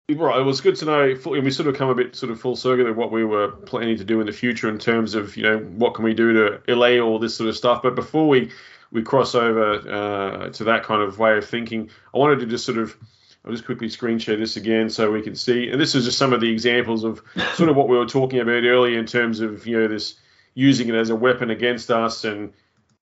right, 0.09 0.41
it 0.41 0.45
was 0.45 0.61
good 0.61 0.77
to 0.77 0.85
know. 0.85 1.11
And 1.11 1.45
we 1.45 1.51
sort 1.51 1.69
of 1.69 1.77
come 1.77 1.89
a 1.89 1.95
bit 1.95 2.17
sort 2.17 2.33
of 2.33 2.41
full 2.41 2.57
circle 2.57 2.87
of 2.87 2.97
what 2.97 3.13
we 3.13 3.25
were 3.25 3.49
planning 3.49 3.97
to 3.99 4.05
do 4.05 4.21
in 4.21 4.27
the 4.27 4.33
future 4.33 4.69
in 4.69 4.79
terms 4.79 5.15
of 5.15 5.37
you 5.37 5.43
know 5.43 5.59
what 5.59 5.95
can 5.95 6.05
we 6.05 6.15
do 6.15 6.33
to 6.33 6.73
allay 6.73 7.01
all 7.01 7.19
this 7.19 7.37
sort 7.37 7.49
of 7.49 7.57
stuff. 7.57 7.83
But 7.83 7.95
before 7.95 8.29
we 8.29 8.51
we 8.91 9.03
cross 9.03 9.35
over 9.35 9.73
uh, 9.73 10.51
to 10.51 10.65
that 10.65 10.85
kind 10.85 11.03
of 11.03 11.19
way 11.19 11.37
of 11.37 11.47
thinking, 11.47 11.91
I 12.15 12.19
wanted 12.19 12.41
to 12.41 12.47
just 12.47 12.65
sort 12.65 12.79
of 12.79 12.97
I'll 13.45 13.53
just 13.53 13.65
quickly 13.65 13.89
screen 13.89 14.19
share 14.19 14.37
this 14.37 14.57
again 14.57 14.91
so 14.91 15.11
we 15.11 15.23
can 15.23 15.35
see. 15.35 15.71
And 15.71 15.81
this 15.81 15.95
is 15.95 16.05
just 16.05 16.19
some 16.19 16.33
of 16.33 16.41
the 16.41 16.51
examples 16.51 17.05
of 17.05 17.23
sort 17.55 17.71
of 17.71 17.77
what 17.77 17.89
we 17.89 17.97
were 17.97 18.07
talking 18.07 18.41
about 18.41 18.65
earlier 18.65 18.99
in 18.99 19.07
terms 19.07 19.41
of 19.41 19.67
you 19.67 19.79
know 19.79 19.89
this 19.89 20.15
using 20.55 20.89
it 20.89 20.95
as 20.95 21.11
a 21.11 21.17
weapon 21.17 21.51
against 21.51 21.91
us, 21.91 22.25
and 22.25 22.53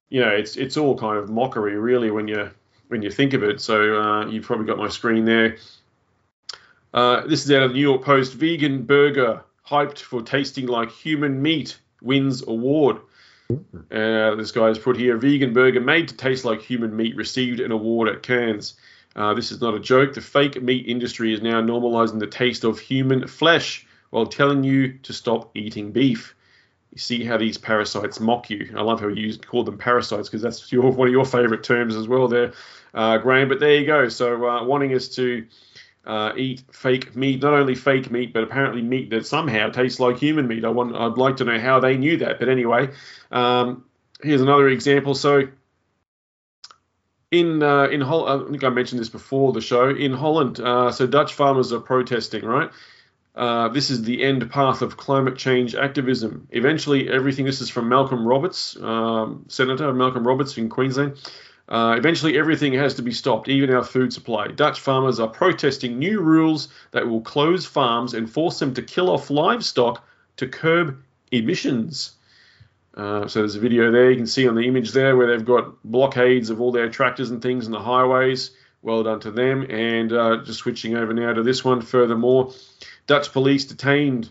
you 0.08 0.20
know 0.20 0.30
it's 0.30 0.56
it's 0.56 0.76
all 0.76 0.96
kind 0.96 1.18
of 1.18 1.28
mockery 1.28 1.76
really 1.76 2.10
when 2.10 2.28
you 2.28 2.50
when 2.88 3.02
you 3.02 3.10
think 3.10 3.34
of 3.34 3.42
it. 3.42 3.60
So 3.60 4.00
uh, 4.00 4.26
you've 4.26 4.44
probably 4.44 4.66
got 4.66 4.78
my 4.78 4.88
screen 4.88 5.24
there. 5.24 5.56
Uh, 6.92 7.26
this 7.26 7.44
is 7.44 7.52
out 7.52 7.62
of 7.62 7.70
the 7.70 7.74
New 7.74 7.82
York 7.82 8.02
Post. 8.02 8.34
Vegan 8.34 8.82
burger 8.82 9.42
hyped 9.66 9.98
for 9.98 10.22
tasting 10.22 10.66
like 10.66 10.90
human 10.90 11.42
meat 11.42 11.78
wins 12.00 12.46
award. 12.46 12.98
Uh, 13.50 14.34
this 14.34 14.52
guy's 14.52 14.78
put 14.78 14.96
here 14.96 15.16
vegan 15.16 15.54
burger 15.54 15.80
made 15.80 16.08
to 16.08 16.16
taste 16.16 16.44
like 16.44 16.60
human 16.60 16.94
meat 16.94 17.16
received 17.16 17.60
an 17.60 17.72
award 17.72 18.08
at 18.08 18.22
Cannes. 18.22 18.74
Uh, 19.16 19.34
this 19.34 19.50
is 19.50 19.60
not 19.60 19.74
a 19.74 19.80
joke. 19.80 20.14
The 20.14 20.20
fake 20.20 20.62
meat 20.62 20.86
industry 20.86 21.32
is 21.32 21.40
now 21.40 21.60
normalizing 21.62 22.20
the 22.20 22.26
taste 22.26 22.64
of 22.64 22.78
human 22.78 23.26
flesh 23.26 23.86
while 24.10 24.26
telling 24.26 24.64
you 24.64 24.98
to 24.98 25.12
stop 25.12 25.50
eating 25.56 25.92
beef. 25.92 26.34
You 26.92 26.98
see 26.98 27.24
how 27.24 27.36
these 27.36 27.58
parasites 27.58 28.18
mock 28.18 28.50
you. 28.50 28.74
I 28.76 28.82
love 28.82 29.00
how 29.00 29.08
you 29.08 29.36
call 29.38 29.64
them 29.64 29.78
parasites 29.78 30.28
because 30.28 30.42
that's 30.42 30.72
your, 30.72 30.90
one 30.90 31.08
of 31.08 31.12
your 31.12 31.26
favorite 31.26 31.62
terms 31.62 31.94
as 31.94 32.08
well, 32.08 32.28
there, 32.28 32.52
uh, 32.94 33.18
Graham. 33.18 33.48
But 33.48 33.60
there 33.60 33.76
you 33.76 33.86
go. 33.86 34.08
So, 34.08 34.48
uh, 34.48 34.64
wanting 34.64 34.94
us 34.94 35.08
to 35.16 35.46
uh, 36.06 36.32
eat 36.36 36.62
fake 36.72 37.14
meat, 37.14 37.42
not 37.42 37.52
only 37.52 37.74
fake 37.74 38.10
meat, 38.10 38.32
but 38.32 38.42
apparently 38.42 38.80
meat 38.80 39.10
that 39.10 39.26
somehow 39.26 39.68
tastes 39.68 40.00
like 40.00 40.16
human 40.16 40.48
meat. 40.48 40.64
I 40.64 40.70
want, 40.70 40.96
I'd 40.96 41.18
like 41.18 41.36
to 41.36 41.44
know 41.44 41.60
how 41.60 41.80
they 41.80 41.98
knew 41.98 42.16
that. 42.18 42.38
But 42.38 42.48
anyway, 42.48 42.88
um, 43.30 43.84
here's 44.22 44.40
another 44.40 44.68
example. 44.68 45.14
So, 45.14 45.48
in 47.30 47.62
uh, 47.62 47.84
in 47.84 48.00
Holland, 48.00 48.46
I 48.46 48.50
think 48.50 48.64
I 48.64 48.70
mentioned 48.70 49.00
this 49.00 49.10
before 49.10 49.52
the 49.52 49.60
show. 49.60 49.90
In 49.90 50.14
Holland, 50.14 50.60
uh, 50.60 50.90
so 50.90 51.06
Dutch 51.06 51.34
farmers 51.34 51.72
are 51.72 51.80
protesting, 51.80 52.44
right? 52.44 52.70
Uh, 53.38 53.68
this 53.68 53.88
is 53.88 54.02
the 54.02 54.24
end 54.24 54.50
path 54.50 54.82
of 54.82 54.96
climate 54.96 55.36
change 55.36 55.76
activism. 55.76 56.48
Eventually, 56.50 57.08
everything. 57.08 57.44
This 57.44 57.60
is 57.60 57.70
from 57.70 57.88
Malcolm 57.88 58.26
Roberts, 58.26 58.76
um, 58.82 59.44
Senator 59.46 59.92
Malcolm 59.92 60.26
Roberts 60.26 60.58
in 60.58 60.68
Queensland. 60.68 61.16
Uh, 61.68 61.94
eventually, 61.96 62.36
everything 62.36 62.72
has 62.72 62.94
to 62.94 63.02
be 63.02 63.12
stopped, 63.12 63.48
even 63.48 63.72
our 63.72 63.84
food 63.84 64.12
supply. 64.12 64.48
Dutch 64.48 64.80
farmers 64.80 65.20
are 65.20 65.28
protesting 65.28 66.00
new 66.00 66.20
rules 66.20 66.68
that 66.90 67.06
will 67.08 67.20
close 67.20 67.64
farms 67.64 68.12
and 68.12 68.28
force 68.28 68.58
them 68.58 68.74
to 68.74 68.82
kill 68.82 69.08
off 69.08 69.30
livestock 69.30 70.04
to 70.38 70.48
curb 70.48 71.00
emissions. 71.30 72.16
Uh, 72.94 73.28
so 73.28 73.38
there's 73.38 73.54
a 73.54 73.60
video 73.60 73.92
there 73.92 74.10
you 74.10 74.16
can 74.16 74.26
see 74.26 74.48
on 74.48 74.56
the 74.56 74.66
image 74.66 74.90
there 74.90 75.16
where 75.16 75.28
they've 75.28 75.46
got 75.46 75.80
blockades 75.84 76.50
of 76.50 76.60
all 76.60 76.72
their 76.72 76.88
tractors 76.88 77.30
and 77.30 77.40
things 77.40 77.66
in 77.66 77.72
the 77.72 77.78
highways. 77.78 78.50
Well 78.82 79.04
done 79.04 79.20
to 79.20 79.30
them. 79.30 79.66
And 79.70 80.12
uh, 80.12 80.38
just 80.44 80.58
switching 80.58 80.96
over 80.96 81.12
now 81.12 81.32
to 81.32 81.44
this 81.44 81.64
one. 81.64 81.82
Furthermore, 81.82 82.52
Dutch 83.08 83.32
police 83.32 83.64
detained 83.64 84.30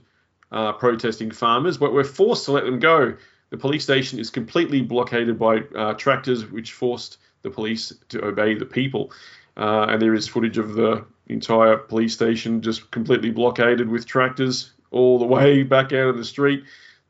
uh, 0.52 0.72
protesting 0.74 1.32
farmers, 1.32 1.78
but 1.78 1.92
were 1.92 2.06
forced 2.06 2.46
to 2.46 2.54
let 2.54 2.64
them 2.64 2.80
go. 2.80 3.18
The 3.50 3.58
police 3.58 3.84
station 3.84 4.20
is 4.20 4.30
completely 4.30 4.82
blockaded 4.82 5.38
by 5.38 5.64
uh, 5.76 5.94
tractors, 5.96 6.50
which 6.50 6.72
forced 6.72 7.18
the 7.42 7.50
police 7.50 7.94
to 8.10 8.24
obey 8.24 8.54
the 8.56 8.66
people. 8.66 9.12
Uh, 9.58 9.88
and 9.90 10.02
there 10.02 10.14
is 10.14 10.28
footage 10.28 10.58
of 10.58 10.76
the 10.76 11.06
entire 11.28 11.78
police 11.78 12.14
station 12.14 12.62
just 12.62 12.90
completely 12.92 13.32
blockaded 13.32 13.90
with 13.90 14.06
tractors 14.06 14.72
all 14.92 15.20
the 15.20 15.26
way 15.26 15.64
back 15.76 15.92
out 15.92 16.10
of 16.10 16.18
the 16.18 16.26
street. 16.26 16.64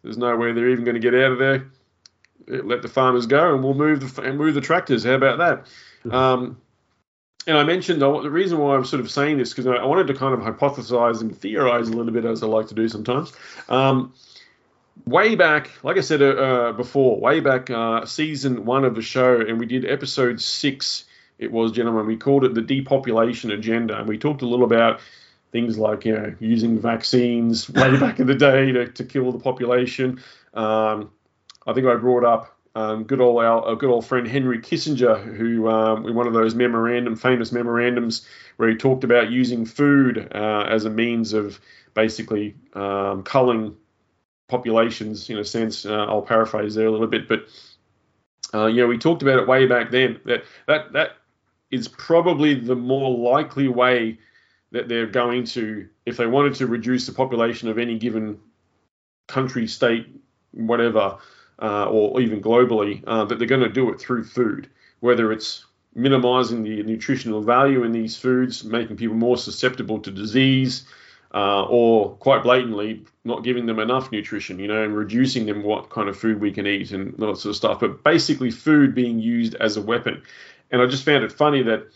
There's 0.04 0.18
no 0.18 0.36
way 0.38 0.54
they're 0.54 0.70
even 0.70 0.86
going 0.86 0.96
to 0.96 1.02
get 1.02 1.14
out 1.14 1.34
of 1.34 1.40
there. 1.40 1.68
Let 2.48 2.82
the 2.82 2.88
farmers 2.88 3.26
go, 3.26 3.54
and 3.54 3.62
we'll 3.62 3.74
move 3.74 4.16
the 4.16 4.22
and 4.22 4.38
move 4.38 4.54
the 4.54 4.62
tractors. 4.62 5.04
How 5.04 5.16
about 5.16 5.38
that? 5.40 6.14
Um, 6.14 6.62
and 7.48 7.58
I 7.58 7.64
mentioned 7.64 8.02
the 8.02 8.30
reason 8.30 8.60
why 8.60 8.76
I'm 8.76 8.84
sort 8.84 9.00
of 9.00 9.10
saying 9.10 9.38
this 9.38 9.50
because 9.50 9.68
I 9.68 9.84
wanted 9.86 10.08
to 10.08 10.14
kind 10.14 10.34
of 10.34 10.42
hypothesize 10.42 11.22
and 11.22 11.36
theorize 11.36 11.88
a 11.88 11.94
little 11.94 12.12
bit 12.12 12.26
as 12.26 12.44
I 12.44 12.48
like 12.48 12.68
to 12.68 12.76
do 12.76 12.90
sometimes. 12.90 13.32
Um, 13.70 14.14
way 15.06 15.36
back, 15.36 15.72
like 15.82 15.98
I 15.98 16.02
said 16.02 16.22
uh, 16.22 16.26
uh, 16.26 16.72
before, 16.74 17.20
way 17.20 17.40
back 17.40 17.70
uh, 17.70 18.06
season 18.06 18.66
one 18.66 18.84
of 18.84 18.96
the 18.96 19.02
show, 19.02 19.40
and 19.40 19.60
we 19.60 19.66
did 19.66 19.86
episode 19.86 20.42
six. 20.42 21.06
It 21.40 21.50
was, 21.50 21.72
gentlemen, 21.72 22.06
we 22.06 22.18
called 22.18 22.44
it 22.44 22.54
the 22.54 22.62
depopulation 22.62 23.52
agenda, 23.52 23.98
and 23.98 24.10
we 24.10 24.18
talked 24.18 24.42
a 24.42 24.48
little 24.48 24.66
about 24.66 25.00
things 25.54 25.78
like 25.78 26.04
you 26.04 26.14
know 26.14 26.36
using 26.42 26.80
vaccines 26.80 27.70
way 27.70 27.98
back 27.98 28.20
in 28.20 28.28
the 28.28 28.36
day 28.36 28.74
to, 28.74 28.88
to 28.90 29.06
kill 29.06 29.32
the 29.32 29.40
population. 29.40 30.22
Um, 30.54 31.12
I 31.66 31.72
think 31.74 31.88
I 31.88 31.96
brought 31.96 32.26
up 32.26 32.57
um, 32.78 33.06
good 33.06 33.20
old 33.20 33.44
our, 33.44 33.76
good 33.76 33.90
old 33.90 34.06
friend 34.06 34.28
Henry 34.28 34.60
Kissinger, 34.60 35.36
who 35.36 35.68
um, 35.68 36.06
in 36.06 36.14
one 36.14 36.28
of 36.28 36.34
those 36.34 36.54
memorandum, 36.54 37.16
famous 37.16 37.52
memorandums, 37.52 38.28
where 38.58 38.70
he 38.70 38.76
talked 38.76 39.04
about 39.04 39.32
using 39.32 39.66
food 39.66 40.32
uh, 40.36 40.68
as 40.70 40.86
a 40.86 40.90
means 40.92 41.34
of 41.34 41.60
basically 41.96 42.56
um, 42.74 43.24
culling 43.24 43.76
populations. 44.48 45.28
In 45.32 45.40
a 45.40 45.44
sense, 45.44 45.88
uh, 45.88 46.06
I'll 46.06 46.22
paraphrase 46.22 46.76
there 46.76 46.86
a 46.86 46.92
little 46.92 47.08
bit, 47.08 47.28
but 47.28 47.48
uh, 48.54 48.68
we 48.68 49.00
talked 49.00 49.24
about 49.24 49.40
it 49.40 49.48
way 49.48 49.66
back 49.66 49.90
then. 49.90 50.20
That 50.26 50.44
that 50.68 50.94
that 50.94 51.10
is 51.72 51.88
probably 51.88 52.54
the 52.54 52.76
more 52.76 53.10
likely 53.10 53.68
way 53.68 54.20
that 54.72 54.88
they're 54.88 55.08
going 55.08 55.46
to, 55.46 55.90
if 56.06 56.18
they 56.18 56.28
wanted 56.28 56.54
to 56.56 56.68
reduce 56.68 57.08
the 57.08 57.14
population 57.14 57.70
of 57.70 57.80
any 57.80 57.98
given 57.98 58.40
country, 59.28 59.66
state, 59.66 60.06
whatever, 60.52 61.18
uh, 61.62 61.86
or 61.86 62.22
even 62.22 62.42
globally, 62.42 63.04
uh, 63.08 63.26
that 63.26 63.40
they're 63.40 63.48
going 63.48 63.62
to 63.62 63.70
do 63.70 63.92
it 63.92 64.00
through 64.00 64.24
food, 64.24 64.70
whether 65.00 65.32
it's 65.32 65.66
minimizing 65.96 66.64
the 66.64 66.84
nutritional 66.84 67.42
value 67.42 67.84
in 67.84 67.92
these 67.92 68.16
foods, 68.16 68.64
making 68.64 68.98
people 68.98 69.16
more 69.16 69.38
susceptible 69.38 70.00
to 70.00 70.12
disease, 70.12 70.86
uh, 71.34 71.64
or 71.66 72.16
quite 72.18 72.44
blatantly 72.44 73.04
not 73.24 73.44
giving 73.44 73.66
them 73.66 73.80
enough 73.80 74.12
nutrition, 74.12 74.60
you 74.60 74.68
know, 74.68 74.84
and 74.84 74.96
reducing 74.96 75.46
them 75.46 75.64
what 75.64 75.90
kind 75.90 76.08
of 76.08 76.18
food 76.18 76.40
we 76.40 76.52
can 76.52 76.66
eat 76.66 76.92
and 76.92 77.14
that 77.18 77.38
sort 77.38 77.46
of 77.46 77.56
stuff. 77.56 77.80
But 77.80 78.04
basically, 78.04 78.52
food 78.52 78.96
being 78.96 79.20
used 79.20 79.56
as 79.56 79.78
a 79.78 79.82
weapon. 79.82 80.24
And 80.72 80.82
I 80.82 80.86
just 80.86 81.04
found 81.04 81.24
it 81.24 81.32
funny 81.32 81.64
that 81.64 81.88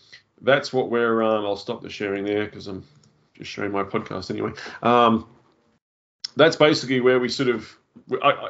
that's 0.41 0.74
what 0.74 0.89
we're. 0.89 1.22
Um, 1.24 1.45
I'll 1.45 1.55
stop 1.55 1.82
the 1.82 1.89
sharing 1.89 2.26
there 2.26 2.45
because 2.45 2.68
I'm 2.68 2.84
just 3.34 3.49
showing 3.49 3.72
my 3.72 3.84
podcast 3.84 4.30
anyway. 4.30 4.51
Um, 4.84 5.28
that's 6.36 6.55
basically 6.55 7.01
where 7.01 7.20
we 7.20 7.30
sort 7.30 7.49
of, 7.49 7.76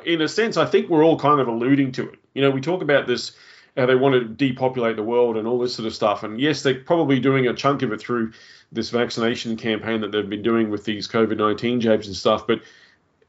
in 0.06 0.22
a 0.22 0.28
sense, 0.28 0.58
I 0.58 0.66
think 0.66 0.90
we're 0.90 1.04
all 1.04 1.20
kind 1.20 1.40
of 1.40 1.48
alluding 1.48 1.92
to 1.94 2.10
it. 2.10 2.20
You 2.34 2.42
know, 2.42 2.52
we 2.52 2.62
talk 2.62 2.82
about 2.82 3.08
this 3.08 3.34
how 3.78 3.86
they 3.86 3.96
want 3.96 4.14
to 4.14 4.26
depopulate 4.26 4.98
the 4.98 5.04
world 5.04 5.38
and 5.38 5.48
all 5.48 5.58
this 5.58 5.74
sort 5.74 5.88
of 5.88 5.96
stuff. 5.96 6.24
And 6.24 6.42
yes, 6.42 6.62
they're 6.62 6.80
probably 6.80 7.20
doing 7.20 7.48
a 7.48 7.54
chunk 7.54 7.84
of 7.84 7.94
it 7.94 8.02
through 8.02 8.34
this 8.72 8.90
vaccination 8.90 9.56
campaign 9.56 10.02
that 10.02 10.12
they've 10.12 10.30
been 10.30 10.42
doing 10.42 10.70
with 10.70 10.84
these 10.84 11.08
COVID 11.08 11.38
nineteen 11.38 11.80
jabs 11.80 12.08
and 12.08 12.16
stuff. 12.16 12.46
But 12.48 12.62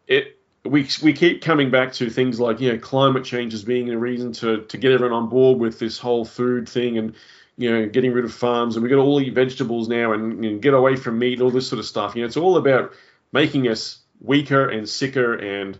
it 0.06 0.38
we 0.64 0.88
we 1.02 1.12
keep 1.12 1.42
coming 1.42 1.70
back 1.70 1.92
to 1.94 2.10
things 2.10 2.40
like 2.40 2.60
you 2.60 2.72
know 2.72 2.78
climate 2.78 3.24
change 3.24 3.54
as 3.54 3.64
being 3.64 3.90
a 3.90 3.98
reason 3.98 4.32
to 4.34 4.62
to 4.62 4.76
get 4.76 4.92
everyone 4.92 5.16
on 5.16 5.28
board 5.28 5.58
with 5.58 5.78
this 5.78 5.98
whole 5.98 6.24
food 6.24 6.68
thing 6.68 6.98
and 6.98 7.14
you 7.56 7.70
know, 7.70 7.86
getting 7.86 8.12
rid 8.12 8.24
of 8.24 8.32
farms, 8.32 8.76
and 8.76 8.82
we 8.82 8.88
got 8.88 8.98
all 8.98 9.20
eat 9.20 9.34
vegetables 9.34 9.88
now 9.88 10.12
and, 10.12 10.44
and 10.44 10.62
get 10.62 10.74
away 10.74 10.96
from 10.96 11.18
meat, 11.18 11.34
and 11.34 11.42
all 11.42 11.50
this 11.50 11.68
sort 11.68 11.78
of 11.78 11.86
stuff. 11.86 12.14
You 12.14 12.22
know, 12.22 12.26
it's 12.26 12.36
all 12.36 12.56
about 12.56 12.92
making 13.32 13.68
us 13.68 13.98
weaker 14.20 14.68
and 14.68 14.88
sicker, 14.88 15.34
and 15.34 15.78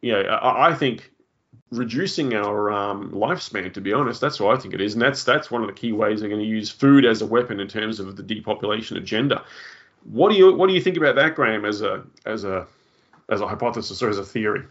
you 0.00 0.12
know, 0.12 0.20
I, 0.20 0.70
I 0.70 0.74
think 0.74 1.10
reducing 1.70 2.34
our 2.34 2.70
um, 2.70 3.10
lifespan. 3.12 3.72
To 3.74 3.80
be 3.80 3.92
honest, 3.92 4.20
that's 4.20 4.40
what 4.40 4.56
I 4.56 4.60
think 4.60 4.74
it 4.74 4.80
is, 4.80 4.94
and 4.94 5.02
that's 5.02 5.24
that's 5.24 5.50
one 5.50 5.62
of 5.62 5.68
the 5.68 5.74
key 5.74 5.92
ways 5.92 6.20
they're 6.20 6.28
going 6.28 6.40
to 6.40 6.46
use 6.46 6.70
food 6.70 7.04
as 7.04 7.22
a 7.22 7.26
weapon 7.26 7.60
in 7.60 7.68
terms 7.68 8.00
of 8.00 8.16
the 8.16 8.22
depopulation 8.22 8.96
agenda. 8.96 9.44
What 10.04 10.30
do 10.30 10.36
you 10.36 10.54
what 10.54 10.68
do 10.68 10.74
you 10.74 10.80
think 10.80 10.96
about 10.96 11.16
that, 11.16 11.34
Graham, 11.34 11.64
as 11.64 11.82
a 11.82 12.04
as 12.24 12.44
a 12.44 12.66
as 13.28 13.40
a 13.40 13.46
hypothesis 13.46 14.02
or 14.02 14.08
as 14.08 14.18
a 14.18 14.24
theory? 14.24 14.64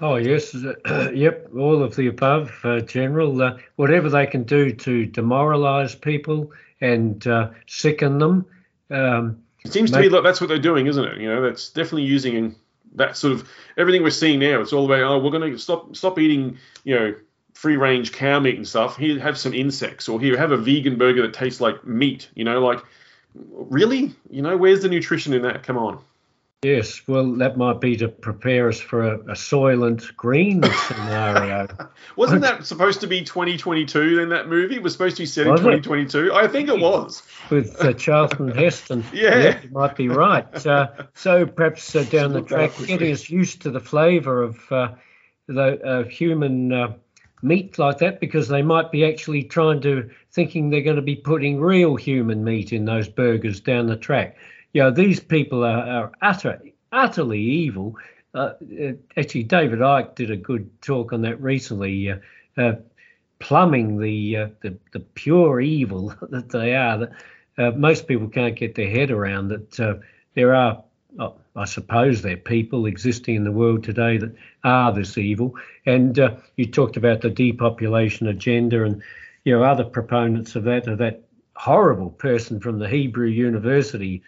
Oh 0.00 0.16
yes, 0.16 0.54
yep, 1.14 1.48
all 1.56 1.82
of 1.82 1.96
the 1.96 2.08
above, 2.08 2.52
uh, 2.64 2.80
General. 2.80 3.40
Uh, 3.40 3.58
whatever 3.76 4.08
they 4.10 4.26
can 4.26 4.42
do 4.42 4.72
to 4.72 5.06
demoralise 5.06 6.00
people 6.00 6.52
and 6.80 7.26
uh, 7.26 7.50
sicken 7.66 8.18
them. 8.18 8.44
Um, 8.90 9.42
it 9.64 9.72
seems 9.72 9.92
to 9.92 10.00
me 10.00 10.08
like 10.08 10.24
that's 10.24 10.40
what 10.40 10.48
they're 10.48 10.58
doing, 10.58 10.88
isn't 10.88 11.04
it? 11.04 11.18
You 11.18 11.28
know, 11.28 11.40
that's 11.40 11.70
definitely 11.70 12.02
using 12.02 12.56
that 12.96 13.16
sort 13.16 13.32
of 13.34 13.48
everything 13.76 14.02
we're 14.02 14.10
seeing 14.10 14.40
now. 14.40 14.60
It's 14.60 14.72
all 14.72 14.84
about 14.84 15.02
oh, 15.02 15.18
we're 15.18 15.30
going 15.30 15.52
to 15.52 15.58
stop 15.58 15.94
stop 15.96 16.18
eating, 16.18 16.58
you 16.84 16.94
know, 16.94 17.14
free 17.54 17.76
range 17.76 18.12
cow 18.12 18.40
meat 18.40 18.56
and 18.56 18.66
stuff. 18.66 18.96
Here, 18.96 19.18
have 19.20 19.38
some 19.38 19.54
insects, 19.54 20.08
or 20.08 20.20
here, 20.20 20.36
have 20.36 20.52
a 20.52 20.56
vegan 20.56 20.96
burger 20.96 21.22
that 21.22 21.34
tastes 21.34 21.60
like 21.60 21.84
meat. 21.84 22.28
You 22.34 22.44
know, 22.44 22.60
like 22.64 22.82
really, 23.34 24.14
you 24.30 24.42
know, 24.42 24.56
where's 24.56 24.82
the 24.82 24.88
nutrition 24.88 25.32
in 25.32 25.42
that? 25.42 25.62
Come 25.62 25.78
on. 25.78 26.00
Yes, 26.64 27.02
well, 27.08 27.32
that 27.38 27.56
might 27.56 27.80
be 27.80 27.96
to 27.96 28.06
prepare 28.06 28.68
us 28.68 28.78
for 28.78 29.02
a, 29.02 29.18
a 29.22 29.34
Soylent 29.34 30.14
Green 30.14 30.62
scenario. 30.86 31.66
Wasn't 32.14 32.42
that 32.42 32.64
supposed 32.66 33.00
to 33.00 33.08
be 33.08 33.24
2022 33.24 34.20
in 34.20 34.28
that 34.28 34.48
movie? 34.48 34.76
It 34.76 34.82
was 34.82 34.92
supposed 34.92 35.16
to 35.16 35.22
be 35.22 35.26
set 35.26 35.48
was 35.48 35.58
in 35.58 35.82
2022. 35.82 36.26
It? 36.26 36.32
I 36.32 36.46
think 36.46 36.68
it 36.68 36.78
was. 36.78 37.24
With 37.50 37.84
uh, 37.84 37.94
Charlton 37.94 38.52
Heston. 38.52 39.04
yeah. 39.12 39.38
yeah. 39.38 39.60
You 39.60 39.70
might 39.70 39.96
be 39.96 40.08
right. 40.08 40.64
Uh, 40.64 40.86
so 41.14 41.46
perhaps 41.46 41.96
uh, 41.96 42.04
down 42.04 42.32
the 42.32 42.42
track, 42.42 42.70
getting 42.86 43.10
us 43.10 43.28
used 43.28 43.62
to 43.62 43.72
the 43.72 43.80
flavour 43.80 44.44
of 44.44 44.70
uh, 44.70 44.92
the 45.48 46.06
human 46.08 46.72
uh, 46.72 46.92
meat 47.42 47.76
like 47.76 47.98
that, 47.98 48.20
because 48.20 48.46
they 48.46 48.62
might 48.62 48.92
be 48.92 49.04
actually 49.04 49.42
trying 49.42 49.80
to, 49.80 50.10
thinking 50.30 50.70
they're 50.70 50.82
going 50.82 50.94
to 50.94 51.02
be 51.02 51.16
putting 51.16 51.60
real 51.60 51.96
human 51.96 52.44
meat 52.44 52.72
in 52.72 52.84
those 52.84 53.08
burgers 53.08 53.58
down 53.58 53.88
the 53.88 53.96
track 53.96 54.36
you 54.72 54.82
know, 54.82 54.90
these 54.90 55.20
people 55.20 55.64
are, 55.64 55.86
are 55.86 56.12
utter, 56.20 56.60
utterly 56.90 57.40
evil. 57.40 57.96
Uh, 58.34 58.52
uh, 58.80 58.92
actually, 59.16 59.42
David 59.42 59.80
Icke 59.80 60.14
did 60.14 60.30
a 60.30 60.36
good 60.36 60.70
talk 60.82 61.12
on 61.12 61.22
that 61.22 61.40
recently, 61.40 62.10
uh, 62.10 62.16
uh 62.56 62.74
plumbing 63.38 63.98
the, 63.98 64.36
uh, 64.36 64.48
the, 64.60 64.76
the 64.92 65.00
pure 65.00 65.60
evil 65.60 66.14
that 66.30 66.50
they 66.50 66.74
are. 66.74 66.98
That 66.98 67.12
uh, 67.58 67.70
most 67.72 68.06
people 68.06 68.28
can't 68.28 68.56
get 68.56 68.74
their 68.74 68.88
head 68.88 69.10
around 69.10 69.48
that 69.48 70.00
there 70.34 70.54
are. 70.54 70.82
Oh, 71.18 71.34
I 71.54 71.66
suppose 71.66 72.22
there 72.22 72.32
are 72.32 72.38
people 72.38 72.86
existing 72.86 73.34
in 73.34 73.44
the 73.44 73.52
world 73.52 73.84
today 73.84 74.16
that 74.16 74.34
are 74.64 74.94
this 74.94 75.18
evil. 75.18 75.54
And 75.84 76.16
you 76.56 76.64
talked 76.64 76.96
about 76.96 77.20
the 77.20 77.28
depopulation 77.28 78.28
agenda 78.28 78.84
and 78.84 79.02
you 79.44 79.54
know 79.54 79.62
other 79.62 79.84
proponents 79.84 80.56
of 80.56 80.64
that 80.64 80.86
of 80.86 80.96
that 80.98 81.20
horrible 81.54 82.08
person 82.08 82.60
from 82.60 82.78
the 82.78 82.88
Hebrew 82.88 83.28
University, 83.28 84.22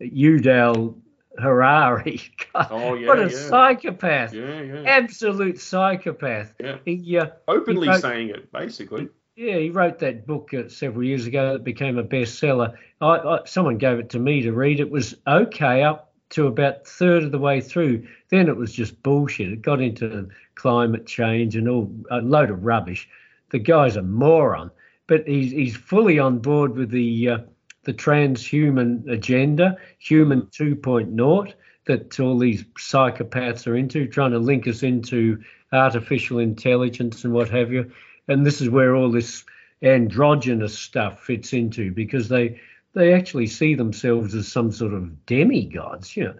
Yuval 0.00 0.94
Harari. 1.38 2.20
God, 2.52 2.68
Oh, 2.70 2.94
yeah, 2.94 3.08
what 3.08 3.18
a 3.20 3.30
yeah. 3.30 3.48
psychopath! 3.48 4.32
Yeah, 4.34 4.60
yeah. 4.62 4.82
Absolute 4.86 5.60
psychopath. 5.60 6.54
Yeah. 6.60 6.78
He, 6.84 7.18
uh, 7.18 7.26
Openly 7.48 7.86
he 7.86 7.92
wrote- 7.92 8.00
saying 8.00 8.30
it, 8.30 8.50
basically. 8.52 9.08
yeah, 9.36 9.56
he 9.58 9.70
wrote 9.70 9.98
that 10.00 10.26
book 10.26 10.52
uh, 10.54 10.68
several 10.68 11.04
years 11.04 11.26
ago 11.26 11.52
that 11.52 11.64
became 11.64 11.98
a 11.98 12.04
bestseller. 12.04 12.74
I, 13.00 13.06
I, 13.06 13.38
someone 13.46 13.78
gave 13.78 13.98
it 13.98 14.10
to 14.10 14.18
me 14.18 14.42
to 14.42 14.52
read. 14.52 14.80
It 14.80 14.90
was 14.90 15.14
okay 15.26 15.82
up 15.82 16.12
to 16.30 16.46
about 16.46 16.86
third 16.86 17.22
of 17.24 17.32
the 17.32 17.38
way 17.38 17.60
through. 17.60 18.06
Then 18.28 18.48
it 18.48 18.56
was 18.56 18.72
just 18.72 19.02
bullshit. 19.02 19.50
It 19.52 19.62
got 19.62 19.80
into 19.80 20.28
climate 20.54 21.06
change 21.06 21.56
and 21.56 21.68
all 21.68 21.92
a 22.10 22.20
load 22.20 22.50
of 22.50 22.64
rubbish. 22.64 23.08
The 23.50 23.58
guy's 23.58 23.96
a 23.96 24.02
moron, 24.02 24.70
but 25.06 25.26
he's 25.26 25.50
he's 25.52 25.76
fully 25.76 26.18
on 26.20 26.38
board 26.38 26.76
with 26.76 26.90
the 26.90 27.28
uh, 27.30 27.38
the 27.84 27.94
transhuman 27.94 29.08
agenda, 29.10 29.78
human 29.98 30.42
2.0 30.42 31.52
that 31.86 32.20
all 32.20 32.38
these 32.38 32.64
psychopaths 32.78 33.66
are 33.66 33.76
into, 33.76 34.06
trying 34.06 34.32
to 34.32 34.38
link 34.38 34.68
us 34.68 34.82
into 34.82 35.42
artificial 35.72 36.38
intelligence 36.38 37.24
and 37.24 37.32
what 37.32 37.48
have 37.48 37.72
you. 37.72 37.90
And 38.28 38.44
this 38.44 38.60
is 38.60 38.68
where 38.68 38.94
all 38.94 39.10
this 39.10 39.44
androgynous 39.82 40.78
stuff 40.78 41.24
fits 41.24 41.52
into 41.52 41.90
because 41.92 42.28
they 42.28 42.60
they 42.92 43.14
actually 43.14 43.46
see 43.46 43.74
themselves 43.76 44.34
as 44.34 44.48
some 44.48 44.72
sort 44.72 44.92
of 44.92 45.24
demigods. 45.24 46.16
You 46.16 46.24
know, 46.24 46.34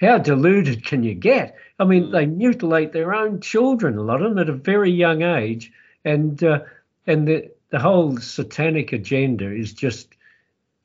how 0.00 0.18
deluded 0.18 0.84
can 0.84 1.02
you 1.02 1.14
get? 1.14 1.56
I 1.78 1.84
mean, 1.84 2.10
they 2.10 2.26
mutilate 2.26 2.92
their 2.92 3.14
own 3.14 3.40
children, 3.40 3.98
a 3.98 4.02
lot 4.02 4.22
of 4.22 4.30
them 4.30 4.38
at 4.38 4.48
a 4.48 4.54
very 4.54 4.90
young 4.90 5.22
age, 5.22 5.70
and 6.04 6.42
uh, 6.42 6.60
and 7.06 7.28
the 7.28 7.50
the 7.70 7.78
whole 7.78 8.16
satanic 8.18 8.92
agenda 8.92 9.50
is 9.50 9.72
just 9.72 10.08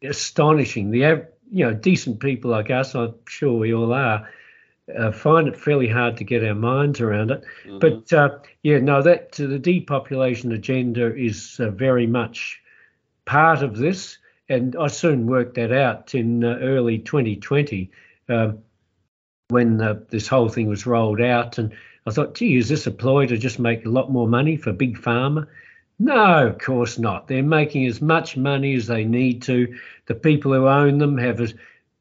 astonishing. 0.02 0.92
The 0.92 1.28
you 1.52 1.66
know 1.66 1.74
decent 1.74 2.20
people 2.20 2.52
like 2.52 2.70
us, 2.70 2.96
I'm 2.96 3.16
sure 3.28 3.58
we 3.58 3.74
all 3.74 3.94
are, 3.94 4.28
uh, 4.96 5.12
find 5.12 5.48
it 5.48 5.58
fairly 5.58 5.88
hard 5.88 6.18
to 6.18 6.24
get 6.24 6.44
our 6.44 6.56
minds 6.56 7.02
around 7.02 7.32
it. 7.32 7.44
Mhm. 7.66 7.80
But 7.80 8.14
uh, 8.14 8.38
yeah, 8.64 8.80
no, 8.80 9.02
that 9.02 9.34
the 9.34 9.60
depopulation 9.60 10.52
agenda 10.52 11.16
is 11.16 11.60
uh, 11.60 11.70
very 11.70 12.08
much 12.08 12.62
part 13.26 13.62
of 13.64 13.78
this, 13.78 14.18
and 14.50 14.76
I 14.76 14.88
soon 14.88 15.28
worked 15.28 15.56
that 15.56 15.72
out 15.72 16.16
in 16.16 16.44
uh, 16.44 16.58
early 16.62 17.00
2020 17.00 17.92
um, 18.30 18.60
when 19.50 19.82
uh, 19.82 20.00
this 20.10 20.28
whole 20.28 20.50
thing 20.50 20.68
was 20.68 20.86
rolled 20.86 21.22
out, 21.22 21.58
and 21.58 21.74
I 22.06 22.12
thought, 22.12 22.36
gee, 22.36 22.56
is 22.56 22.70
this 22.70 22.88
a 22.88 22.92
ploy 22.92 23.28
to 23.28 23.38
just 23.38 23.60
make 23.60 23.86
a 23.86 23.90
lot 23.90 24.12
more 24.12 24.28
money 24.28 24.56
for 24.56 24.72
big 24.72 24.98
pharma? 24.98 25.48
No, 26.00 26.48
of 26.48 26.60
course 26.60 27.00
not. 27.00 27.28
They're 27.28 27.44
making 27.44 27.88
as 27.88 28.02
much 28.02 28.38
money 28.38 28.76
as 28.76 28.88
they 28.88 29.04
need 29.04 29.42
to. 29.44 29.76
The 30.06 30.16
people 30.16 30.54
who 30.54 30.68
own 30.68 31.00
them 31.00 31.18
have 31.18 31.42
a, 31.42 31.48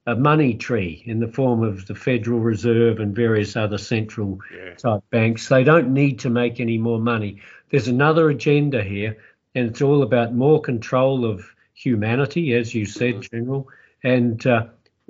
a 0.06 0.14
money 0.14 0.54
tree 0.54 1.02
in 1.06 1.18
the 1.18 1.28
form 1.28 1.62
of 1.62 1.86
the 1.86 1.94
Federal 1.94 2.40
Reserve 2.40 3.00
and 3.00 3.16
various 3.16 3.56
other 3.56 3.78
central 3.78 4.38
Yeah. 4.54 4.74
type 4.74 5.02
banks. 5.10 5.48
They 5.48 5.64
don't 5.64 5.92
need 5.94 6.18
to 6.20 6.30
make 6.30 6.60
any 6.60 6.76
more 6.78 7.00
money. 7.00 7.40
There's 7.70 7.88
another 7.88 8.28
agenda 8.28 8.82
here, 8.82 9.16
and 9.54 9.68
it's 9.70 9.80
all 9.82 10.02
about 10.02 10.34
more 10.34 10.60
control 10.60 11.24
of 11.24 11.44
humanity, 11.74 12.54
as 12.54 12.74
you 12.74 12.84
said, 12.84 13.22
General. 13.22 13.66
And 14.04 14.46
uh, 14.46 14.66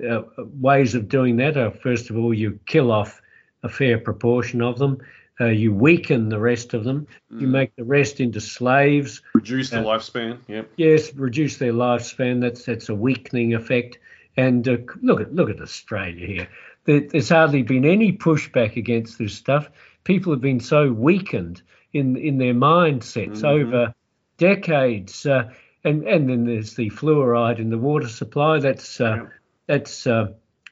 uh, 0.09 0.21
ways 0.37 0.95
of 0.95 1.09
doing 1.09 1.35
that 1.37 1.57
are 1.57 1.71
first 1.71 2.09
of 2.09 2.17
all, 2.17 2.33
you 2.33 2.57
kill 2.65 2.91
off 2.91 3.21
a 3.63 3.69
fair 3.69 3.97
proportion 3.97 4.61
of 4.61 4.79
them. 4.79 4.99
Uh, 5.39 5.45
you 5.45 5.71
weaken 5.73 6.29
the 6.29 6.39
rest 6.39 6.73
of 6.73 6.83
them. 6.83 7.05
You 7.29 7.45
Mm. 7.47 7.51
make 7.51 7.75
the 7.75 7.83
rest 7.83 8.19
into 8.19 8.41
slaves. 8.41 9.21
Reduce 9.35 9.69
the 9.69 9.79
Uh, 9.81 9.83
lifespan. 9.83 10.37
Yep. 10.47 10.71
Yes, 10.77 11.13
reduce 11.15 11.57
their 11.57 11.73
lifespan. 11.73 12.41
That's 12.41 12.65
that's 12.65 12.89
a 12.89 12.95
weakening 12.95 13.53
effect. 13.53 13.99
And 14.35 14.67
uh, 14.67 14.77
look 15.01 15.21
at 15.21 15.33
look 15.35 15.49
at 15.49 15.61
Australia 15.61 16.25
here. 16.25 16.47
There, 16.85 17.01
there's 17.01 17.29
hardly 17.29 17.61
been 17.63 17.85
any 17.85 18.13
pushback 18.13 18.77
against 18.77 19.17
this 19.19 19.33
stuff. 19.33 19.69
People 20.05 20.31
have 20.33 20.41
been 20.41 20.59
so 20.59 20.91
weakened 20.91 21.61
in 21.93 22.15
in 22.17 22.37
their 22.39 22.53
mindsets 22.55 23.41
Mhm. 23.41 23.49
over 23.61 23.93
decades. 24.37 25.25
Uh, 25.25 25.49
and 25.83 26.07
and 26.07 26.29
then 26.29 26.45
there's 26.45 26.75
the 26.75 26.89
fluoride 26.89 27.59
in 27.59 27.69
the 27.69 27.77
water 27.77 28.07
supply. 28.07 28.59
That's 28.59 28.99
uh, 29.01 29.03
Yeah. 29.15 29.25
that's 29.67 30.07
uh, 30.07 30.27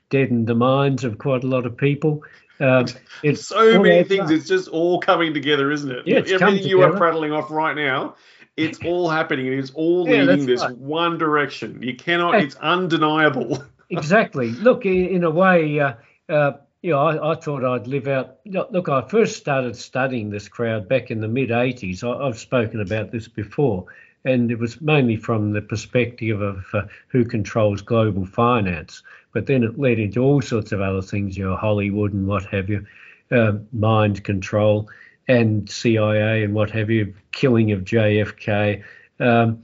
deadened 0.10 0.48
the 0.48 0.56
minds 0.56 1.04
of 1.04 1.18
quite 1.18 1.44
a 1.44 1.48
lot 1.48 1.66
of 1.66 1.78
people. 1.78 2.24
Um, 2.60 2.86
it's 3.24 3.46
So 3.48 3.80
many 3.82 4.04
things. 4.04 4.26
up. 4.26 4.32
It's 4.32 4.48
just 4.48 4.70
all 4.70 5.00
coming 5.00 5.34
together, 5.34 5.72
isn't 5.72 5.92
it? 5.92 6.08
Yeah, 6.08 6.18
Everything 6.20 6.68
you 6.68 6.82
are 6.82 6.94
prattling 6.94 7.32
off 7.32 7.52
right 7.52 7.76
now, 7.76 8.16
it's 8.58 8.80
all 8.86 9.10
happening. 9.10 9.48
and 9.48 9.60
It's 9.60 9.72
all 9.72 10.08
Yeah, 10.08 10.24
leading 10.24 10.46
this 10.46 10.62
right. 10.62 10.78
one 10.78 11.18
direction. 11.18 11.82
You 11.82 11.96
cannot. 11.96 12.36
It's 12.36 12.56
undeniable. 12.56 13.64
exactly. 13.90 14.52
Look, 14.52 14.86
in, 14.86 15.24
a 15.24 15.30
way, 15.30 15.80
uh, 15.80 15.94
uh, 16.30 16.52
you 16.82 16.92
know, 16.92 17.00
I, 17.00 17.32
I 17.32 17.36
thought 17.36 17.64
I'd 17.66 17.88
live 17.88 18.08
out. 18.08 18.38
Look, 18.46 18.70
look, 18.72 18.90
I 18.90 19.02
first 19.08 19.38
started 19.38 19.76
studying 19.76 20.30
this 20.30 20.48
crowd 20.48 20.88
back 20.88 21.12
in 21.12 21.20
the 21.20 21.28
mid 21.28 21.50
80s. 21.50 22.04
I, 22.04 22.28
I've 22.28 22.38
spoken 22.40 22.80
about 22.82 23.12
this 23.12 23.28
before, 23.28 23.86
and 24.26 24.52
it 24.52 24.60
was 24.60 24.82
mainly 24.82 25.16
from 25.16 25.54
the 25.54 25.62
perspective 25.62 26.42
of 26.42 26.66
uh, 26.74 26.82
who 27.08 27.24
controls 27.24 27.82
global 27.82 28.26
finance. 28.26 29.04
But 29.32 29.46
then 29.46 29.64
it 29.64 29.80
led 29.80 30.00
into 30.00 30.22
all 30.22 30.42
sorts 30.42 30.72
of 30.72 30.82
other 30.82 31.02
things, 31.02 31.38
you 31.38 31.46
know, 31.46 31.56
Hollywood 31.56 32.14
and 32.14 32.28
what 32.28 32.46
have 32.46 32.70
you, 32.70 32.86
uh, 33.32 33.54
mind 33.72 34.24
control 34.24 34.90
and 35.28 35.70
CIA 35.70 36.44
and 36.44 36.54
what 36.54 36.72
have 36.72 36.90
you, 36.90 37.14
killing 37.32 37.72
of 37.72 37.84
JFK. 37.84 38.84
Um, 39.20 39.64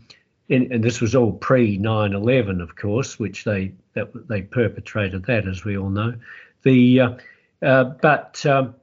and, 0.49 0.71
and 0.71 0.83
this 0.83 1.01
was 1.01 1.15
all 1.15 1.31
pre 1.31 1.77
9/11, 1.77 2.61
of 2.61 2.75
course, 2.75 3.17
which 3.17 3.43
they 3.43 3.71
that 3.93 4.27
they 4.27 4.41
perpetrated 4.41 5.25
that, 5.25 5.47
as 5.47 5.65
we 5.65 5.77
all 5.77 5.89
know. 5.89 6.13
The 6.63 6.99
uh, 6.99 7.13
uh, 7.61 7.83
but 7.85 8.45
um, 8.45 8.75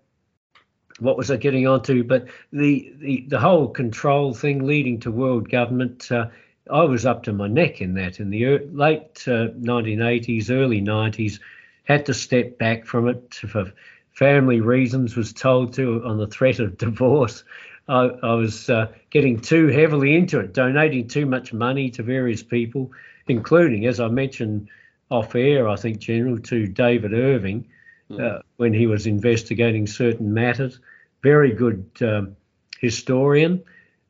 what 0.99 1.17
was 1.17 1.31
I 1.31 1.37
getting 1.37 1.67
onto? 1.67 2.03
But 2.05 2.27
the, 2.53 2.93
the 2.99 3.25
the 3.29 3.41
whole 3.41 3.69
control 3.69 4.35
thing 4.35 4.67
leading 4.67 5.01
to 5.01 5.11
world 5.11 5.49
government. 5.49 6.11
Uh, 6.11 6.29
I 6.71 6.83
was 6.83 7.07
up 7.07 7.23
to 7.23 7.33
my 7.33 7.49
neck 7.49 7.81
in 7.81 7.95
that 7.95 8.21
in 8.21 8.29
the 8.31 8.59
late 8.73 9.25
uh, 9.27 9.49
1980s, 9.59 10.51
early 10.51 10.83
90s. 10.83 11.41
Had 11.85 12.05
to 12.07 12.15
step 12.15 12.59
back 12.59 12.85
from 12.85 13.09
it 13.09 13.35
for 13.35 13.73
family 14.13 14.61
reasons. 14.61 15.17
Was 15.17 15.33
told 15.33 15.73
to 15.75 16.03
on 16.05 16.19
the 16.19 16.27
threat 16.27 16.59
of 16.59 16.77
divorce. 16.79 17.45
I, 17.89 18.11
I 18.23 18.35
was 18.35 18.69
uh, 18.69 18.93
getting 19.09 19.41
too 19.41 19.69
heavily 19.69 20.15
into 20.15 20.41
it, 20.41 20.53
donating 20.53 21.09
too 21.09 21.25
much 21.25 21.55
money 21.55 21.89
to 21.93 22.03
various 22.03 22.43
people, 22.43 22.91
including, 23.29 23.87
as 23.87 23.99
I 23.99 24.09
mentioned 24.09 24.69
off 25.11 25.35
air, 25.35 25.67
I 25.67 25.77
think, 25.77 25.99
General, 25.99 26.39
to 26.39 26.67
David 26.67 27.15
Irving 27.15 27.67
uh, 28.11 28.39
when 28.57 28.73
he 28.73 28.87
was 28.87 29.07
investigating 29.07 29.87
certain 29.87 30.33
matters. 30.33 30.81
Very 31.23 31.53
good 31.53 31.91
um, 32.03 32.37
historian. 32.81 33.63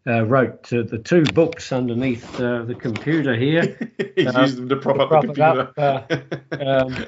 Uh, 0.06 0.24
wrote 0.24 0.72
uh, 0.72 0.82
the 0.82 0.98
two 0.98 1.22
books 1.34 1.70
underneath 1.70 2.38
uh, 2.40 2.62
the 2.64 2.74
computer 2.74 3.34
here. 3.36 3.76
he 4.16 4.26
Uh, 4.26 4.40
used 4.42 4.56
them 4.56 4.68
to 4.68 4.76
prop 4.76 5.12
up 5.12 5.26
the 5.26 5.32
it 5.32 5.38
up, 5.38 5.74
computer. 5.74 6.24
um, 6.66 7.06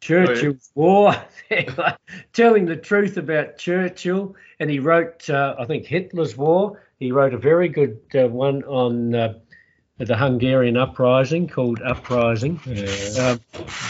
Churchill's 0.00 0.70
War, 0.74 1.14
telling 2.34 2.66
the 2.66 2.76
truth 2.76 3.16
about 3.16 3.56
Churchill, 3.56 4.36
and 4.60 4.68
he 4.70 4.78
wrote, 4.78 5.30
uh, 5.30 5.54
I 5.58 5.64
think, 5.64 5.86
Hitler's 5.86 6.36
War. 6.36 6.82
He 6.98 7.10
wrote 7.10 7.32
a 7.32 7.38
very 7.38 7.68
good 7.68 7.98
uh, 8.14 8.28
one 8.28 8.62
on 8.64 9.14
uh, 9.14 9.38
the 9.98 10.16
Hungarian 10.16 10.76
uprising 10.76 11.48
called 11.48 11.80
Uprising. 11.82 12.60
Um, 13.18 13.40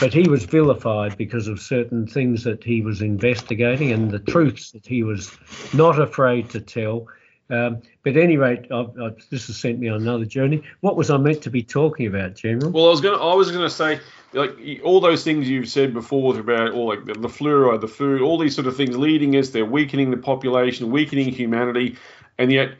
but 0.00 0.12
he 0.12 0.28
was 0.28 0.44
vilified 0.44 1.16
because 1.16 1.48
of 1.48 1.60
certain 1.60 2.06
things 2.06 2.44
that 2.44 2.62
he 2.62 2.82
was 2.82 3.00
investigating 3.00 3.90
and 3.90 4.10
the 4.10 4.18
truths 4.18 4.72
that 4.72 4.86
he 4.86 5.02
was 5.02 5.32
not 5.72 5.98
afraid 5.98 6.50
to 6.50 6.60
tell. 6.60 7.08
Um, 7.50 7.82
but 8.02 8.16
at 8.16 8.22
any 8.22 8.36
rate, 8.36 8.70
I've, 8.70 8.90
I've, 9.00 9.28
this 9.30 9.46
has 9.46 9.56
sent 9.56 9.78
me 9.78 9.88
on 9.88 10.00
another 10.02 10.24
journey. 10.24 10.62
What 10.80 10.96
was 10.96 11.10
I 11.10 11.16
meant 11.16 11.42
to 11.42 11.50
be 11.50 11.62
talking 11.62 12.06
about, 12.06 12.34
General? 12.34 12.70
Well, 12.70 12.86
I 12.86 12.90
was 12.90 13.00
gonna, 13.00 13.18
I 13.18 13.34
was 13.34 13.50
gonna 13.50 13.70
say, 13.70 14.00
like 14.32 14.80
all 14.82 15.00
those 15.00 15.24
things 15.24 15.48
you've 15.48 15.68
said 15.68 15.92
before 15.92 16.38
about 16.38 16.72
all 16.72 16.88
like 16.88 17.04
the, 17.04 17.14
the 17.14 17.28
fluoride, 17.28 17.82
the 17.82 17.88
food, 17.88 18.22
all 18.22 18.38
these 18.38 18.54
sort 18.54 18.66
of 18.66 18.76
things 18.76 18.96
leading 18.96 19.36
us. 19.36 19.50
They're 19.50 19.64
weakening 19.64 20.10
the 20.10 20.16
population, 20.16 20.90
weakening 20.90 21.28
humanity, 21.28 21.96
and 22.38 22.50
yet 22.50 22.74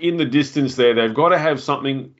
in 0.00 0.16
the 0.16 0.24
distance 0.24 0.76
there, 0.76 0.94
they've 0.94 1.14
got 1.14 1.28
to 1.28 1.38
have 1.38 1.60
something 1.60 2.14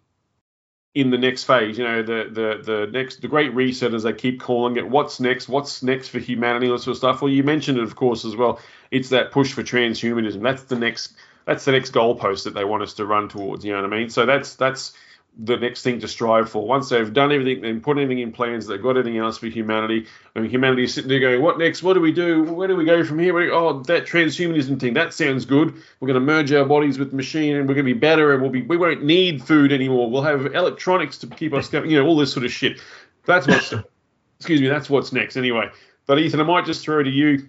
in 0.97 1.11
the 1.11 1.19
next 1.19 1.45
phase. 1.45 1.77
You 1.77 1.85
know, 1.85 2.03
the 2.03 2.25
the 2.33 2.63
the 2.65 2.87
next 2.91 3.21
the 3.21 3.29
great 3.29 3.55
reset, 3.55 3.93
as 3.93 4.03
they 4.03 4.15
keep 4.15 4.41
calling 4.41 4.79
it. 4.79 4.89
What's 4.89 5.21
next? 5.21 5.47
What's 5.47 5.83
next 5.83 6.09
for 6.09 6.19
humanity? 6.19 6.71
All 6.71 6.79
sort 6.79 6.93
of 6.93 6.97
stuff. 6.97 7.21
Well, 7.21 7.31
you 7.31 7.45
mentioned 7.45 7.77
it, 7.77 7.85
of 7.85 7.95
course, 7.97 8.25
as 8.25 8.35
well. 8.35 8.59
It's 8.91 9.11
that 9.11 9.31
push 9.31 9.53
for 9.53 9.63
transhumanism. 9.63 10.43
That's 10.43 10.63
the 10.63 10.77
next. 10.77 11.13
That's 11.45 11.67
the 11.67 11.73
next 11.73 11.93
goalpost 11.93 12.45
that 12.45 12.55
they 12.55 12.65
want 12.65 12.83
us 12.83 12.95
to 12.95 13.05
run 13.05 13.29
towards. 13.29 13.63
You 13.65 13.73
know 13.73 13.83
what 13.83 13.93
I 13.93 13.97
mean? 13.99 14.09
So 14.09 14.25
that's 14.25 14.55
that's 14.57 14.95
the 15.39 15.57
next 15.57 15.83
thing 15.83 16.01
to 16.01 16.09
strive 16.09 16.49
for. 16.49 16.67
Once 16.67 16.89
they've 16.89 17.13
done 17.13 17.31
everything 17.31 17.65
and 17.65 17.83
put 17.83 17.99
everything 17.99 18.21
in 18.21 18.33
plans, 18.33 18.67
they've 18.67 18.83
got 18.83 18.97
anything 18.97 19.19
else 19.19 19.37
for 19.37 19.47
humanity. 19.47 20.07
I 20.35 20.41
mean, 20.41 20.51
humanity 20.51 20.85
is 20.85 20.95
sitting 20.95 21.11
there 21.11 21.21
going, 21.21 21.43
"What 21.43 21.59
next? 21.59 21.83
What 21.83 21.93
do 21.93 22.01
we 22.01 22.13
do? 22.13 22.43
Where 22.45 22.69
do 22.69 22.75
we 22.75 22.87
go 22.87 23.05
from 23.05 23.19
here? 23.19 23.53
Oh, 23.53 23.83
that 23.83 24.07
transhumanism 24.07 24.81
thing. 24.81 24.95
That 24.95 25.13
sounds 25.13 25.45
good. 25.45 25.75
We're 26.01 26.09
going 26.09 26.15
to 26.15 26.21
merge 26.21 26.53
our 26.53 26.65
bodies 26.65 26.99
with 26.99 27.13
machine, 27.13 27.57
and 27.57 27.69
we're 27.69 27.75
going 27.75 27.87
to 27.87 27.95
be 27.95 27.99
better, 27.99 28.33
and 28.33 28.41
we'll 28.41 28.51
be 28.51 28.63
we 28.63 28.79
won't 28.79 29.05
need 29.05 29.43
food 29.43 29.73
anymore. 29.73 30.11
We'll 30.11 30.23
have 30.23 30.55
electronics 30.55 31.19
to 31.19 31.27
keep 31.27 31.53
us 31.53 31.69
going. 31.69 31.91
You 31.91 32.01
know, 32.03 32.07
all 32.07 32.17
this 32.17 32.33
sort 32.33 32.47
of 32.47 32.53
shit. 32.53 32.81
That's 33.27 33.47
what's 33.47 33.75
excuse 34.39 34.61
me. 34.61 34.69
That's 34.69 34.89
what's 34.89 35.13
next 35.13 35.37
anyway. 35.37 35.71
But 36.07 36.19
Ethan, 36.19 36.41
I 36.41 36.45
might 36.45 36.65
just 36.65 36.83
throw 36.83 37.03
to 37.03 37.11
you. 37.11 37.49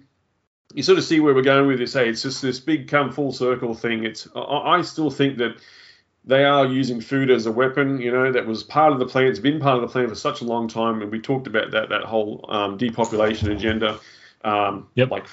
You 0.74 0.82
sort 0.82 0.98
of 0.98 1.04
see 1.04 1.20
where 1.20 1.34
we're 1.34 1.40
going 1.40 1.66
with 1.66 1.78
this. 1.78 1.94
Hey, 1.94 2.10
it's 2.10 2.20
just 2.20 2.42
this 2.42 2.60
big 2.60 2.88
come 2.88 3.12
full 3.12 3.32
circle 3.32 3.72
thing. 3.72 4.04
It's 4.04 4.28
I, 4.36 4.40
I 4.40 4.82
still 4.82 5.10
think 5.10 5.38
that 5.38 5.56
they 6.28 6.44
are 6.44 6.66
using 6.66 7.00
food 7.00 7.30
as 7.30 7.46
a 7.46 7.52
weapon. 7.52 8.00
You 8.00 8.12
know, 8.12 8.30
that 8.30 8.46
was 8.46 8.62
part 8.62 8.92
of 8.92 8.98
the 8.98 9.06
plan. 9.06 9.26
It's 9.26 9.38
been 9.38 9.58
part 9.58 9.76
of 9.76 9.82
the 9.82 9.88
plan 9.88 10.08
for 10.08 10.14
such 10.14 10.42
a 10.42 10.44
long 10.44 10.68
time, 10.68 11.02
and 11.02 11.10
we 11.10 11.20
talked 11.20 11.46
about 11.46 11.70
that 11.72 11.88
that 11.88 12.02
whole 12.04 12.44
um, 12.48 12.76
depopulation 12.76 13.50
agenda. 13.50 13.98
Um, 14.44 14.86
Yep. 14.94 15.10
Like 15.10 15.26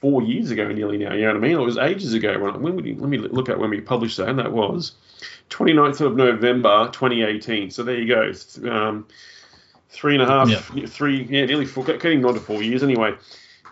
four 0.00 0.22
years 0.22 0.50
ago, 0.50 0.68
nearly 0.70 0.98
now. 0.98 1.14
You 1.14 1.22
know 1.22 1.28
what 1.28 1.36
I 1.36 1.40
mean? 1.40 1.52
It 1.52 1.60
was 1.60 1.78
ages 1.78 2.12
ago. 2.12 2.38
When, 2.38 2.60
when 2.60 2.76
would 2.76 2.84
you, 2.84 2.94
let 2.96 3.08
me 3.08 3.16
look 3.16 3.48
at 3.48 3.58
when 3.58 3.70
we 3.70 3.80
published 3.80 4.18
that, 4.18 4.28
and 4.28 4.38
that 4.38 4.52
was 4.52 4.92
29th 5.48 6.02
of 6.02 6.14
November, 6.14 6.90
2018. 6.92 7.70
So 7.70 7.82
there 7.82 7.98
you 7.98 8.06
go. 8.06 8.32
Um, 8.70 9.06
three 9.88 10.14
and 10.14 10.22
a 10.22 10.26
half, 10.26 10.50
three, 10.90 11.22
yeah, 11.22 11.46
nearly 11.46 11.64
four, 11.64 11.84
getting 11.84 12.24
on 12.24 12.34
to 12.34 12.40
four 12.40 12.62
years 12.62 12.82
anyway. 12.82 13.14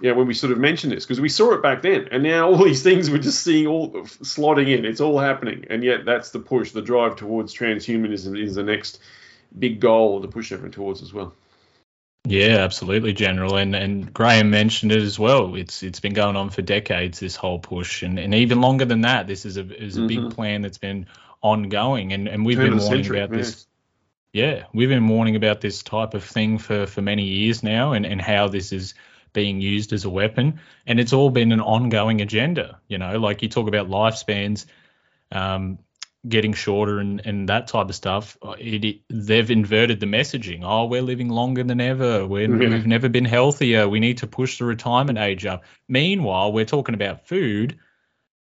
Yeah, 0.00 0.12
when 0.12 0.26
we 0.26 0.34
sort 0.34 0.52
of 0.52 0.58
mentioned 0.58 0.92
this, 0.92 1.04
because 1.04 1.20
we 1.20 1.28
saw 1.28 1.52
it 1.52 1.62
back 1.62 1.82
then, 1.82 2.08
and 2.10 2.22
now 2.22 2.48
all 2.48 2.64
these 2.64 2.82
things 2.82 3.10
we're 3.10 3.18
just 3.18 3.42
seeing 3.42 3.66
all 3.66 3.92
slotting 3.92 4.76
in. 4.76 4.84
It's 4.84 5.00
all 5.00 5.18
happening, 5.18 5.66
and 5.70 5.84
yet 5.84 6.04
that's 6.04 6.30
the 6.30 6.38
push, 6.38 6.70
the 6.72 6.82
drive 6.82 7.16
towards 7.16 7.54
transhumanism 7.54 8.40
is 8.40 8.54
the 8.54 8.62
next 8.62 9.00
big 9.56 9.80
goal 9.80 10.22
to 10.22 10.28
push 10.28 10.50
everyone 10.50 10.72
towards 10.72 11.02
as 11.02 11.12
well. 11.12 11.34
Yeah, 12.24 12.58
absolutely, 12.58 13.12
General. 13.12 13.56
And 13.56 13.74
and 13.74 14.12
Graham 14.12 14.50
mentioned 14.50 14.92
it 14.92 15.02
as 15.02 15.18
well. 15.18 15.56
It's 15.56 15.82
it's 15.82 16.00
been 16.00 16.14
going 16.14 16.36
on 16.36 16.50
for 16.50 16.62
decades, 16.62 17.20
this 17.20 17.36
whole 17.36 17.58
push, 17.58 18.02
and, 18.02 18.18
and 18.18 18.34
even 18.34 18.60
longer 18.60 18.84
than 18.84 19.02
that. 19.02 19.26
This 19.26 19.44
is 19.44 19.56
a 19.56 19.82
is 19.82 19.98
a 19.98 20.06
big 20.06 20.18
Mhm. 20.20 20.34
plan 20.34 20.62
that's 20.62 20.78
been 20.78 21.06
ongoing, 21.42 22.12
and 22.12 22.28
and 22.28 22.46
we've 22.46 22.56
Turn 22.56 22.70
been 22.70 22.78
warning 22.78 23.02
century, 23.04 23.20
about 23.20 23.36
this. 23.36 23.66
Yeah, 24.32 24.64
we've 24.72 24.88
been 24.88 25.08
warning 25.08 25.36
about 25.36 25.60
this 25.60 25.82
type 25.82 26.14
of 26.14 26.24
thing 26.24 26.58
for 26.58 26.86
for 26.86 27.02
many 27.02 27.24
years 27.24 27.62
now, 27.62 27.92
and 27.92 28.06
and 28.06 28.20
how 28.20 28.48
this 28.48 28.72
is 28.72 28.94
being 29.32 29.60
used 29.60 29.92
as 29.92 30.04
a 30.04 30.10
weapon, 30.10 30.60
and 30.86 31.00
it's 31.00 31.12
all 31.12 31.30
been 31.30 31.52
an 31.52 31.60
ongoing 31.60 32.20
agenda. 32.20 32.80
You 32.88 32.98
know, 32.98 33.18
like 33.18 33.42
you 33.42 33.48
talk 33.48 33.68
about 33.68 33.88
lifespans. 33.88 34.66
Um, 35.30 35.78
getting 36.28 36.52
shorter 36.52 37.00
and, 37.00 37.20
and 37.26 37.48
that 37.48 37.66
type 37.66 37.88
of 37.88 37.94
stuff, 37.96 38.36
it, 38.58 38.84
it- 38.84 39.00
they've 39.08 39.50
inverted 39.50 39.98
the 39.98 40.06
messaging. 40.06 40.60
Oh, 40.62 40.84
we're 40.84 41.02
living 41.02 41.28
longer 41.28 41.64
than 41.64 41.80
ever. 41.80 42.24
We're, 42.24 42.42
Yeah. 42.62 42.68
We've 42.76 42.86
never 42.86 43.08
been 43.08 43.24
healthier. 43.24 43.88
We 43.88 43.98
need 43.98 44.18
to 44.18 44.28
push 44.28 44.58
the 44.58 44.64
retirement 44.64 45.18
age 45.18 45.44
up. 45.46 45.64
Meanwhile, 45.88 46.52
we're 46.52 46.64
talking 46.64 46.94
about 46.94 47.26
food. 47.26 47.78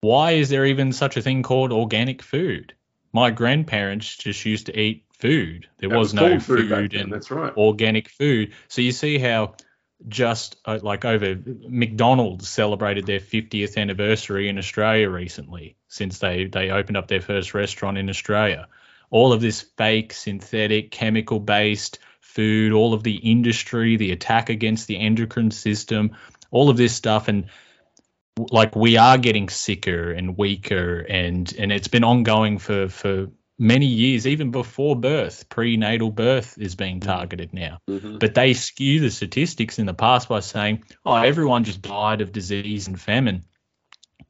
Why 0.00 0.32
is 0.32 0.48
there 0.48 0.64
even 0.64 0.92
such 0.92 1.18
a 1.18 1.22
thing 1.22 1.42
called 1.42 1.72
organic 1.72 2.22
food? 2.22 2.72
My 3.12 3.30
grandparents 3.30 4.16
just 4.16 4.46
used 4.46 4.66
to 4.66 4.78
eat 4.78 5.04
food. 5.18 5.68
There 5.78 5.90
That 5.90 5.98
was, 5.98 6.14
no 6.14 6.28
called 6.28 6.42
food, 6.44 6.94
and 6.94 7.12
that's 7.12 7.30
right. 7.30 7.52
organic 7.54 8.08
food. 8.08 8.52
So 8.68 8.80
you 8.80 8.92
see 8.92 9.18
how 9.18 9.56
just 10.06 10.56
uh, 10.64 10.78
like 10.80 11.04
over 11.04 11.36
McDonald's 11.68 12.48
celebrated 12.48 13.06
their 13.06 13.18
50th 13.20 13.76
anniversary 13.76 14.48
in 14.48 14.58
Australia 14.58 15.10
recently 15.10 15.76
since 15.88 16.18
they 16.18 16.44
they 16.44 16.70
opened 16.70 16.96
up 16.96 17.08
their 17.08 17.20
first 17.20 17.54
restaurant 17.54 17.98
in 17.98 18.08
Australia. 18.08 18.68
All 19.10 19.32
of 19.32 19.40
this 19.40 19.62
fake 19.62 20.12
synthetic 20.12 20.90
chemical 20.90 21.40
based 21.40 21.98
food, 22.20 22.72
all 22.72 22.94
of 22.94 23.02
the 23.02 23.16
industry, 23.16 23.96
the 23.96 24.12
attack 24.12 24.50
against 24.50 24.86
the 24.86 24.98
endocrine 24.98 25.50
system, 25.50 26.16
all 26.50 26.70
of 26.70 26.76
this 26.76 26.94
stuff 26.94 27.28
and 27.28 27.46
like 28.52 28.76
we 28.76 28.96
are 28.96 29.18
getting 29.18 29.48
sicker 29.48 30.12
and 30.12 30.36
weaker 30.38 31.00
and 31.00 31.52
and 31.58 31.72
it's 31.72 31.88
been 31.88 32.04
ongoing 32.04 32.58
for 32.58 32.88
for 32.88 33.28
many 33.58 33.86
years 33.86 34.26
even 34.26 34.50
before 34.50 34.94
birth 34.94 35.48
prenatal 35.48 36.10
birth 36.10 36.56
is 36.58 36.76
being 36.76 37.00
targeted 37.00 37.52
now 37.52 37.78
Mhm. 37.88 38.18
but 38.20 38.34
they 38.34 38.54
skew 38.54 39.00
the 39.00 39.10
statistics 39.10 39.78
in 39.78 39.86
the 39.86 39.94
past 39.94 40.28
by 40.28 40.40
saying 40.40 40.84
oh 41.04 41.16
everyone 41.16 41.64
just 41.64 41.82
died 41.82 42.20
of 42.20 42.32
disease 42.32 42.86
and 42.86 43.00
famine 43.00 43.42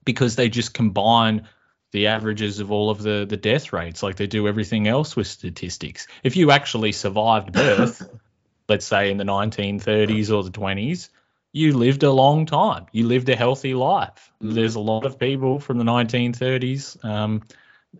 because 0.04 0.36
they 0.36 0.48
just 0.48 0.72
combine 0.72 1.46
the 1.92 2.06
averages 2.06 2.60
of 2.60 2.70
all 2.72 2.90
of 2.90 3.02
the 3.02 3.26
the 3.28 3.36
death 3.36 3.72
rates 3.72 4.02
like 4.02 4.16
they 4.16 4.26
do 4.26 4.48
everything 4.48 4.88
else 4.88 5.14
with 5.16 5.26
statistics 5.26 6.06
if 6.22 6.36
you 6.36 6.50
actually 6.50 6.92
survived 6.92 7.52
birth 7.52 8.08
let's 8.68 8.86
say 8.86 9.10
in 9.10 9.18
the 9.18 9.24
1930s 9.24 10.30
or 10.30 10.42
the 10.42 10.50
20s 10.50 11.10
you 11.54 11.76
lived 11.76 12.02
a 12.02 12.12
long 12.12 12.44
time. 12.44 12.86
You 12.92 13.06
lived 13.06 13.30
a 13.30 13.34
healthy 13.34 13.72
life. 13.72 14.30
Mhm. 14.42 14.52
There's 14.52 14.74
a 14.74 14.80
lot 14.80 15.06
of 15.06 15.18
people 15.18 15.58
from 15.58 15.78
the 15.78 15.84
1930s 15.84 16.98
um, 17.02 17.42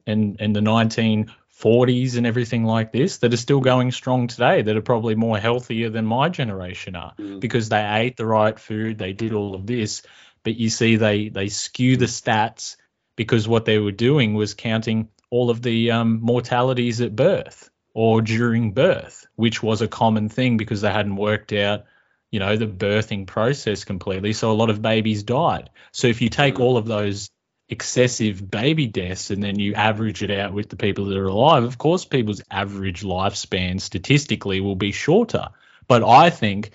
and 0.07 0.37
and 0.41 0.55
the 0.55 0.61
1940s 0.61 2.17
and 2.17 2.27
everything 2.27 2.65
like 2.65 2.93
this 2.93 3.19
that 3.19 3.33
are 3.33 3.39
still 3.39 3.61
going 3.61 3.91
strong 3.93 4.27
today. 4.29 4.63
That 4.63 4.77
are 4.77 4.83
probably 4.83 5.15
more 5.15 5.39
healthier 5.39 5.91
than 5.91 6.05
my 6.07 6.29
generation 6.29 6.97
are 6.97 7.15
Mm. 7.19 7.41
because 7.41 7.69
they 7.69 7.85
ate 7.87 8.17
the 8.17 8.27
right 8.27 8.59
food. 8.59 8.99
They 8.99 9.13
did 9.13 9.33
all 9.33 9.55
of 9.55 9.67
this, 9.67 10.03
but 10.45 10.57
you 10.57 10.71
see 10.71 10.97
they 10.97 11.29
they 11.29 11.49
skew 11.49 11.97
the 11.97 12.07
stats 12.07 12.77
because 13.17 13.49
what 13.49 13.65
they 13.65 13.79
were 13.79 13.93
doing 13.93 14.35
was 14.35 14.55
counting 14.55 15.09
all 15.31 15.51
of 15.51 15.61
the 15.63 15.91
um, 15.91 16.21
mortalities 16.23 17.01
at 17.01 17.15
birth 17.17 17.71
or 17.93 18.23
during 18.23 18.73
birth, 18.73 19.27
which 19.37 19.63
was 19.63 19.83
a 19.83 19.89
common 19.89 20.29
thing 20.29 20.57
because 20.57 20.81
they 20.81 20.93
hadn't 20.93 21.17
worked 21.17 21.53
out 21.53 21.85
you 22.31 22.41
know, 22.41 22.59
the 22.59 22.67
birthing 22.67 23.27
process 23.27 23.85
completely. 23.85 24.35
So 24.35 24.51
a 24.51 24.53
lot 24.53 24.69
of 24.69 24.83
babies 24.83 25.23
died. 25.23 25.71
So 25.93 26.09
if 26.09 26.21
you 26.21 26.29
take 26.29 26.57
Mm. 26.57 26.61
all 26.61 26.77
of 26.77 26.85
those 26.85 27.31
excessive 27.69 28.51
baby 28.51 28.87
deaths 28.87 29.31
and 29.31 29.43
then 29.43 29.59
you 29.59 29.75
average 29.75 30.23
it 30.23 30.31
out 30.31 30.53
with 30.53 30.69
the 30.69 30.77
people 30.77 31.07
that 31.07 31.19
are 31.19 31.29
alive, 31.29 31.65
of 31.65 31.79
course, 31.79 32.05
people's 32.05 32.43
average 32.51 33.03
lifespan 33.03 33.81
statistically 33.81 34.61
will 34.61 34.77
be 34.77 34.93
shorter. 34.93 35.49
But 35.87 36.03
I 36.03 36.31
think 36.31 36.71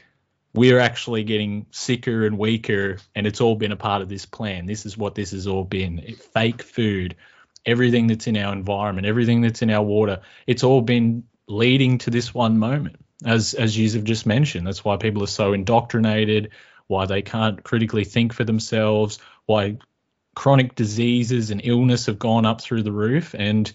we're 0.53 0.79
actually 0.79 1.23
getting 1.23 1.65
sicker 1.71 2.25
and 2.27 2.37
weaker, 2.37 2.97
and 3.15 3.25
it's 3.25 3.41
all 3.41 3.55
been 3.55 3.71
a 3.71 3.77
part 3.77 4.03
of 4.03 4.09
this 4.09 4.25
plan. 4.25 4.67
This 4.67 4.85
is 4.85 4.97
what 4.97 5.15
this 5.15 5.31
has 5.31 5.47
all 5.47 5.63
been 5.63 6.15
fake 6.33 6.61
food, 6.61 7.15
everything 7.65 8.07
that's 8.07 8.27
in 8.27 8.37
our 8.37 8.53
environment, 8.53 9.07
everything 9.07 9.41
that's 9.41 9.63
in 9.63 9.71
our 9.71 9.83
water. 9.83 10.21
It's 10.45 10.63
all 10.63 10.81
been 10.81 11.23
leading 11.47 11.97
to 11.99 12.09
this 12.11 12.33
one 12.33 12.59
moment 12.59 12.97
as 13.25 13.53
as 13.53 13.77
you 13.77 13.89
have 13.91 14.03
just 14.03 14.25
mentioned. 14.25 14.67
That's 14.67 14.85
why 14.85 14.97
people 14.97 15.23
are 15.23 15.27
so 15.27 15.53
indoctrinated, 15.53 16.51
why 16.87 17.05
they 17.05 17.21
can't 17.21 17.63
critically 17.63 18.03
think 18.03 18.33
for 18.33 18.43
themselves, 18.43 19.19
why 19.45 19.77
chronic 20.35 20.75
diseases 20.75 21.51
and 21.51 21.61
illness 21.63 22.07
have 22.07 22.19
gone 22.19 22.45
up 22.45 22.61
through 22.61 22.83
the 22.83 22.91
roof. 22.91 23.35
And 23.37 23.71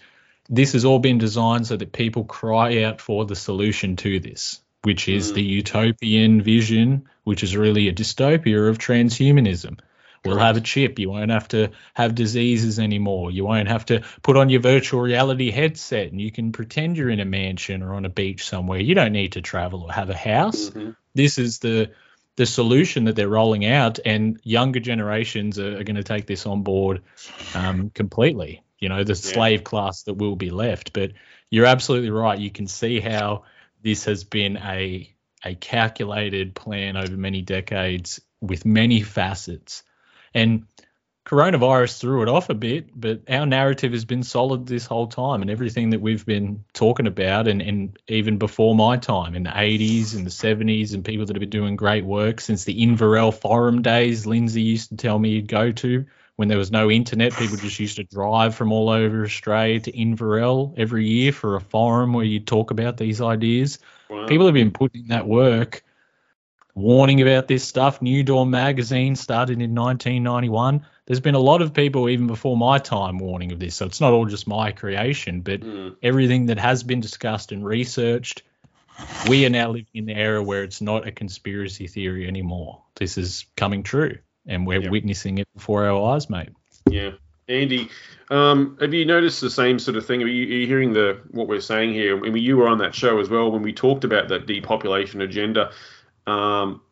this 0.49 0.73
has 0.73 0.85
all 0.85 0.99
been 0.99 1.19
designed 1.19 1.67
so 1.67 1.77
that 1.77 1.93
people 1.93 2.25
cry 2.25 2.83
out 2.85 3.01
for 3.01 3.25
the 3.25 3.37
solution 3.37 3.97
to 3.97 4.21
this, 4.21 4.61
which 4.83 5.09
is 5.09 5.31
Mm. 5.31 5.35
the 5.35 5.43
utopian 5.43 6.43
vision, 6.43 7.05
which 7.25 7.43
is 7.43 7.57
really 7.57 7.89
a 7.89 7.93
dystopia 7.93 8.69
of 8.69 8.79
transhumanism. 8.79 9.79
We'll 10.25 10.39
have 10.39 10.57
a 10.57 10.61
chip. 10.61 10.99
You 10.99 11.11
won't 11.11 11.31
have 11.31 11.49
to 11.49 11.71
have 11.95 12.15
diseases 12.15 12.79
anymore. 12.81 13.31
You 13.31 13.45
won't 13.45 13.69
have 13.69 13.87
to 13.87 14.03
put 14.23 14.37
on 14.37 14.51
your 14.51 14.61
virtual 14.61 15.01
reality 15.01 15.51
headset 15.51 16.11
and 16.11 16.21
you 16.21 16.33
can 16.33 16.51
pretend 16.53 16.97
you're 16.97 17.09
in 17.09 17.21
a 17.21 17.25
mansion 17.25 17.83
or 17.83 17.95
on 17.95 18.05
a 18.05 18.11
beach 18.11 18.45
somewhere. 18.45 18.81
You 18.81 18.95
don't 18.95 19.13
need 19.13 19.33
to 19.33 19.41
travel 19.43 19.85
or 19.85 19.93
have 19.93 20.11
a 20.11 20.17
house. 20.17 20.71
Mhm. 20.71 20.97
This 21.15 21.39
is 21.39 21.61
the 21.61 21.91
the 22.39 22.47
solution 22.47 23.05
that 23.05 23.17
they're 23.17 23.29
rolling 23.29 23.67
out, 23.67 23.99
and 24.05 24.39
younger 24.45 24.79
generations 24.79 25.59
are, 25.59 25.81
are 25.81 25.83
going 25.83 25.97
to 25.97 26.05
take 26.05 26.25
this 26.25 26.47
on 26.47 26.63
board 26.63 27.03
um, 27.53 27.91
completely. 27.91 28.63
You 28.79 28.89
know, 28.89 29.03
the 29.03 29.17
slave 29.17 29.65
class 29.65 30.05
that 30.05 30.15
will 30.15 30.37
be 30.37 30.51
left. 30.51 30.93
But 30.93 31.15
you're 31.51 31.67
absolutely 31.67 32.11
right. 32.11 32.39
You 32.39 32.53
can 32.53 32.69
see 32.69 33.01
how 33.01 33.43
this 33.83 34.05
has 34.05 34.23
been 34.23 34.57
a 34.57 35.13
a 35.45 35.57
calculated 35.57 36.55
plan 36.55 36.97
over 36.97 37.17
many 37.17 37.43
decades 37.43 38.21
with 38.41 38.65
many 38.65 39.03
facets. 39.03 39.83
And 40.33 40.67
coronavirus 41.29 42.01
threw 42.01 42.23
it 42.23 42.29
off 42.29 42.49
a 42.49 42.55
bit, 42.55 42.89
but 42.99 43.21
our 43.29 43.45
narrative 43.45 43.93
has 43.93 44.07
been 44.07 44.23
solid 44.23 44.67
this 44.67 44.87
whole 44.87 45.07
time 45.07 45.43
and 45.43 45.51
everything 45.51 45.91
that 45.91 46.01
we've 46.01 46.25
been 46.25 46.65
talking 46.73 47.07
about 47.07 47.47
and, 47.47 47.61
and 47.61 47.99
even 48.09 48.39
before 48.39 48.75
my 48.75 48.97
time 48.97 49.35
in 49.35 49.43
the 49.43 49.51
80s 49.51 50.17
and 50.17 50.25
the 50.27 50.31
70s 50.31 50.95
and 50.95 51.05
people 51.05 51.27
that 51.27 51.37
have 51.37 51.41
been 51.41 51.51
doing 51.51 51.77
great 51.77 52.05
work 52.05 52.41
since 52.41 52.65
the 52.65 52.83
Inverell 52.83 53.31
forum 53.31 53.83
days 53.83 54.27
Lindsay 54.27 54.63
used 54.63 54.89
to 54.89 54.97
tell 54.97 55.19
me 55.19 55.31
you'd 55.31 55.49
go 55.49 55.71
to 55.71 56.07
when 56.37 56.49
there 56.49 56.57
was 56.57 56.73
no 56.73 56.91
internet 56.91 57.37
people 57.37 57.57
just 57.59 57.79
used 57.79 57.97
to 57.97 58.05
drive 58.05 58.55
from 58.55 58.73
all 58.73 58.89
over 58.89 59.23
Australia 59.23 59.81
to 59.81 59.93
Inverell 59.93 60.73
every 60.79 61.07
year 61.07 61.33
for 61.33 61.57
a 61.57 61.61
forum 61.61 62.15
where 62.15 62.25
you'd 62.25 62.47
talk 62.47 62.71
about 62.71 62.97
these 62.97 63.21
ideas 63.21 63.79
Wow. 64.09 64.27
people 64.27 64.47
have 64.47 64.55
been 64.55 64.71
putting 64.71 65.09
that 65.09 65.27
work 65.27 65.85
warning 66.79 67.21
about 67.21 67.49
this 67.49 67.65
stuff. 67.65 68.01
New 68.01 68.23
Dawn 68.23 68.51
magazine 68.51 69.17
started 69.17 69.61
in 69.61 69.75
1991. 69.75 70.87
There's 71.07 71.21
been 71.21 71.35
a 71.35 71.41
lot 71.41 71.61
of 71.61 71.75
people 71.75 72.09
even 72.09 72.27
before 72.27 72.57
my 72.57 72.79
time 72.79 73.19
warning 73.19 73.53
of 73.53 73.59
this, 73.59 73.77
so 73.77 73.87
it's 73.87 74.01
not 74.01 74.13
all 74.13 74.27
just 74.27 74.47
my 74.47 74.73
creation, 74.73 75.41
but 75.41 75.61
Mm. 75.61 75.97
everything 76.03 76.47
that 76.47 76.59
has 76.59 76.83
been 76.83 77.01
discussed 77.01 77.51
and 77.53 77.65
researched. 77.65 78.43
We 79.29 79.45
are 79.47 79.51
now 79.51 79.69
living 79.69 79.87
in 79.95 80.07
the 80.07 80.15
era 80.15 80.43
where 80.43 80.63
it's 80.65 80.81
not 80.81 81.07
a 81.07 81.13
conspiracy 81.13 81.87
theory 81.87 82.27
anymore. 82.27 82.83
This 82.97 83.19
is 83.19 83.47
coming 83.57 83.83
true, 83.83 84.19
and 84.47 84.67
we're 84.67 84.91
witnessing 84.91 85.39
it 85.39 85.49
before 85.55 85.87
our 85.87 86.15
eyes, 86.15 86.29
mate. 86.29 86.51
Yeah, 86.91 87.13
Andy, 87.49 87.89
um, 88.31 88.77
have 88.81 88.93
you 88.93 89.05
noticed 89.07 89.41
the 89.41 89.51
same 89.51 89.79
sort 89.79 89.97
of 89.97 90.05
thing? 90.05 90.23
Are 90.23 90.27
you, 90.27 90.47
are 90.47 90.59
you 90.61 90.67
hearing 90.67 90.93
the 90.93 91.21
what 91.31 91.49
we're 91.49 91.61
saying 91.61 91.95
here? 91.95 92.17
I 92.17 92.31
mean, 92.31 92.43
you 92.43 92.57
were 92.57 92.69
on 92.69 92.79
that 92.79 92.95
show 92.95 93.19
as 93.21 93.31
well 93.31 93.51
when 93.51 93.63
we 93.63 93.73
talked 93.73 94.05
about 94.05 94.29
that 94.29 94.47
depopulation 94.47 95.21
agenda. 95.23 95.71
Um, 96.29 96.83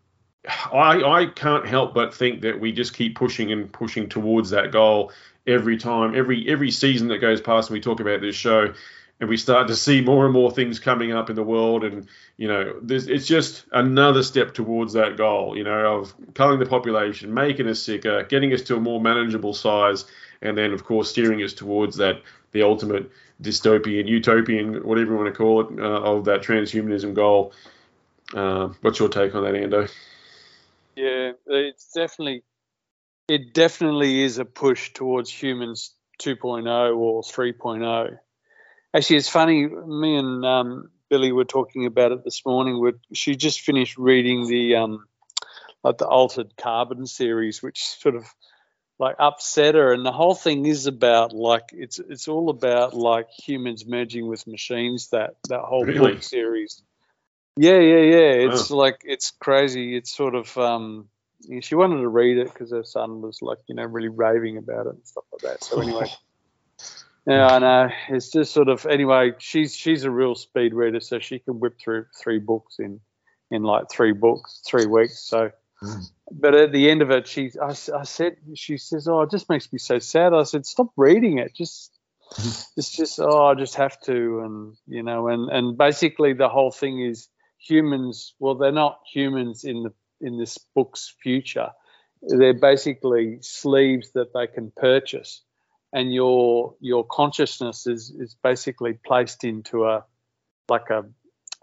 I 0.73 1.03
I 1.03 1.27
can't 1.27 1.67
help 1.67 1.95
but 1.95 2.15
think 2.15 2.43
that 2.43 2.61
we 2.61 2.73
just 2.73 2.95
keep 2.95 3.17
pushing 3.17 3.53
and 3.53 3.71
pushing 3.73 4.09
towards 4.09 4.51
that 4.51 4.73
goal 4.73 5.13
every 5.47 5.77
time, 5.77 6.15
every 6.15 6.49
every 6.49 6.71
season 6.71 7.09
that 7.09 7.19
goes 7.19 7.41
past, 7.41 7.69
and 7.69 7.75
we 7.75 7.81
talk 7.81 8.01
about 8.01 8.21
this 8.21 8.37
show. 8.37 8.73
And 9.19 9.31
we 9.31 9.39
start 9.39 9.69
to 9.69 9.77
see 9.77 10.03
more 10.03 10.27
and 10.27 10.35
more 10.35 10.51
things 10.51 10.79
coming 10.79 11.11
up 11.11 11.31
in 11.31 11.37
the 11.37 11.43
world, 11.43 11.85
and 11.85 12.07
you 12.37 12.49
know, 12.49 12.81
it's 12.87 13.27
just 13.27 13.65
another 13.73 14.23
step 14.23 14.53
towards 14.53 14.93
that 14.93 15.17
goal. 15.17 15.57
You 15.57 15.65
know, 15.65 16.01
of 16.01 16.15
culling 16.35 16.59
the 16.59 16.67
population, 16.67 17.33
making 17.33 17.67
us 17.67 17.83
sicker, 17.83 18.25
getting 18.25 18.53
us 18.53 18.61
to 18.63 18.77
a 18.77 18.81
more 18.81 19.01
manageable 19.01 19.55
size, 19.55 20.05
and 20.43 20.57
then 20.57 20.73
of 20.73 20.85
course 20.85 21.09
steering 21.09 21.43
us 21.43 21.55
towards 21.55 21.97
that 21.97 22.21
the 22.53 22.63
ultimate 22.63 23.11
dystopian, 23.43 24.07
utopian, 24.07 24.87
whatever 24.87 25.13
you 25.13 25.17
want 25.17 25.33
to 25.33 25.37
call 25.37 25.61
it, 25.63 25.81
uh, 25.81 26.03
of 26.03 26.27
that 26.27 26.43
transhumanism 26.43 27.15
goal. 27.15 27.55
Uh, 28.35 28.69
what's 28.81 28.99
your 28.99 29.09
take 29.09 29.35
on 29.35 29.45
that, 29.45 29.55
Ando? 29.55 29.91
Yeah, 30.97 31.33
it's 31.47 31.93
definitely 31.93 32.43
it 33.29 33.55
definitely 33.55 34.23
is 34.23 34.39
a 34.39 34.45
push 34.45 34.93
towards 34.93 35.31
humans 35.31 35.95
2.0 36.21 36.97
or 36.97 37.23
3.0. 37.23 38.19
Actually, 38.95 39.17
it's 39.17 39.29
funny. 39.29 39.67
Me 39.67 40.17
and 40.17 40.45
um, 40.45 40.91
Billy 41.11 41.33
were 41.33 41.45
talking 41.45 41.87
about 41.87 42.13
it 42.13 42.25
this 42.25 42.45
morning. 42.47 42.81
we 42.81 42.93
she 43.13 43.37
just 43.37 43.61
finished 43.61 43.99
reading 43.99 44.47
the 44.47 44.77
um, 44.77 45.07
like 45.85 45.99
the 45.99 46.07
Altered 46.07 46.57
Carbon 46.57 47.07
series, 47.07 47.63
which 47.63 47.83
sort 47.85 48.17
of 48.17 48.25
like 48.99 49.17
upset 49.19 49.75
her. 49.75 49.93
And 49.93 50.07
the 50.07 50.13
whole 50.13 50.35
thing 50.35 50.67
is 50.67 50.87
about 50.87 51.33
like 51.35 51.65
it's 51.73 51.99
it's 51.99 52.29
all 52.29 52.49
about 52.49 52.95
like 52.95 53.29
humans 53.31 53.85
merging 53.87 54.29
with 54.29 54.47
machines. 54.47 55.09
That 55.11 55.35
that 55.49 55.61
whole 55.61 55.85
Really? 55.85 56.15
book 56.15 56.23
series. 56.23 56.83
Yeah, 57.57 57.79
yeah, 57.79 58.01
yeah. 58.01 58.49
It's 58.51 58.71
like 58.71 59.01
it's 59.05 59.31
crazy. 59.31 59.97
It's 59.97 60.15
sort 60.15 60.35
of 60.35 60.57
um 60.59 61.09
she 61.61 61.75
wanted 61.75 62.01
to 62.01 62.09
read 62.09 62.39
it 62.39 62.53
because 62.53 62.71
her 62.71 62.85
son 62.85 63.21
was 63.21 63.41
like, 63.41 63.59
you 63.67 63.75
know, 63.75 63.85
really 63.85 64.09
raving 64.09 64.57
about 64.59 64.87
it 64.87 64.95
and 64.95 65.07
stuff 65.07 65.25
like 65.33 65.43
that. 65.43 65.65
So 65.65 65.81
anyway, 65.81 66.07
yeah, 67.27 67.47
I 67.47 67.59
know. 67.59 67.89
It's 68.11 68.31
just 68.31 68.53
sort 68.53 68.69
of 68.69 68.85
anyway. 68.87 69.33
She's 69.39 69.75
she's 69.75 70.05
a 70.05 70.11
real 70.11 70.35
speed 70.35 70.75
reader, 70.75 71.01
so 71.01 71.19
she 71.19 71.39
can 71.39 71.59
whip 71.61 71.79
through 71.83 72.07
three 72.21 72.39
books 72.39 72.77
in 72.79 73.01
in 73.51 73.63
like 73.63 73.91
three 73.91 74.13
books, 74.13 74.63
three 74.67 74.87
weeks. 74.87 75.21
So, 75.21 75.51
but 76.31 76.55
at 76.55 76.73
the 76.73 76.91
end 76.91 77.01
of 77.01 77.11
it, 77.11 77.27
she 77.27 77.53
I, 77.61 77.71
I 77.71 78.03
said 78.03 78.37
she 78.55 78.77
says, 78.77 79.09
oh, 79.09 79.23
it 79.23 79.31
just 79.31 79.49
makes 79.49 79.73
me 79.73 79.79
so 79.79 79.99
sad. 79.99 80.35
I 80.35 80.43
said, 80.43 80.67
stop 80.67 80.91
reading 80.97 81.39
it. 81.39 81.55
Just 81.55 81.93
it's 82.77 82.91
just 82.91 83.21
oh, 83.21 83.47
I 83.47 83.55
just 83.55 83.77
have 83.77 84.01
to, 84.03 84.41
and 84.41 84.77
you 84.87 85.03
know, 85.03 85.29
and 85.29 85.49
and 85.49 85.79
basically 85.79 86.33
the 86.33 86.49
whole 86.49 86.71
thing 86.71 87.01
is 87.01 87.29
humans. 87.67 88.35
Well, 88.39 88.55
they're 88.55 88.73
not 88.73 89.01
humans 89.13 89.65
in 89.65 89.83
the 89.83 89.93
in 90.21 90.39
this 90.39 90.59
book's 90.75 91.15
future. 91.23 91.71
They're 92.23 92.55
basically 92.55 93.39
sleeves 93.43 94.13
that 94.13 94.33
they 94.33 94.47
can 94.47 94.73
purchase, 94.77 95.43
and 95.93 96.13
your 96.13 96.75
your 96.81 97.05
consciousness 97.05 97.87
is 97.87 98.11
is 98.11 98.37
basically 98.43 98.95
placed 98.95 99.45
into 99.45 99.85
a 99.85 100.05
like 100.69 100.91
a 100.91 101.05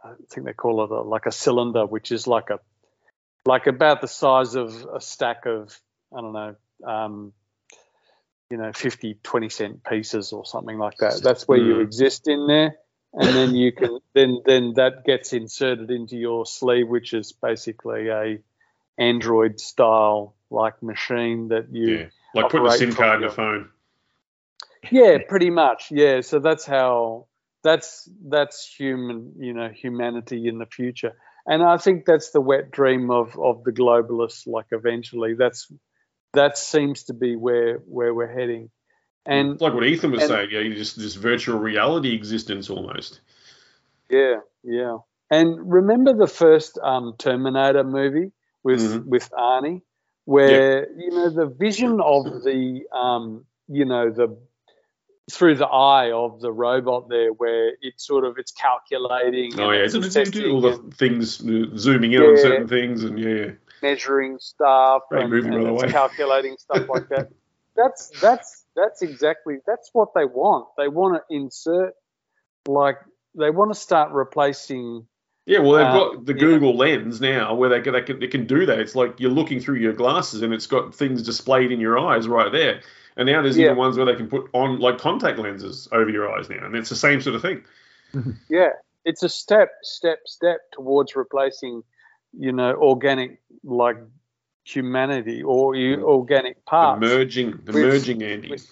I 0.03 0.13
think 0.31 0.45
they 0.45 0.53
call 0.53 0.83
it 0.83 0.91
a, 0.91 1.01
like 1.01 1.25
a 1.25 1.31
cylinder, 1.31 1.85
which 1.85 2.11
is 2.11 2.27
like 2.27 2.49
a 2.49 2.59
like 3.45 3.67
about 3.67 4.01
the 4.01 4.07
size 4.07 4.55
of 4.55 4.85
a 4.93 5.01
stack 5.01 5.45
of 5.45 5.77
I 6.15 6.21
don't 6.21 6.33
know. 6.33 6.55
Um, 6.85 7.33
you 8.49 8.57
know 8.57 8.71
50 8.71 9.17
20 9.23 9.49
cent 9.49 9.83
pieces 9.83 10.31
or 10.31 10.45
something 10.45 10.77
like 10.77 10.97
that 10.97 11.21
that's 11.23 11.47
where 11.47 11.57
you 11.57 11.75
Mm. 11.75 11.81
exist 11.81 12.27
in 12.27 12.45
there 12.45 12.75
and 13.13 13.27
then 13.35 13.55
you 13.55 13.71
can 13.71 13.99
then 14.13 14.41
then 14.45 14.73
that 14.75 15.05
gets 15.05 15.33
inserted 15.33 15.91
into 15.91 16.15
your 16.17 16.45
sleeve 16.45 16.87
which 16.87 17.13
is 17.13 17.31
basically 17.31 18.09
a 18.09 18.39
android 18.97 19.59
style 19.59 20.35
like 20.49 20.81
machine 20.83 21.47
that 21.49 21.67
you 21.71 21.97
Yeah, 21.97 22.05
like 22.35 22.51
putting 22.51 22.67
a 22.67 22.71
SIM 22.71 22.93
card 22.93 23.15
in 23.15 23.21
your- 23.21 23.29
your 23.29 23.35
phone. 23.35 23.69
yeah 24.91 25.17
pretty 25.27 25.49
much. 25.49 25.91
Yeah 25.91 26.21
so 26.21 26.39
that's 26.39 26.65
how 26.65 27.27
that's 27.63 28.09
that's 28.27 28.65
human 28.67 29.33
you 29.39 29.53
know 29.53 29.69
humanity 29.69 30.47
in 30.47 30.57
the 30.57 30.65
future. 30.65 31.13
And 31.45 31.61
i 31.63 31.77
think 31.77 32.05
that's 32.05 32.31
the 32.31 32.41
wet 32.41 32.71
dream 32.71 33.09
of 33.11 33.37
of 33.39 33.63
the 33.63 33.71
globalists 33.71 34.45
like 34.47 34.67
eventually. 34.71 35.33
That's 35.35 35.71
that 36.33 36.57
seems 36.57 37.03
to 37.05 37.13
be 37.13 37.35
where 37.35 37.77
where 37.85 38.13
we're 38.13 38.31
heading 38.39 38.69
and 39.25 39.53
It's 39.53 39.61
like 39.61 39.73
what 39.73 39.83
Ethan 39.85 40.11
was 40.11 40.21
and- 40.21 40.29
saying, 40.29 40.49
yeah, 40.51 40.59
you 40.59 40.75
just 40.75 40.97
this 40.97 41.15
virtual 41.15 41.59
reality 41.59 42.13
existence 42.13 42.69
almost. 42.69 43.21
Yeah, 44.09 44.41
yeah. 44.63 44.97
And 45.31 45.71
remember 45.71 46.13
the 46.13 46.27
first 46.27 46.77
um, 46.83 47.15
Terminator 47.17 47.83
movie 47.83 48.31
with 48.63 48.81
Mhm. 48.81 49.05
with 49.05 49.29
Arnie, 49.31 49.81
where 50.25 50.87
you 50.97 51.09
know 51.11 51.29
the 51.29 51.47
vision 51.47 51.99
of 52.01 52.25
the 52.43 52.83
um, 52.91 53.45
you 53.67 53.85
know 53.85 54.11
the 54.11 54.37
through 55.31 55.55
the 55.55 55.65
eye 55.67 56.11
of 56.11 56.41
the 56.41 56.51
robot 56.51 57.07
there, 57.09 57.31
where 57.31 57.71
it's 57.81 58.05
sort 58.05 58.25
of 58.25 58.37
it's 58.37 58.51
calculating, 58.51 59.57
Oh 59.59 59.71
yeah, 59.71 59.79
it's 59.79 59.95
it's, 59.95 60.15
it's, 60.15 60.37
all 60.39 60.59
the 60.61 60.77
things 60.95 61.37
zooming 61.77 62.11
in 62.11 62.21
on 62.21 62.37
certain 62.37 62.67
things, 62.67 63.03
and 63.05 63.17
yeah, 63.17 63.29
yeah. 63.29 63.51
measuring 63.81 64.37
stuff 64.39 65.03
Great 65.09 65.23
and, 65.23 65.31
movie, 65.31 65.47
and 65.47 65.65
it's 65.79 65.91
calculating 65.91 66.57
stuff 66.59 66.87
like 66.89 67.07
that. 67.09 67.29
That's 67.75 68.11
that's 68.21 68.65
that's 68.75 69.01
exactly 69.01 69.57
that's 69.67 69.89
what 69.93 70.09
they 70.15 70.25
want. 70.25 70.67
They 70.77 70.87
want 70.87 71.15
to 71.27 71.35
insert 71.35 71.93
like 72.67 72.97
they 73.37 73.49
want 73.49 73.73
to 73.73 73.79
start 73.79 74.11
replacing 74.11 75.07
Yeah, 75.45 75.59
well, 75.59 75.73
they've 75.73 75.87
Uh, 75.87 75.93
got 75.93 76.25
the 76.25 76.33
yeah. 76.33 76.39
Google 76.39 76.75
Lens 76.77 77.19
now, 77.19 77.55
where 77.55 77.69
they 77.69 77.81
can, 77.81 77.93
they 77.93 78.01
can 78.01 78.19
they 78.19 78.27
can 78.27 78.47
do 78.47 78.65
that. 78.65 78.79
It's 78.79 78.95
like 78.95 79.19
you're 79.19 79.31
looking 79.31 79.59
through 79.59 79.77
your 79.77 79.93
glasses, 79.93 80.41
and 80.41 80.53
it's 80.53 80.67
got 80.67 80.95
things 80.95 81.23
displayed 81.23 81.71
in 81.71 81.79
your 81.81 81.99
eyes 81.99 82.27
right 82.27 82.51
there. 82.51 82.81
And 83.17 83.27
now 83.27 83.41
there's 83.41 83.57
Yeah. 83.57 83.59
even 83.59 83.75
ones 83.75 83.97
where 83.97 84.05
they 84.05 84.15
can 84.15 84.27
put 84.29 84.49
on 84.53 84.79
like 84.79 84.99
contact 84.99 85.39
lenses 85.39 85.87
over 85.91 86.09
your 86.09 86.31
eyes 86.31 86.49
now, 86.49 86.65
and 86.65 86.75
it's 86.75 86.89
the 86.89 86.95
same 86.95 87.21
sort 87.21 87.35
of 87.35 87.41
thing. 87.41 87.63
Yeah, 88.49 88.69
it's 89.05 89.23
a 89.23 89.29
step, 89.29 89.69
step, 89.83 90.19
step 90.25 90.59
towards 90.73 91.15
replacing, 91.15 91.83
you 92.37 92.51
know, 92.51 92.73
organic 92.73 93.41
like 93.63 93.97
humanity 94.63 95.43
or 95.43 95.75
you, 95.75 95.97
Mm. 95.97 96.03
organic 96.03 96.57
The 96.65 96.97
merging, 96.99 97.51
the 97.65 97.71
with- 97.73 97.83
merging, 97.83 98.23
Andy. 98.23 98.49
with- 98.49 98.71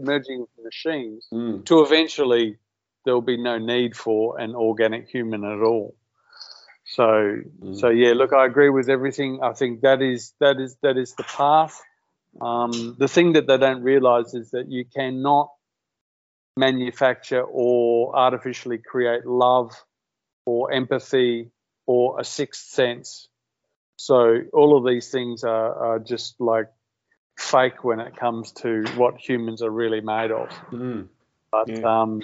merging 0.00 0.40
with 0.40 0.64
machines 0.64 1.26
Mm. 1.32 1.64
to 1.66 1.82
eventually 1.82 2.58
there'll 3.04 3.20
be 3.20 3.36
no 3.36 3.58
need 3.58 3.96
for 3.96 4.38
an 4.38 4.54
organic 4.54 5.08
human 5.08 5.44
at 5.44 5.60
all. 5.60 5.94
So, 6.86 7.02
Mm. 7.02 7.76
so 7.78 7.88
yeah, 7.88 8.12
look, 8.14 8.32
I 8.32 8.46
agree 8.46 8.70
with 8.70 8.88
everything. 8.88 9.42
I 9.42 9.52
think 9.52 9.82
that 9.82 10.00
is 10.00 10.32
that 10.40 10.58
is 10.60 10.76
that 10.82 10.96
is 10.96 11.14
the 11.14 11.24
path. 11.24 11.80
Um, 12.40 12.96
the 12.98 13.08
thing 13.08 13.34
that 13.34 13.46
they 13.46 13.58
don't 13.58 13.82
realize 13.82 14.34
is 14.34 14.50
that 14.50 14.68
you 14.68 14.84
cannot 14.84 15.50
manufacture 16.56 17.42
or 17.42 18.14
artificially 18.16 18.78
create 18.78 19.26
love 19.26 19.72
or 20.46 20.72
empathy 20.72 21.50
or 21.86 22.20
a 22.20 22.24
sixth 22.24 22.70
sense. 22.70 23.28
So 23.96 24.42
all 24.52 24.76
of 24.76 24.86
these 24.86 25.10
things 25.10 25.44
are, 25.44 25.74
are 25.74 25.98
just 25.98 26.40
like 26.40 26.68
fake 27.38 27.84
when 27.84 28.00
it 28.00 28.16
comes 28.16 28.52
to 28.52 28.84
what 28.96 29.18
humans 29.18 29.62
are 29.62 29.70
really 29.70 30.00
made 30.00 30.30
of. 30.30 30.48
Mm. 30.70 31.08
But 31.50 31.68
Yeah. 31.68 32.02
um, 32.02 32.22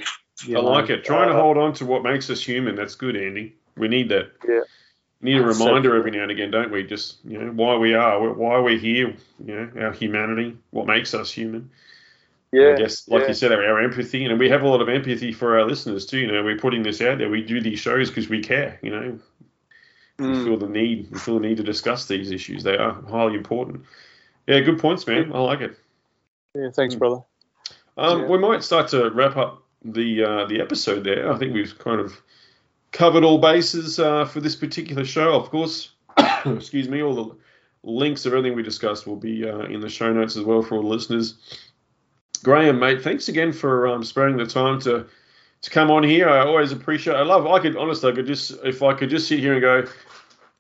I 0.49 0.53
know, 0.53 0.63
like 0.63 0.91
it. 0.91 1.05
Trying 1.05 1.29
to 1.29 1.35
uh, 1.35 1.41
hold 1.41 1.59
on 1.59 1.73
to 1.75 1.87
what 1.87 2.03
makes 2.03 2.31
us 2.31 2.43
human. 2.43 2.75
That's 2.75 2.95
good, 2.95 3.17
Andy. 3.17 3.57
We 3.77 3.89
need 3.89 4.09
that. 4.09 4.33
Yeah. 4.49 4.61
Need 5.23 5.37
a 5.37 5.45
reminder 5.45 5.95
every 5.97 6.11
now 6.13 6.23
and 6.23 6.31
again, 6.31 6.51
don't 6.51 6.71
we? 6.71 6.83
Just 6.83 7.19
you 7.27 7.39
know 7.39 7.53
why 7.53 7.77
we 7.77 7.93
are, 7.93 8.33
why 8.33 8.59
we're 8.59 8.79
here. 8.79 9.15
You 9.45 9.55
know 9.55 9.71
our 9.83 9.93
humanity, 9.93 10.57
what 10.71 10.87
makes 10.87 11.13
us 11.13 11.31
human. 11.31 11.71
Yeah, 12.53 12.71
I 12.71 12.77
guess, 12.77 13.07
like 13.07 13.23
yeah. 13.23 13.29
you 13.29 13.35
said, 13.35 13.53
our, 13.53 13.63
our 13.65 13.81
empathy, 13.83 14.25
and 14.25 14.39
we 14.39 14.49
have 14.49 14.63
a 14.63 14.69
lot 14.69 14.81
of 14.81 14.89
empathy 14.89 15.33
for 15.33 15.59
our 15.59 15.67
listeners 15.67 16.07
too. 16.07 16.19
You 16.21 16.27
know, 16.27 16.43
we're 16.43 16.57
putting 16.57 16.83
this 16.83 17.03
out 17.03 17.19
there. 17.19 17.29
We 17.29 17.43
do 17.43 17.61
these 17.61 17.79
shows 17.79 18.09
because 18.09 18.31
we 18.31 18.41
care. 18.41 18.79
You 18.83 18.91
know, 18.91 19.19
we 20.21 20.27
Mm. 20.27 20.45
feel 20.45 20.57
the 20.57 20.69
need. 20.69 21.09
We 21.11 21.19
feel 21.19 21.35
the 21.41 21.47
need 21.49 21.57
to 21.57 21.63
discuss 21.63 22.07
these 22.07 22.31
issues. 22.31 22.63
They 22.63 22.77
are 22.77 22.93
highly 23.09 23.35
important. 23.35 23.85
Yeah, 24.47 24.61
good 24.61 24.79
points, 24.79 25.07
man. 25.07 25.33
I 25.33 25.39
like 25.41 25.61
it. 25.61 25.77
yeah, 26.55 26.71
thanks, 26.71 26.95
brother. 26.95 27.23
Um, 27.97 28.21
Yeah. 28.23 28.27
We 28.29 28.39
might 28.39 28.63
start 28.65 28.89
to 28.89 29.11
wrap 29.11 29.37
up 29.37 29.63
the 29.85 30.25
uh, 30.25 30.45
the 30.47 30.61
episode 30.61 31.05
there. 31.05 31.33
I 31.33 31.37
think 31.39 31.55
we've 31.55 31.79
kind 31.79 32.01
of 32.01 32.21
covered 32.93 33.25
all 33.25 33.39
bases 33.39 33.99
uh, 33.99 34.25
for 34.25 34.41
this 34.41 34.57
particular 34.57 35.05
show. 35.05 35.35
Of 35.35 35.51
course, 35.51 35.93
excuse 36.45 36.89
me, 36.89 37.03
all 37.03 37.15
the 37.15 37.37
links 37.83 38.27
of 38.27 38.33
everything 38.35 38.57
we 38.57 38.63
discussed 38.63 39.07
will 39.07 39.17
be 39.17 39.49
uh, 39.49 39.61
in 39.61 39.81
the 39.81 39.89
show 39.89 40.13
notes 40.13 40.37
as 40.37 40.45
well 40.45 40.61
for 40.63 40.77
all 40.77 40.83
the 40.83 40.89
listeners. 40.89 41.35
Graham, 42.43 42.79
mate, 42.79 43.03
thanks 43.03 43.29
again 43.29 43.53
for 43.53 43.87
um, 43.89 44.03
sparing 44.03 44.37
the 44.37 44.47
time 44.47 44.81
to 44.81 45.07
to 45.63 45.71
come 45.71 45.91
on 45.91 46.03
here. 46.03 46.29
I 46.29 46.41
always 46.41 46.73
appreciate. 46.73 47.15
I 47.15 47.23
love. 47.23 47.47
I 47.47 47.59
could 47.61 47.77
honestly, 47.77 48.11
I 48.11 48.15
could 48.15 48.27
just 48.27 48.53
if 48.65 48.83
I 48.83 48.95
could 48.95 49.11
just 49.11 49.29
sit 49.29 49.41
here 49.41 49.53
and 49.53 49.61
go 49.61 49.85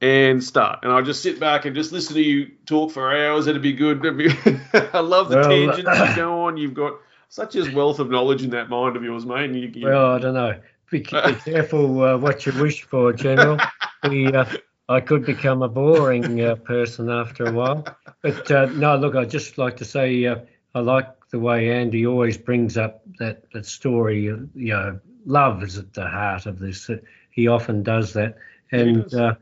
and 0.00 0.42
start, 0.42 0.80
and 0.82 0.92
I'll 0.92 1.02
just 1.02 1.22
sit 1.22 1.38
back 1.38 1.64
and 1.64 1.74
just 1.74 1.92
listen 1.92 2.14
to 2.14 2.22
you 2.22 2.50
talk 2.66 2.92
for 2.92 3.14
hours. 3.14 3.46
It'd 3.46 3.62
be 3.62 3.72
good. 3.72 4.04
It'd 4.04 4.18
be, 4.18 4.30
I 4.74 5.00
love 5.00 5.28
the 5.28 5.36
Well, 5.36 5.48
tangents 5.48 6.10
you 6.10 6.16
go 6.16 6.42
on. 6.46 6.56
You've 6.56 6.74
got 6.74 6.94
such 7.28 7.56
a 7.56 7.70
wealth 7.74 7.98
of 7.98 8.10
knowledge 8.10 8.42
in 8.42 8.50
that 8.50 8.68
mind 8.68 8.96
of 8.96 9.04
yours, 9.04 9.24
mate. 9.24 9.44
And 9.44 9.56
you, 9.56 9.68
you, 9.68 9.86
Well, 9.86 10.12
I 10.14 10.18
don't 10.18 10.34
know. 10.34 10.60
Be, 10.90 10.98
be 10.98 11.04
careful 11.44 12.02
uh, 12.02 12.16
what 12.18 12.44
you 12.44 12.52
wish 12.60 12.82
for, 12.82 13.12
General. 13.12 13.58
Uh, 14.02 14.46
I 14.88 15.00
could 15.00 15.26
become 15.26 15.60
a 15.60 15.68
boring 15.68 16.40
uh, 16.40 16.54
person 16.54 17.10
after 17.10 17.44
a 17.44 17.52
while. 17.52 17.84
But 18.22 18.50
uh, 18.50 18.64
no, 18.72 18.96
look, 18.96 19.14
I'd 19.14 19.28
just 19.28 19.58
like 19.58 19.76
to 19.76 19.84
say 19.84 20.24
uh, 20.24 20.36
I 20.74 20.80
like 20.80 21.06
the 21.30 21.38
way 21.38 21.70
Andy 21.70 22.06
always 22.06 22.36
brings 22.36 22.76
up 22.76 23.02
that, 23.18 23.44
that 23.52 23.66
story. 23.66 24.24
You 24.24 24.48
know, 24.54 25.00
love 25.26 25.62
is 25.62 25.78
at 25.78 25.92
the 25.94 26.06
heart 26.06 26.46
of 26.46 26.58
this. 26.58 26.90
He 27.30 27.48
often 27.48 27.82
does 27.82 28.12
that. 28.14 28.36
And 28.72 29.04
does. 29.04 29.14
uh, 29.14 29.34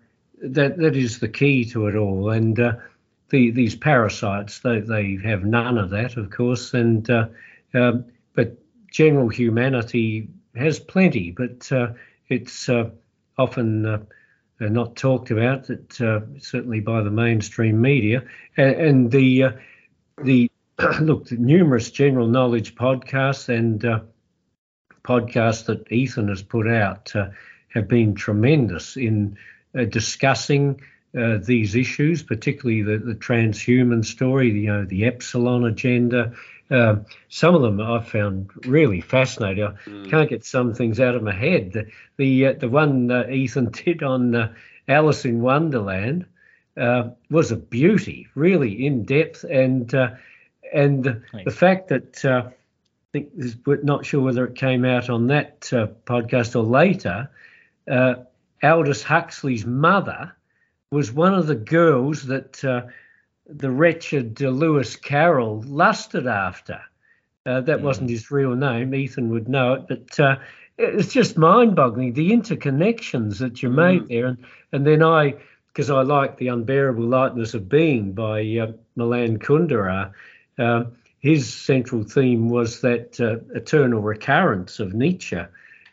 that 0.42 0.78
that 0.78 0.96
is 0.96 1.18
the 1.18 1.28
key 1.28 1.64
to 1.66 1.86
it 1.86 1.96
all. 1.96 2.30
And 2.30 2.58
uh, 2.58 2.74
the, 3.30 3.50
these 3.50 3.76
parasites, 3.76 4.60
they, 4.60 4.80
they 4.80 5.18
have 5.24 5.44
none 5.44 5.78
of 5.78 5.90
that, 5.90 6.16
of 6.16 6.30
course. 6.30 6.74
And 6.74 7.08
uh, 7.10 7.28
um, 7.74 8.04
but 8.34 8.56
general 8.90 9.28
humanity 9.28 10.28
has 10.56 10.78
plenty, 10.78 11.30
but 11.30 11.70
uh, 11.72 11.88
it's 12.28 12.68
uh, 12.68 12.90
often 13.36 13.86
uh, 13.86 13.98
not 14.60 14.96
talked 14.96 15.30
about. 15.30 15.66
That 15.66 16.00
uh, 16.00 16.20
certainly 16.40 16.80
by 16.80 17.02
the 17.02 17.10
mainstream 17.10 17.80
media 17.80 18.24
and, 18.56 18.74
and 18.76 19.10
the 19.10 19.42
uh, 19.44 19.52
the 20.24 20.47
look 21.00 21.26
the 21.26 21.36
numerous 21.36 21.90
general 21.90 22.26
knowledge 22.26 22.74
podcasts 22.74 23.48
and 23.48 23.84
uh, 23.84 24.00
podcasts 25.02 25.66
that 25.66 25.90
Ethan 25.90 26.28
has 26.28 26.42
put 26.42 26.68
out 26.68 27.14
uh, 27.14 27.28
have 27.68 27.88
been 27.88 28.14
tremendous 28.14 28.96
in 28.96 29.36
uh, 29.78 29.84
discussing. 29.84 30.80
Uh, 31.18 31.38
these 31.42 31.74
issues, 31.74 32.22
particularly 32.22 32.82
the, 32.82 32.98
the 32.98 33.14
transhuman 33.14 34.04
story, 34.04 34.50
you 34.50 34.66
know, 34.66 34.84
the 34.84 35.04
epsilon 35.06 35.64
agenda, 35.64 36.32
uh, 36.70 36.96
some 37.30 37.54
of 37.54 37.62
them 37.62 37.80
I've 37.80 38.06
found 38.06 38.50
really 38.66 39.00
fascinating. 39.00 39.64
I 39.64 39.72
Mm. 39.88 40.10
can't 40.10 40.28
get 40.28 40.44
some 40.44 40.74
things 40.74 41.00
out 41.00 41.14
of 41.14 41.22
my 41.22 41.32
head. 41.32 41.72
The 41.72 41.86
the, 42.18 42.46
uh, 42.48 42.52
the 42.52 42.68
one 42.68 43.10
uh, 43.10 43.26
Ethan 43.30 43.70
did 43.84 44.02
on 44.02 44.34
uh, 44.34 44.52
Alice 44.86 45.24
in 45.24 45.40
Wonderland 45.40 46.26
uh, 46.76 47.08
was 47.30 47.50
a 47.50 47.56
beauty, 47.56 48.28
really 48.34 48.84
in 48.86 49.04
depth, 49.04 49.44
and 49.44 49.92
uh, 49.94 50.10
and 50.74 51.04
the, 51.04 51.22
the 51.44 51.50
fact 51.50 51.88
that 51.88 52.24
uh, 52.24 52.42
I 52.48 52.52
think 53.12 53.30
this- 53.36 53.56
we're 53.66 53.82
not 53.82 54.04
sure 54.06 54.22
whether 54.22 54.44
it 54.46 54.54
came 54.54 54.84
out 54.84 55.08
on 55.10 55.26
that 55.28 55.70
uh, 55.72 55.86
podcast 56.04 56.56
or 56.56 56.62
later. 56.64 57.30
Uh, 57.90 58.14
Aldous 58.62 59.02
Huxley's 59.02 59.64
mother 59.64 60.32
was 60.90 61.12
one 61.12 61.34
of 61.34 61.46
the 61.46 61.54
girls 61.54 62.26
that. 62.26 62.64
Uh, 62.64 62.82
the 63.50 63.70
wretched 63.70 64.42
uh, 64.42 64.50
Lewis 64.50 64.94
Carroll 64.94 65.62
lusted 65.66 66.26
after. 66.26 66.82
Uh, 67.46 67.62
that 67.62 67.78
Mm. 67.78 67.82
wasn't 67.82 68.10
his 68.10 68.30
real 68.30 68.54
name. 68.54 68.94
Ethan 68.94 69.30
would 69.30 69.48
know 69.48 69.72
it, 69.72 69.88
but 69.88 70.20
uh, 70.20 70.36
it's 70.76 71.14
just 71.14 71.38
mind-boggling 71.38 72.12
the 72.12 72.30
interconnections 72.30 73.38
that 73.38 73.62
you 73.62 73.70
made 73.70 74.06
there. 74.08 74.26
And 74.26 74.38
and 74.72 74.86
then 74.86 75.02
I, 75.02 75.34
because 75.68 75.88
I 75.88 76.02
like 76.02 76.36
the 76.36 76.48
unbearable 76.48 77.04
lightness 77.04 77.54
of 77.54 77.70
being 77.70 78.12
by 78.12 78.42
uh, 78.58 78.72
Milan 78.96 79.38
Kundera. 79.38 80.12
Uh, 80.58 80.84
his 81.20 81.52
central 81.52 82.04
theme 82.04 82.48
was 82.48 82.80
that 82.80 83.20
uh, 83.20 83.36
eternal 83.56 84.00
recurrence 84.00 84.78
of 84.78 84.94
Nietzsche, 84.94 85.40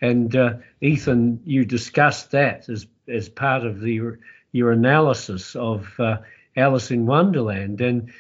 and 0.01 0.35
uh, 0.35 0.53
Ethan, 0.81 1.41
you 1.45 1.65
discussed 1.65 2.31
that 2.31 2.69
as 2.69 2.87
as 3.07 3.29
part 3.29 3.65
of 3.65 3.81
the 3.81 4.17
your 4.51 4.71
analysis 4.71 5.55
of 5.55 5.93
uh, 5.99 6.17
Alice 6.55 6.91
in 6.91 7.05
Wonderland, 7.05 7.81
and 7.81 8.11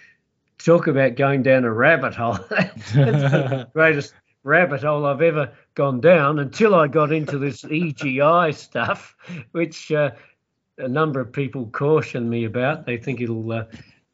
talk 0.57 0.87
about 0.87 1.15
going 1.15 1.43
down 1.43 1.63
a 1.63 1.71
rabbit 1.71 2.15
hole. 2.15 2.39
That's 2.49 2.91
the 2.91 3.69
greatest 3.73 4.13
rabbit 4.43 4.81
hole 4.83 5.05
I've 5.05 5.21
ever 5.21 5.51
gone 5.75 6.01
down 6.01 6.39
until 6.39 6.75
I 6.75 6.87
got 6.87 7.11
into 7.11 7.37
this 7.37 7.61
EGI 7.63 8.53
stuff, 8.53 9.15
which 9.51 9.91
uh, 9.91 10.11
a 10.77 10.87
number 10.87 11.19
of 11.19 11.31
people 11.31 11.67
caution 11.67 12.29
me 12.29 12.45
about. 12.45 12.85
They 12.85 12.97
think 12.97 13.21
it'll 13.21 13.51
uh, 13.51 13.65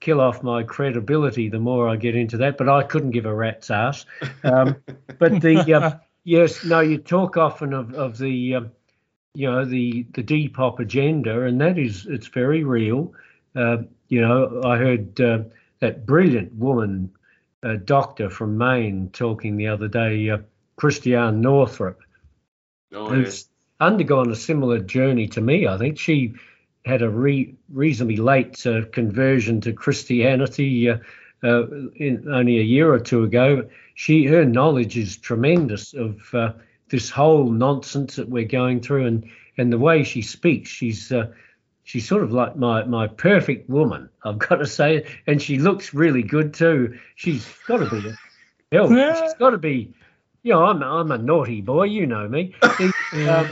kill 0.02 0.19
off 0.19 0.44
my 0.44 0.64
credibility 0.64 1.48
the 1.48 1.60
more 1.60 1.88
I 1.88 1.95
get 1.95 2.15
into 2.15 2.38
that, 2.38 2.57
but 2.57 2.68
I 2.68 2.84
couldn't 2.84 3.11
give 3.11 3.26
a 3.26 3.34
rat's 3.34 3.72
ass. 3.72 4.06
Um, 4.44 4.76
but 5.18 5.40
the 5.41 5.73
uh, 5.73 5.91
yes, 6.26 6.65
no, 6.65 6.82
you 6.82 6.98
talk 6.98 7.38
often 7.38 7.73
of 7.73 7.94
of 7.94 8.18
the 8.18 8.56
um, 8.56 8.72
you 9.34 9.49
know 9.49 9.64
the 9.64 10.06
the 10.14 10.23
Depop 10.23 10.80
agenda, 10.80 11.44
and 11.44 11.61
that 11.61 11.78
is 11.78 12.06
it's 12.06 12.28
very 12.28 12.65
real. 12.65 13.14
Uh, 13.56 13.78
you 14.10 14.22
know, 14.22 14.61
I 14.65 14.78
heard 14.78 15.22
uh, 15.22 15.44
that 15.80 16.06
brilliant 16.06 16.53
woman, 16.56 17.11
uh, 17.64 17.76
doctor 17.86 18.30
from 18.30 18.57
Maine, 18.57 19.10
talking 19.14 19.56
the 19.56 19.68
other 19.68 19.88
day, 19.88 20.30
uh, 20.30 20.40
Christiane 20.76 21.41
Northrup, 21.41 22.02
Oh, 22.94 23.10
yeah. 23.10 23.23
who's 23.23 23.48
undergone 23.80 24.32
a 24.32 24.36
similar 24.36 24.80
journey 24.80 25.28
to 25.30 25.41
me. 25.41 25.68
I 25.68 25.78
think 25.78 25.98
she 25.98 26.34
had 26.86 27.02
a 27.02 27.10
re- 27.10 27.56
reasonably 27.70 28.18
late 28.18 28.66
uh, 28.66 28.82
conversion 28.91 29.62
to 29.62 29.74
Christianity 29.74 30.90
uh, 30.90 30.98
uh, 31.44 31.68
in 31.95 32.28
only 32.32 32.60
a 32.60 32.64
year 32.64 32.91
or 32.94 32.99
two 32.99 33.24
ago. 33.24 33.70
She 33.95 34.26
her 34.26 34.45
knowledge 34.45 34.98
is 34.98 35.18
tremendous 35.18 35.94
of 35.94 36.34
uh, 36.34 36.53
this 36.90 37.10
whole 37.10 37.49
nonsense 37.49 38.16
that 38.16 38.30
we're 38.30 38.45
going 38.45 38.82
through, 38.82 39.06
and 39.06 39.30
and 39.58 39.72
the 39.72 39.78
way 39.80 40.03
she 40.03 40.22
speaks, 40.22 40.70
she's. 40.70 41.12
Uh, 41.12 41.32
She's 41.84 42.08
sort 42.08 42.24
of 42.24 42.32
like 42.32 42.56
my, 42.56 42.84
my 42.84 43.08
perfect 43.08 43.68
woman, 43.68 44.08
I've 44.24 44.38
got 44.38 44.58
to 44.58 44.68
say, 44.68 45.03
and 45.28 45.41
she 45.41 45.58
looks 45.58 45.94
really 45.95 46.22
good 46.22 46.53
too. 46.53 46.99
She's 47.16 47.45
got 47.68 47.78
to 47.78 47.90
be, 47.90 48.14
hell, 48.72 48.88
she's 49.20 49.34
got 49.34 49.49
to 49.49 49.58
be, 49.58 49.91
you 50.44 50.53
know, 50.53 50.64
I'm 50.64 50.84
I'm 50.84 51.12
a 51.12 51.18
naughty 51.18 51.60
boy, 51.60 51.86
you 51.86 52.06
know 52.06 52.30
me. 52.30 52.53
Um, 53.28 53.49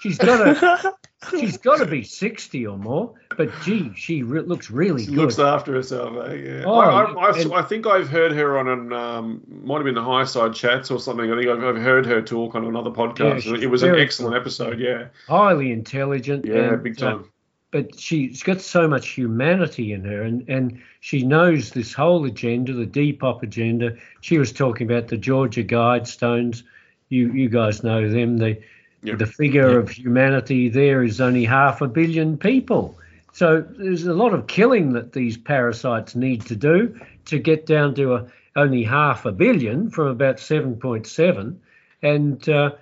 she's 0.00 0.16
got 0.16 0.38
to 0.38 0.94
she's 1.30 1.56
got 1.58 1.78
to 1.78 1.86
be 1.86 2.02
sixty 2.02 2.66
or 2.66 2.76
more, 2.76 3.14
but 3.36 3.50
gee, 3.62 3.92
she 3.94 4.22
re- 4.22 4.40
looks 4.40 4.70
really 4.70 5.04
She 5.04 5.10
good. 5.10 5.18
looks 5.18 5.38
after 5.38 5.72
herself, 5.72 6.28
eh? 6.28 6.34
Yeah. 6.34 6.62
Oh, 6.66 6.74
I, 6.74 7.02
I, 7.04 7.28
I've, 7.28 7.36
and- 7.36 7.54
I 7.54 7.62
think 7.62 7.86
I've 7.86 8.08
heard 8.08 8.32
her 8.32 8.58
on 8.58 8.68
an 8.68 8.92
um, 8.92 9.42
might 9.48 9.76
have 9.76 9.84
been 9.84 9.94
the 9.94 10.02
High 10.02 10.24
Side 10.24 10.54
Chats 10.54 10.90
or 10.90 10.98
something. 10.98 11.30
I 11.32 11.36
think 11.36 11.48
I've, 11.48 11.62
I've 11.64 11.82
heard 11.82 12.06
her 12.06 12.20
talk 12.22 12.54
on 12.54 12.64
another 12.64 12.90
podcast. 12.90 13.42
she's 13.42 13.62
it 13.62 13.70
was 13.70 13.82
an 13.82 13.94
excellent 13.96 14.34
good. 14.34 14.40
episode. 14.40 14.78
Yeah, 14.80 15.06
highly 15.28 15.72
intelligent. 15.72 16.44
yeah, 16.44 16.72
and, 16.74 16.82
big 16.82 17.02
uh, 17.02 17.10
time. 17.10 17.30
but 17.70 17.98
she's 17.98 18.42
got 18.42 18.60
so 18.60 18.86
much 18.88 19.10
humanity 19.10 19.92
in 19.92 20.04
her 20.04 20.22
and, 20.22 20.48
and 20.48 20.80
she 21.00 21.22
knows 21.24 21.70
this 21.70 21.92
whole 21.92 22.24
agenda, 22.26 22.72
the 22.72 22.86
Depop 22.86 23.42
agenda. 23.42 23.96
She 24.20 24.38
was 24.38 24.52
talking 24.52 24.90
about 24.90 25.08
the 25.08 25.16
Georgia 25.16 25.64
Guidestones. 25.64 26.62
You 27.08 27.32
you 27.32 27.48
guys 27.48 27.82
know 27.82 28.08
them. 28.08 28.38
The 28.38 28.60
Yep. 29.02 29.18
the 29.18 29.26
figure 29.26 29.72
Yep. 29.72 29.82
of 29.82 29.90
humanity 29.90 30.68
there 30.68 31.02
is 31.02 31.20
only 31.20 31.44
half 31.44 31.80
a 31.80 31.88
billion 31.88 32.36
people. 32.38 32.96
So 33.32 33.60
there's 33.78 34.04
a 34.06 34.14
lot 34.14 34.34
of 34.34 34.46
killing 34.46 34.92
that 34.92 35.12
these 35.12 35.36
parasites 35.36 36.14
need 36.14 36.42
to 36.46 36.56
do 36.56 37.00
to 37.26 37.38
get 37.38 37.66
down 37.66 37.94
to 37.96 38.14
a, 38.14 38.26
only 38.56 38.84
half 38.84 39.24
a 39.24 39.32
billion 39.32 39.90
from 39.90 40.08
about 40.08 40.36
7.7. 40.36 41.56
And 42.02 42.48
uh, 42.48 42.72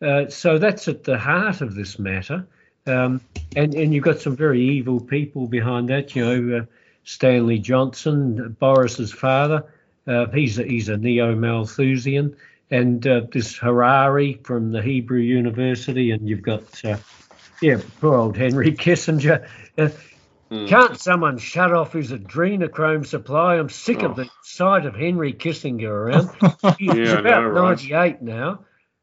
uh, 0.00 0.28
so 0.28 0.58
that's 0.58 0.88
at 0.88 1.04
the 1.04 1.18
heart 1.18 1.60
of 1.60 1.74
this 1.74 1.98
matter. 1.98 2.46
Um, 2.86 3.20
and, 3.54 3.74
and 3.74 3.92
you've 3.92 4.04
got 4.04 4.18
some 4.20 4.34
very 4.34 4.62
evil 4.62 4.98
people 5.00 5.46
behind 5.46 5.90
that. 5.90 6.16
You 6.16 6.24
know, 6.24 6.58
uh, 6.58 6.64
Stanley 7.04 7.58
Johnson, 7.58 8.56
Boris's 8.58 9.12
father. 9.12 9.64
Uh, 10.06 10.26
he's 10.30 10.58
a, 10.58 10.64
he's 10.64 10.88
a 10.88 10.96
neo 10.96 11.34
Malthusian, 11.34 12.34
and 12.70 13.06
uh, 13.06 13.22
this 13.32 13.56
Harari 13.56 14.40
from 14.44 14.72
the 14.72 14.82
Hebrew 14.82 15.20
University, 15.20 16.10
and 16.10 16.28
you've 16.28 16.42
got 16.42 16.84
uh, 16.84 16.96
yeah, 17.62 17.80
poor 18.00 18.14
old 18.16 18.36
Henry 18.36 18.72
Kissinger. 18.84 19.46
Uh, 19.76 19.88
Hmm. 20.50 20.64
Can't 20.66 20.98
someone 20.98 21.36
shut 21.36 21.74
off 21.74 21.92
his 21.92 22.10
adrenochrome 22.10 23.04
supply? 23.04 23.56
I'm 23.56 23.68
sick 23.68 24.02
of 24.02 24.12
Oh. 24.12 24.14
the 24.14 24.30
sight 24.42 24.86
of 24.86 24.96
Henry 24.96 25.34
Kissinger 25.34 25.90
around. 25.90 26.30
He's 26.78 26.94
Yeah, 26.94 27.18
about 27.18 27.42
know, 27.42 27.48
right? 27.50 27.68
98 27.76 28.22
now. 28.22 28.60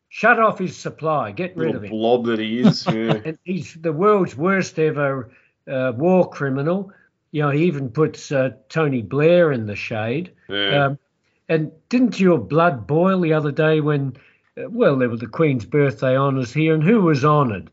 Shut 0.09 0.39
off 0.39 0.57
his 0.57 0.75
supply. 0.75 1.29
Get 1.33 1.55
rid 1.55 1.67
Little 1.67 1.75
of 1.77 1.83
him 1.83 1.89
blob 1.91 2.25
that 2.25 2.39
he 2.39 2.61
is. 2.61 2.83
Yeah. 2.91 3.21
and 3.23 3.37
he's 3.43 3.75
the 3.75 3.93
world's 3.93 4.35
worst 4.35 4.79
ever 4.79 5.29
uh, 5.69 5.91
war 5.95 6.27
criminal. 6.31 6.91
You 7.31 7.43
know, 7.43 7.51
he 7.51 7.65
even 7.65 7.89
puts 7.91 8.31
uh, 8.31 8.49
Tony 8.67 9.03
Blair 9.03 9.51
in 9.51 9.67
the 9.67 9.75
shade. 9.75 10.31
yeah. 10.49 10.85
Um, 10.85 10.99
and 11.47 11.71
didn't 11.89 12.19
your 12.19 12.37
blood 12.37 12.87
boil 12.87 13.21
the 13.21 13.33
other 13.33 13.51
day 13.51 13.81
when, 13.81 14.15
uh, 14.57 14.69
well, 14.69 14.97
there 14.97 15.09
were 15.09 15.17
the 15.17 15.27
Queen's 15.27 15.65
birthday 15.65 16.17
honours 16.17 16.53
here, 16.53 16.73
and 16.73 16.83
who 16.83 17.01
was 17.01 17.23
honoured? 17.23 17.69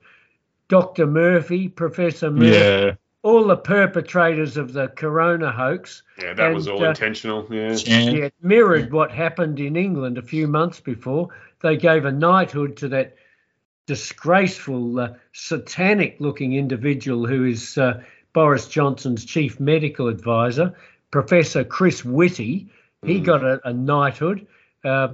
Dr. 0.69 1.07
Murphy, 1.07 1.69
Professor 1.69 2.31
Murphy. 2.31 2.59
yeah. 2.59 2.95
all 3.23 3.47
the 3.47 3.57
perpetrators 3.57 4.57
of 4.57 4.73
the 4.73 4.89
corona 4.89 5.53
hoax. 5.53 6.03
Yeah, 6.21 6.35
that 6.35 6.55
was 6.55 6.67
all 6.67 6.85
uh, 6.85 6.91
intentional. 6.91 7.47
Yeah. 7.51 7.77
Yeah. 7.85 8.01
Yeah, 8.01 8.25
it 8.25 8.35
mirrored 8.43 8.93
what 8.93 9.11
happened 9.11 9.61
in 9.61 9.77
England 9.77 10.19
a 10.19 10.23
few 10.23 10.49
months 10.49 10.81
before. 10.81 11.29
They 11.61 11.77
gave 11.77 12.05
a 12.05 12.13
knighthood 12.13 12.77
to 12.79 12.89
that 12.89 13.17
disgraceful, 13.87 14.99
uh, 14.99 15.15
satanic 15.33 16.17
looking 16.19 16.55
individual 16.55 17.27
who 17.27 17.45
is 17.45 17.77
uh, 17.77 18.03
Boris 18.33 18.69
Johnson's 18.69 19.25
chief 19.25 19.61
medical 19.61 20.09
advisor, 20.09 20.75
Professor 21.11 21.65
Chris 21.65 22.05
Whitty. 22.05 22.69
He 23.05 23.21
Mm. 23.21 23.25
got 23.25 23.45
a, 23.45 23.61
a 23.69 23.73
knighthood. 23.73 24.47
Uh, 24.85 25.09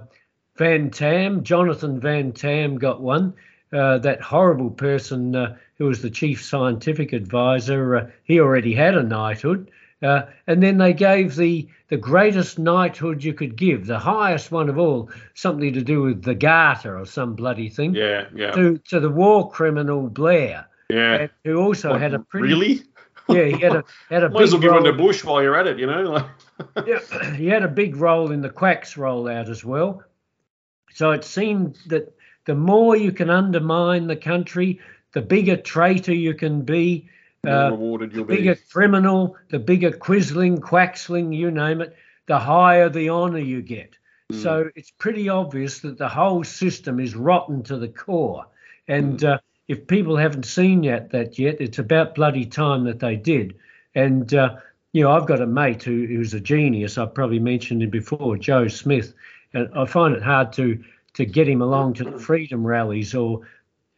Van 0.56 0.90
Tam, 0.90 1.42
Jonathan 1.42 2.00
Van 2.00 2.32
Tam 2.32 2.76
got 2.76 3.00
one. 3.00 3.32
Uh, 3.72 3.98
that 3.98 4.20
horrible 4.22 4.70
person 4.70 5.34
uh, 5.36 5.54
who 5.76 5.84
was 5.86 6.00
the 6.02 6.10
chief 6.10 6.42
scientific 6.42 7.12
advisor, 7.12 7.96
uh, 7.96 8.06
he 8.24 8.40
already 8.40 8.72
had 8.74 8.94
a 8.94 9.02
knighthood. 9.02 9.70
Uh, 10.02 10.22
and 10.46 10.62
then 10.62 10.78
they 10.78 10.92
gave 10.92 11.34
the 11.36 11.68
the 11.88 11.96
greatest 11.96 12.58
knighthood 12.58 13.24
you 13.24 13.32
could 13.32 13.56
give, 13.56 13.86
the 13.86 13.98
highest 13.98 14.52
one 14.52 14.68
of 14.68 14.78
all, 14.78 15.10
something 15.34 15.72
to 15.72 15.82
do 15.82 16.02
with 16.02 16.22
the 16.22 16.34
Garter 16.34 16.98
or 16.98 17.06
some 17.06 17.34
bloody 17.34 17.68
thing, 17.70 17.94
Yeah, 17.94 18.26
yeah, 18.34 18.52
to 18.52 18.78
to 18.88 19.00
the 19.00 19.08
war 19.08 19.50
criminal 19.50 20.08
Blair, 20.08 20.66
yeah. 20.90 21.26
who 21.44 21.56
also 21.56 21.90
What, 21.92 22.00
had 22.00 22.14
a 22.14 22.18
pretty 22.20 22.48
really? 22.48 22.80
Yeah 23.28 23.44
he 23.44 23.58
had 23.58 23.76
a 23.76 23.84
had 24.10 24.24
a 24.24 24.30
Might 24.30 24.44
as 24.44 24.52
well 24.52 24.60
give 24.60 24.72
to 24.72 24.90
role, 24.90 24.92
Bush 24.92 25.24
while 25.24 25.42
you're 25.42 25.56
at 25.56 25.66
it, 25.66 25.78
you 25.78 25.86
know. 25.86 26.28
Yeah, 26.86 27.34
he 27.34 27.46
had 27.46 27.62
a 27.62 27.68
big 27.68 27.96
role 27.96 28.32
in 28.32 28.40
the 28.40 28.50
Quacks 28.50 28.94
rollout 28.94 29.48
as 29.48 29.64
well. 29.64 30.02
So 30.94 31.12
it 31.12 31.24
seemed 31.24 31.78
that 31.86 32.14
the 32.46 32.54
more 32.54 32.96
you 32.96 33.12
can 33.12 33.30
undermine 33.30 34.06
the 34.06 34.16
country, 34.16 34.80
the 35.12 35.22
bigger 35.22 35.56
traitor 35.56 36.14
you 36.14 36.34
can 36.34 36.62
be. 36.62 37.08
Uh, 37.46 37.70
rewarded 37.70 38.12
you'll 38.12 38.24
the 38.24 38.34
bigger 38.36 38.54
be. 38.54 38.60
criminal, 38.70 39.36
the 39.50 39.58
bigger 39.58 39.90
quisling, 39.90 40.58
quacksling, 40.58 41.36
you 41.36 41.50
name 41.50 41.80
it, 41.80 41.94
the 42.26 42.38
higher 42.38 42.88
the 42.88 43.10
honour 43.10 43.38
you 43.38 43.62
get. 43.62 43.96
Mm. 44.32 44.42
So 44.42 44.70
it's 44.74 44.90
pretty 44.90 45.28
obvious 45.28 45.78
that 45.80 45.98
the 45.98 46.08
whole 46.08 46.42
system 46.42 46.98
is 47.00 47.14
rotten 47.14 47.62
to 47.64 47.76
the 47.76 47.88
core. 47.88 48.46
And 48.88 49.22
uh, 49.22 49.38
if 49.68 49.86
people 49.86 50.16
haven't 50.16 50.46
seen 50.46 50.82
yet 50.82 51.10
that 51.10 51.38
yet, 51.38 51.60
it's 51.60 51.78
about 51.78 52.14
bloody 52.14 52.46
time 52.46 52.84
that 52.84 53.00
they 53.00 53.16
did. 53.16 53.54
And 53.94 54.32
uh, 54.34 54.56
you 54.92 55.04
know, 55.04 55.12
I've 55.12 55.26
got 55.26 55.42
a 55.42 55.46
mate 55.46 55.82
who, 55.82 56.06
who's 56.06 56.34
a 56.34 56.40
genius. 56.40 56.96
I've 56.96 57.14
probably 57.14 57.38
mentioned 57.38 57.82
him 57.82 57.90
before, 57.90 58.38
Joe 58.38 58.68
Smith, 58.68 59.12
and 59.52 59.68
I 59.74 59.84
find 59.84 60.14
it 60.14 60.22
hard 60.22 60.52
to 60.54 60.82
to 61.14 61.26
get 61.26 61.48
him 61.48 61.62
along 61.62 61.94
to 61.94 62.04
the 62.04 62.18
freedom 62.18 62.66
rallies 62.66 63.14
or 63.14 63.42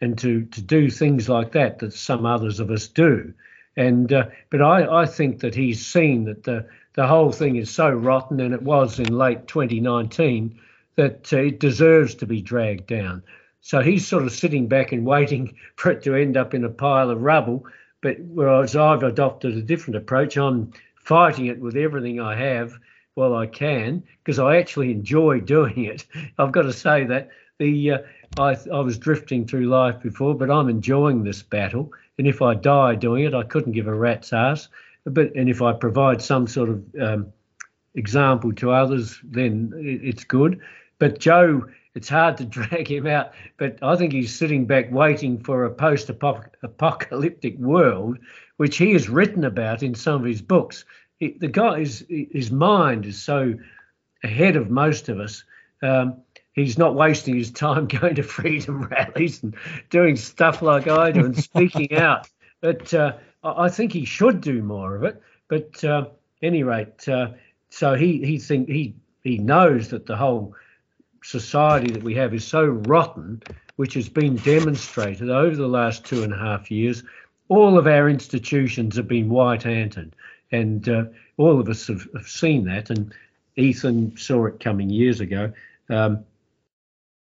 and 0.00 0.18
to 0.18 0.44
to 0.46 0.60
do 0.60 0.90
things 0.90 1.28
like 1.28 1.52
that 1.52 1.78
that 1.78 1.92
some 1.92 2.26
others 2.26 2.58
of 2.58 2.70
us 2.70 2.88
do. 2.88 3.32
And 3.76 4.12
uh, 4.12 4.26
but 4.50 4.60
I, 4.60 5.02
I 5.02 5.06
think 5.06 5.40
that 5.40 5.54
he's 5.54 5.86
seen 5.86 6.24
that 6.24 6.42
the 6.42 6.66
the 6.94 7.06
whole 7.06 7.30
thing 7.30 7.56
is 7.56 7.70
so 7.70 7.88
rotten, 7.90 8.40
and 8.40 8.52
it 8.52 8.62
was 8.62 8.98
in 8.98 9.16
late 9.16 9.46
2019 9.46 10.58
that 10.96 11.32
uh, 11.32 11.36
it 11.36 11.60
deserves 11.60 12.16
to 12.16 12.26
be 12.26 12.42
dragged 12.42 12.88
down. 12.88 13.22
So 13.60 13.80
he's 13.80 14.06
sort 14.06 14.24
of 14.24 14.32
sitting 14.32 14.68
back 14.68 14.92
and 14.92 15.04
waiting 15.04 15.56
for 15.76 15.90
it 15.90 16.02
to 16.04 16.14
end 16.14 16.36
up 16.36 16.54
in 16.54 16.64
a 16.64 16.70
pile 16.70 17.10
of 17.10 17.22
rubble. 17.22 17.66
But 18.00 18.18
whereas 18.20 18.76
I've 18.76 19.02
adopted 19.02 19.56
a 19.56 19.62
different 19.62 19.96
approach, 19.96 20.36
I'm 20.36 20.72
fighting 20.96 21.46
it 21.46 21.60
with 21.60 21.76
everything 21.76 22.20
I 22.20 22.36
have 22.36 22.78
while 23.14 23.34
I 23.34 23.46
can 23.46 24.02
because 24.24 24.38
I 24.38 24.56
actually 24.56 24.90
enjoy 24.90 25.40
doing 25.56 25.84
it. 25.84 26.06
I've 26.38 26.52
got 26.52 26.62
to 26.62 26.72
say 26.72 27.04
that 27.04 27.30
the 27.58 27.90
uh, 27.92 27.98
I 28.38 28.56
I 28.72 28.80
was 28.80 28.98
drifting 28.98 29.46
through 29.46 29.66
life 29.66 30.00
before, 30.00 30.34
but 30.34 30.50
I'm 30.50 30.68
enjoying 30.68 31.22
this 31.22 31.42
battle. 31.42 31.92
And 32.18 32.26
if 32.26 32.42
I 32.42 32.54
die 32.54 32.94
doing 32.94 33.24
it, 33.24 33.34
I 33.34 33.42
couldn't 33.42 33.72
give 33.72 33.86
a 33.86 33.94
rat's 33.94 34.32
ass. 34.32 34.68
But 35.04 35.34
and 35.34 35.48
if 35.48 35.62
I 35.62 35.72
provide 35.72 36.22
some 36.22 36.46
sort 36.46 36.70
of 36.70 36.84
um, 37.00 37.32
example 37.94 38.52
to 38.54 38.72
others, 38.72 39.18
then 39.22 39.72
it, 39.76 40.00
it's 40.02 40.24
good. 40.24 40.60
But 40.98 41.18
Joe, 41.18 41.66
it's 41.94 42.08
hard 42.08 42.36
to 42.38 42.44
drag 42.58 42.90
him 42.90 43.06
out. 43.06 43.32
But 43.56 43.78
I 43.82 43.96
think 43.96 44.12
he's 44.12 44.34
sitting 44.36 44.66
back 44.66 44.90
waiting 44.90 45.38
for 45.38 45.64
a 45.64 45.70
post-apocalyptic 45.70 47.58
world, 47.58 48.18
which 48.56 48.76
he 48.76 48.92
has 48.92 49.08
written 49.08 49.44
about 49.44 49.82
in 49.82 49.94
some 49.94 50.20
of 50.20 50.26
his 50.26 50.42
books. 50.42 50.84
He, 51.18 51.36
the 51.38 51.48
guy, 51.48 51.80
his, 51.80 52.04
his 52.08 52.50
mind 52.50 53.06
is 53.06 53.22
so 53.22 53.54
ahead 54.22 54.56
of 54.56 54.70
most 54.70 55.08
of 55.08 55.20
us. 55.20 55.44
Um, 55.82 56.16
he's 56.52 56.78
not 56.78 56.94
wasting 56.94 57.36
his 57.36 57.50
time 57.50 57.86
going 58.00 58.14
to 58.16 58.22
freedom 58.22 58.82
rallies 58.90 59.42
and 59.42 59.54
doing 59.90 60.16
stuff 60.16 60.62
like 60.62 60.88
I 60.88 61.10
do 61.10 61.24
and 61.24 61.36
speaking 61.36 61.94
out. 61.94 62.28
But 62.60 62.92
uh, 62.92 63.16
I 63.42 63.64
I 63.64 63.68
think 63.68 63.92
he 63.92 64.04
should 64.04 64.40
do 64.40 64.62
more 64.62 64.96
of 64.96 65.04
it. 65.04 65.20
But 65.48 65.82
uh, 65.84 66.06
any 66.42 66.62
rate, 66.62 67.08
uh, 67.08 67.30
so 67.70 67.94
he 67.94 68.24
he 68.24 68.38
think 68.38 68.68
he 68.68 68.94
he 69.22 69.38
knows 69.38 69.88
that 69.88 70.06
the 70.06 70.16
whole 70.16 70.54
society 71.22 71.92
that 71.92 72.02
we 72.02 72.14
have 72.14 72.34
is 72.34 72.46
so 72.46 72.64
rotten, 72.64 73.42
which 73.76 73.94
has 73.94 74.08
been 74.08 74.36
demonstrated 74.36 75.30
over 75.30 75.56
the 75.56 75.68
last 75.68 76.04
two 76.04 76.22
and 76.22 76.32
a 76.32 76.38
half 76.38 76.70
years. 76.70 77.02
All 77.48 77.78
of 77.78 77.86
our 77.86 78.08
institutions 78.08 78.96
have 78.96 79.08
been 79.08 79.28
white-handed, 79.28 80.14
and 80.52 80.88
uh, 80.88 81.04
all 81.36 81.60
of 81.60 81.68
us 81.68 81.86
have, 81.88 82.06
have 82.14 82.28
seen 82.28 82.64
that. 82.64 82.90
And 82.90 83.12
Ethan 83.56 84.16
saw 84.16 84.46
it 84.46 84.60
coming 84.60 84.90
years 84.90 85.20
ago. 85.20 85.52
Um, 85.88 86.24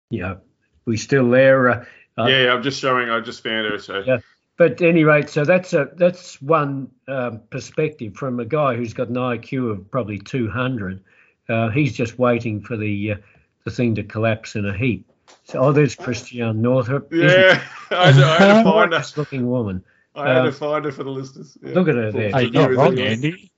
you 0.09 0.21
know, 0.21 0.39
we 0.85 0.97
still 0.97 1.29
there. 1.29 1.69
Uh, 1.69 1.85
uh, 2.17 2.27
yeah, 2.27 2.43
yeah, 2.43 2.53
I'm 2.53 2.63
just 2.63 2.79
showing. 2.79 3.09
I 3.09 3.19
just 3.19 3.43
found 3.43 3.65
her. 3.67 3.79
So 3.79 4.03
Yeah. 4.05 4.19
but 4.57 4.73
at 4.73 4.81
any 4.81 5.03
rate, 5.03 5.29
so 5.29 5.45
that's 5.45 5.73
a 5.73 5.89
that's 5.95 6.41
one 6.41 6.91
um, 7.07 7.41
perspective 7.49 8.15
from 8.15 8.39
a 8.39 8.45
guy 8.45 8.75
who's 8.75 8.93
got 8.93 9.07
an 9.07 9.15
IQ 9.15 9.71
of 9.71 9.91
probably 9.91 10.19
200. 10.19 11.01
Uh, 11.49 11.69
he's 11.69 11.93
just 11.93 12.19
waiting 12.19 12.61
for 12.61 12.77
the 12.77 13.13
uh, 13.13 13.15
the 13.63 13.71
thing 13.71 13.95
to 13.95 14.03
collapse 14.03 14.55
in 14.55 14.65
a 14.65 14.75
heap. 14.77 15.07
So, 15.45 15.59
oh, 15.59 15.71
there's 15.71 15.95
Christiane 15.95 16.61
Northrup. 16.61 17.11
yeah, 17.11 17.61
I 17.91 18.11
had, 18.11 18.15
to, 18.15 18.25
I 18.25 18.37
had 18.37 18.63
to 18.63 18.63
find 18.63 18.65
her. 18.65 18.97
Gorgeous 18.97 19.17
looking 19.17 19.49
woman. 19.49 19.83
I 20.15 20.27
had 20.27 20.37
Uh, 20.37 20.43
to 20.45 20.51
find 20.51 20.85
her 20.85 20.91
for 20.91 21.03
the 21.03 21.09
listeners. 21.09 21.57
Yeah. 21.63 21.73
Look 21.73 21.87
at 21.87 21.95
her 21.95 22.11
there. 22.11 22.29
Hey, 22.31 22.43
you're 22.45 22.53
not 22.53 22.73
wrong. 22.75 22.99
Andy. 22.99 23.51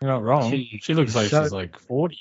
You're 0.00 0.10
not 0.10 0.22
wrong. 0.24 0.50
She- 0.50 0.80
She, 0.82 0.94
looks 0.94 1.14
like 1.14 1.28
so- 1.28 1.42
she's 1.42 1.52
like 1.52 1.78
40. 1.78 2.16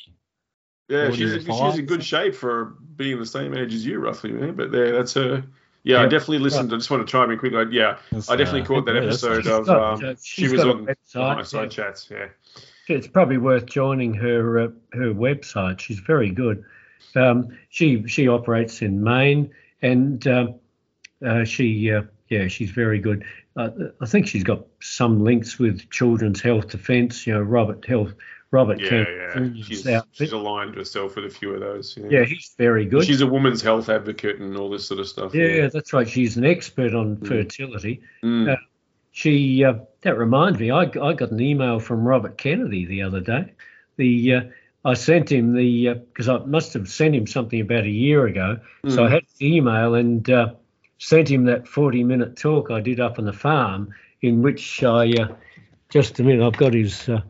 Yeah, 0.87 1.05
40 1.07 1.17
she's, 1.17 1.47
or 1.47 1.71
she's 1.71 1.79
in 1.79 1.85
good 1.85 2.03
shape 2.03 2.35
for 2.35 2.75
being 2.95 3.17
the 3.17 3.25
same 3.25 3.55
age 3.57 3.73
as 3.73 3.85
you, 3.85 3.99
roughly. 3.99 4.31
Man. 4.33 4.55
But 4.55 4.71
yeah, 4.73 4.91
that's 4.91 5.13
her. 5.15 5.43
Yeah, 5.83 6.01
I 6.01 6.03
definitely 6.03 6.39
listened. 6.39 6.71
I 6.71 6.75
just 6.75 6.91
want 6.91 7.07
to 7.07 7.11
chime 7.11 7.31
in 7.31 7.39
quickly. 7.39 7.57
I- 7.59 7.63
Yeah, 7.71 7.97
That's, 8.11 8.29
I 8.29 8.35
definitely 8.35 8.61
uh, 8.61 8.65
caught 8.65 8.85
that 8.85 8.95
yeah, 8.95 9.01
episode 9.01 9.47
of. 9.47 9.65
got, 9.65 10.03
Um, 10.03 10.09
uh, 10.09 10.13
she 10.21 10.47
was 10.47 10.63
on 10.63 10.85
website, 10.85 11.35
my 11.37 11.43
side 11.43 11.63
yeah. 11.63 11.67
chats. 11.69 12.07
Yeah. 12.11 12.27
it's 12.87 13.07
probably 13.07 13.37
worth 13.37 13.65
joining 13.65 14.13
her 14.15 14.59
uh, 14.59 14.67
her 14.93 15.13
website. 15.13 15.79
She's 15.79 15.99
very 15.99 16.29
good. 16.29 16.63
Um, 17.15 17.57
she 17.69 18.07
she 18.07 18.27
operates 18.27 18.81
in 18.81 19.03
Maine, 19.03 19.51
and 19.81 20.25
um 20.27 20.55
uh, 21.25 21.43
she 21.43 21.91
uh, 21.91 22.03
yeah 22.29 22.47
she's 22.47 22.71
very 22.71 22.99
good. 22.99 23.23
Uh, 23.55 23.69
I 24.01 24.05
think 24.05 24.27
she's 24.27 24.43
got 24.43 24.65
some 24.79 25.23
links 25.23 25.59
with 25.59 25.89
Children's 25.89 26.41
Health 26.41 26.69
Defence. 26.69 27.27
You 27.27 27.33
know 27.33 27.41
Robert 27.41 27.85
Health 27.85 28.13
Robert 28.51 28.79
Yeah, 28.81 28.89
Kemp 29.33 29.55
yeah. 29.55 29.63
She's, 29.63 29.87
she's 30.11 30.31
aligned 30.31 30.75
herself 30.75 31.15
with 31.15 31.25
a 31.25 31.29
few 31.29 31.53
of 31.53 31.59
those. 31.61 31.95
Yeah, 31.97 32.07
yeah, 32.19 32.23
he's 32.25 32.53
very 32.57 32.85
good. 32.85 33.05
She's 33.05 33.21
a 33.21 33.27
woman's 33.27 33.61
health 33.61 33.87
advocate 33.89 34.39
and 34.39 34.57
all 34.57 34.69
this 34.69 34.85
sort 34.87 34.99
of 34.99 35.07
stuff. 35.07 35.33
yeah, 35.33 35.67
that's 35.71 35.93
right. 35.93 36.07
She's 36.09 36.35
an 36.37 36.45
expert 36.45 36.93
on 36.93 37.17
Mm. 37.17 37.27
fertility. 37.27 38.01
Mm. 38.23 38.51
Uh, 38.51 38.57
She 39.13 39.63
uh, 39.63 39.75
that 40.01 40.17
reminds 40.17 40.59
me, 40.59 40.71
I, 40.71 40.81
I 40.83 41.13
got 41.13 41.31
an 41.31 41.39
email 41.41 41.79
from 41.79 42.05
Robert 42.05 42.37
Kennedy 42.37 42.85
the 42.85 43.01
other 43.03 43.19
day. 43.19 43.53
The 43.97 44.33
uh, 44.33 44.41
I 44.83 44.93
sent 44.95 45.31
him 45.31 45.53
the 45.53 45.93
because 45.93 46.27
I 46.27 46.39
must 46.45 46.73
have 46.73 46.87
sent 46.89 47.15
him 47.15 47.27
something 47.27 47.61
about 47.61 47.83
a 47.83 47.89
year 47.89 48.25
ago. 48.25 48.59
So 48.87 49.03
I 49.03 49.07
Mm. 49.07 49.11
had 49.11 49.23
the 49.37 49.55
email 49.55 49.95
and 49.95 50.29
uh, 50.29 50.53
sent 50.97 51.29
him 51.29 51.45
that 51.45 51.67
forty 51.67 52.03
minute 52.03 52.35
talk 52.35 52.71
I 52.71 52.79
did 52.81 52.99
up 52.99 53.19
on 53.19 53.25
the 53.25 53.33
farm, 53.33 53.93
in 54.21 54.41
which 54.41 54.83
I 54.83 55.11
uh, 55.13 55.27
just 55.89 56.19
a 56.19 56.23
minute 56.23 56.45
I've 56.45 56.57
got 56.57 56.73
his 56.73 57.07
uh, 57.09 57.21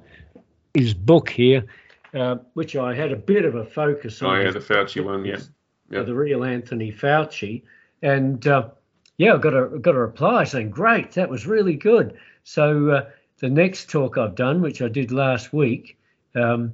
his 0.74 0.94
book 0.94 1.30
here, 1.30 1.66
uh, 2.14 2.38
which 2.54 2.76
I 2.78 2.94
had 2.96 3.12
a 3.12 3.18
bit 3.18 3.44
of 3.44 3.56
a 3.56 3.66
focus 3.66 4.22
on. 4.22 4.38
Oh 4.38 4.42
yeah, 4.42 4.52
the 4.52 4.60
Fauci 4.60 5.04
one. 5.04 5.26
Yeah. 5.26 5.40
uh, 5.94 6.04
the 6.04 6.14
real 6.16 6.46
Anthony 6.46 6.90
Fauci, 6.92 7.64
and 8.02 8.48
uh, 8.48 8.70
yeah, 9.18 9.34
I 9.34 9.38
got 9.38 9.54
a 9.54 9.78
got 9.80 9.96
a 9.96 10.00
reply 10.00 10.46
saying, 10.46 10.70
"Great, 10.70 11.12
that 11.12 11.30
was 11.30 11.46
really 11.46 11.76
good." 11.76 12.18
So 12.46 12.90
uh, 12.92 13.10
the 13.40 13.50
next 13.50 13.90
talk 13.90 14.18
I've 14.18 14.36
done, 14.36 14.62
which 14.62 14.82
I 14.82 14.88
did 14.88 15.12
last 15.12 15.52
week, 15.52 15.98
um, 16.34 16.74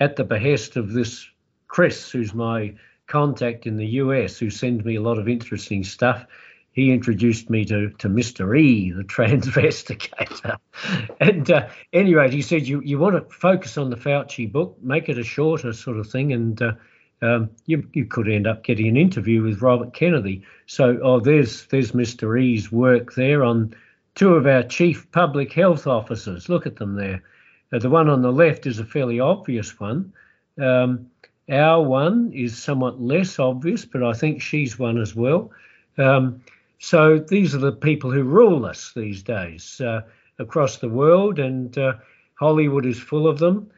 at 0.00 0.16
the 0.16 0.24
behest 0.24 0.76
of 0.76 0.92
this 0.92 1.28
Chris, 1.66 2.10
who's 2.10 2.34
my 2.34 2.74
contact 3.06 3.66
in 3.66 3.76
the 3.76 3.86
US, 3.86 4.38
who 4.38 4.50
sends 4.50 4.84
me 4.84 4.96
a 4.96 5.02
lot 5.02 5.18
of 5.18 5.28
interesting 5.28 5.84
stuff. 5.84 6.26
He 6.72 6.92
introduced 6.92 7.50
me 7.50 7.64
to, 7.64 7.90
to 7.90 8.08
Mr. 8.08 8.58
E, 8.58 8.92
the 8.92 9.02
transvestigator. 9.04 10.58
and 11.20 11.50
uh, 11.50 11.68
anyway, 11.92 12.30
he 12.30 12.42
said, 12.42 12.68
you, 12.68 12.80
you 12.84 12.98
want 12.98 13.16
to 13.16 13.34
focus 13.34 13.76
on 13.76 13.90
the 13.90 13.96
Fauci 13.96 14.50
book, 14.50 14.78
make 14.80 15.08
it 15.08 15.18
a 15.18 15.24
shorter 15.24 15.72
sort 15.72 15.98
of 15.98 16.08
thing, 16.08 16.32
and 16.32 16.62
uh, 16.62 16.72
um, 17.20 17.50
you, 17.66 17.88
you 17.94 18.04
could 18.04 18.28
end 18.28 18.46
up 18.46 18.62
getting 18.62 18.86
an 18.86 18.96
interview 18.96 19.42
with 19.42 19.60
Robert 19.62 19.92
Kennedy. 19.92 20.44
So, 20.66 21.00
oh, 21.02 21.20
there's 21.20 21.66
there's 21.66 21.92
Mr. 21.92 22.40
E's 22.40 22.70
work 22.70 23.14
there 23.14 23.42
on 23.42 23.74
two 24.14 24.34
of 24.34 24.46
our 24.46 24.62
chief 24.62 25.10
public 25.10 25.52
health 25.52 25.86
officers. 25.86 26.48
Look 26.48 26.66
at 26.66 26.76
them 26.76 26.94
there. 26.94 27.22
Uh, 27.72 27.78
the 27.78 27.90
one 27.90 28.08
on 28.08 28.22
the 28.22 28.32
left 28.32 28.66
is 28.66 28.78
a 28.78 28.84
fairly 28.84 29.20
obvious 29.20 29.78
one. 29.78 30.12
Um, 30.60 31.10
our 31.50 31.82
one 31.82 32.32
is 32.34 32.56
somewhat 32.56 33.00
less 33.00 33.38
obvious, 33.38 33.84
but 33.84 34.02
I 34.02 34.12
think 34.12 34.42
she's 34.42 34.78
one 34.78 35.00
as 35.00 35.14
well. 35.14 35.50
Um, 35.96 36.42
so 36.78 37.18
these 37.18 37.54
are 37.54 37.58
the 37.58 37.72
people 37.72 38.10
who 38.10 38.22
rule 38.22 38.64
us 38.66 38.92
these 38.94 39.22
days 39.22 39.80
uh, 39.80 40.02
across 40.38 40.78
the 40.78 40.88
world, 40.88 41.38
and 41.38 41.76
uh, 41.76 41.94
Hollywood 42.34 42.86
is 42.86 43.00
full 43.00 43.26
of 43.26 43.38
them. 43.38 43.70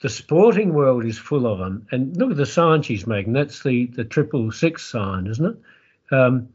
The 0.00 0.08
sporting 0.08 0.74
world 0.74 1.04
is 1.04 1.18
full 1.18 1.46
of 1.46 1.58
them. 1.58 1.86
And 1.90 2.16
look 2.16 2.30
at 2.30 2.36
the 2.36 2.46
sign 2.46 2.82
she's 2.82 3.06
making. 3.06 3.32
That's 3.32 3.62
the 3.62 3.86
the 3.86 4.04
triple 4.04 4.52
six 4.52 4.84
sign, 4.84 5.26
isn't 5.26 5.46
it? 5.46 6.14
Um, 6.14 6.48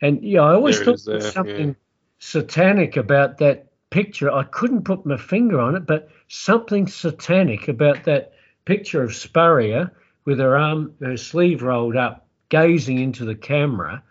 and 0.00 0.22
yeah, 0.22 0.42
I 0.42 0.54
always 0.54 0.76
There 0.76 0.84
thought 0.86 1.04
there 1.04 1.16
was 1.16 1.32
something 1.32 1.68
yeah. 1.68 1.74
satanic 2.18 2.96
about 2.96 3.38
that 3.38 3.67
picture. 3.90 4.30
I 4.30 4.44
couldn't 4.44 4.84
put 4.84 5.06
my 5.06 5.16
finger 5.16 5.60
on 5.60 5.74
it, 5.74 5.86
but 5.86 6.08
something 6.28 6.86
satanic 6.86 7.68
about 7.68 8.04
that 8.04 8.32
picture 8.64 9.02
of 9.02 9.14
Spurrier 9.14 9.90
with 10.24 10.38
her 10.38 10.56
arm, 10.56 10.94
her 11.00 11.16
sleeve 11.16 11.62
rolled 11.62 11.96
up, 11.96 12.26
gazing 12.50 12.98
into 12.98 13.24
the 13.24 13.34
camera. 13.34 14.02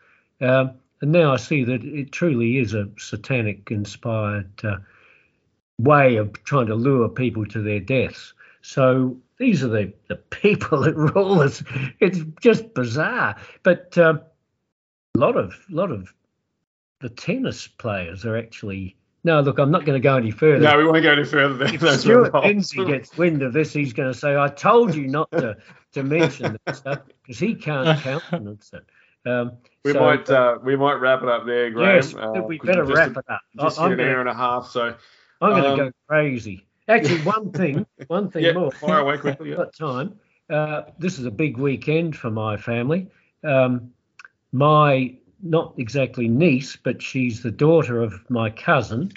Um, 0.41 0.71
and 1.01 1.11
now 1.11 1.33
I 1.33 1.37
see 1.37 1.63
that 1.63 1.83
it 1.83 2.11
truly 2.11 2.57
is 2.57 2.73
a 2.73 2.89
satanic 2.97 3.69
inspired 3.69 4.49
uh, 4.63 4.77
way 5.79 6.15
of 6.15 6.33
trying 6.43 6.67
to 6.67 6.75
lure 6.75 7.07
people 7.09 7.45
to 7.45 7.61
their 7.61 7.79
deaths. 7.79 8.33
So 8.61 9.17
these 9.37 9.63
are 9.63 9.67
the, 9.67 9.93
the 10.07 10.15
people 10.15 10.81
that 10.81 10.95
rule 10.95 11.39
us. 11.41 11.63
It's 11.99 12.19
just 12.41 12.73
bizarre. 12.73 13.35
But 13.63 13.97
um, 13.97 14.21
a 15.15 15.19
lot 15.19 15.37
of 15.37 15.55
lot 15.69 15.91
of 15.91 16.13
the 16.99 17.09
tennis 17.09 17.67
players 17.67 18.25
are 18.25 18.37
actually 18.37 18.96
no. 19.23 19.41
Look, 19.41 19.60
I'm 19.60 19.72
not 19.72 19.85
going 19.85 19.99
to 19.99 20.03
go 20.03 20.15
any 20.18 20.31
further. 20.31 20.60
No, 20.60 20.77
we 20.77 20.85
won't 20.85 21.03
go 21.03 21.11
any 21.11 21.23
further 21.26 21.53
than 21.56 21.73
if 21.76 21.99
Stuart. 21.99 22.34
Lindsay 22.34 22.85
gets 22.85 23.18
wind 23.18 23.41
of 23.41 23.53
this, 23.53 23.73
he's 23.73 23.94
going 23.94 24.11
to 24.11 24.18
say, 24.18 24.35
"I 24.38 24.48
told 24.48 24.95
you 24.95 25.07
not 25.07 25.31
to 25.31 25.57
to 25.94 26.03
mention 26.03 26.57
that 26.65 26.76
stuff," 26.76 27.02
because 27.23 27.39
he 27.39 27.56
can't 27.56 27.99
countenance 28.02 28.72
it. 28.73 28.85
Um, 29.30 29.53
we 29.84 29.94
so, 29.94 29.99
might 29.99 30.30
uh, 30.30 30.57
we 30.64 30.76
might 30.76 30.95
wrap 30.95 31.22
it 31.23 31.30
up 31.30 31.45
there, 31.45 31.69
Graham. 31.72 31.95
yes, 31.95 32.14
uh, 32.15 32.41
we 32.45 32.57
better 32.60 32.84
wrap 32.85 33.11
it 33.11 33.26
up. 33.30 33.41
Just 33.60 33.80
I'm 33.80 33.91
an 33.91 33.98
gonna- 33.98 34.10
hour 34.11 34.19
and 34.22 34.30
a 34.30 34.34
half, 34.34 34.68
so 34.69 34.95
I'm 35.41 35.49
going 35.52 35.64
to 35.64 35.69
Um, 35.72 35.77
go 35.77 35.91
crazy. 36.07 36.65
Actually, 36.88 37.22
one 37.22 37.52
thing, 37.60 37.85
one 38.07 38.30
thing 38.31 38.44
yeah, 38.45 38.53
more. 38.53 38.72
fire 38.72 38.99
away 38.99 39.18
quickly. 39.18 39.53
Got 39.53 39.73
time. 39.76 40.18
Uh, 40.49 40.84
this 40.98 41.19
is 41.19 41.26
a 41.26 41.31
big 41.31 41.57
weekend 41.57 42.15
for 42.15 42.30
my 42.31 42.56
family. 42.56 43.10
Um, 43.44 43.91
my 44.53 45.14
not 45.41 45.73
exactly 45.77 46.27
niece, 46.27 46.76
but 46.76 47.01
she's 47.01 47.43
the 47.43 47.51
daughter 47.51 48.01
of 48.01 48.30
my 48.30 48.49
cousin, 48.49 49.11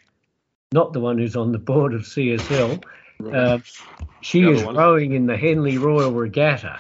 not 0.73 0.93
the 0.93 1.01
one 1.01 1.19
who's 1.19 1.37
on 1.37 1.53
the 1.53 1.59
board 1.59 1.95
of 1.95 2.03
CSL. 2.03 2.83
Uh, 3.33 3.59
she 4.21 4.43
is 4.43 4.65
one. 4.65 4.77
rowing 4.77 5.13
in 5.13 5.27
the 5.27 5.37
Henley 5.37 5.79
Royal 5.79 6.13
Regatta, 6.13 6.79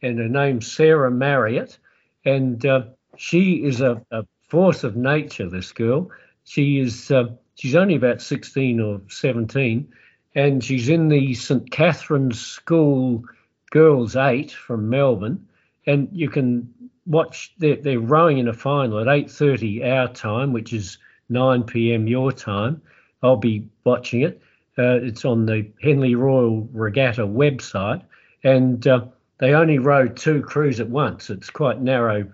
and 0.00 0.18
her 0.18 0.28
name's 0.28 0.70
Sarah 0.70 1.10
Marriott, 1.10 1.78
and 2.24 2.64
uh, 2.64 2.84
she 3.16 3.64
is 3.64 3.80
a, 3.80 4.02
a 4.10 4.24
force 4.48 4.84
of 4.84 4.96
nature. 4.96 5.48
This 5.48 5.72
girl, 5.72 6.10
she 6.44 6.78
is. 6.78 7.10
Uh, 7.10 7.28
she's 7.56 7.76
only 7.76 7.96
about 7.96 8.22
sixteen 8.22 8.80
or 8.80 9.00
seventeen, 9.08 9.92
and 10.34 10.64
she's 10.64 10.88
in 10.88 11.08
the 11.08 11.34
St 11.34 11.70
Catherine's 11.70 12.40
School 12.40 13.24
Girls 13.70 14.16
Eight 14.16 14.52
from 14.52 14.88
Melbourne, 14.88 15.46
and 15.86 16.08
you 16.12 16.30
can 16.30 16.72
watch. 17.06 17.52
They're, 17.58 17.76
they're 17.76 18.00
rowing 18.00 18.38
in 18.38 18.48
a 18.48 18.52
final 18.52 19.00
at 19.00 19.08
eight 19.08 19.30
thirty 19.30 19.84
our 19.84 20.08
time, 20.08 20.52
which 20.52 20.72
is 20.72 20.98
nine 21.28 21.64
p.m. 21.64 22.06
your 22.06 22.32
time. 22.32 22.82
I'll 23.22 23.36
be 23.36 23.68
watching 23.84 24.22
it. 24.22 24.40
Uh, 24.78 24.98
it's 25.02 25.24
on 25.24 25.46
the 25.46 25.70
Henley 25.82 26.14
Royal 26.14 26.68
Regatta 26.72 27.26
website, 27.26 28.02
and 28.42 28.86
uh, 28.86 29.04
they 29.38 29.54
only 29.54 29.78
row 29.78 30.08
two 30.08 30.42
crews 30.42 30.80
at 30.80 30.88
once. 30.88 31.30
It's 31.30 31.50
quite 31.50 31.80
narrow 31.80 32.32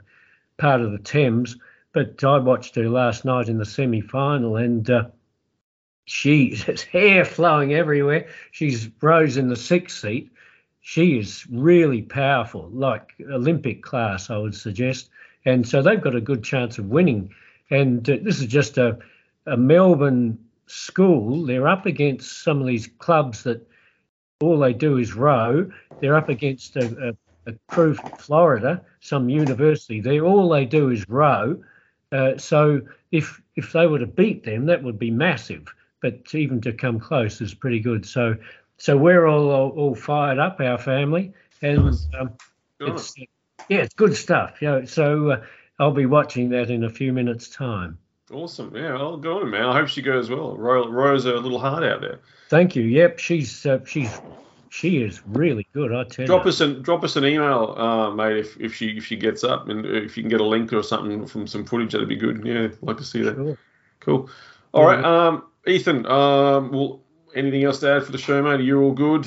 part 0.57 0.81
of 0.81 0.93
the 0.93 0.99
Thames, 0.99 1.57
but 1.93 2.23
I 2.23 2.39
watched 2.39 2.77
her 2.77 2.89
last 2.89 3.25
night 3.25 3.49
in 3.49 3.59
the 3.59 3.65
semi-final, 3.65 4.57
and 4.57 4.89
uh, 4.89 5.05
she 6.05 6.55
has 6.67 6.83
hair 6.83 7.25
flowing 7.25 7.75
everywhere. 7.75 8.29
She's 8.53 8.89
rows 9.01 9.37
in 9.37 9.49
the 9.49 9.57
sixth 9.57 10.01
seat. 10.01 10.31
She 10.89 11.19
is 11.19 11.47
really 11.51 12.01
powerful, 12.01 12.71
like 12.73 13.13
Olympic 13.31 13.83
class, 13.83 14.31
I 14.31 14.39
would 14.39 14.55
suggest. 14.55 15.11
And 15.45 15.69
so 15.69 15.83
they've 15.83 16.01
got 16.01 16.15
a 16.15 16.21
good 16.23 16.43
chance 16.43 16.79
of 16.79 16.87
winning. 16.87 17.31
And 17.69 18.09
uh, 18.09 18.17
this 18.23 18.41
is 18.41 18.47
just 18.47 18.79
a, 18.79 18.99
a 19.45 19.55
Melbourne 19.55 20.39
school. 20.67 21.45
They're 21.45 21.69
up 21.69 21.85
against 21.85 22.43
some 22.43 22.63
of 22.63 22.67
these 22.67 22.89
clubs 23.01 23.43
that 23.43 23.69
all 24.41 24.59
they 24.59 24.73
do 24.73 24.97
is 24.97 25.15
row. 25.15 25.71
They're 26.01 26.17
up 26.17 26.31
against 26.31 26.75
a, 26.77 27.11
a, 27.47 27.51
a 27.51 27.55
crew 27.69 27.93
from 27.93 28.13
Florida, 28.13 28.83
some 29.01 29.29
university. 29.29 30.01
They 30.01 30.21
all 30.23 30.49
they 30.49 30.65
do 30.65 30.89
is 30.89 31.07
row. 31.07 31.63
Uh, 32.13 32.39
so 32.39 32.81
if 33.13 33.43
if 33.57 33.73
they 33.73 33.87
were 33.87 33.99
to 33.99 34.07
beat 34.07 34.43
them, 34.43 34.65
that 34.65 34.83
would 34.83 34.99
be 34.99 35.11
massive. 35.11 35.67
But 36.01 36.35
even 36.35 36.63
to 36.63 36.73
come 36.73 36.99
close 36.99 37.43
is 37.43 37.53
pretty 37.53 37.81
good. 37.81 38.07
So 38.07 38.39
so 38.79 38.97
we're 38.97 39.27
all 39.27 39.51
all, 39.51 39.71
all 39.71 39.95
fired 39.95 40.39
up, 40.39 40.61
our 40.61 40.79
family, 40.79 41.33
and 41.63 41.85
Nice. 41.87 42.09
um, 42.19 42.31
it's 42.81 43.15
yeah, 43.69 43.79
it's 43.79 43.95
good 43.95 44.17
stuff. 44.17 44.63
You 44.63 44.69
know, 44.69 44.85
so 44.85 45.31
uh, 45.33 45.45
I'll 45.79 45.93
be 45.93 46.07
watching 46.07 46.49
that 46.51 46.71
in 46.71 46.85
a 46.85 46.91
few 46.91 47.13
minutes' 47.13 47.49
time. 47.49 47.99
Awesome. 48.33 48.75
Yeah, 48.77 48.95
I'll 48.97 49.17
go 49.17 49.41
on, 49.41 49.51
man. 49.51 49.65
I 49.65 49.73
hope 49.79 49.89
she 49.89 50.03
goes 50.03 50.29
well. 50.31 50.57
Roy's 50.57 51.25
a 51.25 51.33
little 51.33 51.59
hard 51.59 51.83
out 51.83 52.01
there. 52.01 52.21
Thank 52.51 52.77
you. 52.77 52.83
Yep, 52.85 53.19
she's 53.19 53.65
uh, 53.67 53.85
she's 53.87 54.21
she 54.71 55.03
is 55.03 55.23
really 55.27 55.67
good. 55.73 55.95
I 55.95 56.05
tell 56.05 56.27
Drop 56.27 56.45
you. 56.45 56.51
us 56.51 56.61
an 56.61 56.83
drop 56.83 57.03
us 57.05 57.17
an 57.17 57.25
email, 57.25 57.75
uh, 57.77 58.11
mate, 58.11 58.37
if, 58.37 58.61
if 58.61 58.75
she 58.75 58.99
if 58.99 59.07
she 59.07 59.17
gets 59.17 59.45
up 59.45 59.69
and 59.69 59.87
if 59.87 60.17
you 60.17 60.23
can 60.23 60.29
get 60.31 60.41
a 60.41 60.45
link 60.45 60.73
or 60.75 60.83
something 60.83 61.27
from 61.27 61.47
some 61.47 61.65
footage, 61.65 61.93
that'd 61.93 62.09
be 62.09 62.17
good. 62.17 62.45
Yeah, 62.45 62.65
I'd 62.65 62.83
like 62.83 62.99
to 62.99 63.05
see 63.05 63.23
that. 63.23 63.35
Sure. 63.35 63.59
Cool. 64.01 64.31
All 64.73 64.85
right, 64.87 65.03
um, 65.03 65.45
Ethan. 65.67 66.05
Um, 66.07 66.71
well, 66.71 67.01
anything 67.35 67.65
else 67.65 67.81
to 67.81 67.91
add 67.91 68.05
for 68.05 68.13
the 68.13 68.19
show, 68.19 68.43
mate? 68.43 68.65
You're 68.65 68.81
you 68.81 68.83
all 68.83 68.93
good? 68.93 69.27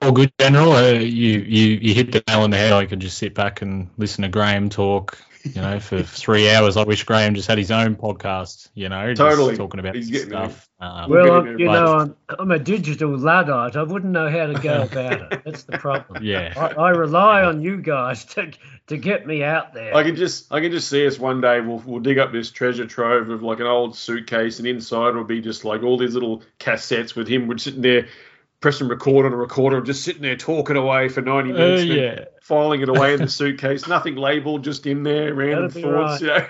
All 0.00 0.12
good, 0.12 0.32
General. 0.40 0.72
Uh, 0.72 0.92
you, 0.92 1.38
you 1.38 1.78
you 1.80 1.94
hit 1.94 2.10
the 2.10 2.22
nail 2.26 2.40
on 2.40 2.50
the 2.50 2.56
head. 2.56 2.72
I 2.72 2.86
could 2.86 3.00
just 3.00 3.18
sit 3.18 3.34
back 3.34 3.62
and 3.62 3.88
listen 3.98 4.22
to 4.22 4.28
Graham 4.28 4.68
talk, 4.68 5.16
you 5.44 5.60
know, 5.60 5.80
for 5.80 6.02
three 6.02 6.50
hours. 6.50 6.76
I 6.76 6.84
wish 6.84 7.04
Graham 7.04 7.34
just 7.34 7.48
had 7.48 7.58
his 7.58 7.70
own 7.70 7.96
podcast, 7.96 8.68
you 8.74 8.88
know, 8.88 9.12
just 9.12 9.18
Totally. 9.18 9.56
talking 9.56 9.80
about 9.80 9.94
He's 9.94 10.08
this 10.10 10.24
getting 10.24 10.38
there. 10.38 10.50
stuff. 10.50 10.68
Um, 10.80 11.10
We'll 11.10 11.24
Well, 11.24 11.32
I'm, 11.40 11.46
you 11.58 11.66
there, 11.66 11.66
know, 11.74 11.94
I'm, 11.98 12.16
I'm 12.38 12.50
a 12.50 12.58
digital 12.58 13.16
luddite. 13.16 13.76
I 13.76 13.82
wouldn't 13.82 14.12
know 14.12 14.28
how 14.30 14.46
to 14.46 14.54
go 14.54 14.82
about 14.90 15.32
it. 15.32 15.42
That's 15.44 15.64
the 15.64 15.78
problem. 15.78 16.22
yeah. 16.22 16.52
I, 16.56 16.80
I 16.80 16.90
rely 16.90 17.42
on 17.42 17.62
you 17.62 17.80
guys 17.80 18.24
to 18.26 18.52
to 18.88 18.96
get 18.96 19.26
me 19.26 19.42
out 19.44 19.74
there. 19.74 19.94
I 19.94 20.02
can 20.02 20.16
just 20.16 20.52
I 20.52 20.60
can 20.60 20.70
just 20.72 20.88
see 20.88 21.06
us 21.06 21.18
one 21.18 21.40
day. 21.40 21.60
We'll 21.60 21.82
we'll 21.86 22.00
dig 22.00 22.18
up 22.18 22.32
this 22.32 22.50
treasure 22.50 22.86
trove 22.86 23.30
of 23.30 23.42
like 23.42 23.60
an 23.60 23.66
old 23.66 23.96
suitcase, 23.96 24.58
and 24.58 24.66
inside 24.68 25.14
will 25.14 25.24
be 25.24 25.40
just 25.40 25.64
like 25.64 25.82
all 25.82 25.96
these 25.96 26.14
little 26.14 26.42
cassettes 26.58 27.14
with 27.14 27.28
him, 27.28 27.46
would 27.48 27.60
sitting 27.60 27.82
there 27.82 28.06
pressing 28.62 28.88
record 28.88 29.26
on 29.26 29.32
a 29.34 29.36
recorder, 29.36 29.76
and 29.76 29.84
just 29.86 30.02
sitting 30.04 30.22
there 30.22 30.36
talking 30.36 30.76
away 30.76 31.08
for 31.10 31.20
ninety 31.20 31.50
Uh, 31.50 31.54
minutes. 31.58 31.82
then 31.82 31.98
yeah. 31.98 32.24
filing 32.42 32.80
it 32.80 32.88
away 32.88 33.12
in 33.12 33.20
the 33.20 33.28
suitcase, 33.40 33.86
nothing 33.86 34.14
labeled, 34.16 34.64
just 34.64 34.86
in 34.86 35.02
there, 35.02 35.34
random 35.34 35.68
That'd 35.68 35.74
be 35.74 35.82
thoughts. 35.82 36.20
You 36.22 36.26
know? 36.28 36.46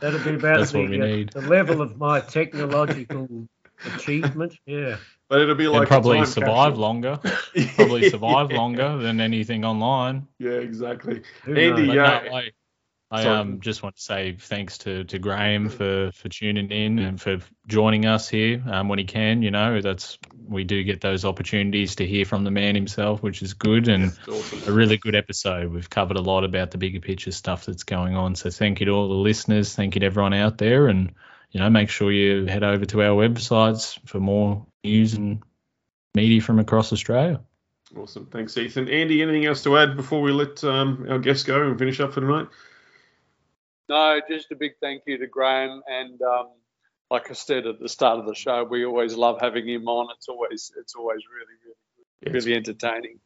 That'd 0.00 0.24
be 0.24 0.34
about 0.34 0.58
That's 0.58 0.72
the, 0.72 0.80
what 0.80 0.90
we 0.90 1.00
uh, 1.00 1.06
need. 1.06 1.30
the 1.32 1.40
level 1.40 1.80
of 1.80 1.96
my 1.96 2.20
technological 2.20 3.48
achievement. 3.96 4.56
Yeah. 4.66 4.96
but 5.28 5.40
it'll 5.40 5.54
be 5.54 5.66
like 5.68 5.78
and 5.78 5.84
a 5.86 5.88
probably 5.88 6.24
survive 6.26 6.72
capsule. 6.72 6.80
longer. 6.82 7.20
Probably 7.76 8.10
survive 8.10 8.50
Yeah. 8.50 8.56
longer 8.58 8.98
than 8.98 9.20
anything 9.20 9.64
online. 9.64 10.26
Yeah, 10.38 10.52
exactly. 10.52 11.22
Who 11.44 11.54
Andy, 11.56 11.86
knows? 11.86 11.94
yeah. 11.96 12.20
But 12.22 12.30
no, 12.30 12.36
I, 12.36 12.50
I 13.14 13.26
um, 13.26 13.60
just 13.60 13.82
want 13.82 13.94
to 13.94 14.02
say 14.02 14.36
thanks 14.38 14.78
to, 14.78 15.04
to 15.04 15.18
Graham 15.20 15.68
for, 15.68 16.10
for 16.12 16.28
tuning 16.28 16.70
in 16.72 16.98
and 16.98 17.20
for 17.20 17.38
joining 17.68 18.06
us 18.06 18.28
here 18.28 18.60
um, 18.66 18.88
when 18.88 18.98
he 18.98 19.04
can. 19.04 19.42
You 19.42 19.52
know, 19.52 19.80
that's 19.80 20.18
we 20.48 20.64
do 20.64 20.82
get 20.82 21.00
those 21.00 21.24
opportunities 21.24 21.96
to 21.96 22.06
hear 22.06 22.24
from 22.24 22.42
the 22.42 22.50
man 22.50 22.74
himself, 22.74 23.22
which 23.22 23.40
is 23.40 23.54
good 23.54 23.86
and 23.86 24.12
awesome. 24.28 24.68
a 24.68 24.72
really 24.72 24.96
good 24.96 25.14
episode. 25.14 25.72
We've 25.72 25.88
covered 25.88 26.16
a 26.16 26.22
lot 26.22 26.42
about 26.42 26.72
the 26.72 26.78
bigger 26.78 26.98
picture 26.98 27.30
stuff 27.30 27.66
that's 27.66 27.84
going 27.84 28.16
on. 28.16 28.34
So 28.34 28.50
thank 28.50 28.80
you 28.80 28.86
to 28.86 28.92
all 28.92 29.08
the 29.08 29.14
listeners. 29.14 29.74
Thank 29.76 29.94
you 29.94 30.00
to 30.00 30.06
everyone 30.06 30.34
out 30.34 30.58
there, 30.58 30.88
and 30.88 31.12
you 31.52 31.60
know, 31.60 31.70
make 31.70 31.90
sure 31.90 32.10
you 32.10 32.46
head 32.46 32.64
over 32.64 32.84
to 32.84 33.02
our 33.02 33.28
websites 33.28 33.96
for 34.08 34.18
more 34.18 34.66
news 34.82 35.14
and 35.14 35.40
media 36.16 36.40
from 36.40 36.58
across 36.58 36.92
Australia. 36.92 37.40
Awesome. 37.96 38.26
Thanks, 38.26 38.58
Ethan. 38.58 38.88
Andy, 38.88 39.22
anything 39.22 39.46
else 39.46 39.62
to 39.62 39.78
add 39.78 39.96
before 39.96 40.20
we 40.20 40.32
let 40.32 40.64
um, 40.64 41.06
our 41.08 41.20
guests 41.20 41.44
go 41.44 41.62
and 41.62 41.78
finish 41.78 42.00
up 42.00 42.12
for 42.12 42.20
tonight? 42.20 42.48
No, 43.88 44.20
just 44.28 44.50
a 44.50 44.56
big 44.56 44.72
thank 44.80 45.02
you 45.06 45.18
to 45.18 45.26
Graham. 45.26 45.82
And 45.88 46.20
um, 46.22 46.48
like 47.10 47.30
I 47.30 47.34
said 47.34 47.66
at 47.66 47.80
the 47.80 47.88
start 47.88 48.18
of 48.18 48.26
the 48.26 48.34
show, 48.34 48.64
we 48.64 48.84
always 48.84 49.14
love 49.14 49.38
having 49.40 49.68
him 49.68 49.88
on. 49.88 50.08
It's 50.16 50.28
always 50.28 50.72
it's 50.78 50.94
always 50.94 51.22
really 51.32 52.32
really 52.32 52.34
really 52.34 52.56
entertaining. 52.56 53.20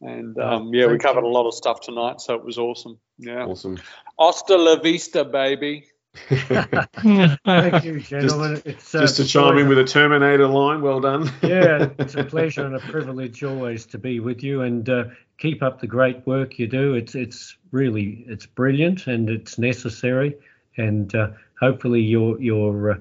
And 0.00 0.38
um, 0.38 0.72
yeah, 0.72 0.86
we 0.86 0.98
covered 0.98 1.24
you. 1.24 1.26
a 1.26 1.32
lot 1.32 1.48
of 1.48 1.54
stuff 1.54 1.80
tonight, 1.80 2.20
so 2.20 2.34
it 2.34 2.44
was 2.44 2.56
awesome. 2.56 2.98
Yeah. 3.18 3.46
awesome. 3.46 3.78
Hasta 4.18 4.56
la 4.56 4.76
vista, 4.76 5.24
baby. 5.24 5.88
Thank 6.28 7.84
you, 7.84 8.00
gentlemen. 8.00 8.62
it's, 8.64 8.94
uh, 8.94 9.00
Just 9.00 9.16
to 9.16 9.24
chime 9.24 9.58
in 9.58 9.68
with 9.68 9.78
a 9.78 9.84
Terminator 9.84 10.46
line, 10.46 10.82
well 10.82 11.00
done. 11.00 11.30
yeah, 11.42 11.88
it's 11.98 12.14
a 12.14 12.24
pleasure 12.24 12.66
and 12.66 12.76
a 12.76 12.80
privilege 12.80 13.42
always 13.42 13.86
to 13.86 13.98
be 13.98 14.20
with 14.20 14.42
you 14.42 14.62
and 14.62 14.88
uh, 14.88 15.04
keep 15.38 15.62
up 15.62 15.80
the 15.80 15.86
great 15.86 16.26
work 16.26 16.58
you 16.58 16.66
do. 16.66 16.94
It's 16.94 17.14
it's 17.14 17.56
really 17.70 18.24
it's 18.28 18.46
brilliant 18.46 19.06
and 19.06 19.30
it's 19.30 19.58
necessary, 19.58 20.36
and 20.76 21.14
uh, 21.14 21.28
hopefully 21.60 22.00
your 22.02 22.40
your 22.40 22.92
uh, 22.92 22.96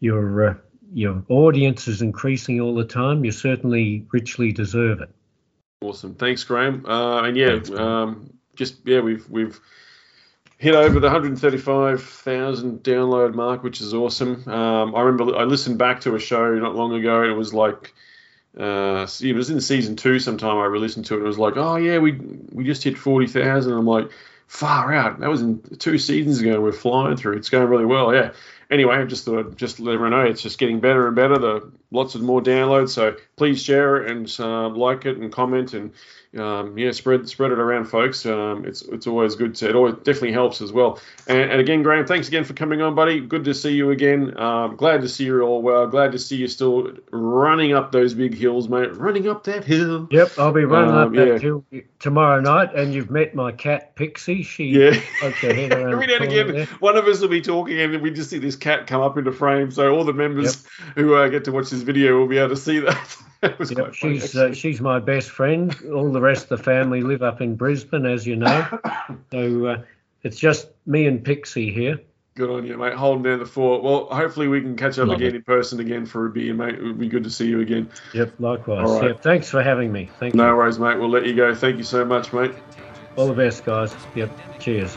your 0.00 0.48
uh, 0.50 0.54
your 0.92 1.22
audience 1.28 1.88
is 1.88 2.02
increasing 2.02 2.60
all 2.60 2.74
the 2.74 2.84
time. 2.84 3.24
You 3.24 3.32
certainly 3.32 4.06
richly 4.12 4.52
deserve 4.52 5.00
it. 5.00 5.10
Awesome, 5.80 6.14
thanks, 6.14 6.42
Graham. 6.44 6.84
Uh, 6.86 7.22
and 7.22 7.36
yeah, 7.36 7.50
Thanks, 7.50 7.70
Graham. 7.70 7.86
um, 7.86 8.32
just 8.56 8.76
yeah, 8.84 9.00
we've 9.00 9.28
we've 9.30 9.60
hit 10.58 10.74
over 10.74 11.00
the 11.00 11.06
135,000 11.06 12.82
download 12.82 13.34
mark, 13.34 13.62
which 13.62 13.80
is 13.80 13.94
awesome. 13.94 14.46
Um, 14.48 14.94
I 14.94 15.02
remember 15.02 15.36
I 15.36 15.44
listened 15.44 15.78
back 15.78 16.02
to 16.02 16.14
a 16.14 16.18
show 16.20 16.54
not 16.56 16.74
long 16.74 16.94
ago, 16.94 17.22
and 17.22 17.30
it 17.32 17.36
was 17.36 17.54
like. 17.54 17.94
Uh, 18.58 19.06
it 19.20 19.34
was 19.36 19.50
in 19.50 19.60
season 19.60 19.94
two. 19.94 20.18
Sometime 20.18 20.56
I 20.56 20.64
re-listened 20.64 21.04
to 21.06 21.14
it. 21.14 21.18
and 21.18 21.26
It 21.26 21.28
was 21.28 21.38
like, 21.38 21.56
oh 21.56 21.76
yeah, 21.76 21.98
we 21.98 22.12
we 22.50 22.64
just 22.64 22.82
hit 22.82 22.98
forty 22.98 23.28
thousand. 23.28 23.72
I'm 23.72 23.86
like, 23.86 24.10
far 24.48 24.92
out. 24.92 25.20
That 25.20 25.28
was 25.28 25.42
in 25.42 25.60
two 25.78 25.98
seasons 25.98 26.40
ago. 26.40 26.60
We're 26.60 26.72
flying 26.72 27.16
through. 27.16 27.36
It's 27.36 27.50
going 27.50 27.68
really 27.68 27.84
well. 27.84 28.12
Yeah. 28.12 28.32
Anyway, 28.70 28.96
I 28.96 29.04
just 29.04 29.24
thought 29.24 29.46
I'd 29.46 29.56
just 29.56 29.78
let 29.78 29.94
everyone 29.94 30.10
know 30.10 30.24
it's 30.26 30.42
just 30.42 30.58
getting 30.58 30.80
better 30.80 31.06
and 31.06 31.14
better. 31.14 31.38
The 31.38 31.70
lots 31.90 32.14
of 32.16 32.22
more 32.22 32.42
downloads. 32.42 32.88
So 32.88 33.16
please 33.36 33.62
share 33.62 33.98
it 33.98 34.10
and 34.10 34.34
uh, 34.40 34.70
like 34.70 35.06
it 35.06 35.18
and 35.18 35.30
comment 35.30 35.74
and 35.74 35.92
um, 36.38 36.76
yeah, 36.78 36.90
spread 36.92 37.28
spread 37.28 37.52
it 37.52 37.58
around, 37.58 37.86
folks. 37.86 38.24
Um, 38.26 38.64
it's 38.64 38.82
it's 38.82 39.06
always 39.06 39.34
good 39.34 39.54
to. 39.56 39.68
It 39.68 39.74
always 39.76 39.94
definitely 39.96 40.32
helps 40.32 40.60
as 40.60 40.72
well. 40.72 41.00
And, 41.26 41.50
and 41.50 41.60
again, 41.60 41.82
Graham, 41.82 42.06
thanks 42.06 42.28
again 42.28 42.44
for 42.44 42.52
coming 42.54 42.80
on, 42.82 42.94
buddy. 42.94 43.20
Good 43.20 43.44
to 43.44 43.54
see 43.54 43.72
you 43.74 43.90
again. 43.90 44.38
Um, 44.38 44.76
glad 44.76 45.02
to 45.02 45.08
see 45.08 45.24
you 45.24 45.40
all 45.42 45.62
well. 45.62 45.86
Glad 45.86 46.12
to 46.12 46.18
see 46.18 46.36
you 46.36 46.48
still 46.48 46.92
running 47.10 47.72
up 47.74 47.92
those 47.92 48.14
big 48.14 48.34
hills, 48.34 48.68
mate. 48.68 48.96
Running 48.96 49.28
up 49.28 49.44
that 49.44 49.64
hill. 49.64 50.08
Yep, 50.10 50.32
I'll 50.38 50.52
be 50.52 50.64
running 50.64 50.94
Um, 50.94 51.08
up 51.08 51.12
that 51.14 51.28
yeah. 51.28 51.38
hill 51.38 51.64
tomorrow 52.00 52.40
night, 52.40 52.74
and 52.74 52.92
you've 52.94 53.10
met 53.10 53.34
my 53.34 53.52
cat 53.52 53.94
Pixie. 53.96 54.42
She 54.42 54.64
Yeah. 54.66 54.90
head 54.92 55.34
Every 55.42 56.06
now 56.06 56.14
and 56.16 56.24
again, 56.24 56.52
there. 56.52 56.66
one 56.80 56.96
of 56.96 57.06
us 57.06 57.20
will 57.20 57.28
be 57.28 57.40
talking, 57.40 57.78
and 57.78 58.00
we 58.02 58.10
just 58.10 58.30
see 58.30 58.38
this 58.38 58.56
cat 58.56 58.86
come 58.86 59.00
up 59.02 59.16
into 59.18 59.32
frame. 59.32 59.70
So 59.70 59.94
all 59.94 60.04
the 60.04 60.12
members 60.12 60.66
who 60.94 61.14
uh, 61.14 61.28
get 61.28 61.44
to 61.44 61.52
watch 61.52 61.70
this 61.70 61.82
video 61.82 62.18
will 62.18 62.28
be 62.28 62.38
able 62.38 62.50
to 62.50 62.56
see 62.56 62.78
that. 62.80 63.16
Yep, 63.42 63.94
she's 63.94 64.34
uh, 64.36 64.52
she's 64.52 64.80
my 64.80 64.98
best 64.98 65.30
friend. 65.30 65.74
All 65.94 66.10
the 66.10 66.20
rest 66.20 66.50
of 66.50 66.58
the 66.58 66.64
family 66.64 67.02
live 67.02 67.22
up 67.22 67.40
in 67.40 67.54
Brisbane, 67.54 68.04
as 68.06 68.26
you 68.26 68.36
know. 68.36 68.66
So 69.30 69.66
uh, 69.66 69.82
it's 70.22 70.38
just 70.38 70.68
me 70.86 71.06
and 71.06 71.22
Pixie 71.24 71.72
here. 71.72 72.00
Good 72.34 72.50
on 72.50 72.66
you, 72.66 72.76
mate. 72.76 72.94
Holding 72.94 73.22
down 73.22 73.38
the 73.38 73.46
fort. 73.46 73.82
Well, 73.82 74.06
hopefully 74.06 74.48
we 74.48 74.60
can 74.60 74.76
catch 74.76 74.98
up 74.98 75.08
Love 75.08 75.16
again 75.18 75.28
it. 75.34 75.36
in 75.36 75.42
person 75.42 75.80
again 75.80 76.04
for 76.06 76.26
a 76.26 76.30
beer, 76.30 76.54
mate. 76.54 76.74
It 76.76 76.82
would 76.82 76.98
be 76.98 77.08
good 77.08 77.24
to 77.24 77.30
see 77.30 77.46
you 77.48 77.60
again. 77.60 77.88
Yep, 78.14 78.34
likewise. 78.38 78.88
All 78.88 79.00
right. 79.00 79.08
Yep, 79.08 79.22
thanks 79.22 79.48
for 79.50 79.62
having 79.62 79.92
me. 79.92 80.10
Thank 80.18 80.34
No 80.34 80.50
you. 80.50 80.56
worries, 80.56 80.78
mate. 80.78 80.98
We'll 80.98 81.10
let 81.10 81.26
you 81.26 81.34
go. 81.34 81.54
Thank 81.54 81.78
you 81.78 81.84
so 81.84 82.04
much, 82.04 82.32
mate. 82.32 82.52
All 83.16 83.28
the 83.28 83.34
best, 83.34 83.64
guys. 83.64 83.94
Yep, 84.14 84.30
cheers. 84.60 84.96